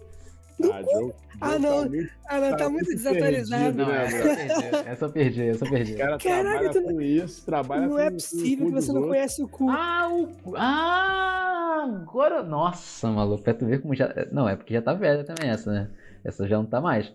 Do 0.58 0.72
Ah, 0.72 0.82
cu. 0.84 1.14
Ah, 1.42 1.60
não. 1.60 1.90
Tá 1.90 1.98
Ah, 2.30 2.40
não, 2.40 2.50
tá, 2.52 2.58
Tá 2.58 2.70
muito 2.70 2.86
desatualizado. 2.92 3.78
Não, 3.78 3.88
né, 3.88 4.06
essa 4.06 4.16
eu 4.18 4.32
perdi, 4.34 4.80
essa 4.88 5.06
eu 5.06 5.12
perdi, 5.12 5.44
essa 5.50 5.66
eu 5.66 5.70
perdi. 5.70 5.94
o 5.94 5.98
cara 5.98 6.18
Caraca, 6.18 6.50
trabalha 6.60 6.72
tu 6.72 6.82
com 6.84 7.02
isso, 7.02 7.46
trabalha 7.46 7.82
Não 7.82 7.90
com 7.90 8.00
é 8.00 8.06
com 8.10 8.14
possível 8.14 8.66
que 8.68 8.72
cu 8.72 8.82
você 8.82 8.88
não 8.88 8.96
outros. 9.02 9.10
conhece 9.16 9.44
o 9.44 9.48
cu. 9.50 9.70
Ah, 9.70 10.10
o... 10.10 10.56
ah, 10.56 11.84
agora... 12.02 12.42
Nossa, 12.42 13.12
maluco, 13.12 13.44
pra 13.44 13.54
tu 13.54 13.66
ver 13.66 13.82
como 13.82 13.94
já... 13.94 14.14
Não, 14.32 14.48
é 14.48 14.56
porque 14.56 14.74
já 14.74 14.82
tá 14.82 14.94
velha 14.94 15.26
também 15.26 15.50
essa, 15.52 15.70
né? 15.70 15.90
Essa 16.24 16.48
já 16.48 16.56
não 16.58 16.66
tá 16.66 16.80
mais. 16.80 17.12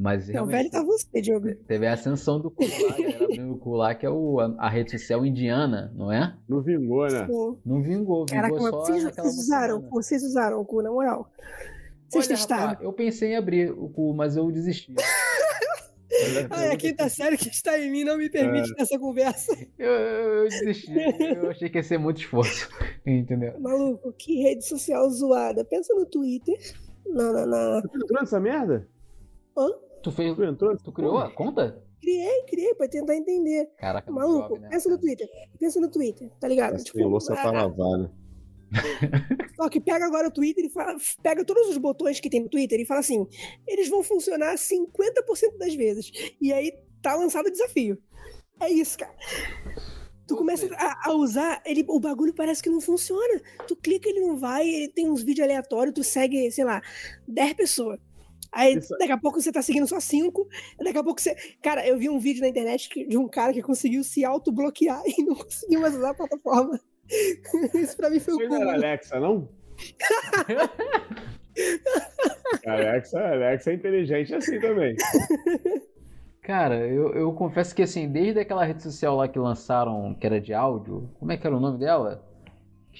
Mas 0.00 0.26
Não, 0.28 0.32
realmente... 0.32 0.56
velho 0.56 0.70
tá 0.70 0.82
você, 0.82 1.20
Diogo. 1.20 1.54
Teve 1.66 1.86
a 1.86 1.92
ascensão 1.92 2.40
do 2.40 2.50
cu 2.50 2.64
lá, 2.64 2.94
a 2.94 2.96
galera 2.96 3.24
abrindo 3.24 3.52
o 3.52 3.58
cu 3.58 3.70
lá, 3.72 3.94
que 3.94 4.06
é 4.06 4.10
o, 4.10 4.40
a, 4.40 4.46
a 4.58 4.70
rede 4.70 4.92
social 4.92 5.26
indiana, 5.26 5.92
não 5.94 6.10
é? 6.10 6.34
Não 6.48 6.62
vingou, 6.62 7.06
né? 7.06 7.28
Não 7.66 7.82
vingou, 7.82 8.24
vingou 8.24 8.26
Caraca, 8.26 8.58
só 8.58 8.70
vocês, 8.70 9.04
vocês 9.04 9.36
usaram, 9.36 9.74
semana. 9.74 9.90
pô, 9.90 10.02
vocês 10.02 10.22
usaram 10.24 10.58
o 10.58 10.64
cu, 10.64 10.80
na 10.80 10.90
moral. 10.90 11.30
Vocês 12.08 12.26
Olha, 12.26 12.34
testaram. 12.34 12.66
rapaz, 12.68 12.82
eu 12.82 12.92
pensei 12.94 13.32
em 13.32 13.36
abrir 13.36 13.72
o 13.72 13.90
cu, 13.90 14.14
mas 14.14 14.36
eu 14.36 14.50
desisti. 14.50 14.94
É 16.50 16.72
a 16.72 16.76
quinta 16.78 17.08
série 17.10 17.36
que 17.36 17.48
está 17.50 17.78
em 17.78 17.90
mim 17.90 18.02
não 18.02 18.16
me 18.16 18.30
permite 18.30 18.74
ter 18.74 18.82
essa 18.82 18.98
conversa. 18.98 19.52
Eu, 19.78 19.90
eu, 19.90 20.44
eu 20.44 20.48
desisti, 20.48 20.92
eu 21.36 21.50
achei 21.50 21.68
que 21.68 21.76
ia 21.76 21.82
ser 21.82 21.98
muito 21.98 22.20
esforço, 22.20 22.70
entendeu? 23.06 23.60
Maluco, 23.60 24.14
que 24.14 24.42
rede 24.42 24.66
social 24.66 25.08
zoada. 25.10 25.62
Pensa 25.62 25.94
no 25.94 26.06
Twitter. 26.06 26.56
Não, 27.06 27.32
não, 27.34 27.46
não. 27.46 27.82
Tu 27.82 27.98
entrou 27.98 28.20
nessa 28.20 28.40
merda? 28.40 28.88
Tu 30.02 30.10
fez... 30.10 30.34
Tu 30.34 30.44
entrou? 30.44 30.76
Tu 30.76 30.92
criou 30.92 31.18
a 31.18 31.30
conta? 31.30 31.82
Criei, 32.00 32.42
criei 32.44 32.74
pra 32.74 32.88
tentar 32.88 33.14
entender. 33.14 33.68
Caraca, 33.76 34.10
Maluco, 34.10 34.48
jovem, 34.48 34.60
né? 34.60 34.68
pensa 34.70 34.88
no 34.88 34.98
Twitter. 34.98 35.28
Pensa 35.58 35.80
no 35.80 35.90
Twitter, 35.90 36.30
tá 36.40 36.48
ligado? 36.48 36.72
Nossa, 36.72 36.92
tem 36.92 37.04
louça 37.04 37.34
pra 37.34 37.48
ah, 37.48 37.52
lavar, 37.52 37.98
né? 37.98 38.10
Só 39.56 39.68
que 39.68 39.80
pega 39.80 40.06
agora 40.06 40.28
o 40.28 40.30
Twitter 40.30 40.64
e 40.64 40.70
fala, 40.70 40.96
pega 41.22 41.44
todos 41.44 41.68
os 41.68 41.76
botões 41.76 42.20
que 42.20 42.30
tem 42.30 42.40
no 42.40 42.48
Twitter 42.48 42.80
e 42.80 42.86
fala 42.86 43.00
assim: 43.00 43.26
eles 43.66 43.88
vão 43.88 44.02
funcionar 44.02 44.54
50% 44.54 45.58
das 45.58 45.74
vezes. 45.74 46.10
E 46.40 46.52
aí 46.52 46.72
tá 47.02 47.14
lançado 47.14 47.46
o 47.46 47.50
desafio. 47.50 47.98
É 48.60 48.70
isso, 48.70 48.98
cara. 48.98 49.14
Tu 50.26 50.36
começa 50.36 50.68
a, 50.76 51.10
a 51.10 51.12
usar, 51.12 51.60
ele, 51.66 51.84
o 51.88 51.98
bagulho 51.98 52.32
parece 52.32 52.62
que 52.62 52.70
não 52.70 52.80
funciona. 52.80 53.42
Tu 53.66 53.74
clica, 53.74 54.08
ele 54.08 54.20
não 54.20 54.36
vai, 54.36 54.68
ele 54.68 54.88
tem 54.88 55.10
uns 55.10 55.22
vídeos 55.22 55.44
aleatórios, 55.44 55.94
tu 55.94 56.04
segue, 56.04 56.50
sei 56.52 56.64
lá, 56.64 56.80
10 57.26 57.54
pessoas. 57.54 57.98
Aí 58.52 58.76
Isso- 58.78 58.96
daqui 58.98 59.12
a 59.12 59.18
pouco 59.18 59.40
você 59.40 59.52
tá 59.52 59.62
seguindo 59.62 59.86
só 59.86 60.00
5, 60.00 60.48
daqui 60.78 60.98
a 60.98 61.04
pouco 61.04 61.20
você. 61.20 61.34
Cara, 61.62 61.86
eu 61.86 61.96
vi 61.98 62.08
um 62.08 62.18
vídeo 62.18 62.40
na 62.42 62.48
internet 62.48 62.88
que- 62.88 63.06
de 63.06 63.16
um 63.16 63.28
cara 63.28 63.52
que 63.52 63.62
conseguiu 63.62 64.02
se 64.02 64.24
autobloquear 64.24 65.02
e 65.06 65.22
não 65.22 65.34
conseguiu 65.36 65.80
mais 65.80 65.94
usar 65.96 66.10
a 66.10 66.14
plataforma. 66.14 66.80
Isso 67.74 67.96
pra 67.96 68.10
mim 68.10 68.20
foi 68.20 68.34
o 68.34 68.36
Você 68.36 68.48
não 68.48 68.56
era 68.56 68.64
cúmulo. 68.66 68.84
Alexa, 68.84 69.20
não? 69.20 69.48
Alexa, 72.66 73.18
Alexa 73.20 73.70
é 73.70 73.74
inteligente 73.74 74.34
assim 74.34 74.60
também. 74.60 74.94
Cara, 76.42 76.86
eu, 76.86 77.12
eu 77.14 77.32
confesso 77.32 77.74
que 77.74 77.82
assim, 77.82 78.08
desde 78.10 78.40
aquela 78.40 78.64
rede 78.64 78.82
social 78.82 79.16
lá 79.16 79.28
que 79.28 79.38
lançaram, 79.38 80.14
que 80.14 80.26
era 80.26 80.40
de 80.40 80.52
áudio, 80.52 81.08
como 81.18 81.32
é 81.32 81.36
que 81.36 81.46
era 81.46 81.56
o 81.56 81.60
nome 81.60 81.78
dela? 81.78 82.26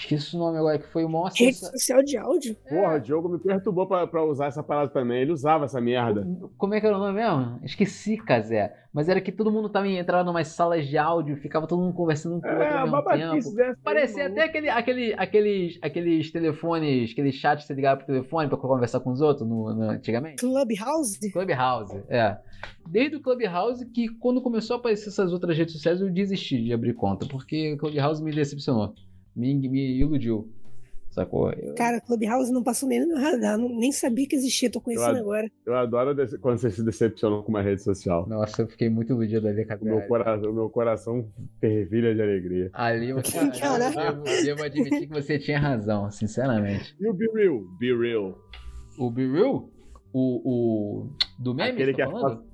Esqueci 0.01 0.35
o 0.35 0.39
nome 0.39 0.57
agora, 0.57 0.79
que 0.79 0.87
foi 0.89 1.05
o 1.05 1.09
maior 1.11 1.31
Rede 1.31 1.53
sensa- 1.53 1.71
social 1.73 2.03
de 2.03 2.17
áudio? 2.17 2.57
Porra, 2.67 2.97
o 2.97 3.01
Diogo 3.01 3.29
me 3.29 3.39
perturbou 3.39 3.87
pra, 3.87 4.07
pra 4.07 4.25
usar 4.25 4.47
essa 4.47 4.63
parada 4.63 4.89
também. 4.91 5.21
Ele 5.21 5.31
usava 5.33 5.67
essa 5.67 5.79
merda. 5.79 6.27
Como 6.57 6.73
é 6.73 6.81
que 6.81 6.87
era 6.87 6.97
o 6.97 6.99
nome 6.99 7.13
mesmo? 7.21 7.61
Esqueci, 7.63 8.17
Casé. 8.17 8.75
Mas 8.95 9.11
era 9.11 9.21
que 9.21 9.31
todo 9.31 9.53
mundo 9.53 9.69
tava 9.69 9.87
entrando 9.87 10.29
em 10.29 10.31
umas 10.31 10.49
salas 10.49 10.87
de 10.89 10.97
áudio, 10.97 11.37
ficava 11.37 11.67
todo 11.67 11.83
mundo 11.83 11.93
conversando 11.95 12.37
um 12.37 12.41
com 12.41 12.49
o 12.49 12.51
outro 12.51 12.65
É, 12.65 12.79
ao 12.79 12.87
mesmo 12.87 13.55
tempo. 13.55 13.77
Parecia 13.85 14.27
até 14.27 14.43
aquele, 14.45 14.69
aquele, 14.71 15.15
aqueles, 15.19 15.79
aqueles 15.83 16.33
telefones, 16.33 17.13
aqueles 17.13 17.35
chats 17.35 17.65
que 17.65 17.69
você 17.69 17.75
ligava 17.75 17.99
pro 17.99 18.07
telefone 18.07 18.49
pra 18.49 18.57
conversar 18.59 19.01
com 19.01 19.11
os 19.13 19.21
outros 19.21 19.47
no, 19.47 19.73
no- 19.75 19.91
antigamente. 19.91 20.37
Clubhouse? 20.41 21.31
Clubhouse, 21.31 22.03
é. 22.09 22.39
Desde 22.89 23.17
o 23.17 23.21
Clubhouse 23.21 23.85
que 23.87 24.09
quando 24.19 24.41
começou 24.41 24.77
a 24.77 24.79
aparecer 24.81 25.11
essas 25.11 25.31
outras 25.33 25.57
redes 25.57 25.75
sociais 25.75 26.01
eu 26.01 26.11
desisti 26.11 26.61
de 26.65 26.73
abrir 26.73 26.95
conta, 26.95 27.27
porque 27.27 27.75
o 27.75 27.77
Clubhouse 27.79 28.23
me 28.23 28.33
decepcionou, 28.33 28.93
me, 29.35 29.55
me 29.69 29.99
iludiu, 29.99 30.49
sacou? 31.11 31.51
Eu- 31.53 31.75
Cara, 31.75 32.01
Clubhouse 32.01 32.53
não 32.53 32.63
passou 32.63 32.89
nem 32.89 33.01
no 33.01 33.09
meu 33.09 33.19
radar, 33.19 33.57
não- 33.59 33.69
nem 33.69 33.91
sabia 33.93 34.27
que 34.27 34.37
existia, 34.37 34.71
tô 34.71 34.81
conhecendo 34.81 35.17
Eu 35.17 35.23
agora. 35.23 35.51
Eu 35.67 35.77
adoro 35.77 36.15
quando 36.41 36.59
você 36.59 36.71
se 36.71 36.83
decepciona 36.85 37.43
com 37.43 37.49
uma 37.49 37.63
rede 37.63 37.83
social. 37.83 38.27
Nossa, 38.29 38.63
eu 38.63 38.69
fiquei 38.69 38.89
muito 38.89 39.13
iludido 39.13 39.47
ali, 39.49 39.63
O 39.81 39.85
meu, 39.85 39.97
cara. 39.97 40.09
coração, 40.09 40.51
o 40.51 40.55
meu 40.55 40.71
coração 40.71 41.29
fervilha 41.61 42.15
de 42.15 42.23
alegria. 42.23 42.71
Ali, 42.73 43.11
eu 43.11 43.17
devo, 43.17 44.23
devo 44.45 44.63
admitir 44.63 45.09
que 45.09 45.13
você 45.15 45.39
tinha 45.39 45.59
razão, 45.59 46.11
sinceramente. 46.11 46.95
E 47.01 47.09
o 47.09 47.13
Be 47.15 47.27
Real? 47.35 47.61
Be 47.79 47.95
Real. 47.97 48.39
O 48.99 49.11
Be 49.11 49.31
Real? 49.31 49.69
O, 50.13 50.21
o 51.05 51.11
do 51.39 51.55
meme, 51.55 51.71
Aquele 51.71 51.93
você 51.93 51.97
que 51.97 52.03
tá 52.03 52.09
é 52.09 52.13
falando? 52.13 52.45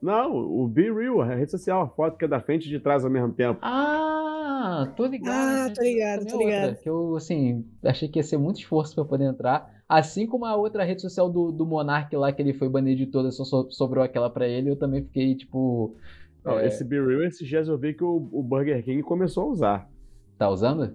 Não, 0.00 0.36
o 0.36 0.68
Be 0.68 0.92
Real, 0.92 1.20
a 1.20 1.34
rede 1.34 1.50
social, 1.50 1.82
a 1.82 1.88
foto 1.88 2.16
que 2.16 2.24
é 2.24 2.28
da 2.28 2.40
frente 2.40 2.66
e 2.66 2.68
de 2.68 2.78
trás 2.78 3.04
ao 3.04 3.10
mesmo 3.10 3.32
tempo. 3.32 3.58
Ah, 3.62 4.92
tô 4.96 5.06
ligado. 5.06 5.34
Ah, 5.70 5.72
tô 5.74 5.82
ligado, 5.82 6.20
tô 6.20 6.28
é 6.28 6.32
outra, 6.32 6.44
ligado. 6.44 6.82
Que 6.82 6.88
eu, 6.88 7.16
assim, 7.16 7.64
achei 7.84 8.08
que 8.08 8.18
ia 8.18 8.22
ser 8.22 8.38
muito 8.38 8.60
esforço 8.60 8.94
pra 8.94 9.04
poder 9.04 9.24
entrar. 9.24 9.68
Assim 9.88 10.26
como 10.26 10.44
a 10.44 10.54
outra 10.54 10.84
rede 10.84 11.02
social 11.02 11.28
do, 11.30 11.50
do 11.50 11.66
Monark 11.66 12.14
lá, 12.14 12.32
que 12.32 12.40
ele 12.40 12.52
foi 12.52 12.68
banido 12.68 12.98
de 12.98 13.06
todas, 13.06 13.36
só 13.36 13.44
so- 13.44 13.70
sobrou 13.70 14.04
aquela 14.04 14.30
pra 14.30 14.46
ele, 14.46 14.70
eu 14.70 14.76
também 14.76 15.02
fiquei, 15.02 15.34
tipo... 15.34 15.96
Não, 16.44 16.58
é, 16.58 16.66
Esse 16.66 16.84
Be 16.84 17.00
Real, 17.00 17.24
esses 17.24 17.46
dias 17.46 17.66
eu 17.68 17.76
vi 17.76 17.94
que 17.94 18.04
o, 18.04 18.28
o 18.32 18.42
Burger 18.42 18.84
King 18.84 19.02
começou 19.02 19.44
a 19.44 19.46
usar. 19.52 19.90
Tá 20.38 20.48
usando? 20.48 20.94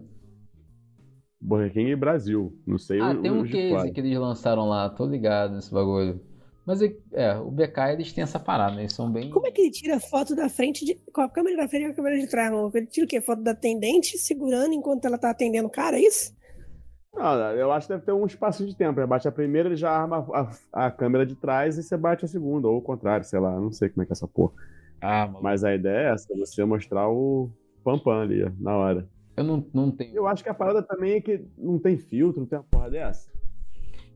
Burger 1.42 1.74
King 1.74 1.96
Brasil. 1.96 2.58
Não 2.66 2.78
sei 2.78 3.02
Ah, 3.02 3.12
o, 3.12 3.22
tem 3.22 3.32
um 3.32 3.44
case 3.44 3.92
que 3.92 4.00
eles 4.00 4.18
lançaram 4.18 4.70
lá, 4.70 4.90
tô 4.90 5.06
ligado 5.06 5.56
nesse 5.56 5.74
bagulho. 5.74 6.22
Mas, 6.66 6.82
é, 6.82 6.96
é, 7.12 7.36
o 7.36 7.52
BK, 7.52 7.92
eles 7.92 8.14
têm 8.14 8.24
essa 8.24 8.40
parada, 8.40 8.80
eles 8.80 8.94
são 8.94 9.12
bem... 9.12 9.30
Como 9.30 9.46
é 9.46 9.52
que 9.52 9.62
ele 9.62 9.72
tira 9.72 10.00
foto 10.00 10.34
da 10.34 10.48
frente 10.48 10.86
de. 10.86 10.96
Com 11.12 11.22
a 11.22 11.30
câmera 11.30 11.58
da 11.58 11.68
frente 11.68 11.84
e 11.84 11.86
com 11.88 11.92
a 11.92 11.96
câmera 11.96 12.18
de 12.18 12.28
trás, 12.28 12.52
maluco? 12.52 12.78
Ele 12.78 12.88
tira 12.88 13.06
o 13.06 13.10
quê? 13.10 13.20
Foto 13.20 13.42
da 13.42 13.52
atendente 13.52 14.18
segurando 14.18 14.74
enquanto 14.74 15.06
ela 15.06 15.18
tá 15.18 15.30
atendendo 15.30 15.68
o 15.68 15.72
cara, 15.72 15.98
é 15.98 16.02
isso? 16.02 16.34
Não, 17.14 17.36
eu 17.52 17.72
acho 17.72 17.88
que 17.88 17.94
deve 17.94 18.06
ter 18.06 18.12
um 18.12 18.26
espaço 18.26 18.66
de 18.66 18.76
tempo. 18.76 19.00
Ele 19.00 19.08
bate 19.08 19.28
a 19.28 19.32
primeira, 19.32 19.70
ele 19.70 19.76
já 19.76 19.92
arma 19.92 20.26
a, 20.72 20.86
a 20.88 20.92
câmera 20.92 21.26
de 21.26 21.36
trás 21.36 21.78
e 21.78 21.84
você 21.84 21.96
bate 21.96 22.26
a 22.26 22.28
segunda, 22.28 22.68
ou 22.68 22.78
o 22.78 22.82
contrário, 22.82 23.26
sei 23.26 23.40
lá. 23.40 23.60
Não 23.60 23.72
sei 23.72 23.90
como 23.90 24.02
é 24.02 24.06
que 24.06 24.12
é 24.12 24.16
essa 24.16 24.28
porra. 24.28 24.54
Ah, 25.00 25.26
maluco. 25.26 25.44
Mas 25.44 25.64
a 25.64 25.76
ideia 25.76 26.10
é 26.10 26.14
essa, 26.14 26.34
você 26.36 26.64
mostrar 26.64 27.10
o 27.10 27.52
pampam 27.84 28.22
ali, 28.22 28.44
ó, 28.44 28.50
na 28.58 28.76
hora. 28.76 29.08
Eu 29.36 29.44
não, 29.44 29.66
não 29.74 29.92
tenho... 29.92 30.16
Eu 30.16 30.28
acho 30.28 30.44
que 30.44 30.50
a 30.50 30.54
parada 30.54 30.82
também 30.82 31.16
é 31.16 31.22
que 31.22 31.46
não 31.58 31.78
tem 31.78 31.98
filtro, 31.98 32.40
não 32.40 32.48
tem 32.48 32.58
uma 32.58 32.66
porra 32.66 32.90
dessa. 32.90 33.33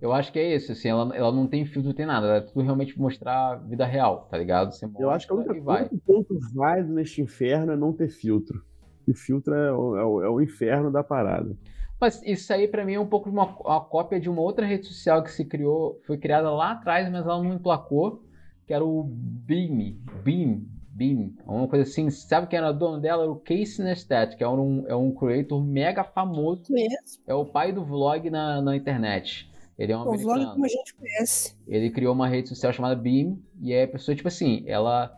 Eu 0.02 0.14
acho 0.14 0.32
que 0.32 0.40
é 0.40 0.56
isso, 0.56 0.72
assim, 0.72 0.90
ela, 0.90 1.16
ela 1.16 1.32
não 1.32 1.48
tem 1.48 1.66
filtro, 1.66 1.90
não 1.90 1.96
tem 1.96 2.06
nada. 2.06 2.28
Ela 2.28 2.36
é 2.38 2.42
tudo 2.42 2.62
realmente 2.62 2.98
mostrar 3.00 3.54
a 3.54 3.56
vida 3.56 3.86
real, 3.86 4.28
tá 4.30 4.38
ligado? 4.38 4.72
Você 4.72 4.86
Eu 4.98 5.10
acho 5.10 5.26
que 5.26 5.34
a 5.34 5.36
mostra 5.36 5.54
única 5.54 5.66
vai. 5.66 5.82
o 5.84 5.88
único 5.88 5.98
ponto 6.06 6.40
válido 6.54 6.94
neste 6.94 7.22
inferno 7.22 7.72
é 7.72 7.76
não 7.78 7.92
ter 7.94 8.10
filtro. 8.10 8.64
E 9.08 9.14
filtro 9.14 9.54
é 9.56 9.72
o, 9.72 9.98
é 9.98 10.06
o- 10.06 10.22
é 10.24 10.30
o 10.30 10.42
inferno 10.42 10.92
da 10.92 11.04
parada. 11.04 11.56
Mas 12.00 12.22
isso 12.24 12.54
aí 12.54 12.68
pra 12.68 12.86
mim 12.86 12.94
é 12.94 13.00
um 13.00 13.08
pouco 13.08 13.30
uma, 13.30 13.46
uma 13.60 13.82
cópia 13.82 14.20
de 14.20 14.30
uma 14.30 14.42
outra 14.42 14.66
rede 14.66 14.86
social 14.86 15.24
que 15.24 15.32
se 15.32 15.44
criou, 15.46 16.00
foi 16.06 16.18
criada 16.18 16.52
lá 16.52 16.74
atrás, 16.74 17.10
mas 17.12 17.26
ela 17.26 17.42
não 17.42 17.54
emplacou, 17.56 18.24
que 18.68 18.74
era 18.74 18.86
o 18.86 19.04
Beam, 19.04 19.96
Beam, 20.24 20.62
Beam, 20.90 21.34
uma 21.46 21.68
coisa 21.68 21.90
assim. 21.90 22.10
Sabe 22.12 22.48
quem 22.48 22.58
era 22.60 22.70
o 22.70 22.74
dono 22.74 23.00
dela? 23.02 23.24
Era 23.24 23.32
o 23.32 23.40
Casey 23.40 23.84
Neistat, 23.84 24.36
que 24.36 24.44
é 24.44 24.48
um, 24.48 24.86
é 24.88 24.96
um 24.96 25.12
creator 25.12 25.64
mega 25.64 26.04
famoso, 26.04 26.66
Conhece. 26.68 27.20
é 27.26 27.34
o 27.34 27.46
pai 27.46 27.72
do 27.72 27.84
vlog 27.84 28.30
na, 28.30 28.62
na 28.62 28.76
internet. 28.76 29.47
Ele 29.78 29.92
é 29.92 29.98
um 29.98 30.04
vlog 30.04 30.18
americano. 30.18 30.52
como 30.54 30.66
a 30.66 30.70
gente 30.70 30.96
conhece. 30.96 31.56
Ele 31.68 31.90
criou 31.92 32.14
uma 32.14 32.28
rede 32.28 32.50
social 32.50 32.74
chamada 32.74 32.96
Beam 32.96 33.38
e 33.62 33.74
aí 33.74 33.84
a 33.84 33.88
pessoa, 33.88 34.16
tipo 34.16 34.28
assim, 34.28 34.64
ela. 34.66 35.16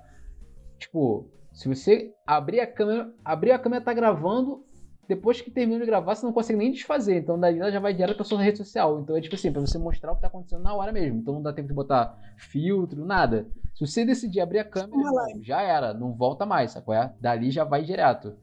Tipo, 0.77 1.29
se 1.53 1.67
você 1.67 2.13
abrir 2.25 2.59
a 2.59 2.67
câmera, 2.67 3.13
abrir 3.23 3.51
a 3.51 3.59
câmera 3.59 3.83
tá 3.83 3.93
gravando, 3.93 4.63
depois 5.07 5.41
que 5.41 5.49
termina 5.49 5.79
de 5.79 5.85
gravar, 5.85 6.13
você 6.15 6.25
não 6.25 6.33
consegue 6.33 6.59
nem 6.59 6.71
desfazer. 6.71 7.17
Então 7.17 7.39
daí 7.39 7.57
ela 7.57 7.71
já 7.71 7.79
vai 7.79 7.93
direto 7.93 8.15
pra 8.15 8.23
sua 8.25 8.41
rede 8.41 8.57
social. 8.57 8.99
Então 9.01 9.15
é 9.17 9.21
tipo 9.21 9.35
assim, 9.35 9.51
pra 9.51 9.61
você 9.61 9.77
mostrar 9.77 10.11
o 10.11 10.15
que 10.15 10.21
tá 10.21 10.27
acontecendo 10.27 10.61
na 10.61 10.73
hora 10.75 10.91
mesmo. 10.91 11.19
Então 11.19 11.33
não 11.33 11.41
dá 11.41 11.51
tempo 11.53 11.67
de 11.67 11.73
botar 11.73 12.17
filtro, 12.37 13.05
nada. 13.05 13.47
Se 13.73 13.85
você 13.87 14.05
decidir 14.05 14.41
abrir 14.41 14.59
a 14.59 14.65
câmera, 14.65 14.93
Uma 14.95 15.11
live. 15.11 15.41
já 15.43 15.61
era, 15.61 15.93
não 15.93 16.13
volta 16.13 16.45
mais, 16.45 16.71
sacou? 16.71 16.93
É? 16.93 17.13
Dali 17.19 17.49
já 17.49 17.63
vai 17.63 17.83
direto. 17.83 18.35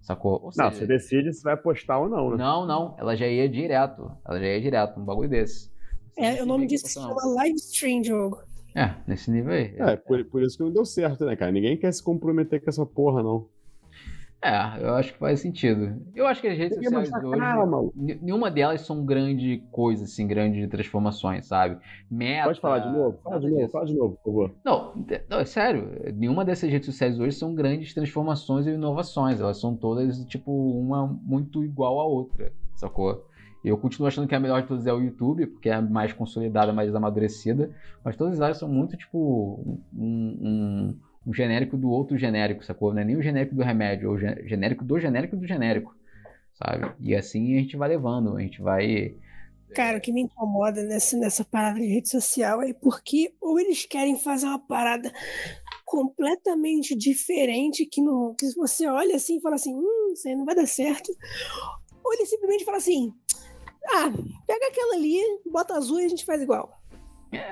Sacou? 0.00 0.40
Ou 0.42 0.50
Não, 0.56 0.70
seja, 0.70 0.70
você 0.72 0.86
decide 0.86 1.32
se 1.32 1.42
vai 1.42 1.56
postar 1.56 1.98
ou 1.98 2.08
não, 2.08 2.30
né? 2.30 2.36
não, 2.36 2.66
não, 2.66 2.96
ela 2.98 3.14
já 3.16 3.26
ia 3.28 3.48
direto. 3.48 4.10
Ela 4.26 4.38
já 4.40 4.46
ia 4.46 4.60
direto, 4.60 4.98
um 4.98 5.04
bagulho 5.04 5.28
desse. 5.28 5.70
Você 6.14 6.20
É, 6.20 6.36
não 6.36 6.42
o 6.42 6.46
nome 6.46 6.66
disso 6.66 6.84
que 6.84 6.90
se 6.90 7.00
chama 7.00 7.24
live 7.34 7.54
stream 7.56 8.02
jogo. 8.02 8.42
É, 8.74 8.94
nesse 9.06 9.30
nível 9.30 9.52
aí. 9.52 9.74
É, 9.76 9.96
por, 9.96 10.24
por 10.26 10.42
isso 10.42 10.56
que 10.56 10.62
não 10.62 10.72
deu 10.72 10.84
certo, 10.84 11.24
né, 11.24 11.36
cara? 11.36 11.50
Ninguém 11.52 11.76
quer 11.76 11.92
se 11.92 12.02
comprometer 12.02 12.62
com 12.62 12.70
essa 12.70 12.86
porra, 12.86 13.22
não. 13.22 13.48
É, 14.42 14.82
eu 14.82 14.94
acho 14.94 15.12
que 15.12 15.18
faz 15.18 15.40
sentido. 15.40 16.00
Eu 16.14 16.26
acho 16.26 16.40
que 16.40 16.46
as 16.48 16.56
redes 16.56 16.78
sociais 16.82 17.10
hoje. 17.24 17.40
N- 17.94 18.18
Nenhuma 18.22 18.50
delas 18.50 18.80
são 18.82 19.04
grande 19.04 19.62
coisa, 19.70 20.04
assim, 20.04 20.26
grande 20.26 20.66
transformações, 20.66 21.46
sabe? 21.46 21.78
Meta. 22.10 22.46
Pode 22.46 22.60
falar 22.60 22.78
de 22.78 22.90
novo? 22.90 23.18
Fala 23.22 23.38
de 23.40 23.50
novo, 23.50 23.68
fala 23.68 23.84
de 23.86 23.94
novo, 23.94 24.14
por 24.16 24.24
favor. 24.30 24.54
Não, 24.64 24.94
não, 25.28 25.40
é 25.40 25.44
sério. 25.44 25.90
Nenhuma 26.14 26.42
dessas 26.42 26.70
redes 26.70 26.86
sociais 26.86 27.20
hoje 27.20 27.36
são 27.36 27.54
grandes 27.54 27.92
transformações 27.92 28.66
e 28.66 28.70
inovações. 28.70 29.40
Elas 29.40 29.60
são 29.60 29.76
todas, 29.76 30.24
tipo, 30.24 30.50
uma 30.50 31.06
muito 31.06 31.62
igual 31.62 32.00
à 32.00 32.04
outra, 32.04 32.50
sacou? 32.74 33.26
Eu 33.62 33.76
continuo 33.76 34.08
achando 34.08 34.26
que 34.26 34.34
a 34.34 34.40
melhor 34.40 34.62
de 34.62 34.68
todas 34.68 34.86
é 34.86 34.92
o 34.92 35.02
YouTube, 35.02 35.46
porque 35.48 35.68
é 35.68 35.74
a 35.74 35.82
mais 35.82 36.14
consolidada, 36.14 36.72
mais 36.72 36.94
amadurecida. 36.94 37.70
Mas 38.02 38.16
todas 38.16 38.40
elas 38.40 38.56
são 38.56 38.70
muito, 38.70 38.96
tipo, 38.96 39.78
um, 39.94 40.38
um- 40.40 40.94
um 41.26 41.34
genérico 41.34 41.76
do 41.76 41.90
outro 41.90 42.16
genérico, 42.16 42.64
sacou? 42.64 42.92
Não 42.92 43.02
é 43.02 43.04
nem 43.04 43.16
o 43.16 43.22
genérico 43.22 43.54
do 43.54 43.62
remédio, 43.62 44.08
é 44.08 44.10
o 44.10 44.18
gen- 44.18 44.48
genérico 44.48 44.84
do 44.84 44.98
genérico 44.98 45.36
do 45.36 45.46
genérico, 45.46 45.94
sabe? 46.54 46.92
E 47.00 47.14
assim 47.14 47.56
a 47.56 47.60
gente 47.60 47.76
vai 47.76 47.88
levando, 47.88 48.36
a 48.36 48.40
gente 48.40 48.60
vai. 48.60 49.14
Cara, 49.74 49.98
o 49.98 50.00
que 50.00 50.12
me 50.12 50.22
incomoda 50.22 50.82
nessa, 50.82 51.16
nessa 51.16 51.44
parada 51.44 51.78
de 51.78 51.86
rede 51.86 52.08
social 52.08 52.60
é 52.62 52.72
porque 52.72 53.32
ou 53.40 53.58
eles 53.60 53.86
querem 53.86 54.18
fazer 54.18 54.46
uma 54.46 54.58
parada 54.58 55.12
completamente 55.84 56.96
diferente 56.96 57.86
que, 57.86 58.00
não, 58.00 58.34
que 58.34 58.46
você 58.54 58.86
olha 58.86 59.16
assim 59.16 59.38
e 59.38 59.40
fala 59.40 59.56
assim, 59.56 59.74
hum, 59.74 60.12
isso 60.12 60.28
aí 60.28 60.36
não 60.36 60.44
vai 60.44 60.54
dar 60.54 60.66
certo. 60.66 61.12
Ou 62.04 62.14
ele 62.14 62.26
simplesmente 62.26 62.64
fala 62.64 62.78
assim, 62.78 63.12
ah, 63.88 64.10
pega 64.46 64.66
aquela 64.68 64.94
ali, 64.96 65.18
bota 65.46 65.74
azul 65.74 66.00
e 66.00 66.04
a 66.04 66.08
gente 66.08 66.24
faz 66.24 66.42
igual, 66.42 66.79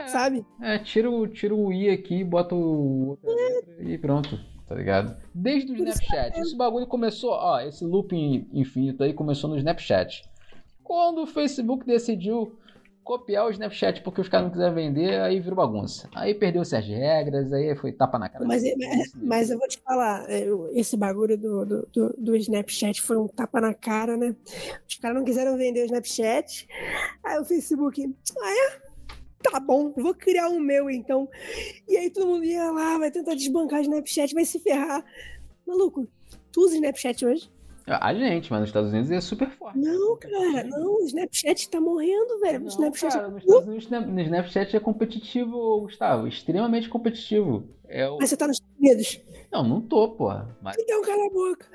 sabe? 0.06 0.44
É, 0.60 0.78
tira 0.78 1.10
o, 1.10 1.26
tira 1.26 1.54
o 1.54 1.72
i 1.72 1.90
aqui, 1.90 2.24
bota 2.24 2.54
o 2.54 3.18
letra 3.22 3.82
e 3.82 3.98
pronto, 3.98 4.38
tá 4.66 4.74
ligado? 4.74 5.16
Desde 5.34 5.72
o 5.72 5.76
Snapchat. 5.76 6.38
Esse 6.38 6.56
bagulho 6.56 6.86
começou, 6.86 7.30
ó, 7.30 7.60
esse 7.60 7.84
looping 7.84 8.48
infinito 8.52 9.02
aí 9.02 9.12
começou 9.12 9.48
no 9.50 9.56
Snapchat. 9.56 10.28
Quando 10.82 11.22
o 11.22 11.26
Facebook 11.26 11.84
decidiu 11.84 12.58
copiar 13.08 13.46
o 13.46 13.50
Snapchat 13.50 14.02
porque 14.02 14.20
os 14.20 14.28
caras 14.28 14.44
não 14.44 14.52
quiseram 14.52 14.74
vender, 14.74 15.18
aí 15.20 15.40
virou 15.40 15.56
bagunça. 15.56 16.10
Aí 16.14 16.34
perdeu-se 16.34 16.76
as 16.76 16.86
regras, 16.86 17.50
aí 17.54 17.74
foi 17.74 17.90
tapa 17.90 18.18
na 18.18 18.28
cara. 18.28 18.44
Mas, 18.44 18.62
é- 18.62 18.74
mas, 18.76 19.14
mundo. 19.14 19.26
mas 19.26 19.50
eu 19.50 19.58
vou 19.58 19.66
te 19.66 19.78
falar, 19.78 20.26
é, 20.28 20.46
esse 20.74 20.94
bagulho 20.94 21.38
do, 21.38 21.64
do, 21.64 21.88
do, 21.90 22.14
do 22.18 22.36
Snapchat 22.36 23.00
foi 23.00 23.16
um 23.16 23.26
tapa 23.26 23.62
na 23.62 23.72
cara, 23.72 24.14
né? 24.14 24.36
Os 24.86 24.96
caras 24.96 25.16
não 25.16 25.24
quiseram 25.24 25.56
vender 25.56 25.82
o 25.82 25.86
Snapchat. 25.86 26.68
Aí 27.24 27.38
o 27.38 27.46
Facebook, 27.46 28.14
ah 28.42 28.50
é? 28.50 28.87
Tá 29.42 29.60
bom, 29.60 29.92
vou 29.96 30.14
criar 30.14 30.48
o 30.48 30.58
meu 30.58 30.90
então. 30.90 31.28
E 31.86 31.96
aí 31.96 32.10
todo 32.10 32.26
mundo 32.26 32.44
ia 32.44 32.70
lá, 32.70 32.98
vai 32.98 33.10
tentar 33.10 33.34
desbancar 33.34 33.80
o 33.80 33.82
Snapchat, 33.82 34.34
vai 34.34 34.44
se 34.44 34.58
ferrar. 34.58 35.04
Maluco, 35.66 36.08
tu 36.50 36.62
usa 36.62 36.74
Snapchat 36.74 37.24
hoje? 37.24 37.50
A 37.86 38.12
gente, 38.12 38.50
mas 38.50 38.60
nos 38.60 38.68
Estados 38.68 38.92
Unidos 38.92 39.10
é 39.10 39.20
super 39.20 39.48
forte. 39.50 39.78
Não, 39.78 40.16
cara, 40.18 40.64
não, 40.64 40.96
o 40.96 41.02
Snapchat 41.04 41.70
tá 41.70 41.80
morrendo, 41.80 42.38
velho. 42.40 42.58
O 42.58 42.62
Não, 42.62 42.68
Snapchat 42.68 43.12
cara, 43.12 43.28
nos 43.28 43.42
Estados 43.42 43.66
Unidos 43.66 43.90
no 43.90 44.20
Snapchat 44.20 44.76
é 44.76 44.80
competitivo, 44.80 45.80
Gustavo, 45.80 46.26
extremamente 46.26 46.88
competitivo. 46.88 47.64
É 47.88 48.06
o... 48.08 48.18
Mas 48.18 48.28
você 48.28 48.36
tá 48.36 48.46
nos 48.46 48.60
Unidos? 48.78 49.20
Não, 49.50 49.62
não 49.66 49.80
tô, 49.80 50.08
porra. 50.10 50.56
Mas... 50.62 50.76
Então 50.78 51.00
cala 51.02 51.26
a 51.26 51.30
boca. 51.30 51.66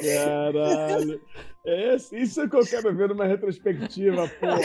Caralho. 0.00 1.20
É, 1.64 1.94
isso 1.94 2.40
é 2.40 2.48
que 2.48 2.56
eu 2.56 2.66
quero 2.66 2.94
ver 2.96 3.08
numa 3.08 3.24
retrospectiva, 3.24 4.28
porra. 4.40 4.58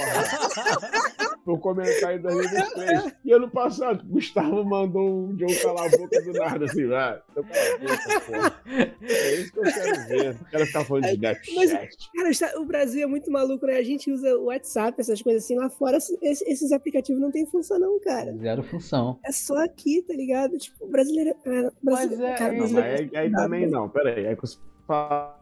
Vou 1.45 1.59
comentar 1.59 2.15
em 2.15 2.19
2023. 2.21 3.15
E 3.23 3.31
ano 3.31 3.49
passado, 3.49 4.03
Gustavo 4.05 4.65
mandou 4.65 5.29
um 5.29 5.35
John 5.35 5.45
calar 5.61 5.85
a 5.85 5.97
boca 5.97 6.21
do 6.23 6.33
nada, 6.33 6.65
assim, 6.65 6.87
vai. 6.87 7.21
Então 7.31 7.43
cala 7.43 7.75
a 7.75 7.77
boca, 7.77 8.19
porra. 8.25 8.63
É 9.01 9.35
isso 9.35 9.53
que 9.53 9.59
eu 9.59 9.63
quero 9.63 10.07
ver. 10.07 10.33
Não 10.33 10.43
quero 10.49 10.65
ficar 10.65 10.85
falando 10.85 11.03
de 11.03 11.13
Snapchat. 11.13 12.09
Cara, 12.15 12.29
está- 12.29 12.59
o 12.59 12.65
Brasil 12.65 13.03
é 13.03 13.05
muito 13.05 13.31
maluco, 13.31 13.65
né? 13.67 13.77
A 13.77 13.83
gente 13.83 14.11
usa 14.11 14.35
o 14.35 14.45
WhatsApp, 14.45 14.99
essas 14.99 15.21
coisas 15.21 15.43
assim. 15.43 15.55
Lá 15.55 15.69
fora, 15.69 15.97
esses, 15.97 16.56
esses 16.57 16.71
aplicativos 16.71 17.21
não 17.21 17.31
tem 17.31 17.45
função, 17.45 17.79
não, 17.79 17.99
cara. 17.99 18.35
Zero 18.37 18.63
função. 18.63 19.19
É 19.25 19.31
só 19.31 19.57
aqui, 19.63 20.01
tá 20.01 20.13
ligado? 20.13 20.57
Tipo, 20.57 20.85
o 20.85 20.89
brasileiro. 20.89 21.29
é- 21.45 21.69
brasileiro 21.81 21.81
Mas 21.83 22.19
é- 22.21 22.33
cara, 22.35 22.53
é- 22.53 22.57
brasileiro- 22.57 22.89
mas 22.89 22.99
aí, 23.13 23.17
aí 23.17 23.31
também 23.31 23.67
não, 23.67 23.87
peraí. 23.89 24.27
Aí 24.27 24.35
você 24.35 24.57
fala 24.85 25.37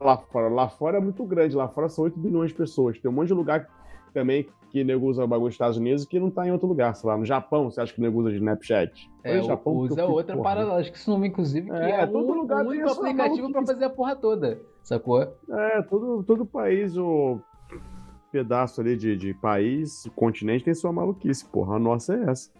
lá 0.00 0.16
fora. 0.18 0.48
Lá 0.48 0.68
fora 0.68 0.98
é 0.98 1.00
muito 1.00 1.24
grande, 1.24 1.56
lá 1.56 1.68
fora 1.68 1.88
são 1.88 2.04
8 2.04 2.18
bilhões 2.18 2.50
de 2.50 2.56
pessoas. 2.56 2.98
Tem 2.98 3.10
um 3.10 3.14
monte 3.14 3.28
de 3.28 3.34
lugar 3.34 3.68
também 4.12 4.46
que 4.70 4.82
nego 4.84 5.06
usa 5.06 5.24
o 5.24 5.26
bagulho 5.28 5.46
nos 5.46 5.54
Estados 5.54 5.76
Unidos 5.76 6.04
que 6.04 6.18
não 6.18 6.30
tá 6.30 6.46
em 6.46 6.50
outro 6.50 6.66
lugar. 6.66 6.94
Sei 6.96 7.08
lá, 7.08 7.16
no 7.16 7.24
Japão, 7.24 7.70
você 7.70 7.80
acha 7.80 7.92
que 7.94 8.00
o 8.00 8.02
nego 8.02 8.20
usa 8.20 8.30
de 8.30 8.36
Snapchat? 8.36 9.08
É, 9.22 9.40
o- 9.40 9.56
porque 9.56 9.70
usa 9.92 10.02
fico, 10.02 10.12
outra 10.12 10.36
porra, 10.36 10.48
parada, 10.48 10.72
acho 10.74 10.90
que 10.92 10.98
esse 10.98 11.08
nome, 11.08 11.28
inclusive, 11.28 11.70
que 11.70 11.76
É, 11.76 12.00
é, 12.02 12.06
todo 12.06 12.32
um, 12.32 12.34
lugar 12.34 12.64
um 12.64 12.68
único 12.70 12.90
aplicativo 12.90 13.16
pra 13.16 13.60
maluquice. 13.60 13.66
fazer 13.72 13.84
a 13.84 13.90
porra 13.90 14.16
toda, 14.16 14.60
sacou? 14.82 15.22
É, 15.22 15.82
todo, 15.82 16.22
todo 16.24 16.44
país, 16.44 16.96
o 16.96 17.40
pedaço 18.34 18.80
ali 18.80 18.96
de, 18.96 19.16
de 19.16 19.32
país, 19.32 20.10
continente, 20.16 20.64
tem 20.64 20.74
sua 20.74 20.92
maluquice, 20.92 21.44
porra. 21.44 21.76
A 21.76 21.78
nossa 21.78 22.14
é 22.16 22.30
essa. 22.30 22.50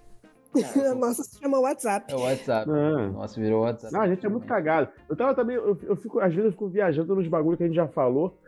A 0.88 0.94
nossa 0.94 1.24
se 1.24 1.36
chama 1.36 1.58
WhatsApp. 1.58 2.12
É 2.12 2.16
o 2.16 2.20
WhatsApp. 2.20 2.70
É. 2.70 3.08
Nossa, 3.08 3.40
virou 3.40 3.62
WhatsApp. 3.62 3.92
Não, 3.92 4.00
a 4.00 4.06
gente 4.06 4.24
é 4.24 4.28
muito 4.28 4.46
cagado. 4.46 4.88
Eu 5.08 5.16
tava 5.16 5.34
também, 5.34 5.56
eu, 5.56 5.76
eu 5.82 5.96
fico, 5.96 6.20
às 6.20 6.32
vezes 6.32 6.44
eu 6.44 6.52
fico 6.52 6.68
viajando 6.68 7.16
nos 7.16 7.26
bagulhos 7.26 7.58
que 7.58 7.64
a 7.64 7.66
gente 7.66 7.74
já 7.74 7.88
falou. 7.88 8.38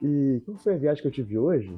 E 0.00 0.40
qual 0.46 0.56
foi 0.56 0.72
a 0.72 0.78
viagem 0.78 1.02
que 1.02 1.08
eu 1.08 1.12
tive 1.12 1.36
hoje? 1.36 1.70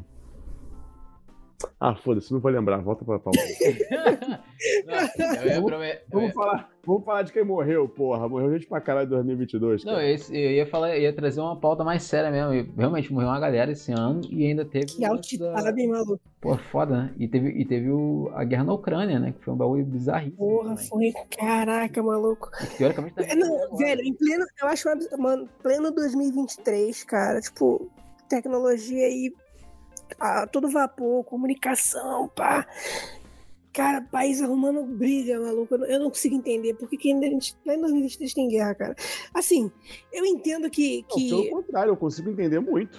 Ah, 1.80 1.94
foda-se, 1.94 2.32
não 2.32 2.40
vou 2.40 2.50
lembrar. 2.50 2.78
Volta 2.82 3.04
pra 3.04 3.18
pauta. 3.18 3.38
Não, 4.86 5.42
eu 5.52 5.64
promet- 5.64 6.02
eu 6.02 6.07
vamos, 6.11 6.28
ia- 6.28 6.34
falar, 6.34 6.70
vamos 6.84 7.04
falar 7.04 7.22
de 7.22 7.32
quem 7.32 7.44
morreu, 7.44 7.88
porra. 7.88 8.28
Morreu 8.28 8.52
gente 8.52 8.66
pra 8.66 8.80
caralho 8.80 9.07
em 9.07 9.11
2022. 9.11 9.84
Não, 9.84 9.92
Cara. 9.94 10.09
esse- 10.11 10.34
eu 10.36 10.50
ia 10.52 10.66
falar, 10.66 10.96
eu 10.96 11.02
ia 11.02 11.12
trazer 11.12 11.40
uma 11.40 11.57
pauta 11.59 11.84
mais 11.84 12.02
séria 12.02 12.30
mesmo. 12.30 12.52
E 12.54 12.62
Realmente 12.76 13.12
morreu 13.12 13.28
uma 13.28 13.40
galera 13.40 13.72
esse 13.72 13.92
ano 13.92 14.20
e 14.30 14.46
ainda 14.46 14.64
teve. 14.64 14.86
Que 14.86 15.04
altitada, 15.04 15.72
bem 15.72 15.88
maluco. 15.88 16.20
Pô, 16.40 16.57
foda, 16.57 16.96
né? 17.04 17.14
E 17.18 17.28
teve, 17.28 17.48
e 17.50 17.64
teve 17.64 17.90
o, 17.90 18.30
a 18.34 18.44
guerra 18.44 18.64
na 18.64 18.72
Ucrânia, 18.74 19.18
né? 19.18 19.32
Que 19.32 19.44
foi 19.44 19.54
um 19.54 19.57
bagulho 19.57 19.84
bizarríssimo. 19.84 20.36
Porra, 20.38 20.76
também. 20.76 21.12
foi. 21.12 21.12
Caraca, 21.38 22.02
maluco. 22.02 22.50
E 22.62 22.66
Teoricamente 22.78 23.14
tá 23.14 23.22
É, 23.24 23.34
Não, 23.34 23.76
velho, 23.76 24.02
em 24.02 24.14
pleno. 24.14 24.44
Eu 24.62 24.68
acho, 24.68 24.88
mano, 25.18 25.48
pleno 25.62 25.90
2023, 25.90 27.04
cara. 27.04 27.40
Tipo, 27.40 27.90
tecnologia 28.28 29.07
aí. 29.07 29.32
A 30.18 30.46
todo 30.46 30.68
vapor, 30.68 31.24
comunicação, 31.24 32.28
pá. 32.28 32.66
Cara, 33.72 34.00
país 34.00 34.40
arrumando 34.40 34.82
briga, 34.84 35.38
maluco. 35.38 35.74
Eu 35.74 35.78
não, 35.78 35.86
eu 35.86 36.00
não 36.00 36.09
consigo 36.09 36.34
entender 36.34 36.74
por 36.74 36.88
que 36.88 37.12
ainda 37.12 37.26
a 37.26 37.30
gente. 37.30 37.54
Lá 37.66 37.74
em 37.74 37.80
2023 37.80 38.32
tem 38.34 38.48
guerra, 38.48 38.74
cara. 38.74 38.96
Assim, 39.34 39.70
eu 40.12 40.24
entendo 40.24 40.70
que. 40.70 41.04
Não, 41.11 41.16
que... 41.16 41.28
pelo 41.28 41.50
contrário, 41.50 41.90
eu 41.90 41.96
consigo 41.96 42.30
entender 42.30 42.59
muito. 42.59 42.98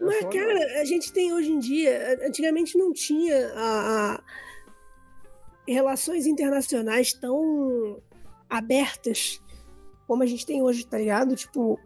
É 0.00 0.04
Mas, 0.04 0.24
cara, 0.24 0.80
a 0.80 0.84
gente 0.84 1.12
tem 1.12 1.32
hoje 1.32 1.52
em 1.52 1.60
dia. 1.60 2.18
Antigamente 2.26 2.76
não 2.76 2.92
tinha 2.92 3.52
a, 3.54 4.14
a- 4.14 4.22
relações 5.68 6.26
internacionais 6.26 7.12
tão 7.12 8.02
abertas 8.50 9.40
como 10.08 10.24
a 10.24 10.26
gente 10.26 10.44
tem 10.44 10.60
hoje, 10.60 10.84
tá 10.86 10.98
ligado? 10.98 11.36
Tipo, 11.36 11.78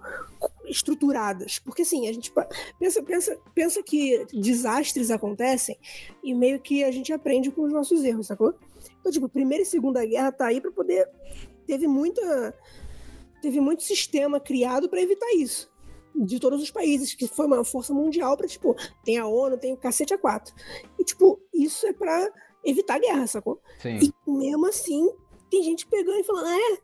estruturadas. 0.67 1.59
Porque 1.59 1.83
assim, 1.83 2.09
a 2.09 2.13
gente 2.13 2.33
pensa, 2.79 3.03
pensa, 3.03 3.39
pensa 3.55 3.83
que 3.83 4.27
desastres 4.33 5.11
acontecem 5.11 5.79
e 6.23 6.35
meio 6.35 6.61
que 6.61 6.85
a 6.85 6.91
gente 6.91 7.13
aprende 7.13 7.51
com 7.51 7.63
os 7.63 7.73
nossos 7.73 8.05
erros, 8.05 8.27
sacou? 8.27 8.55
Então, 9.01 9.13
tipo, 9.13 9.29
Primeira 9.29 9.63
e 9.63 9.67
Segunda 9.67 10.05
Guerra 10.05 10.33
tá 10.33 10.47
aí 10.47 10.61
pra 10.61 10.71
poder. 10.71 11.09
Teve 11.67 11.87
muita. 11.87 12.55
Teve 13.43 13.61
muito 13.61 13.83
sistema 13.83 14.41
criado 14.41 14.89
pra 14.89 15.01
evitar 15.01 15.33
isso 15.35 15.71
de 16.15 16.41
todos 16.41 16.63
os 16.63 16.71
países, 16.71 17.15
que 17.15 17.29
foi 17.29 17.47
uma 17.47 17.63
força 17.63 17.93
mundial 17.93 18.37
pra, 18.37 18.47
tipo, 18.47 18.75
tem 19.05 19.19
a 19.19 19.27
ONU, 19.27 19.59
tem 19.59 19.75
o 19.75 19.77
cacete 19.77 20.15
a 20.15 20.19
quatro. 20.19 20.55
E, 20.99 21.05
tipo, 21.05 21.39
isso 21.53 21.87
é 21.87 21.93
pra 21.93 22.33
evitar 22.65 22.99
guerra, 22.99 23.27
sacou? 23.27 23.61
Sim. 23.81 23.99
E 24.01 24.31
mesmo 24.31 24.67
assim, 24.67 25.09
tem 25.51 25.63
gente 25.63 25.87
pegando 25.87 26.19
e 26.19 26.25
falando, 26.25 26.47
ah, 26.47 26.59
é, 26.59 26.79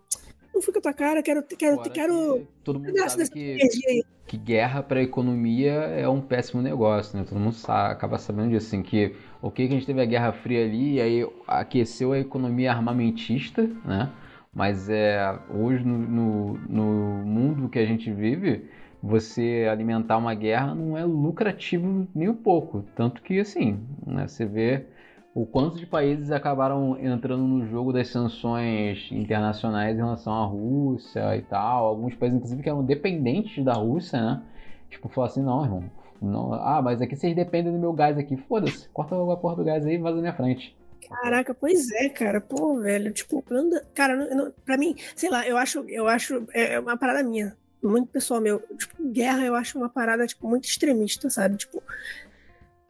não 0.54 0.62
fica 0.62 0.80
tua 0.80 0.92
cara, 0.92 1.22
quero, 1.22 1.42
quero, 1.42 1.76
Fora 1.76 1.90
quero 1.90 2.34
que 2.34 2.46
Todo 2.64 2.78
mundo 2.80 2.96
sabe 3.08 3.30
que, 3.30 4.04
que 4.26 4.36
guerra 4.36 4.82
para 4.82 5.00
a 5.00 5.02
economia 5.02 5.72
é 5.72 6.08
um 6.08 6.20
péssimo 6.20 6.62
negócio, 6.62 7.18
né? 7.18 7.24
Todo 7.28 7.38
mundo 7.38 7.54
sabe, 7.54 7.92
acaba 7.92 8.18
sabendo 8.18 8.50
disso, 8.50 8.66
assim, 8.66 8.82
que 8.82 9.14
o 9.40 9.50
que 9.50 9.62
a 9.62 9.68
gente 9.68 9.86
teve 9.86 10.00
a 10.00 10.04
Guerra 10.04 10.32
Fria 10.32 10.64
ali, 10.64 10.94
e 10.94 11.00
aí 11.00 11.26
aqueceu 11.46 12.12
a 12.12 12.18
economia 12.18 12.70
armamentista, 12.72 13.68
né? 13.84 14.10
Mas 14.54 14.88
é, 14.90 15.38
hoje 15.50 15.82
no, 15.84 15.98
no, 15.98 16.54
no 16.68 17.24
mundo 17.24 17.68
que 17.68 17.78
a 17.78 17.86
gente 17.86 18.12
vive, 18.12 18.68
você 19.02 19.66
alimentar 19.70 20.18
uma 20.18 20.34
guerra 20.34 20.74
não 20.74 20.96
é 20.96 21.04
lucrativo 21.04 22.06
nem 22.14 22.28
um 22.28 22.34
pouco. 22.34 22.84
Tanto 22.94 23.22
que, 23.22 23.40
assim, 23.40 23.80
né, 24.06 24.28
você 24.28 24.44
vê 24.44 24.86
o 25.34 25.46
quanto 25.46 25.78
de 25.78 25.86
países 25.86 26.30
acabaram 26.30 26.98
entrando 26.98 27.42
no 27.42 27.66
jogo 27.66 27.92
das 27.92 28.08
sanções 28.08 29.08
internacionais 29.10 29.96
em 29.96 30.00
relação 30.00 30.32
à 30.32 30.44
Rússia 30.44 31.36
e 31.36 31.42
tal. 31.42 31.86
Alguns 31.86 32.14
países, 32.14 32.36
inclusive, 32.36 32.62
que 32.62 32.68
eram 32.68 32.84
dependentes 32.84 33.64
da 33.64 33.72
Rússia, 33.72 34.20
né? 34.20 34.42
Tipo, 34.90 35.08
falou 35.08 35.30
assim, 35.30 35.42
não, 35.42 35.64
irmão. 35.64 35.84
Não, 36.20 36.52
ah, 36.54 36.80
mas 36.82 37.00
aqui 37.00 37.16
vocês 37.16 37.34
dependem 37.34 37.72
do 37.72 37.78
meu 37.78 37.92
gás 37.92 38.16
aqui. 38.16 38.36
Foda-se, 38.36 38.88
corta 38.90 39.14
a 39.14 39.36
porra 39.36 39.56
do 39.56 39.64
gás 39.64 39.84
aí 39.86 39.94
e 39.94 39.98
vaza 39.98 40.16
na 40.16 40.22
minha 40.22 40.34
frente. 40.34 40.76
Caraca, 41.08 41.52
pois 41.54 41.90
é, 41.92 42.08
cara. 42.10 42.40
Pô, 42.40 42.78
velho, 42.78 43.12
tipo, 43.12 43.38
o 43.38 43.42
plano 43.42 43.70
da... 43.70 43.82
Cara, 43.94 44.14
não, 44.14 44.36
não, 44.36 44.52
pra 44.64 44.76
mim, 44.76 44.94
sei 45.16 45.30
lá, 45.30 45.46
eu 45.46 45.56
acho, 45.56 45.80
eu 45.88 46.06
acho, 46.06 46.46
é, 46.52 46.74
é 46.74 46.80
uma 46.80 46.96
parada 46.96 47.22
minha, 47.22 47.56
muito 47.82 48.08
pessoal 48.08 48.40
meu. 48.40 48.60
Tipo, 48.76 49.10
guerra 49.10 49.44
eu 49.44 49.54
acho 49.54 49.78
uma 49.78 49.88
parada, 49.88 50.26
tipo, 50.26 50.46
muito 50.48 50.64
extremista, 50.64 51.28
sabe? 51.28 51.56
Tipo, 51.56 51.82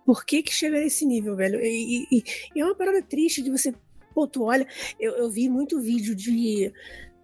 por 0.04 0.24
que 0.24 0.42
que 0.42 0.52
chega 0.52 0.80
nesse 0.80 1.04
nível, 1.06 1.36
velho? 1.36 1.60
E, 1.60 2.06
e, 2.10 2.24
e 2.54 2.60
é 2.60 2.64
uma 2.64 2.74
parada 2.74 3.02
triste 3.02 3.42
de 3.42 3.50
você, 3.50 3.74
pô, 4.14 4.26
tu 4.26 4.44
olha, 4.44 4.66
eu, 4.98 5.12
eu 5.12 5.30
vi 5.30 5.48
muito 5.48 5.80
vídeo 5.80 6.14
de, 6.14 6.72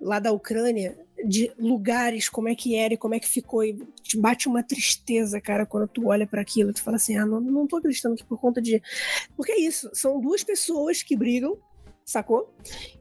lá 0.00 0.18
da 0.18 0.32
Ucrânia, 0.32 0.96
de 1.24 1.52
lugares, 1.58 2.28
como 2.28 2.48
é 2.48 2.54
que 2.54 2.76
era 2.76 2.94
e 2.94 2.96
como 2.96 3.14
é 3.14 3.20
que 3.20 3.28
ficou, 3.28 3.64
e 3.64 3.76
te 4.02 4.16
bate 4.16 4.48
uma 4.48 4.62
tristeza, 4.62 5.40
cara, 5.40 5.66
quando 5.66 5.88
tu 5.88 6.08
olha 6.08 6.26
para 6.26 6.40
aquilo, 6.40 6.72
tu 6.72 6.82
fala 6.82 6.96
assim, 6.96 7.16
ah, 7.16 7.26
não, 7.26 7.40
não 7.40 7.66
tô 7.66 7.76
acreditando 7.76 8.16
que 8.16 8.24
por 8.24 8.38
conta 8.40 8.60
de... 8.62 8.80
Porque 9.36 9.52
é 9.52 9.60
isso, 9.60 9.90
são 9.92 10.20
duas 10.20 10.44
pessoas 10.44 11.02
que 11.02 11.16
brigam, 11.16 11.58
sacou? 12.04 12.54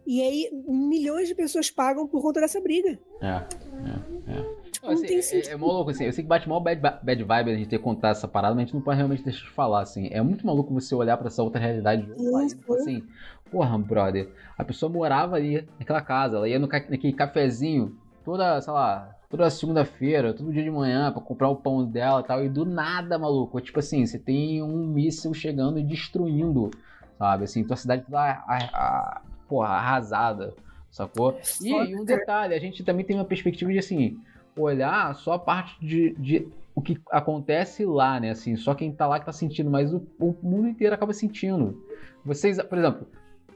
E 0.05 0.21
aí 0.21 0.49
milhões 0.67 1.27
de 1.27 1.35
pessoas 1.35 1.69
pagam 1.69 2.07
por 2.07 2.21
conta 2.21 2.41
dessa 2.41 2.59
briga. 2.59 2.99
É, 3.21 3.27
é, 3.27 4.33
é. 4.33 4.66
Não, 4.81 4.91
assim, 4.91 5.07
tem 5.07 5.19
é, 5.19 5.47
é 5.51 5.57
maluco, 5.57 5.89
assim, 5.89 6.05
eu 6.05 6.13
sei 6.13 6.23
que 6.23 6.27
bate 6.27 6.47
mal 6.47 6.61
bad, 6.61 6.79
bad 6.79 7.23
vibe 7.23 7.51
a 7.51 7.55
gente 7.55 7.67
ter 7.67 7.79
contado 7.79 8.11
essa 8.11 8.27
parada, 8.27 8.53
mas 8.53 8.63
a 8.63 8.65
gente 8.65 8.75
não 8.75 8.81
pode 8.81 8.97
realmente 8.97 9.23
deixar 9.23 9.43
de 9.43 9.51
falar, 9.51 9.81
assim. 9.81 10.07
É 10.11 10.21
muito 10.21 10.45
maluco 10.45 10.73
você 10.73 10.93
olhar 10.93 11.17
pra 11.17 11.27
essa 11.27 11.41
outra 11.43 11.59
realidade 11.59 12.03
de 12.03 12.11
outro 12.11 12.31
país 12.31 12.57
assim, 12.69 13.03
porra, 13.51 13.77
brother, 13.77 14.29
a 14.57 14.63
pessoa 14.63 14.91
morava 14.91 15.35
ali 15.35 15.67
naquela 15.79 16.01
casa, 16.01 16.37
ela 16.37 16.47
ia 16.47 16.59
no, 16.59 16.67
naquele 16.67 17.13
cafezinho 17.13 17.97
toda, 18.23 18.59
sei 18.61 18.73
lá, 18.73 19.15
toda 19.29 19.49
segunda-feira, 19.49 20.33
todo 20.33 20.51
dia 20.51 20.63
de 20.63 20.71
manhã 20.71 21.11
para 21.11 21.21
comprar 21.21 21.49
o 21.49 21.55
pão 21.55 21.85
dela 21.85 22.21
e 22.21 22.23
tal, 22.23 22.43
e 22.43 22.49
do 22.49 22.65
nada, 22.65 23.17
maluco, 23.17 23.59
tipo 23.61 23.79
assim, 23.79 24.05
você 24.05 24.19
tem 24.19 24.61
um 24.61 24.85
míssil 24.87 25.33
chegando 25.33 25.79
e 25.79 25.83
destruindo, 25.83 26.69
sabe, 27.17 27.45
assim, 27.45 27.63
tua 27.63 27.75
cidade 27.75 28.03
toda, 28.03 28.19
a, 28.19 28.57
a, 28.73 29.21
porra, 29.47 29.69
arrasada, 29.69 30.53
sacou? 30.91 31.37
E, 31.61 31.69
e 31.69 31.95
um 31.95 32.05
detalhe, 32.05 32.53
a 32.53 32.59
gente 32.59 32.83
também 32.83 33.05
tem 33.05 33.15
uma 33.15 33.25
perspectiva 33.25 33.71
de, 33.71 33.79
assim, 33.79 34.19
olhar 34.57 35.13
só 35.15 35.33
a 35.33 35.39
parte 35.39 35.77
de, 35.85 36.13
de 36.15 36.47
o 36.75 36.81
que 36.81 36.99
acontece 37.11 37.85
lá, 37.85 38.19
né, 38.19 38.31
assim, 38.31 38.55
só 38.55 38.75
quem 38.75 38.91
tá 38.91 39.07
lá 39.07 39.19
que 39.19 39.25
tá 39.25 39.31
sentindo, 39.31 39.69
mas 39.69 39.93
o, 39.93 40.05
o 40.19 40.35
mundo 40.43 40.67
inteiro 40.67 40.93
acaba 40.93 41.13
sentindo. 41.13 41.83
Vocês, 42.23 42.61
por 42.61 42.77
exemplo, 42.77 43.07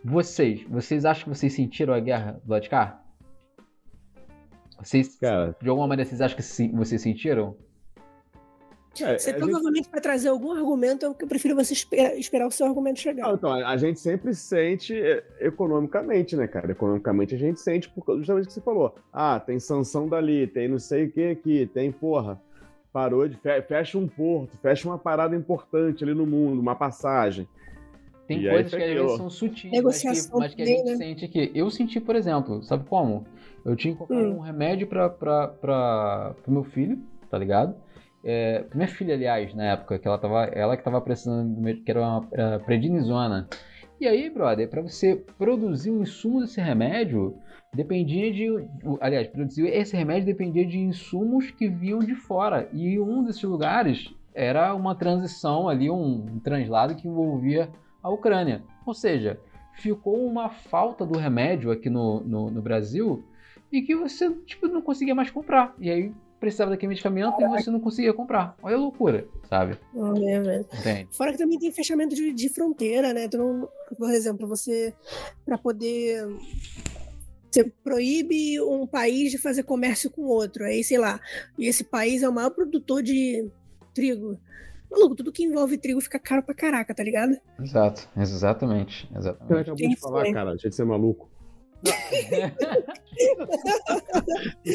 vocês, 0.03 0.63
vocês 0.63 1.05
acham 1.05 1.25
que 1.25 1.37
vocês 1.37 1.53
sentiram 1.53 1.93
a 1.93 1.99
guerra 1.99 2.41
do 2.43 2.51
lado 2.51 2.63
de 2.63 2.69
cá? 2.69 3.01
Vocês, 4.79 5.15
Cara, 5.19 5.55
de 5.61 5.69
alguma 5.69 5.87
maneira, 5.87 6.09
vocês 6.09 6.21
acham 6.21 6.35
que 6.35 6.75
vocês 6.75 7.01
sentiram? 7.01 7.55
É, 8.99 9.17
você 9.17 9.33
provavelmente 9.33 9.85
gente... 9.85 9.91
vai 9.91 10.01
trazer 10.01 10.27
algum 10.27 10.51
argumento, 10.51 11.05
eu 11.05 11.13
prefiro 11.13 11.55
você 11.55 11.71
esperar, 11.71 12.17
esperar 12.17 12.47
o 12.47 12.51
seu 12.51 12.65
argumento 12.65 12.99
chegar. 12.99 13.25
Não, 13.25 13.35
então, 13.35 13.53
a 13.53 13.77
gente 13.77 13.99
sempre 13.99 14.35
sente 14.35 14.93
é, 14.93 15.23
economicamente, 15.39 16.35
né, 16.35 16.45
cara? 16.45 16.71
Economicamente 16.71 17.33
a 17.33 17.37
gente 17.37 17.61
sente 17.61 17.89
por 17.89 18.17
justamente 18.17 18.45
o 18.45 18.47
que 18.47 18.53
você 18.53 18.61
falou. 18.61 18.93
Ah, 19.13 19.39
tem 19.39 19.59
sanção 19.59 20.09
dali, 20.09 20.45
tem 20.45 20.67
não 20.67 20.79
sei 20.79 21.05
o 21.05 21.11
que 21.11 21.29
aqui, 21.29 21.69
tem 21.73 21.91
porra. 21.91 22.41
Parou 22.91 23.25
de. 23.25 23.37
Fecha 23.65 23.97
um 23.97 24.05
porto, 24.05 24.57
fecha 24.57 24.85
uma 24.89 24.97
parada 24.97 25.33
importante 25.33 26.03
ali 26.03 26.13
no 26.13 26.25
mundo, 26.25 26.59
uma 26.59 26.75
passagem. 26.75 27.47
Tem 28.27 28.45
e 28.45 28.49
coisas 28.49 28.73
que 28.73 28.83
às 28.83 28.93
vezes 28.93 29.17
são 29.17 29.29
sutis, 29.29 29.71
Negociação 29.71 30.39
mas 30.39 30.53
que, 30.53 30.55
mas 30.55 30.55
que 30.55 30.61
a 30.61 30.65
gente 30.65 30.83
né? 30.83 30.95
sente 30.97 31.25
aqui. 31.25 31.51
Eu 31.55 31.71
senti, 31.71 32.01
por 32.01 32.15
exemplo, 32.17 32.61
sabe 32.63 32.83
como? 32.89 33.25
Eu 33.63 33.75
tinha 33.75 33.93
que 33.93 33.99
comprar 33.99 34.17
hum. 34.17 34.37
um 34.37 34.39
remédio 34.39 34.87
para 34.87 36.35
o 36.45 36.51
meu 36.51 36.65
filho, 36.65 36.99
tá 37.29 37.37
ligado? 37.37 37.73
É, 38.24 38.65
minha 38.74 38.88
filha, 38.88 39.15
aliás, 39.15 39.53
na 39.53 39.63
época, 39.63 39.97
que 39.97 40.07
ela 40.07 40.17
tava. 40.17 40.45
Ela 40.45 40.78
que 40.78 40.84
tava 40.84 41.01
precisando, 41.01 41.61
que 41.84 41.91
era 41.91 42.01
uma 42.01 42.28
era 42.32 42.59
prednisona. 42.59 43.47
E 43.99 44.07
aí, 44.07 44.30
brother, 44.30 44.69
para 44.69 44.82
você 44.82 45.15
produzir 45.38 45.91
o 45.91 46.01
insumo 46.01 46.41
desse 46.41 46.59
remédio, 46.61 47.36
dependia 47.74 48.32
de. 48.32 48.47
Aliás, 48.99 49.28
produzir 49.28 49.67
esse 49.67 49.95
remédio 49.95 50.26
dependia 50.26 50.65
de 50.65 50.80
insumos 50.80 51.51
que 51.51 51.67
vinham 51.67 51.99
de 51.99 52.15
fora. 52.15 52.69
E 52.74 52.99
um 52.99 53.24
desses 53.24 53.43
lugares 53.43 54.13
era 54.34 54.74
uma 54.74 54.95
transição 54.95 55.67
ali, 55.67 55.89
um 55.89 56.39
translado 56.43 56.95
que 56.95 57.07
envolvia 57.07 57.69
a 58.01 58.09
Ucrânia. 58.09 58.63
Ou 58.86 58.93
seja, 58.93 59.39
ficou 59.74 60.26
uma 60.26 60.49
falta 60.49 61.05
do 61.05 61.17
remédio 61.17 61.72
aqui 61.72 61.89
no, 61.89 62.22
no, 62.22 62.49
no 62.51 62.61
Brasil 62.61 63.24
e 63.72 63.82
que 63.82 63.95
você 63.95 64.30
tipo, 64.45 64.67
não 64.67 64.82
conseguia 64.82 65.15
mais 65.15 65.30
comprar. 65.30 65.74
E 65.80 65.89
aí 65.89 66.13
precisava 66.41 66.71
daquele 66.71 66.89
medicamento 66.89 67.37
Caraca. 67.37 67.59
e 67.59 67.63
você 67.63 67.69
não 67.69 67.79
conseguia 67.79 68.13
comprar. 68.13 68.57
Olha 68.63 68.75
a 68.75 68.79
loucura, 68.79 69.27
sabe? 69.47 69.77
É, 69.95 70.39
velho. 70.41 71.07
Fora 71.11 71.31
que 71.31 71.37
também 71.37 71.59
tem 71.59 71.71
fechamento 71.71 72.15
de, 72.15 72.33
de 72.33 72.49
fronteira, 72.49 73.13
né? 73.13 73.25
Então, 73.25 73.69
por 73.95 74.09
exemplo, 74.09 74.47
você, 74.47 74.91
para 75.45 75.57
poder 75.57 76.27
você 77.51 77.65
proíbe 77.83 78.59
um 78.61 78.87
país 78.87 79.29
de 79.29 79.37
fazer 79.37 79.63
comércio 79.63 80.09
com 80.09 80.23
outro. 80.23 80.63
Aí, 80.63 80.83
sei 80.83 80.97
lá, 80.97 81.19
e 81.57 81.67
esse 81.67 81.83
país 81.83 82.23
é 82.23 82.29
o 82.29 82.33
maior 82.33 82.49
produtor 82.49 83.03
de 83.03 83.47
trigo. 83.93 84.39
Maluco, 84.89 85.15
tudo 85.15 85.31
que 85.31 85.43
envolve 85.43 85.77
trigo 85.77 86.01
fica 86.01 86.17
caro 86.17 86.43
pra 86.43 86.55
caraca, 86.55 86.93
tá 86.93 87.03
ligado? 87.03 87.37
Exato, 87.61 88.09
exatamente. 88.17 89.09
exatamente. 89.15 89.53
Eu 89.53 89.59
acabou 89.59 89.89
de 89.89 89.99
falar, 89.99 90.33
cara, 90.33 90.51
deixa 90.51 90.69
de 90.69 90.75
ser 90.75 90.85
maluco. 90.85 91.29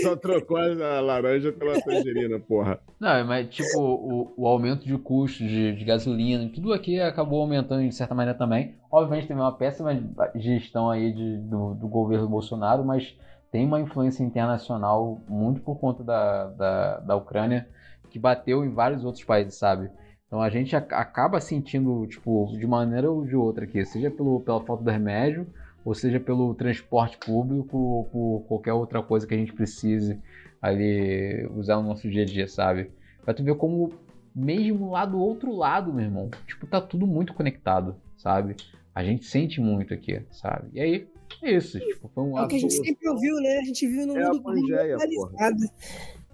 Só 0.03 0.17
trocou 0.17 0.57
a 0.57 1.01
laranja 1.01 1.53
pela 1.53 1.81
tangerina, 1.81 2.39
porra. 2.41 2.79
Não, 2.99 3.25
mas 3.25 3.49
tipo, 3.49 3.79
o, 3.79 4.35
o 4.37 4.47
aumento 4.47 4.85
de 4.85 4.97
custos 4.99 5.49
de, 5.49 5.75
de, 5.75 5.85
gasolina, 5.85 6.51
tudo 6.53 6.73
aqui 6.73 7.01
acabou 7.01 7.41
aumentando 7.41 7.89
de 7.89 7.95
certa 7.95 8.15
maneira 8.15 8.39
também. 8.39 8.75
Obviamente 8.91 9.29
teve 9.29 9.41
uma 9.41 9.57
péssima 9.57 9.99
gestão 10.35 10.91
aí 10.91 11.13
de, 11.13 11.39
do, 11.39 11.75
do 11.75 11.89
governo 11.89 12.29
Bolsonaro, 12.29 12.85
mas 12.85 13.17
tem 13.51 13.65
uma 13.65 13.81
influência 13.81 14.23
internacional 14.25 15.21
muito 15.29 15.61
por 15.61 15.79
conta 15.79 16.03
da, 16.03 16.47
da, 16.49 16.99
da 17.01 17.17
Ucrânia, 17.17 17.69
que 18.11 18.19
bateu 18.19 18.65
em 18.65 18.71
vários 18.71 19.05
outros 19.05 19.25
países, 19.25 19.55
sabe? 19.55 19.91
Então 20.27 20.43
a 20.43 20.51
gente 20.51 20.75
acaba 20.75 21.41
sentindo, 21.41 22.07
tipo, 22.07 22.47
de 22.59 22.67
maneira 22.67 23.11
ou 23.11 23.25
de 23.25 23.37
outra 23.37 23.65
aqui, 23.65 23.85
seja 23.85 24.11
pelo, 24.11 24.41
pela 24.41 24.61
falta 24.61 24.83
do 24.83 24.91
remédio, 24.91 25.47
ou 25.87 25.95
seja 25.95 26.19
pelo 26.19 26.53
transporte 26.53 27.17
público, 27.17 27.79
ou 27.79 28.05
por 28.07 28.45
qualquer 28.49 28.73
outra 28.73 29.01
coisa 29.01 29.25
que 29.25 29.33
a 29.33 29.37
gente 29.37 29.53
precise 29.53 30.19
ali 30.61 31.47
usar 31.55 31.77
no 31.77 31.85
nosso 31.85 32.11
dia 32.11 32.23
a 32.23 32.27
dia, 32.27 32.49
sabe? 32.49 32.91
Pra 33.25 33.33
tu 33.33 33.45
ver 33.45 33.55
como, 33.55 33.93
mesmo 34.35 34.91
lá 34.91 35.07
do 35.07 35.17
outro 35.21 35.55
lado, 35.55 35.95
meu 35.95 36.05
irmão, 36.05 36.29
tipo, 36.45 36.67
tá 36.67 36.81
tudo 36.81 37.07
muito 37.07 37.33
conectado, 37.33 37.95
sabe? 38.17 38.57
A 38.93 39.05
gente 39.05 39.27
sente 39.27 39.61
muito 39.61 39.95
aqui, 39.95 40.21
sabe? 40.33 40.71
E 40.73 40.81
aí, 40.81 41.09
é 41.41 41.53
isso. 41.53 41.79
Tipo, 41.79 42.09
foi 42.09 42.25
um 42.25 42.37
é 42.37 42.43
o 42.43 42.49
que 42.49 42.57
a 42.57 42.61
gente 42.61 42.75
sempre 42.75 43.09
ouviu, 43.09 43.37
né? 43.37 43.59
A 43.59 43.65
gente 43.65 43.87
viu 43.87 44.07
no 44.09 44.19
é 44.19 44.25
mundo 44.25 44.43
globalizado. 44.43 45.71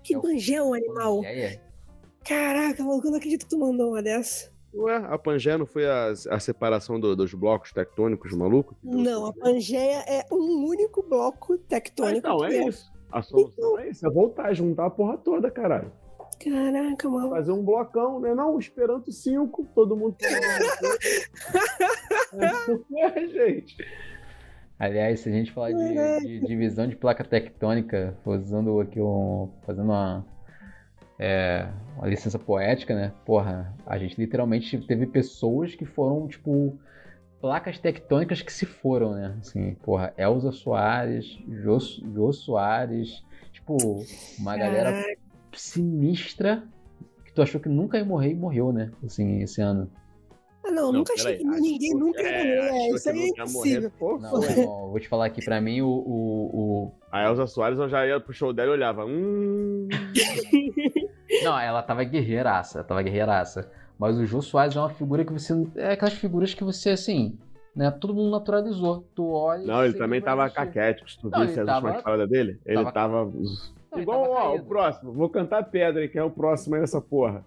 Que 0.02 0.14
é 0.14 0.62
um 0.62 0.72
animal? 0.72 1.16
Pangeia? 1.16 1.60
Caraca, 2.24 2.82
maluco, 2.82 3.06
eu 3.06 3.10
não 3.10 3.18
acredito 3.18 3.44
que 3.44 3.50
tu 3.50 3.58
mandou 3.58 3.90
uma 3.90 4.02
dessa. 4.02 4.50
Ué, 4.74 4.96
a 4.96 5.18
Pangeia 5.18 5.58
não 5.58 5.66
foi 5.66 5.86
a, 5.86 6.12
a 6.30 6.40
separação 6.40 6.98
do, 6.98 7.14
dos 7.14 7.34
blocos 7.34 7.72
tectônicos 7.72 8.32
malucos? 8.32 8.76
Não, 8.82 9.26
a 9.26 9.32
Pangeia 9.32 10.02
é 10.06 10.24
um 10.32 10.66
único 10.66 11.02
bloco 11.02 11.58
tectônico. 11.58 12.26
Ah, 12.26 12.30
então, 12.34 12.44
é, 12.44 12.56
é 12.56 12.68
isso. 12.68 12.90
A 13.10 13.20
solução 13.20 13.52
então... 13.72 13.78
é 13.78 13.88
isso, 13.90 14.06
é 14.06 14.10
voltar, 14.10 14.54
juntar 14.54 14.86
a 14.86 14.90
porra 14.90 15.18
toda, 15.18 15.50
caralho. 15.50 15.92
Caraca, 16.42 17.08
mano. 17.08 17.30
Fazer 17.30 17.52
um 17.52 17.62
blocão, 17.62 18.18
né? 18.18 18.34
Não, 18.34 18.58
esperando 18.58 19.12
cinco, 19.12 19.64
todo 19.74 19.96
mundo. 19.96 20.16
é, 22.98 23.26
gente. 23.28 23.76
Aliás, 24.78 25.20
se 25.20 25.28
a 25.28 25.32
gente 25.32 25.52
falar 25.52 25.70
de, 25.72 26.20
de 26.20 26.40
divisão 26.40 26.88
de 26.88 26.96
placa 26.96 27.22
tectônica, 27.22 28.16
usando 28.24 28.80
aqui 28.80 29.00
um. 29.00 29.50
fazendo 29.64 29.84
uma 29.84 30.24
é, 31.22 31.68
uma 31.96 32.08
licença 32.08 32.36
poética, 32.36 32.96
né? 32.96 33.12
Porra, 33.24 33.72
a 33.86 33.96
gente 33.96 34.20
literalmente 34.20 34.76
teve 34.78 35.06
pessoas 35.06 35.72
que 35.72 35.84
foram, 35.84 36.26
tipo, 36.26 36.76
placas 37.40 37.78
tectônicas 37.78 38.42
que 38.42 38.52
se 38.52 38.66
foram, 38.66 39.12
né? 39.12 39.36
Assim, 39.38 39.74
porra, 39.84 40.12
Elza 40.18 40.50
Soares, 40.50 41.38
Jô, 41.48 41.78
Jô 41.78 42.32
Soares, 42.32 43.22
tipo, 43.52 43.76
uma 44.36 44.56
galera 44.56 45.00
sinistra 45.52 46.64
que 47.24 47.32
tu 47.32 47.40
achou 47.40 47.60
que 47.60 47.68
nunca 47.68 47.98
ia 47.98 48.04
morrer 48.04 48.32
e 48.32 48.34
morreu, 48.34 48.72
né? 48.72 48.90
Assim, 49.04 49.42
esse 49.42 49.62
ano. 49.62 49.88
Ah, 50.64 50.72
não, 50.72 50.86
não 50.86 50.92
nunca 51.00 51.12
achei 51.12 51.36
que 51.36 51.44
ninguém 51.44 51.94
nunca 51.94 52.20
ia 52.20 52.32
morrer. 52.32 52.80
É, 52.80 52.90
isso 52.90 53.08
aí 53.08 53.20
é 53.20 53.28
impossível. 53.28 53.92
Não, 54.00 54.42
irmão, 54.42 54.90
vou 54.90 54.98
te 54.98 55.08
falar 55.08 55.26
aqui, 55.26 55.44
pra 55.44 55.60
mim, 55.60 55.82
o, 55.82 55.88
o, 55.88 56.50
o... 56.52 56.92
A 57.12 57.22
Elza 57.22 57.46
Soares, 57.46 57.78
eu 57.78 57.88
já 57.88 58.04
ia 58.04 58.18
pro 58.18 58.32
show 58.32 58.52
dela 58.52 58.70
e 58.70 58.74
olhava. 58.74 59.04
Hum... 59.04 59.88
não, 61.44 61.58
ela 61.58 61.82
tava 61.82 62.04
guerreiraça, 62.04 62.78
ela 62.78 62.86
tava 62.86 63.02
guerreiraça. 63.02 63.70
Mas 63.98 64.18
o 64.18 64.26
Jô 64.26 64.42
Soares 64.42 64.74
é 64.76 64.80
uma 64.80 64.90
figura 64.90 65.24
que 65.24 65.32
você. 65.32 65.54
É 65.76 65.92
aquelas 65.92 66.14
figuras 66.14 66.54
que 66.54 66.64
você, 66.64 66.90
assim. 66.90 67.38
Né, 67.74 67.90
todo 67.90 68.12
mundo 68.14 68.30
naturalizou. 68.30 69.06
Tu 69.14 69.26
olha. 69.26 69.64
Não, 69.64 69.82
ele 69.84 69.94
também 69.94 70.20
tava 70.20 70.44
assistir. 70.44 70.66
caquético. 70.66 71.10
Se 71.10 71.18
tu 71.18 71.30
Não, 71.30 71.40
visse 71.46 71.58
as 71.58 71.66
últimas 71.68 72.02
paradas 72.02 72.28
dele, 72.28 72.60
ele 72.66 72.76
tava- 72.76 72.92
tava. 72.92 73.32
Não, 73.90 73.98
Igual, 74.00 74.30
ó, 74.30 74.56
o 74.56 74.62
próximo. 74.64 75.12
Vou 75.12 75.28
cantar 75.30 75.62
pedra 75.64 76.02
aí, 76.02 76.08
quem 76.08 76.20
é 76.20 76.24
o 76.24 76.30
próximo 76.30 76.74
aí 76.74 76.80
nessa 76.82 77.00
porra. 77.00 77.44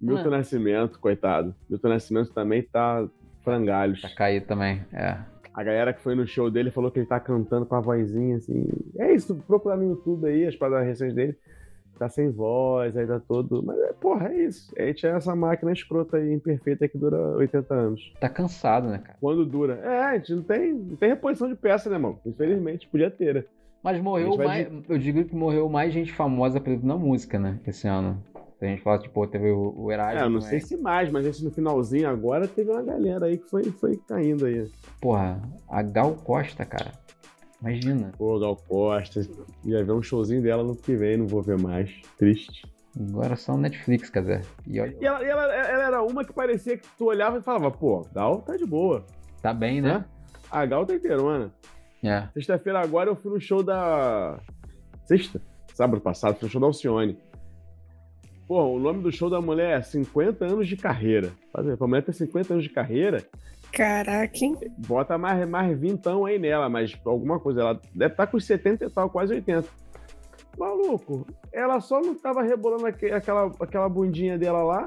Milton 0.00 0.28
Hum. 0.28 0.30
Nascimento, 0.30 0.98
coitado. 0.98 1.54
Milton 1.68 1.88
Nascimento 1.88 2.32
também 2.32 2.62
tá 2.62 3.06
frangalhos. 3.42 4.00
Tá 4.02 4.08
caído 4.14 4.46
também. 4.46 4.84
É. 4.92 5.16
A 5.54 5.62
galera 5.62 5.92
que 5.92 6.00
foi 6.02 6.14
no 6.14 6.26
show 6.26 6.50
dele 6.50 6.70
falou 6.70 6.90
que 6.90 6.98
ele 6.98 7.06
tá 7.06 7.18
cantando 7.18 7.64
com 7.66 7.74
a 7.74 7.80
vozinha 7.80 8.36
assim. 8.36 8.66
É 8.98 9.14
isso, 9.14 9.34
procura 9.46 9.76
no 9.76 9.84
YouTube 9.84 10.26
aí, 10.28 10.46
as 10.46 10.54
paradas 10.56 10.86
recentes 10.86 11.14
dele. 11.14 11.36
Tá 11.98 12.08
sem 12.08 12.30
voz, 12.30 12.96
aí 12.96 13.06
tá 13.06 13.20
todo. 13.20 13.62
Mas, 13.64 13.78
é, 13.78 13.92
porra, 13.94 14.28
é 14.28 14.44
isso. 14.44 14.72
A 14.78 14.82
gente 14.82 15.06
é 15.06 15.10
essa 15.10 15.34
máquina 15.34 15.72
escrota 15.72 16.18
aí, 16.18 16.32
imperfeita 16.32 16.86
que 16.88 16.98
dura 16.98 17.16
80 17.36 17.74
anos. 17.74 18.12
Tá 18.20 18.28
cansado, 18.28 18.88
né, 18.88 18.98
cara? 18.98 19.16
Quando 19.20 19.46
dura. 19.46 19.80
É, 19.82 20.04
a 20.04 20.18
gente 20.18 20.34
não 20.34 20.42
tem, 20.42 20.72
não 20.74 20.96
tem 20.96 21.08
reposição 21.08 21.48
de 21.48 21.54
peça, 21.54 21.88
né, 21.88 21.96
irmão? 21.96 22.18
Infelizmente, 22.26 22.86
podia 22.88 23.10
ter. 23.10 23.34
né? 23.34 23.44
Mas 23.82 24.00
morreu 24.02 24.36
mais. 24.36 24.68
Eu 24.88 24.98
digo 24.98 25.24
que 25.24 25.34
morreu 25.34 25.68
mais 25.68 25.92
gente 25.92 26.12
famosa 26.12 26.60
preto 26.60 26.84
na 26.84 26.96
música, 26.96 27.38
né? 27.38 27.58
Esse 27.66 27.86
ano. 27.86 28.22
Se 28.58 28.64
a 28.64 28.68
gente 28.68 28.82
fala, 28.82 28.98
tipo, 28.98 29.26
teve 29.26 29.50
o, 29.50 29.74
o 29.76 29.92
Erasmo. 29.92 30.18
É, 30.18 30.24
eu 30.24 30.30
não 30.30 30.40
né? 30.40 30.46
sei 30.46 30.60
se 30.60 30.76
mais, 30.76 31.10
mas 31.10 31.26
esse 31.26 31.44
no 31.44 31.50
finalzinho 31.50 32.08
agora 32.08 32.48
teve 32.48 32.70
uma 32.70 32.82
galera 32.82 33.26
aí 33.26 33.36
que 33.36 33.48
foi, 33.48 33.64
foi 33.64 33.96
caindo 34.08 34.46
aí. 34.46 34.66
Porra, 35.00 35.40
a 35.68 35.82
Gal 35.82 36.14
Costa, 36.14 36.64
cara. 36.64 36.92
Imagina. 37.70 38.12
Pô, 38.16 38.38
Gal 38.38 38.56
Costa. 38.56 39.20
Ia 39.64 39.84
ver 39.84 39.92
um 39.92 40.02
showzinho 40.02 40.42
dela 40.42 40.62
no 40.62 40.76
que 40.76 40.94
vem, 40.94 41.16
não 41.16 41.26
vou 41.26 41.42
ver 41.42 41.58
mais. 41.58 41.90
Triste. 42.18 42.66
Agora 42.98 43.36
só 43.36 43.52
no 43.52 43.58
Netflix, 43.62 44.08
quer 44.08 44.20
dizer. 44.20 44.46
E 44.66 44.80
olha, 44.80 44.96
E 45.00 45.04
ela, 45.04 45.22
e 45.22 45.26
ela- 45.28 45.54
ela 45.54 45.84
era 45.84 46.02
uma 46.02 46.24
que 46.24 46.32
parecia 46.32 46.78
que 46.78 46.86
tu 46.96 47.06
olhava 47.06 47.38
e 47.38 47.42
falava, 47.42 47.70
pô, 47.70 48.06
Gal 48.14 48.40
tá 48.42 48.56
de 48.56 48.64
boa. 48.64 49.04
tá 49.42 49.52
bem, 49.52 49.80
né? 49.80 50.04
A 50.50 50.64
Gal 50.64 50.86
tá 50.86 50.94
inteirona. 50.94 51.52
É. 52.02 52.28
Sexta-feira 52.34 52.80
agora 52.80 53.10
eu 53.10 53.16
fui 53.16 53.32
no 53.32 53.40
show 53.40 53.62
da. 53.62 54.38
Sexta? 55.04 55.40
Sábado 55.74 56.00
passado, 56.00 56.36
fui 56.36 56.46
no 56.46 56.50
show 56.52 56.60
da 56.60 56.66
Alcione. 56.68 57.18
Pô, 58.48 58.62
o 58.64 58.78
nome 58.78 59.02
do 59.02 59.10
show 59.10 59.28
da 59.28 59.40
mulher 59.40 59.78
é 59.78 59.82
50 59.82 60.44
anos 60.46 60.68
de 60.68 60.76
carreira. 60.76 61.32
Pra 61.52 61.86
mulher 61.86 62.02
ter 62.04 62.12
50 62.12 62.54
anos 62.54 62.64
de 62.64 62.70
carreira, 62.70 63.24
Caraca, 63.76 64.38
hein? 64.42 64.56
bota 64.78 65.18
mais, 65.18 65.46
mais 65.46 65.78
vintão 65.78 66.24
aí 66.24 66.38
nela, 66.38 66.66
mas 66.68 66.96
alguma 67.04 67.38
coisa. 67.38 67.60
Ela 67.60 67.80
deve 67.94 68.14
estar 68.14 68.26
com 68.26 68.38
os 68.38 68.46
70 68.46 68.86
e 68.86 68.90
tal, 68.90 69.10
quase 69.10 69.34
80. 69.34 69.68
Maluco, 70.58 71.26
ela 71.52 71.80
só 71.80 72.00
não 72.00 72.14
tava 72.14 72.42
rebolando 72.42 72.86
aque- 72.86 73.10
aquela, 73.10 73.52
aquela 73.60 73.88
bundinha 73.88 74.38
dela 74.38 74.62
lá. 74.62 74.86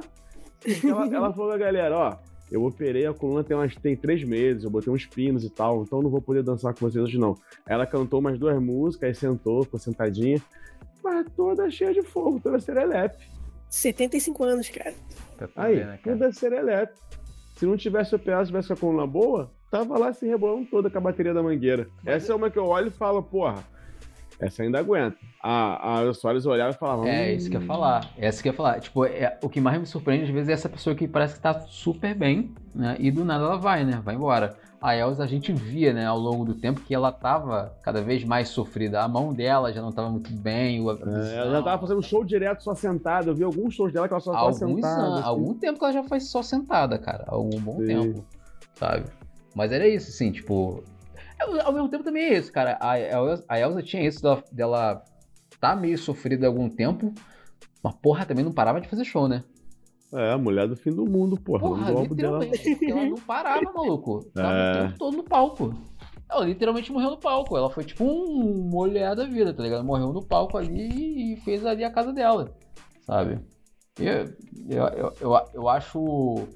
Ela, 0.83 1.05
ela 1.15 1.31
falou 1.33 1.49
pra 1.49 1.57
galera, 1.59 1.95
ó, 1.95 2.17
eu 2.51 2.63
operei 2.63 3.05
a 3.05 3.13
coluna 3.13 3.43
tem, 3.43 3.55
umas, 3.55 3.75
tem 3.75 3.95
três 3.95 4.23
meses, 4.23 4.63
eu 4.63 4.71
botei 4.71 4.91
uns 4.91 5.05
pinos 5.05 5.43
e 5.43 5.49
tal, 5.51 5.83
então 5.83 6.01
não 6.01 6.09
vou 6.09 6.21
poder 6.21 6.41
dançar 6.41 6.73
com 6.73 6.79
vocês 6.79 7.03
hoje 7.03 7.19
não. 7.19 7.35
Ela 7.67 7.85
cantou 7.85 8.19
umas 8.19 8.39
duas 8.39 8.59
músicas, 8.59 9.09
aí 9.09 9.13
sentou, 9.13 9.63
ficou 9.63 9.79
sentadinha, 9.79 10.41
mas 11.03 11.27
toda 11.35 11.69
cheia 11.69 11.93
de 11.93 12.01
fogo, 12.01 12.39
toda 12.39 12.59
serelepe. 12.59 13.23
75 13.69 14.43
anos, 14.43 14.67
cara. 14.69 14.95
Tu 15.37 15.47
Aí, 15.55 15.75
né, 15.75 15.99
cara? 16.03 16.17
toda 16.17 16.33
serelepe. 16.33 16.93
Se 17.59 17.65
não 17.65 17.75
tivesse 17.75 18.15
operado, 18.15 18.45
se 18.45 18.51
tivesse 18.51 18.69
com 18.69 18.73
a 18.73 18.77
coluna 18.77 19.05
boa, 19.05 19.51
tava 19.69 19.99
lá 19.99 20.13
se 20.13 20.25
rebolando 20.25 20.65
toda 20.71 20.89
com 20.89 20.97
a 20.97 21.01
bateria 21.01 21.33
da 21.33 21.43
mangueira. 21.43 21.89
Essa 22.05 22.31
é 22.31 22.35
uma 22.35 22.49
que 22.49 22.57
eu 22.57 22.65
olho 22.65 22.87
e 22.87 22.89
falo, 22.89 23.21
porra, 23.21 23.65
essa 24.39 24.63
ainda 24.63 24.79
aguenta. 24.79 25.17
A, 25.43 25.99
a 25.99 26.13
Soares 26.13 26.45
olhava 26.45 26.71
e 26.71 26.79
falava, 26.79 27.09
É, 27.09 27.33
hum, 27.33 27.35
isso 27.35 27.49
que 27.49 27.57
eu 27.57 27.59
ia 27.59 27.67
falar. 27.67 28.09
É 28.17 28.29
isso 28.29 28.41
que 28.41 28.47
eu 28.47 28.53
ia 28.53 28.55
falar. 28.55 28.79
Tipo, 28.79 29.03
é, 29.03 29.37
o 29.43 29.49
que 29.49 29.59
mais 29.59 29.77
me 29.77 29.85
surpreende 29.85 30.23
às 30.23 30.29
vezes 30.29 30.47
é 30.47 30.53
essa 30.53 30.69
pessoa 30.69 30.95
que 30.95 31.05
parece 31.05 31.35
que 31.35 31.41
tá 31.41 31.59
super 31.59 32.15
bem, 32.15 32.53
né? 32.73 32.95
E 32.97 33.11
do 33.11 33.25
nada 33.25 33.43
ela 33.43 33.57
vai, 33.57 33.83
né? 33.83 34.01
Vai 34.05 34.15
embora. 34.15 34.55
A 34.81 34.95
Elsa 34.95 35.23
a 35.23 35.27
gente 35.27 35.51
via, 35.51 35.91
né, 35.93 36.05
ao 36.05 36.17
longo 36.17 36.45
do 36.45 36.53
tempo 36.53 36.79
que 36.79 36.95
ela 36.95 37.11
tava 37.11 37.73
cada 37.81 38.01
vez 38.01 38.23
mais 38.23 38.47
sofrida. 38.49 39.01
A 39.01 39.07
mão 39.09 39.33
dela 39.33 39.73
já 39.73 39.81
não 39.81 39.91
tava 39.91 40.09
muito 40.09 40.31
bem. 40.31 40.79
O, 40.81 40.89
É, 40.91 41.35
ela 41.35 41.51
já 41.51 41.61
tava 41.63 41.81
fazendo 41.81 42.01
show 42.01 42.23
direto 42.23 42.63
só 42.63 42.73
sentada. 42.73 43.29
Eu 43.29 43.35
vi 43.35 43.43
alguns 43.43 43.73
shows 43.75 43.91
dela 43.91 44.07
que 44.07 44.13
ela 44.13 44.21
só 44.21 44.31
tava 44.31 44.45
alguns 44.45 44.57
sentada. 44.75 45.01
anos, 45.01 45.19
assim. 45.19 45.27
algum 45.27 45.53
tempo 45.53 45.79
que 45.79 45.83
ela 45.85 45.93
já 45.93 46.03
foi 46.03 46.19
só 46.21 46.41
sentada, 46.41 46.97
cara. 46.97 47.25
Algum 47.27 47.59
bom 47.59 47.77
Sim. 47.79 47.85
tempo, 47.87 48.25
sabe? 48.75 49.05
Mas 49.53 49.71
era 49.73 49.85
isso, 49.87 50.09
assim, 50.11 50.31
tipo. 50.31 50.81
ao- 51.41 51.67
Ao 51.67 51.73
mesmo 51.73 51.89
tempo 51.89 52.03
também 52.05 52.23
é 52.23 52.37
isso, 52.37 52.51
cara. 52.51 52.77
A 52.79 52.97
Elsa, 52.97 53.43
a 53.49 53.59
Elsa 53.59 53.81
tinha 53.83 54.07
isso 54.07 54.21
dela, 54.21 54.43
dela 54.51 55.03
tá 55.59 55.75
meio 55.75 55.97
sofrida 55.97 56.47
há 56.47 56.49
algum 56.49 56.69
tempo, 56.69 57.13
mas 57.83 57.93
porra, 57.95 58.25
também 58.25 58.45
não 58.45 58.53
parava 58.53 58.79
de 58.79 58.87
fazer 58.87 59.03
show, 59.03 59.27
né? 59.27 59.43
É, 60.11 60.31
a 60.31 60.37
mulher 60.37 60.67
do 60.67 60.75
fim 60.75 60.91
do 60.91 61.05
mundo, 61.05 61.39
porra. 61.39 61.59
Porra, 61.59 61.91
álbum 61.91 62.15
dela. 62.15 62.39
Ela 62.43 63.05
não 63.05 63.15
parava, 63.17 63.71
maluco. 63.71 64.23
Tava 64.33 64.53
É. 64.53 64.71
o 64.71 64.87
tempo 64.87 64.97
todo 64.97 65.17
no 65.17 65.23
palco. 65.23 65.73
Ela 66.31 66.45
literalmente 66.45 66.91
morreu 66.91 67.11
no 67.11 67.17
palco. 67.17 67.55
Ela 67.55 67.69
foi 67.69 67.83
tipo 67.83 68.03
um 68.03 68.69
mulher 68.69 69.15
da 69.15 69.25
vida, 69.25 69.53
tá 69.53 69.61
ligado? 69.63 69.83
Morreu 69.83 70.11
no 70.11 70.25
palco 70.25 70.57
ali 70.57 71.33
e 71.33 71.37
fez 71.37 71.65
ali 71.65 71.83
a 71.83 71.91
casa 71.91 72.11
dela, 72.11 72.51
sabe? 73.05 73.39
Eu, 73.99 74.25
eu, 74.69 74.87
eu, 74.87 75.13
eu, 75.21 75.39
eu 75.53 75.69
acho, 75.69 76.47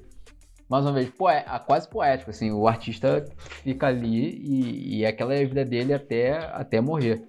mais 0.68 0.84
uma 0.84 0.92
vez, 0.92 1.10
poé, 1.10 1.44
quase 1.66 1.88
poético, 1.88 2.30
assim. 2.30 2.50
O 2.50 2.66
artista 2.66 3.24
fica 3.62 3.86
ali 3.88 4.30
e, 4.30 4.98
e 4.98 5.06
aquela 5.06 5.34
é 5.34 5.42
a 5.42 5.46
vida 5.46 5.64
dele 5.64 5.92
até, 5.92 6.38
até 6.52 6.80
morrer, 6.80 7.22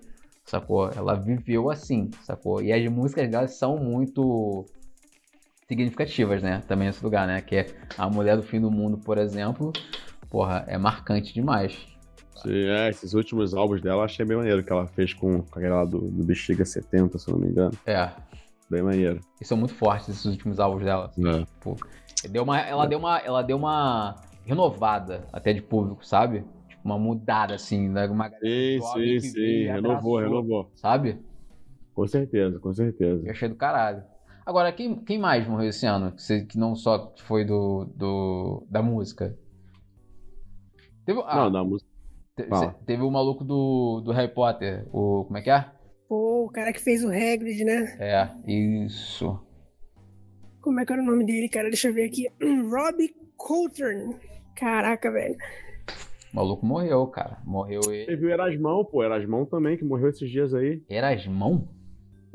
sacou? 0.44 0.90
Ela 0.90 1.16
viveu 1.16 1.70
assim, 1.70 2.10
sacou? 2.24 2.62
E 2.62 2.72
as 2.72 2.88
músicas 2.92 3.30
dela 3.30 3.48
são 3.48 3.78
muito 3.78 4.66
significativas, 5.68 6.42
né? 6.44 6.62
Também 6.68 6.88
nesse 6.88 7.04
lugar, 7.04 7.28
né? 7.28 7.42
Que 7.42 7.56
é 7.58 7.66
a 7.98 8.10
Mulher 8.10 8.36
do 8.36 8.44
Fim 8.44 8.60
do 8.62 8.72
Mundo, 8.72 8.98
por 8.98 9.18
exemplo. 9.18 9.72
Porra, 10.30 10.64
é 10.68 10.78
marcante 10.78 11.34
demais. 11.34 11.76
Sim, 12.36 12.66
é, 12.68 12.90
esses 12.90 13.14
últimos 13.14 13.54
álbuns 13.54 13.82
dela 13.82 14.02
eu 14.02 14.04
achei 14.04 14.26
bem 14.26 14.38
maneiro 14.38 14.64
que 14.64 14.72
ela 14.72 14.86
fez 14.88 15.14
com, 15.14 15.42
com 15.42 15.60
aquela 15.60 15.78
lá 15.78 15.86
do, 15.86 16.00
do 16.00 16.24
Bexiga 16.24 16.66
70, 16.66 17.18
se 17.18 17.30
eu 17.30 17.34
não 17.36 17.42
me 17.42 17.50
engano. 17.50 17.72
É. 17.86 18.10
Bem 18.70 18.82
maneiro. 18.82 19.20
E 19.40 19.46
são 19.46 19.58
muito 19.58 19.74
fortes 19.74 20.10
esses 20.10 20.26
últimos 20.26 20.60
álbuns 20.60 20.84
dela. 20.84 21.06
assim, 21.06 21.28
É. 21.28 21.46
tipo, 21.46 21.76
deu 22.30 22.44
uma, 22.44 22.60
ela, 22.60 22.86
deu 22.86 23.00
uma, 23.00 23.20
ela 23.20 23.42
deu 23.42 23.58
uma 23.58 24.16
renovada 24.44 25.28
até 25.32 25.54
de 25.54 25.62
público, 25.62 26.06
sabe? 26.06 26.44
Tipo, 26.68 26.82
uma 26.84 27.00
mudada, 27.00 27.56
assim, 27.56 27.88
né? 27.88 28.06
Uma 28.08 28.30
Sim, 28.30 28.80
sim, 28.94 29.20
sim. 29.20 29.64
Renovou, 29.66 30.18
abraçou, 30.18 30.20
renovou. 30.20 30.72
Sabe? 30.76 31.18
Com 31.94 32.06
certeza, 32.06 32.60
com 32.60 32.74
certeza. 32.74 33.22
Eu 33.26 33.32
achei 33.32 33.48
do 33.48 33.56
caralho. 33.56 34.04
Agora, 34.46 34.72
quem, 34.72 34.96
quem 35.04 35.18
mais 35.18 35.48
morreu 35.48 35.70
esse 35.70 35.86
ano? 35.88 36.14
Que, 36.48 36.58
não 36.58 36.76
só 36.76 37.14
foi 37.24 37.44
do, 37.44 37.86
do 37.96 38.64
da 38.70 38.82
música? 38.82 39.36
Teve, 41.06 41.22
ah, 41.26 41.36
Não, 41.36 41.52
da 41.52 41.64
música. 41.64 41.90
te- 42.36 42.86
teve 42.86 43.02
o 43.04 43.10
maluco 43.10 43.44
do, 43.44 44.02
do 44.02 44.12
Harry 44.12 44.32
Potter. 44.32 44.88
O, 44.92 45.24
como 45.26 45.38
é 45.38 45.42
que 45.42 45.50
é? 45.50 45.66
Pô, 46.08 46.46
o 46.46 46.50
cara 46.50 46.72
que 46.72 46.80
fez 46.80 47.04
o 47.04 47.08
Hagrid, 47.10 47.64
né? 47.64 47.98
É, 48.00 48.30
isso. 48.52 49.40
Como 50.62 50.80
é 50.80 50.86
que 50.86 50.94
era 50.94 51.02
o 51.02 51.06
nome 51.06 51.26
dele, 51.26 51.50
cara? 51.50 51.68
Deixa 51.70 51.88
eu 51.88 51.94
ver 51.94 52.06
aqui. 52.06 52.28
Robbie 52.70 53.16
Coulthard. 53.38 54.16
Caraca, 54.56 55.12
velho. 55.12 55.38
O 56.32 56.36
maluco 56.36 56.66
morreu, 56.66 57.08
cara. 57.08 57.40
Morreu 57.46 57.82
ele. 57.92 58.06
Teve 58.06 58.26
o 58.28 58.30
Erasmão, 58.30 58.84
pô. 58.86 59.04
Erasmão 59.04 59.46
também, 59.46 59.78
que 59.78 59.84
morreu 59.84 60.10
esses 60.10 60.30
dias 60.30 60.54
aí. 60.54 60.84
Erasmão? 60.90 61.68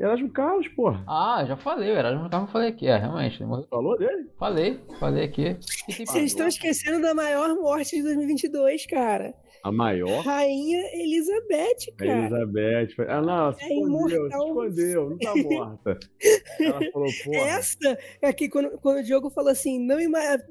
Erasmo 0.01 0.29
Carlos, 0.31 0.67
porra. 0.69 1.03
Ah, 1.07 1.43
já 1.47 1.55
falei, 1.57 1.91
o 1.91 1.97
Erasmo 1.97 2.29
Carlos 2.29 2.49
eu 2.49 2.53
falei 2.53 2.69
aqui, 2.69 2.87
é, 2.87 2.97
realmente. 2.97 3.37
Falou 3.69 3.97
dele? 3.97 4.29
Falei, 4.39 4.79
falei 4.99 5.23
aqui. 5.25 5.57
Vocês 5.87 6.25
estão 6.25 6.47
esquecendo 6.47 7.01
da 7.01 7.13
maior 7.13 7.53
morte 7.55 7.95
de 7.97 8.03
2022, 8.03 8.85
cara. 8.87 9.33
A 9.63 9.71
maior. 9.71 10.23
Rainha 10.25 10.81
Elizabeth, 10.93 11.93
cara. 11.95 12.11
Elizabeth. 12.11 12.95
foi- 12.95 13.05
Ah, 13.07 13.21
não, 13.21 13.53
se 13.53 13.63
É 13.63 13.67
escondeu, 13.67 14.21
se 14.31 14.37
escondeu, 14.37 15.09
não 15.11 15.17
tá 15.19 15.35
morta. 15.35 15.99
Ela 16.59 16.79
falou, 16.91 17.07
porra. 17.23 17.37
Essa 17.37 17.97
é 18.23 18.33
que 18.33 18.49
quando, 18.49 18.71
quando 18.79 18.97
o 18.97 19.03
Diogo 19.03 19.29
falou 19.29 19.51
assim, 19.51 19.77
não 19.85 19.97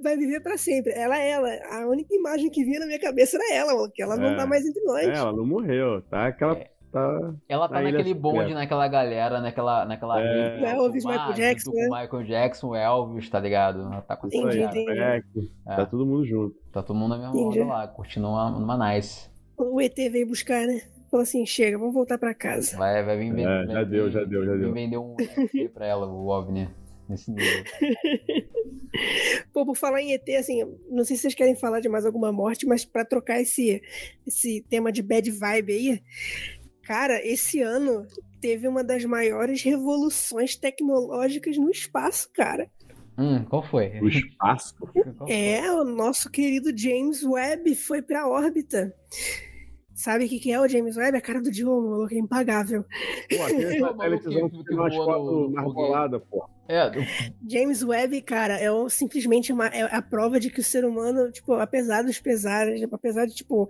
vai 0.00 0.16
viver 0.16 0.40
pra 0.40 0.56
sempre. 0.56 0.92
Ela 0.92 1.18
é 1.20 1.30
ela. 1.30 1.48
A 1.72 1.88
única 1.88 2.14
imagem 2.14 2.48
que 2.50 2.62
vinha 2.64 2.78
na 2.78 2.86
minha 2.86 3.00
cabeça 3.00 3.36
era 3.36 3.52
ela, 3.56 3.90
que 3.92 4.00
ela 4.00 4.16
não 4.16 4.28
É. 4.28 4.36
tá 4.36 4.46
mais 4.46 4.64
entre 4.64 4.80
nós. 4.84 5.08
É, 5.08 5.12
ela 5.14 5.32
não 5.32 5.44
morreu, 5.44 6.00
tá? 6.02 6.26
Aquela. 6.28 6.56
É. 6.56 6.70
Tá... 6.92 7.34
Ela 7.48 7.68
tá 7.68 7.74
Na 7.76 7.82
naquele 7.82 7.98
Secreta. 8.08 8.20
bonde, 8.20 8.52
naquela 8.54 8.88
galera, 8.88 9.40
naquela. 9.40 9.84
naquela 9.84 10.20
É. 10.20 10.50
rede, 10.58 10.64
Elvis, 10.64 11.04
Michael 11.04 11.32
Jackson, 11.34 11.70
né? 11.72 11.82
Michael 11.84 12.22
Jackson, 12.24 12.74
Elvis, 12.74 13.30
tá 13.30 13.38
ligado? 13.40 13.80
Ela 13.82 14.02
tá 14.02 14.16
com 14.16 14.26
Entendi, 14.26 14.60
entendi. 14.62 14.90
É, 15.00 15.22
É. 15.68 15.76
Tá 15.76 15.86
todo 15.86 16.04
mundo 16.04 16.24
junto. 16.26 16.56
Tá 16.72 16.82
todo 16.82 16.96
mundo 16.96 17.10
na 17.10 17.18
mesma 17.18 17.40
Entendi. 17.40 17.60
onda 17.60 17.72
lá, 17.72 17.86
curtindo 17.88 18.26
uma, 18.28 18.56
uma 18.56 18.92
nice. 18.94 19.28
O 19.56 19.80
ET 19.80 19.94
veio 19.96 20.26
buscar, 20.26 20.66
né? 20.66 20.80
Falou 21.10 21.22
assim, 21.22 21.44
chega, 21.46 21.76
vamos 21.78 21.94
voltar 21.94 22.18
pra 22.18 22.32
casa. 22.34 22.76
Vai, 22.76 23.04
vai 23.04 23.16
vir 23.18 23.30
vender. 23.30 23.42
É, 23.46 23.66
já 23.72 23.84
deu, 23.84 24.10
já 24.10 24.24
deu, 24.24 24.44
já 24.46 24.54
deu. 24.56 24.72
vender 24.72 24.96
um 24.96 25.14
NFT 25.18 25.68
pra 25.74 25.86
ela, 25.86 26.06
o 26.06 26.26
OVNI, 26.28 26.68
nesse 27.08 27.30
nível. 27.30 27.64
Pô, 29.52 29.64
por 29.64 29.76
falar 29.76 30.00
em 30.02 30.12
ET, 30.12 30.28
assim, 30.38 30.64
não 30.88 31.04
sei 31.04 31.16
se 31.16 31.22
vocês 31.22 31.34
querem 31.34 31.54
falar 31.56 31.80
de 31.80 31.88
mais 31.88 32.04
alguma 32.06 32.32
morte, 32.32 32.66
mas 32.66 32.84
pra 32.84 33.04
trocar 33.04 33.40
esse, 33.40 33.80
esse 34.26 34.64
tema 34.68 34.90
de 34.92 35.02
bad 35.02 35.28
vibe 35.30 35.72
aí, 35.72 36.02
cara, 36.90 37.24
esse 37.24 37.62
ano 37.62 38.04
teve 38.40 38.66
uma 38.66 38.82
das 38.82 39.04
maiores 39.04 39.62
revoluções 39.62 40.56
tecnológicas 40.56 41.56
no 41.56 41.70
espaço, 41.70 42.28
cara. 42.34 42.68
Hum, 43.16 43.44
qual 43.44 43.62
foi? 43.62 44.00
O 44.00 44.08
espaço. 44.08 44.74
É, 45.28 45.70
o 45.70 45.84
nosso 45.84 46.28
querido 46.28 46.76
James 46.76 47.22
Webb 47.22 47.76
foi 47.76 48.02
pra 48.02 48.26
órbita. 48.26 48.92
Sabe 50.00 50.24
o 50.24 50.28
que, 50.30 50.38
que 50.38 50.50
é 50.50 50.58
o 50.58 50.66
James 50.66 50.96
Webb? 50.96 51.18
A 51.18 51.20
cara 51.20 51.42
do 51.42 51.50
Diogo, 51.50 51.90
maluco, 51.90 52.14
é 52.14 52.16
impagável. 52.16 52.82
Pô, 52.84 53.36
umas 54.72 54.94
fotos 54.94 56.24
pô. 56.30 56.48
É, 56.66 56.90
James 57.46 57.82
Webb, 57.82 58.22
cara, 58.22 58.56
é 58.56 58.72
um- 58.72 58.88
simplesmente 58.88 59.52
uma, 59.52 59.66
é 59.66 59.82
a 59.94 60.00
prova 60.00 60.40
de 60.40 60.48
que 60.48 60.60
o 60.60 60.64
ser 60.64 60.86
humano, 60.86 61.30
tipo, 61.30 61.52
apesar 61.52 62.00
dos 62.00 62.18
pesares, 62.18 62.82
apesar 62.90 63.26
de, 63.26 63.34
tipo, 63.34 63.68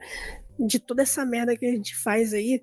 de 0.56 0.78
toda 0.78 1.02
essa 1.02 1.26
merda 1.26 1.56
que 1.56 1.66
a 1.66 1.72
gente 1.72 1.96
faz 1.96 2.32
aí, 2.32 2.62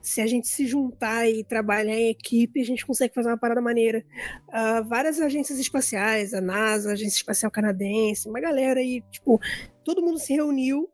se 0.00 0.20
a 0.20 0.26
gente 0.28 0.46
se 0.46 0.64
juntar 0.64 1.28
e 1.28 1.42
trabalhar 1.42 1.96
em 1.96 2.10
equipe, 2.10 2.60
a 2.60 2.64
gente 2.64 2.86
consegue 2.86 3.12
fazer 3.12 3.30
uma 3.30 3.36
parada 3.38 3.60
maneira. 3.60 4.04
Ah, 4.48 4.80
várias 4.82 5.20
agências 5.20 5.58
espaciais, 5.58 6.32
a 6.32 6.40
NASA, 6.40 6.90
a 6.90 6.92
Agência 6.92 7.16
Espacial 7.16 7.50
Canadense, 7.50 8.28
uma 8.28 8.38
galera 8.38 8.78
aí, 8.78 9.02
tipo, 9.10 9.40
todo 9.82 10.02
mundo 10.02 10.20
se 10.20 10.32
reuniu 10.34 10.88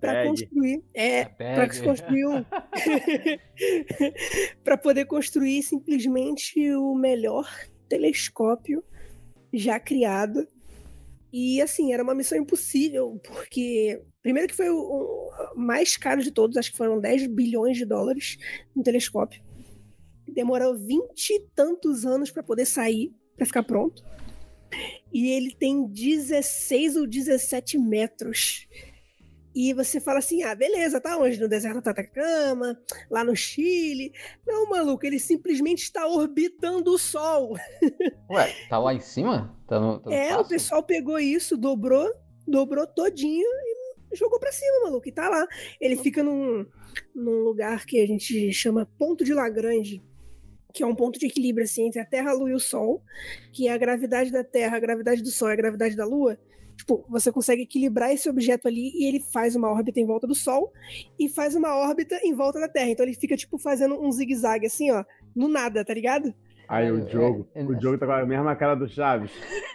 para 0.00 0.26
construir. 0.26 0.82
É, 0.94 1.24
para 1.24 1.68
construir 1.68 2.26
um. 2.26 2.44
para 4.64 4.76
poder 4.76 5.04
construir 5.06 5.62
simplesmente 5.62 6.74
o 6.74 6.94
melhor 6.94 7.48
telescópio 7.88 8.84
já 9.52 9.78
criado. 9.80 10.46
E 11.32 11.60
assim, 11.60 11.92
era 11.92 12.02
uma 12.02 12.14
missão 12.14 12.38
impossível, 12.38 13.20
porque 13.22 14.02
primeiro 14.22 14.48
que 14.48 14.56
foi 14.56 14.70
o, 14.70 14.78
o 14.78 15.58
mais 15.58 15.96
caro 15.96 16.22
de 16.22 16.30
todos, 16.30 16.56
acho 16.56 16.70
que 16.70 16.76
foram 16.76 17.00
10 17.00 17.26
bilhões 17.28 17.76
de 17.76 17.84
dólares 17.84 18.38
no 18.74 18.82
telescópio. 18.82 19.42
Demorou 20.26 20.76
20 20.76 21.30
e 21.30 21.40
tantos 21.54 22.06
anos 22.06 22.30
para 22.30 22.42
poder 22.42 22.64
sair, 22.64 23.12
para 23.36 23.46
ficar 23.46 23.62
pronto. 23.62 24.02
E 25.12 25.30
ele 25.30 25.54
tem 25.54 25.86
16 25.86 26.96
ou 26.96 27.06
17 27.06 27.78
metros. 27.78 28.66
E 29.60 29.74
você 29.74 30.00
fala 30.00 30.20
assim: 30.20 30.44
ah, 30.44 30.54
beleza, 30.54 31.00
tá 31.00 31.18
onde? 31.18 31.40
No 31.40 31.48
deserto 31.48 31.82
do 31.82 31.90
Atacama, 31.90 32.80
lá 33.10 33.24
no 33.24 33.34
Chile. 33.34 34.12
Não, 34.46 34.70
maluco, 34.70 35.04
ele 35.04 35.18
simplesmente 35.18 35.82
está 35.82 36.06
orbitando 36.06 36.92
o 36.92 36.96
Sol. 36.96 37.56
Ué, 38.30 38.54
tá 38.68 38.78
lá 38.78 38.94
em 38.94 39.00
cima? 39.00 39.52
Tá 39.66 39.80
no, 39.80 39.98
tá 39.98 40.10
no 40.10 40.14
É, 40.14 40.26
o 40.26 40.30
espaço? 40.30 40.48
pessoal 40.48 40.82
pegou 40.84 41.18
isso, 41.18 41.56
dobrou, 41.56 42.08
dobrou 42.46 42.86
todinho 42.86 43.48
e 44.12 44.16
jogou 44.16 44.38
pra 44.38 44.52
cima, 44.52 44.84
maluco. 44.84 45.08
E 45.08 45.12
tá 45.12 45.28
lá. 45.28 45.44
Ele 45.80 45.96
fica 45.96 46.22
num, 46.22 46.64
num 47.12 47.40
lugar 47.40 47.84
que 47.84 48.00
a 48.00 48.06
gente 48.06 48.52
chama 48.52 48.88
ponto 48.96 49.24
de 49.24 49.34
Lagrange, 49.34 50.00
que 50.72 50.82
é 50.82 50.86
um 50.86 50.94
ponto 50.94 51.18
de 51.18 51.26
equilíbrio 51.26 51.64
assim, 51.64 51.86
entre 51.86 52.00
a 52.00 52.04
Terra, 52.04 52.30
a 52.30 52.34
Lua 52.34 52.50
e 52.50 52.54
o 52.54 52.60
Sol, 52.60 53.02
que 53.52 53.68
é 53.68 53.72
a 53.72 53.78
gravidade 53.78 54.30
da 54.30 54.44
Terra, 54.44 54.76
a 54.76 54.80
gravidade 54.80 55.22
do 55.22 55.30
Sol 55.30 55.48
e 55.48 55.52
a 55.52 55.56
gravidade 55.56 55.96
da 55.96 56.04
Lua. 56.04 56.38
Tipo, 56.76 57.04
você 57.08 57.32
consegue 57.32 57.62
equilibrar 57.62 58.12
esse 58.12 58.28
objeto 58.30 58.68
ali 58.68 58.92
e 58.94 59.08
ele 59.08 59.18
faz 59.18 59.56
uma 59.56 59.68
órbita 59.68 59.98
em 59.98 60.06
volta 60.06 60.26
do 60.28 60.34
Sol 60.34 60.72
e 61.18 61.28
faz 61.28 61.56
uma 61.56 61.76
órbita 61.76 62.20
em 62.22 62.32
volta 62.32 62.60
da 62.60 62.68
Terra. 62.68 62.90
Então 62.90 63.04
ele 63.04 63.16
fica, 63.16 63.36
tipo, 63.36 63.58
fazendo 63.58 64.00
um 64.00 64.12
zigue-zague 64.12 64.66
assim, 64.66 64.90
ó, 64.92 65.04
no 65.34 65.48
nada, 65.48 65.84
tá 65.84 65.92
ligado? 65.92 66.32
Aí 66.68 66.92
o 66.92 66.98
É, 66.98 67.00
Diogo, 67.00 67.48
é, 67.54 67.62
é, 67.62 67.64
o 67.64 67.74
Diogo 67.74 67.98
tá 67.98 68.06
com 68.06 68.12
a 68.12 68.26
mesma 68.26 68.54
cara 68.54 68.74
do 68.74 68.88
Chaves. 68.88 69.32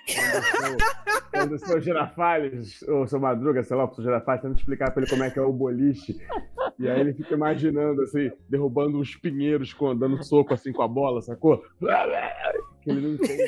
O 1.52 1.58
seu- 1.58 1.82
Girafales, 1.82 2.82
ou 2.84 3.04
o 3.04 3.08
seu 3.08 3.20
Madruga, 3.20 3.64
sei 3.64 3.76
lá, 3.78 3.86
o 3.86 3.94
seu 3.94 4.04
Girafales, 4.04 4.42
tenta 4.42 4.56
explicar 4.60 4.92
pra 4.92 5.02
ele 5.02 5.10
como 5.10 5.24
é 5.24 5.30
que 5.30 5.40
é 5.40 5.42
o 5.42 5.52
boliche. 5.52 6.18
E 6.80 6.88
aí 6.90 7.00
ele 7.02 7.14
fica 7.14 7.34
imaginando, 7.36 8.02
assim, 8.02 8.32
derrubando 8.50 8.98
uns 9.00 9.16
pinheiros, 9.16 9.74
com, 9.74 9.96
dando 9.96 10.24
soco 10.24 10.54
assim 10.54 10.72
com 10.72 10.82
a 10.82 10.88
bola, 10.88 11.22
sacou? 11.22 11.64
Que 12.82 12.90
ele 12.92 13.02
não 13.02 13.14
entende. 13.14 13.44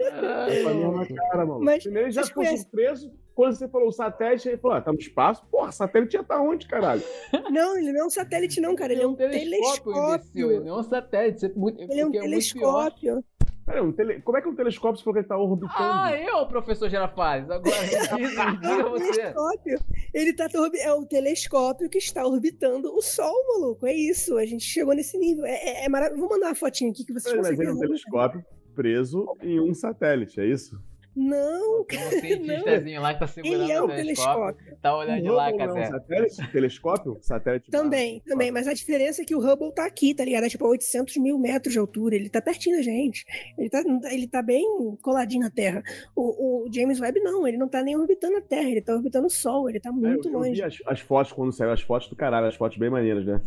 É 0.00 0.64
a 0.66 0.74
mesma 0.74 1.06
cara, 1.06 1.44
mano. 1.46 1.60
Mas 1.60 1.82
Primeiro 1.82 2.06
ele 2.08 2.12
já 2.12 2.24
ficou 2.24 2.42
conhecem- 2.42 2.62
surpreso 2.62 3.12
quando 3.34 3.54
você 3.54 3.68
falou 3.68 3.88
o 3.88 3.92
satélite, 3.92 4.48
ele 4.48 4.58
falou, 4.58 4.76
ah, 4.76 4.80
tá 4.82 4.92
no 4.92 4.98
espaço? 4.98 5.46
Porra, 5.50 5.72
satélite 5.72 6.12
já 6.14 6.22
tá 6.24 6.40
onde, 6.40 6.66
caralho? 6.68 7.02
Não, 7.50 7.76
ele 7.78 7.92
não 7.92 8.00
é 8.02 8.04
um 8.06 8.10
satélite, 8.10 8.60
não, 8.60 8.74
cara. 8.76 8.92
Ele 8.92 9.02
é 9.02 9.06
um 9.06 9.14
telescópio. 9.14 9.92
imbecil, 9.92 10.50
Ele 10.52 10.60
não 10.64 10.76
é 10.76 10.80
um 10.80 10.82
satélite. 10.82 11.46
Ele 11.46 12.00
é 12.00 12.06
um 12.06 12.10
pior. 12.10 12.22
telescópio. 12.22 13.24
Peraí, 13.66 13.80
um 13.82 13.92
tele... 13.92 14.20
como 14.22 14.36
é 14.36 14.42
que 14.42 14.48
um 14.48 14.54
telescópio 14.54 14.98
se 14.98 15.04
for 15.04 15.12
que 15.12 15.20
ele 15.20 15.28
tá 15.28 15.38
orbitando? 15.38 15.74
Ah, 15.78 16.10
eu, 16.12 16.46
professor 16.46 16.88
Girafales. 16.88 17.48
Agora, 17.50 17.76
diga, 17.86 18.88
você. 18.90 19.12
telescópio. 19.12 19.78
Ele 20.12 20.32
tá 20.32 20.48
orbi- 20.56 20.78
é 20.80 20.92
o 20.92 21.06
telescópio 21.06 21.88
que 21.88 21.98
está 21.98 22.26
orbitando 22.26 22.92
o 22.92 23.00
Sol, 23.00 23.34
maluco. 23.48 23.86
É 23.86 23.94
isso. 23.94 24.36
A 24.36 24.44
gente 24.44 24.64
chegou 24.64 24.94
nesse 24.94 25.16
nível. 25.18 25.44
É, 25.44 25.54
é, 25.54 25.84
é 25.84 25.88
maravilhoso. 25.88 26.20
Vou 26.20 26.30
mandar 26.36 26.48
uma 26.48 26.54
fotinha 26.54 26.90
aqui 26.90 27.04
que 27.04 27.12
vocês 27.12 27.36
Mas 27.36 27.46
ele 27.46 27.68
é 27.68 27.70
um 27.70 27.74
conseguem 27.74 27.88
telescópio 27.88 28.44
preso 28.74 29.26
em 29.42 29.60
um 29.60 29.74
satélite, 29.74 30.40
é 30.40 30.46
isso? 30.46 30.80
Não, 31.14 31.84
Tem 31.84 31.98
um 32.06 32.10
cientistazinho 32.10 33.00
lá 33.02 33.12
que 33.14 33.20
tá 33.20 33.26
segurando 33.26 33.62
ele 33.62 33.72
é 33.72 33.80
o 33.80 33.84
um 33.84 33.88
telescópio. 33.88 34.54
telescópio. 34.54 34.78
Tá 34.80 34.96
olhando 34.96 35.22
de 35.22 35.28
lá, 35.28 35.50
é 35.50 35.54
um 35.54 35.58
Casé. 35.58 35.86
satélite? 35.86 36.52
Telescópio? 36.52 37.18
Satélite 37.20 37.70
Também, 37.70 38.12
básico. 38.14 38.28
também. 38.28 38.50
Mas 38.52 38.68
a 38.68 38.72
diferença 38.72 39.22
é 39.22 39.24
que 39.24 39.34
o 39.34 39.40
Hubble 39.40 39.72
tá 39.74 39.84
aqui, 39.86 40.14
tá 40.14 40.24
ligado? 40.24 40.44
É 40.44 40.48
tipo 40.48 40.64
a 40.64 40.68
800 40.68 41.16
mil 41.16 41.38
metros 41.38 41.72
de 41.72 41.78
altura. 41.78 42.14
Ele 42.14 42.28
tá 42.28 42.40
pertinho 42.40 42.76
da 42.76 42.82
gente. 42.82 43.24
Ele 43.58 43.68
tá, 43.68 43.82
ele 44.10 44.28
tá 44.28 44.40
bem 44.40 44.64
coladinho 45.02 45.42
na 45.42 45.50
Terra. 45.50 45.82
O, 46.14 46.64
o 46.66 46.72
James 46.72 47.00
Webb 47.00 47.20
não. 47.20 47.46
Ele 47.46 47.56
não 47.58 47.68
tá 47.68 47.82
nem 47.82 47.96
orbitando 47.96 48.36
a 48.36 48.40
Terra. 48.42 48.70
Ele 48.70 48.80
tá 48.80 48.94
orbitando 48.94 49.26
o 49.26 49.30
Sol. 49.30 49.68
Ele 49.68 49.80
tá 49.80 49.90
É, 49.90 49.92
muito 49.92 50.28
eu, 50.28 50.32
eu 50.32 50.38
longe. 50.38 50.52
vi 50.52 50.62
as, 50.62 50.76
as 50.86 51.00
fotos 51.00 51.32
quando 51.32 51.52
saiu, 51.52 51.72
as 51.72 51.82
fotos 51.82 52.08
do 52.08 52.16
caralho, 52.16 52.46
as 52.46 52.54
fotos 52.56 52.78
bem 52.78 52.88
maneiras, 52.88 53.26
né? 53.26 53.40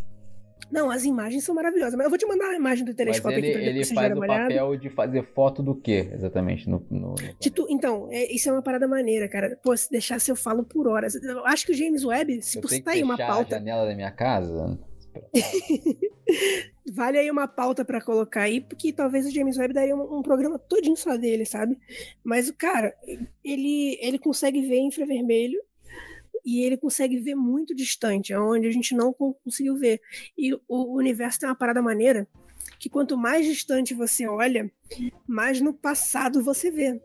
Não, 0.72 0.90
as 0.90 1.04
imagens 1.06 1.44
são 1.44 1.54
maravilhosas. 1.54 1.96
Mas 1.96 2.04
eu 2.06 2.10
vou 2.10 2.18
te 2.18 2.26
mandar 2.26 2.50
a 2.50 2.56
imagem 2.56 2.84
do 2.86 2.90
Mas 2.90 2.96
telescópio 2.98 3.38
ele, 3.38 3.48
aqui 3.48 3.58
pra 3.58 3.62
ele 3.70 3.86
faz 3.86 4.12
o 4.12 4.16
uma 4.16 4.22
olhada. 4.22 4.42
papel 4.44 4.78
de 4.78 4.90
fazer 4.90 5.24
foto 5.34 5.62
do 5.62 5.76
quê, 5.76 6.10
exatamente? 6.14 6.70
No, 6.70 6.86
no, 6.90 7.16
tu- 7.54 7.68
Então, 7.70 8.08
é- 8.12 8.32
isso 8.34 8.50
é 8.50 8.52
uma 8.52 8.62
parada 8.62 8.88
maneira, 8.88 9.28
cara. 9.28 9.58
Pô, 9.62 9.76
se 9.76 9.90
deixasse 9.92 10.30
eu 10.32 10.36
falo 10.36 10.64
por 10.64 10.88
horas. 10.88 11.16
Eu 11.16 11.46
acho 11.46 11.66
que 11.66 11.72
o 11.72 11.76
James 11.76 12.04
Webb, 12.04 12.42
se 12.42 12.60
tenho 12.62 12.84
tá 12.84 12.92
aí 12.92 13.04
uma 13.04 13.16
fechar 13.18 13.30
a 13.30 13.34
pauta, 13.36 13.56
janela 13.58 13.86
da 13.88 13.96
minha 13.96 14.12
casa? 14.12 14.80
vale 16.92 17.18
aí 17.18 17.30
uma 17.30 17.48
pauta 17.48 17.86
pra 17.86 18.02
colocar 18.02 18.42
aí, 18.44 18.62
porque 18.62 18.92
talvez 18.92 19.26
o 19.26 19.32
James 19.32 19.58
Webb 19.58 19.74
daria 19.74 19.96
um, 19.96 20.20
um 20.20 20.22
programa 20.22 20.58
todinho 20.60 20.98
só 20.98 21.16
dele, 21.18 21.46
sabe? 21.46 21.78
Mas 22.24 22.50
o 22.50 22.54
cara, 22.54 22.94
ele, 23.44 23.98
ele 24.02 24.20
consegue 24.20 24.62
ver 24.62 24.80
infravermelho 24.80 25.60
e 26.46 26.62
ele 26.62 26.78
consegue 26.78 27.18
ver 27.20 27.36
muito 27.36 27.74
distante, 27.74 28.34
onde 28.36 28.68
a 28.68 28.72
gente 28.72 28.96
não 28.96 29.14
con- 29.14 29.34
conseguiu 29.44 29.76
ver. 29.78 30.02
E 30.38 30.54
o 30.68 30.98
universo 30.98 31.40
tem 31.40 31.50
uma 31.50 31.56
parada 31.56 31.82
maneira 31.82 32.28
que 32.80 32.90
quanto 32.90 33.18
mais 33.18 33.46
distante 33.46 33.94
você 33.94 34.28
olha, 34.28 34.70
mais 35.28 35.62
no 35.62 35.74
passado 35.74 36.44
você 36.44 36.70
vê. 36.70 37.02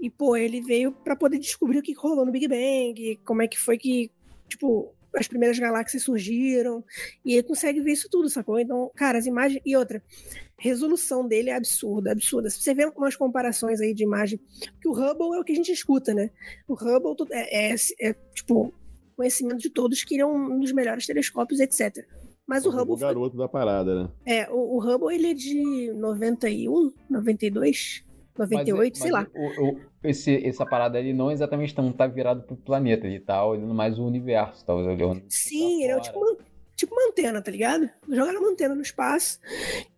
E, 0.00 0.10
pô, 0.10 0.36
ele 0.36 0.60
veio 0.60 0.92
pra 0.92 1.16
poder 1.16 1.38
descobrir 1.38 1.78
o 1.78 1.82
que 1.82 1.94
rolou 1.94 2.26
no 2.26 2.32
Big 2.32 2.46
Bang, 2.46 3.20
como 3.24 3.42
é 3.42 3.48
que 3.48 3.58
foi 3.58 3.78
que, 3.78 4.10
tipo, 4.48 4.94
as 5.14 5.28
primeiras 5.28 5.58
galáxias 5.58 6.02
surgiram. 6.02 6.84
E 7.24 7.34
ele 7.34 7.42
consegue 7.42 7.80
ver 7.80 7.92
isso 7.92 8.08
tudo, 8.10 8.28
sacou? 8.28 8.58
Então, 8.58 8.90
cara, 8.94 9.18
as 9.18 9.26
imagens. 9.26 9.60
E 9.64 9.76
outra, 9.76 10.02
resolução 10.56 11.26
dele 11.26 11.50
é 11.50 11.56
absurda, 11.56 12.12
absurda. 12.12 12.50
Se 12.50 12.62
você 12.62 12.74
vê 12.74 12.86
umas 12.86 13.16
comparações 13.16 13.80
aí 13.80 13.92
de 13.94 14.02
imagem, 14.02 14.40
porque 14.72 14.88
o 14.88 14.92
Hubble 14.92 15.36
é 15.36 15.40
o 15.40 15.44
que 15.44 15.52
a 15.52 15.56
gente 15.56 15.72
escuta, 15.72 16.14
né? 16.14 16.30
O 16.66 16.74
Hubble 16.74 17.14
é, 17.32 17.72
é- 17.72 17.76
é, 18.00 18.14
tipo, 18.34 18.72
conhecimento 19.16 19.58
de 19.58 19.70
todos 19.70 20.02
que 20.04 20.14
ele 20.14 20.22
é 20.22 20.26
um 20.26 20.58
dos 20.58 20.72
melhores 20.72 21.06
telescópios, 21.06 21.60
etc. 21.60 22.06
Mas 22.46 22.66
o 22.66 22.70
Hubble 22.70 22.94
o 22.94 22.98
foi 22.98 23.06
garoto 23.08 23.36
da 23.36 23.48
parada, 23.48 24.02
né? 24.04 24.10
é, 24.26 24.50
o, 24.50 24.76
o 24.76 24.78
Hubble 24.78 25.14
ele 25.14 25.30
é 25.30 25.34
de 25.34 25.92
91, 25.94 26.92
92, 27.08 28.04
98, 28.36 28.92
Mas- 28.94 28.98
sei 29.02 29.10
mas 29.12 29.24
lá. 29.24 29.30
o- 29.34 29.68
o- 29.70 29.80
esse, 30.02 30.46
essa 30.46 30.66
parada 30.66 30.98
ele 30.98 31.12
não 31.12 31.30
exatamente 31.30 31.76
não 31.76 31.92
tá 31.92 32.06
virado 32.06 32.42
pro 32.42 32.56
planeta, 32.56 33.06
ele 33.06 33.20
tá 33.20 33.44
olhando 33.44 33.72
mais 33.74 33.98
o 33.98 34.04
universo, 34.04 34.64
tá 34.66 34.74
olhando 34.74 35.22
Sim, 35.28 35.82
ele 35.84 35.92
é 35.92 36.00
tipo 36.00 36.18
uma, 36.18 36.36
tipo 36.76 36.92
uma 36.94 37.08
antena, 37.08 37.40
tá 37.40 37.50
ligado? 37.50 37.88
Jogaram 38.08 38.40
uma 38.40 38.50
antena 38.50 38.74
no 38.74 38.82
espaço 38.82 39.38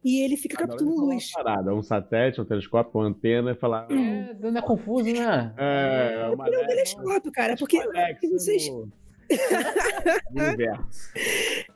e 0.05 0.21
ele 0.21 0.37
fica 0.37 0.63
Agora 0.63 0.79
captando 0.79 0.95
luz. 1.07 1.33
uma 1.35 1.43
parada, 1.45 1.75
um 1.75 1.83
satélite, 1.83 2.41
um 2.41 2.45
telescópio, 2.45 3.01
uma 3.01 3.09
antena 3.09 3.53
e 3.53 3.55
falar. 3.55 3.87
É, 3.91 4.35
não 4.39 4.57
é 4.59 4.63
confuso, 4.63 5.13
né? 5.13 5.55
É, 5.57 6.29
uma 6.33 6.47
Ele 6.47 6.57
é 6.57 6.63
um 6.63 6.67
telescópio, 6.67 7.33
cara, 7.33 7.57
porque 7.57 7.79
Alex 7.79 8.13
porque 8.21 8.29
vocês... 8.29 8.69
no 8.69 8.93
universo. 10.31 11.11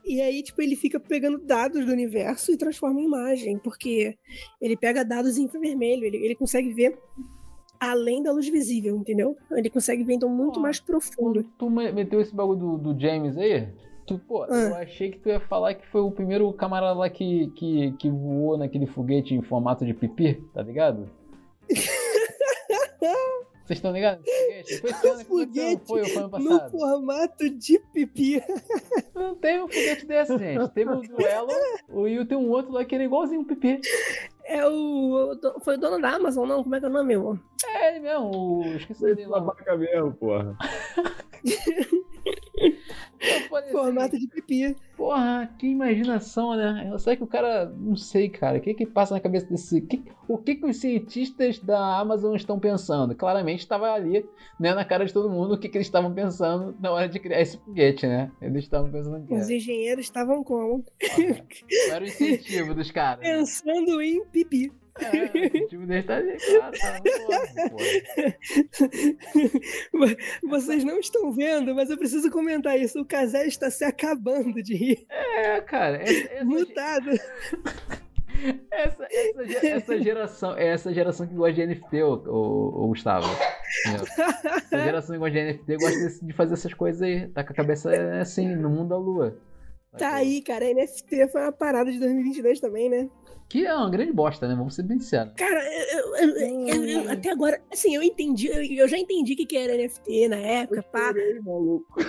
E 0.04 0.20
aí, 0.20 0.42
tipo, 0.42 0.60
ele 0.62 0.76
fica 0.76 0.98
pegando 1.00 1.38
dados 1.38 1.84
do 1.84 1.92
universo 1.92 2.52
e 2.52 2.56
transforma 2.56 3.00
em 3.00 3.04
imagem, 3.04 3.58
porque 3.58 4.16
ele 4.60 4.76
pega 4.76 5.04
dados 5.04 5.36
em 5.38 5.44
infravermelho, 5.44 6.04
ele, 6.04 6.16
ele 6.18 6.34
consegue 6.34 6.72
ver 6.72 6.98
além 7.78 8.22
da 8.22 8.30
luz 8.32 8.48
visível, 8.48 8.96
entendeu? 8.96 9.36
Ele 9.52 9.70
consegue 9.70 10.04
ver, 10.04 10.14
então, 10.14 10.28
muito 10.28 10.54
Pô, 10.54 10.60
mais 10.60 10.78
profundo. 10.80 11.42
Tu 11.58 11.70
me- 11.70 11.92
meteu 11.92 12.20
esse 12.20 12.34
bagulho 12.34 12.58
do, 12.58 12.92
do 12.92 13.00
James 13.00 13.38
aí, 13.38 13.68
tu, 14.06 14.18
pô, 14.18 14.44
eu 14.46 14.74
Ah. 14.74 14.80
achei 14.80 15.10
que 15.10 15.18
tu 15.18 15.28
ia 15.30 15.40
falar 15.40 15.74
que 15.74 15.86
foi 15.86 16.02
o 16.02 16.10
primeiro 16.10 16.52
camarada 16.52 16.98
lá 16.98 17.08
que, 17.08 17.48
que, 17.56 17.92
que 17.92 18.10
voou 18.10 18.58
naquele 18.58 18.86
foguete 18.86 19.34
em 19.34 19.40
formato 19.42 19.86
de 19.86 19.94
pipi, 19.94 20.34
tá 20.52 20.62
ligado? 20.62 21.08
Vocês 23.70 23.78
estão 23.78 23.92
ligados? 23.92 24.24
Foguete? 24.26 24.78
Foi 24.80 24.90
esse 24.90 25.06
ano 25.08 25.16
que 25.18 25.22
aconteceu, 25.22 25.26
Foguete 25.26 25.82
foi, 25.86 26.04
foi 26.04 26.22
ano 26.22 26.38
No 26.40 26.48
passado. 26.50 26.70
formato 26.72 27.50
de 27.50 27.78
pipi. 27.92 28.42
Não 29.14 29.36
teve 29.36 29.62
um 29.62 29.68
foguete 29.68 30.06
desse, 30.06 30.38
gente. 30.38 30.68
Teve 30.70 30.90
o 30.90 31.00
duelo, 31.02 31.48
o 31.88 32.00
Will 32.00 32.26
tem 32.26 32.36
um 32.36 32.50
outro 32.50 32.72
lá 32.72 32.84
que 32.84 32.96
era 32.96 33.04
igualzinho 33.04 33.42
um 33.42 33.44
pipi. 33.44 33.80
é 34.44 34.66
o. 34.66 35.38
Foi 35.60 35.76
o 35.76 35.78
dono 35.78 36.00
da 36.00 36.16
Amazon, 36.16 36.48
não? 36.48 36.64
Como 36.64 36.74
é 36.74 36.80
que 36.80 36.86
é 36.86 36.88
o 36.88 36.92
nome, 36.92 37.14
meu? 37.14 37.38
É 37.64 37.90
ele 37.90 38.00
mesmo, 38.00 38.30
o... 38.36 38.64
esqueci 38.74 39.04
o 39.04 39.06
Esse 39.06 39.14
dele 39.14 39.28
babaca 39.28 39.76
mesmo, 39.76 40.14
porra. 40.14 40.56
Formato 43.70 44.18
de 44.18 44.26
pipi. 44.26 44.76
Porra, 44.96 45.50
que 45.58 45.66
imaginação, 45.66 46.54
né? 46.56 46.88
Eu 46.90 46.98
sei 46.98 47.16
que 47.16 47.22
o 47.22 47.26
cara, 47.26 47.66
não 47.66 47.96
sei, 47.96 48.28
cara, 48.28 48.58
o 48.58 48.60
que 48.60 48.74
que 48.74 48.86
passa 48.86 49.14
na 49.14 49.20
cabeça 49.20 49.46
desse. 49.46 49.80
que- 49.82 50.02
o 50.28 50.38
que 50.38 50.54
que 50.56 50.66
os 50.66 50.76
cientistas 50.76 51.58
da 51.58 51.98
Amazon 51.98 52.34
estão 52.36 52.58
pensando? 52.58 53.14
Claramente 53.14 53.60
estava 53.60 53.92
ali, 53.92 54.24
né, 54.58 54.72
na 54.74 54.84
cara 54.84 55.04
de 55.04 55.12
todo 55.12 55.28
mundo, 55.30 55.54
o 55.54 55.58
que 55.58 55.68
que 55.68 55.76
eles 55.76 55.86
estavam 55.86 56.12
pensando 56.14 56.74
na 56.80 56.90
hora 56.92 57.08
de 57.08 57.18
criar 57.18 57.40
esse 57.40 57.58
foguete, 57.58 58.06
né? 58.06 58.30
Eles 58.40 58.64
estavam 58.64 58.90
pensando 58.90 59.26
que 59.26 59.34
Os 59.34 59.50
engenheiros 59.50 60.04
estavam 60.04 60.42
como? 60.44 60.82
Qual 60.84 61.96
era 61.96 62.04
o 62.04 62.08
incentivo 62.08 62.74
dos 62.74 62.90
caras. 62.90 63.24
né? 63.24 63.36
Pensando 63.38 64.00
em 64.00 64.24
pipi. 64.26 64.72
É, 64.98 65.38
o 65.38 65.46
incentivo 65.46 65.86
deles 65.86 66.06
tá 66.06 66.16
ali, 66.16 66.36
claro, 66.38 66.76
tá. 66.78 67.00
Vocês 70.48 70.84
não 70.84 70.98
estão 70.98 71.30
vendo, 71.32 71.74
mas 71.74 71.90
eu 71.90 71.98
preciso 71.98 72.30
comentar 72.30 72.78
isso. 72.78 73.00
O 73.00 73.04
Casé 73.04 73.46
está 73.46 73.70
se 73.70 73.84
acabando 73.84 74.62
de 74.62 74.74
rir. 74.74 75.06
É, 75.10 75.60
cara, 75.60 76.02
essa, 76.02 76.32
essa, 76.32 76.44
Mutado. 76.44 77.10
essa, 78.70 79.06
essa, 79.10 79.66
essa 79.66 79.98
geração, 80.00 80.56
é 80.56 80.68
essa 80.68 80.92
geração 80.92 81.26
que 81.26 81.34
gosta 81.34 81.54
de 81.54 81.66
NFT, 81.66 82.02
ô 82.02 82.86
Gustavo. 82.88 83.28
Essa 83.86 84.58
geração 84.84 85.14
que 85.14 85.20
gosta 85.20 85.34
de 85.34 85.52
NFT 85.52 85.76
gosta 85.76 86.26
de, 86.26 86.32
fazer 86.32 86.54
essas 86.54 86.74
coisas 86.74 87.02
aí. 87.02 87.28
Tá 87.28 87.44
com 87.44 87.52
a 87.52 87.56
cabeça 87.56 87.90
assim, 88.20 88.54
no 88.54 88.68
mundo 88.68 88.88
da 88.88 88.96
lua. 88.96 89.38
Tá 89.98 90.14
aí, 90.14 90.40
cara. 90.40 90.64
NFT 90.72 91.28
foi 91.28 91.42
uma 91.42 91.52
parada 91.52 91.90
de 91.90 91.98
2022 91.98 92.60
também, 92.60 92.88
né? 92.88 93.08
Que 93.50 93.66
é 93.66 93.74
uma 93.74 93.90
grande 93.90 94.12
bosta, 94.12 94.46
né? 94.48 94.54
Vamos 94.54 94.74
ser 94.76 94.84
bem 94.84 94.98
sinceros. 95.00 95.32
Cara, 95.36 95.60
eu- 95.92 96.16
eu- 96.16 96.36
eu- 96.36 96.68
eu- 96.68 96.84
eu- 96.84 97.10
até 97.10 97.30
agora, 97.32 97.60
assim, 97.70 97.94
eu 97.96 98.02
entendi, 98.02 98.46
eu, 98.46 98.62
eu 98.62 98.88
já 98.88 98.96
entendi 98.96 99.32
o 99.32 99.36
que, 99.36 99.44
que 99.44 99.56
era 99.58 99.74
NFT 99.74 100.28
na 100.28 100.36
época, 100.36 100.82
pá. 100.84 101.08
Chorei, 101.08 101.40
maluco. 101.40 101.86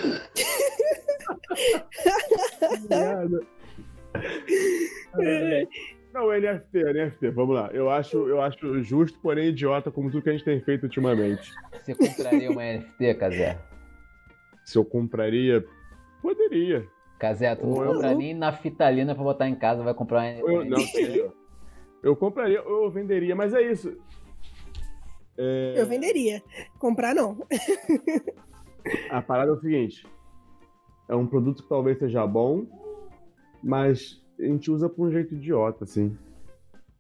É, 5.20 5.68
Não, 6.14 6.30
NFT, 6.34 6.84
NFT, 6.94 7.30
vamos 7.32 7.56
lá. 7.56 7.70
Eu 7.74 7.90
acho, 7.90 8.28
eu 8.28 8.42
acho 8.42 8.84
justo, 8.84 9.18
porém 9.22 9.48
idiota, 9.50 9.90
como 9.90 10.12
tudo 10.12 10.22
que 10.22 10.30
a 10.30 10.34
gente 10.34 10.44
tem 10.44 10.60
feito 10.62 10.84
ultimamente. 10.84 11.50
Você 11.74 11.96
compraria 11.96 12.52
uma 12.52 12.62
NFT, 12.64 13.14
Kazé? 13.16 13.58
Se 14.66 14.78
eu 14.78 14.84
compraria, 14.86 15.66
poderia. 16.22 16.86
Kazé, 17.22 17.54
tu 17.56 17.68
não 17.68 17.84
Eu- 17.86 17.94
compra 17.94 18.16
nem 18.16 18.34
na 18.34 18.52
fitalina 18.52 19.14
pra 19.14 19.24
botar 19.24 19.48
em 19.48 19.54
casa, 19.54 19.84
vai 19.84 19.94
comprar 19.94 20.22
uma 20.24 20.40
Eu, 20.52 20.66
não, 20.66 20.78
NFT. 20.80 21.32
eu 22.02 22.16
compraria, 22.16 22.58
eu 22.58 22.90
venderia, 22.90 23.36
mas 23.36 23.54
é 23.54 23.62
isso. 23.62 23.96
É, 25.38 25.76
Eu 25.78 25.86
venderia. 25.86 26.42
Comprar, 26.80 27.14
não. 27.14 27.38
A 29.12 29.22
parada 29.22 29.52
é 29.52 29.54
o 29.54 29.60
seguinte: 29.62 30.04
é 31.08 31.16
um 31.16 31.28
produto 31.28 31.62
que 31.62 31.70
talvez 31.70 32.00
seja 32.00 32.26
bom, 32.26 32.66
mas 33.64 34.20
a 34.40 34.44
gente 34.44 34.72
usa 34.72 34.90
por 34.90 35.08
um 35.08 35.12
jeito 35.12 35.36
idiota, 35.36 35.84
assim. 35.84 36.18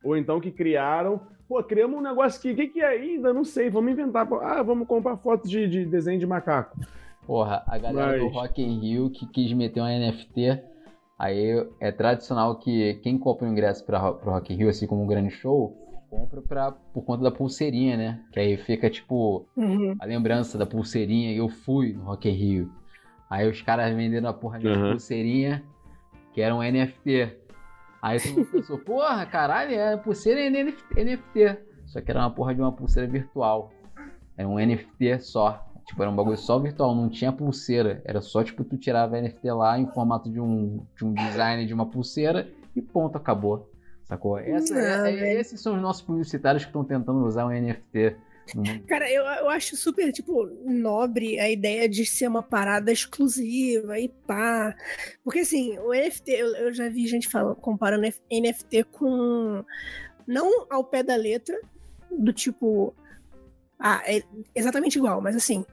Ou 0.03 0.15
então 0.15 0.39
que 0.39 0.51
criaram. 0.51 1.19
Pô, 1.47 1.61
criamos 1.63 1.97
um 1.99 2.01
negócio 2.01 2.39
que. 2.39 2.51
O 2.51 2.55
que, 2.55 2.67
que 2.67 2.81
é 2.81 2.87
ainda? 2.89 3.33
Não 3.33 3.43
sei. 3.43 3.69
Vamos 3.71 3.91
inventar. 3.91 4.27
Ah, 4.41 4.61
vamos 4.61 4.87
comprar 4.87 5.17
fotos 5.17 5.49
de, 5.49 5.67
de 5.67 5.83
desenho 5.85 6.19
de 6.19 6.27
macaco. 6.27 6.77
Porra, 7.25 7.63
a 7.67 7.77
galera 7.77 8.17
do 8.17 8.25
Mas- 8.25 8.33
Rock 8.33 8.61
in 8.61 8.79
Rio 8.79 9.09
que 9.09 9.25
quis 9.27 9.53
meter 9.53 9.81
um 9.81 9.85
NFT, 9.87 10.59
aí 11.17 11.65
é 11.79 11.91
tradicional 11.91 12.55
que 12.57 12.95
quem 12.95 13.17
compra 13.17 13.47
o 13.47 13.51
ingresso 13.51 13.85
para 13.85 14.11
pro 14.13 14.31
Rock 14.31 14.53
in 14.53 14.57
Rio, 14.57 14.69
assim 14.69 14.87
como 14.87 15.03
um 15.03 15.07
grande 15.07 15.29
show, 15.29 15.77
compra 16.09 16.41
pra, 16.41 16.71
por 16.71 17.03
conta 17.05 17.23
da 17.23 17.31
pulseirinha, 17.31 17.95
né? 17.95 18.21
Que 18.33 18.39
aí 18.39 18.57
fica 18.57 18.89
tipo 18.89 19.45
Uhum. 19.55 19.95
a 19.99 20.05
lembrança 20.05 20.57
da 20.57 20.65
pulseirinha, 20.65 21.33
eu 21.33 21.47
fui 21.47 21.93
no 21.93 22.03
Rock 22.03 22.27
in 22.27 22.33
Rio. 22.33 22.71
Aí 23.29 23.49
os 23.49 23.61
caras 23.61 23.95
venderam 23.95 24.27
a 24.29 24.33
porra 24.33 24.59
de 24.59 24.67
uma 24.67 24.75
Uhum. 24.77 24.91
pulseirinha 24.91 25.63
que 26.33 26.41
era 26.41 26.53
um 26.55 26.61
NFT. 26.61 27.37
Aí 28.01 28.19
todo 28.19 28.33
mundo 28.35 28.51
pensou, 28.51 28.77
porra, 28.83 29.25
caralho, 29.25 29.73
é 29.75 29.95
pulseira 29.95 30.41
é 30.41 30.49
NFT. 30.49 31.57
Só 31.85 32.01
que 32.01 32.09
era 32.09 32.19
uma 32.21 32.31
porra 32.31 32.53
de 32.55 32.61
uma 32.61 32.71
pulseira 32.71 33.07
virtual. 33.07 33.71
Era 34.37 34.47
um 34.49 34.55
NFT 34.59 35.19
só. 35.19 35.65
Tipo, 35.91 36.03
era 36.03 36.09
um 36.09 36.15
bagulho 36.15 36.37
só 36.37 36.57
virtual, 36.57 36.95
não 36.95 37.09
tinha 37.09 37.33
pulseira. 37.33 38.01
Era 38.05 38.21
só, 38.21 38.41
tipo, 38.45 38.63
tu 38.63 38.77
tirava 38.77 39.17
NFT 39.21 39.51
lá 39.51 39.77
em 39.77 39.85
formato 39.87 40.31
de 40.31 40.39
um, 40.39 40.85
de 40.95 41.03
um 41.03 41.13
design 41.13 41.65
de 41.65 41.73
uma 41.73 41.85
pulseira 41.85 42.47
e 42.73 42.81
ponto, 42.81 43.17
acabou. 43.17 43.69
Sacou? 44.05 44.37
Essa, 44.39 44.73
Não, 44.73 44.79
é- 44.81 45.11
é- 45.11 45.15
velho. 45.17 45.39
esses 45.41 45.59
são 45.59 45.75
os 45.75 45.81
nossos 45.81 46.01
publicitários 46.01 46.63
que 46.63 46.69
estão 46.69 46.85
tentando 46.85 47.25
usar 47.25 47.45
um 47.45 47.51
NFT. 47.51 48.15
Cara, 48.87 49.09
eu, 49.11 49.21
eu 49.23 49.49
acho 49.49 49.75
super, 49.75 50.13
tipo, 50.13 50.45
nobre 50.65 51.37
a 51.41 51.49
ideia 51.49 51.89
de 51.89 52.05
ser 52.05 52.27
uma 52.29 52.41
parada 52.41 52.89
exclusiva 52.89 53.99
e 53.99 54.07
pá. 54.07 54.73
Porque, 55.25 55.39
assim, 55.39 55.77
o 55.79 55.93
NFT, 55.93 56.31
eu, 56.31 56.47
eu 56.55 56.73
já 56.73 56.87
vi 56.87 57.05
gente 57.05 57.27
falando, 57.27 57.57
comparando 57.57 58.07
NFT 58.31 58.85
com. 58.85 59.61
Não 60.25 60.65
ao 60.69 60.85
pé 60.85 61.03
da 61.03 61.17
letra, 61.17 61.59
do 62.09 62.31
tipo. 62.31 62.93
Ah, 63.81 64.03
é 64.05 64.21
exatamente 64.53 64.99
igual, 64.99 65.19
mas 65.19 65.35
assim. 65.35 65.65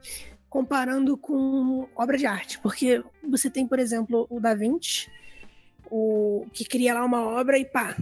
Comparando 0.48 1.14
com 1.18 1.86
obra 1.94 2.16
de 2.16 2.24
arte. 2.24 2.58
Porque 2.60 3.04
você 3.28 3.50
tem, 3.50 3.66
por 3.66 3.78
exemplo, 3.78 4.26
o 4.30 4.40
Da 4.40 4.54
Vinci, 4.54 5.10
o, 5.90 6.46
que 6.54 6.64
cria 6.64 6.94
lá 6.94 7.04
uma 7.04 7.22
obra 7.22 7.58
e 7.58 7.66
pá. 7.66 7.94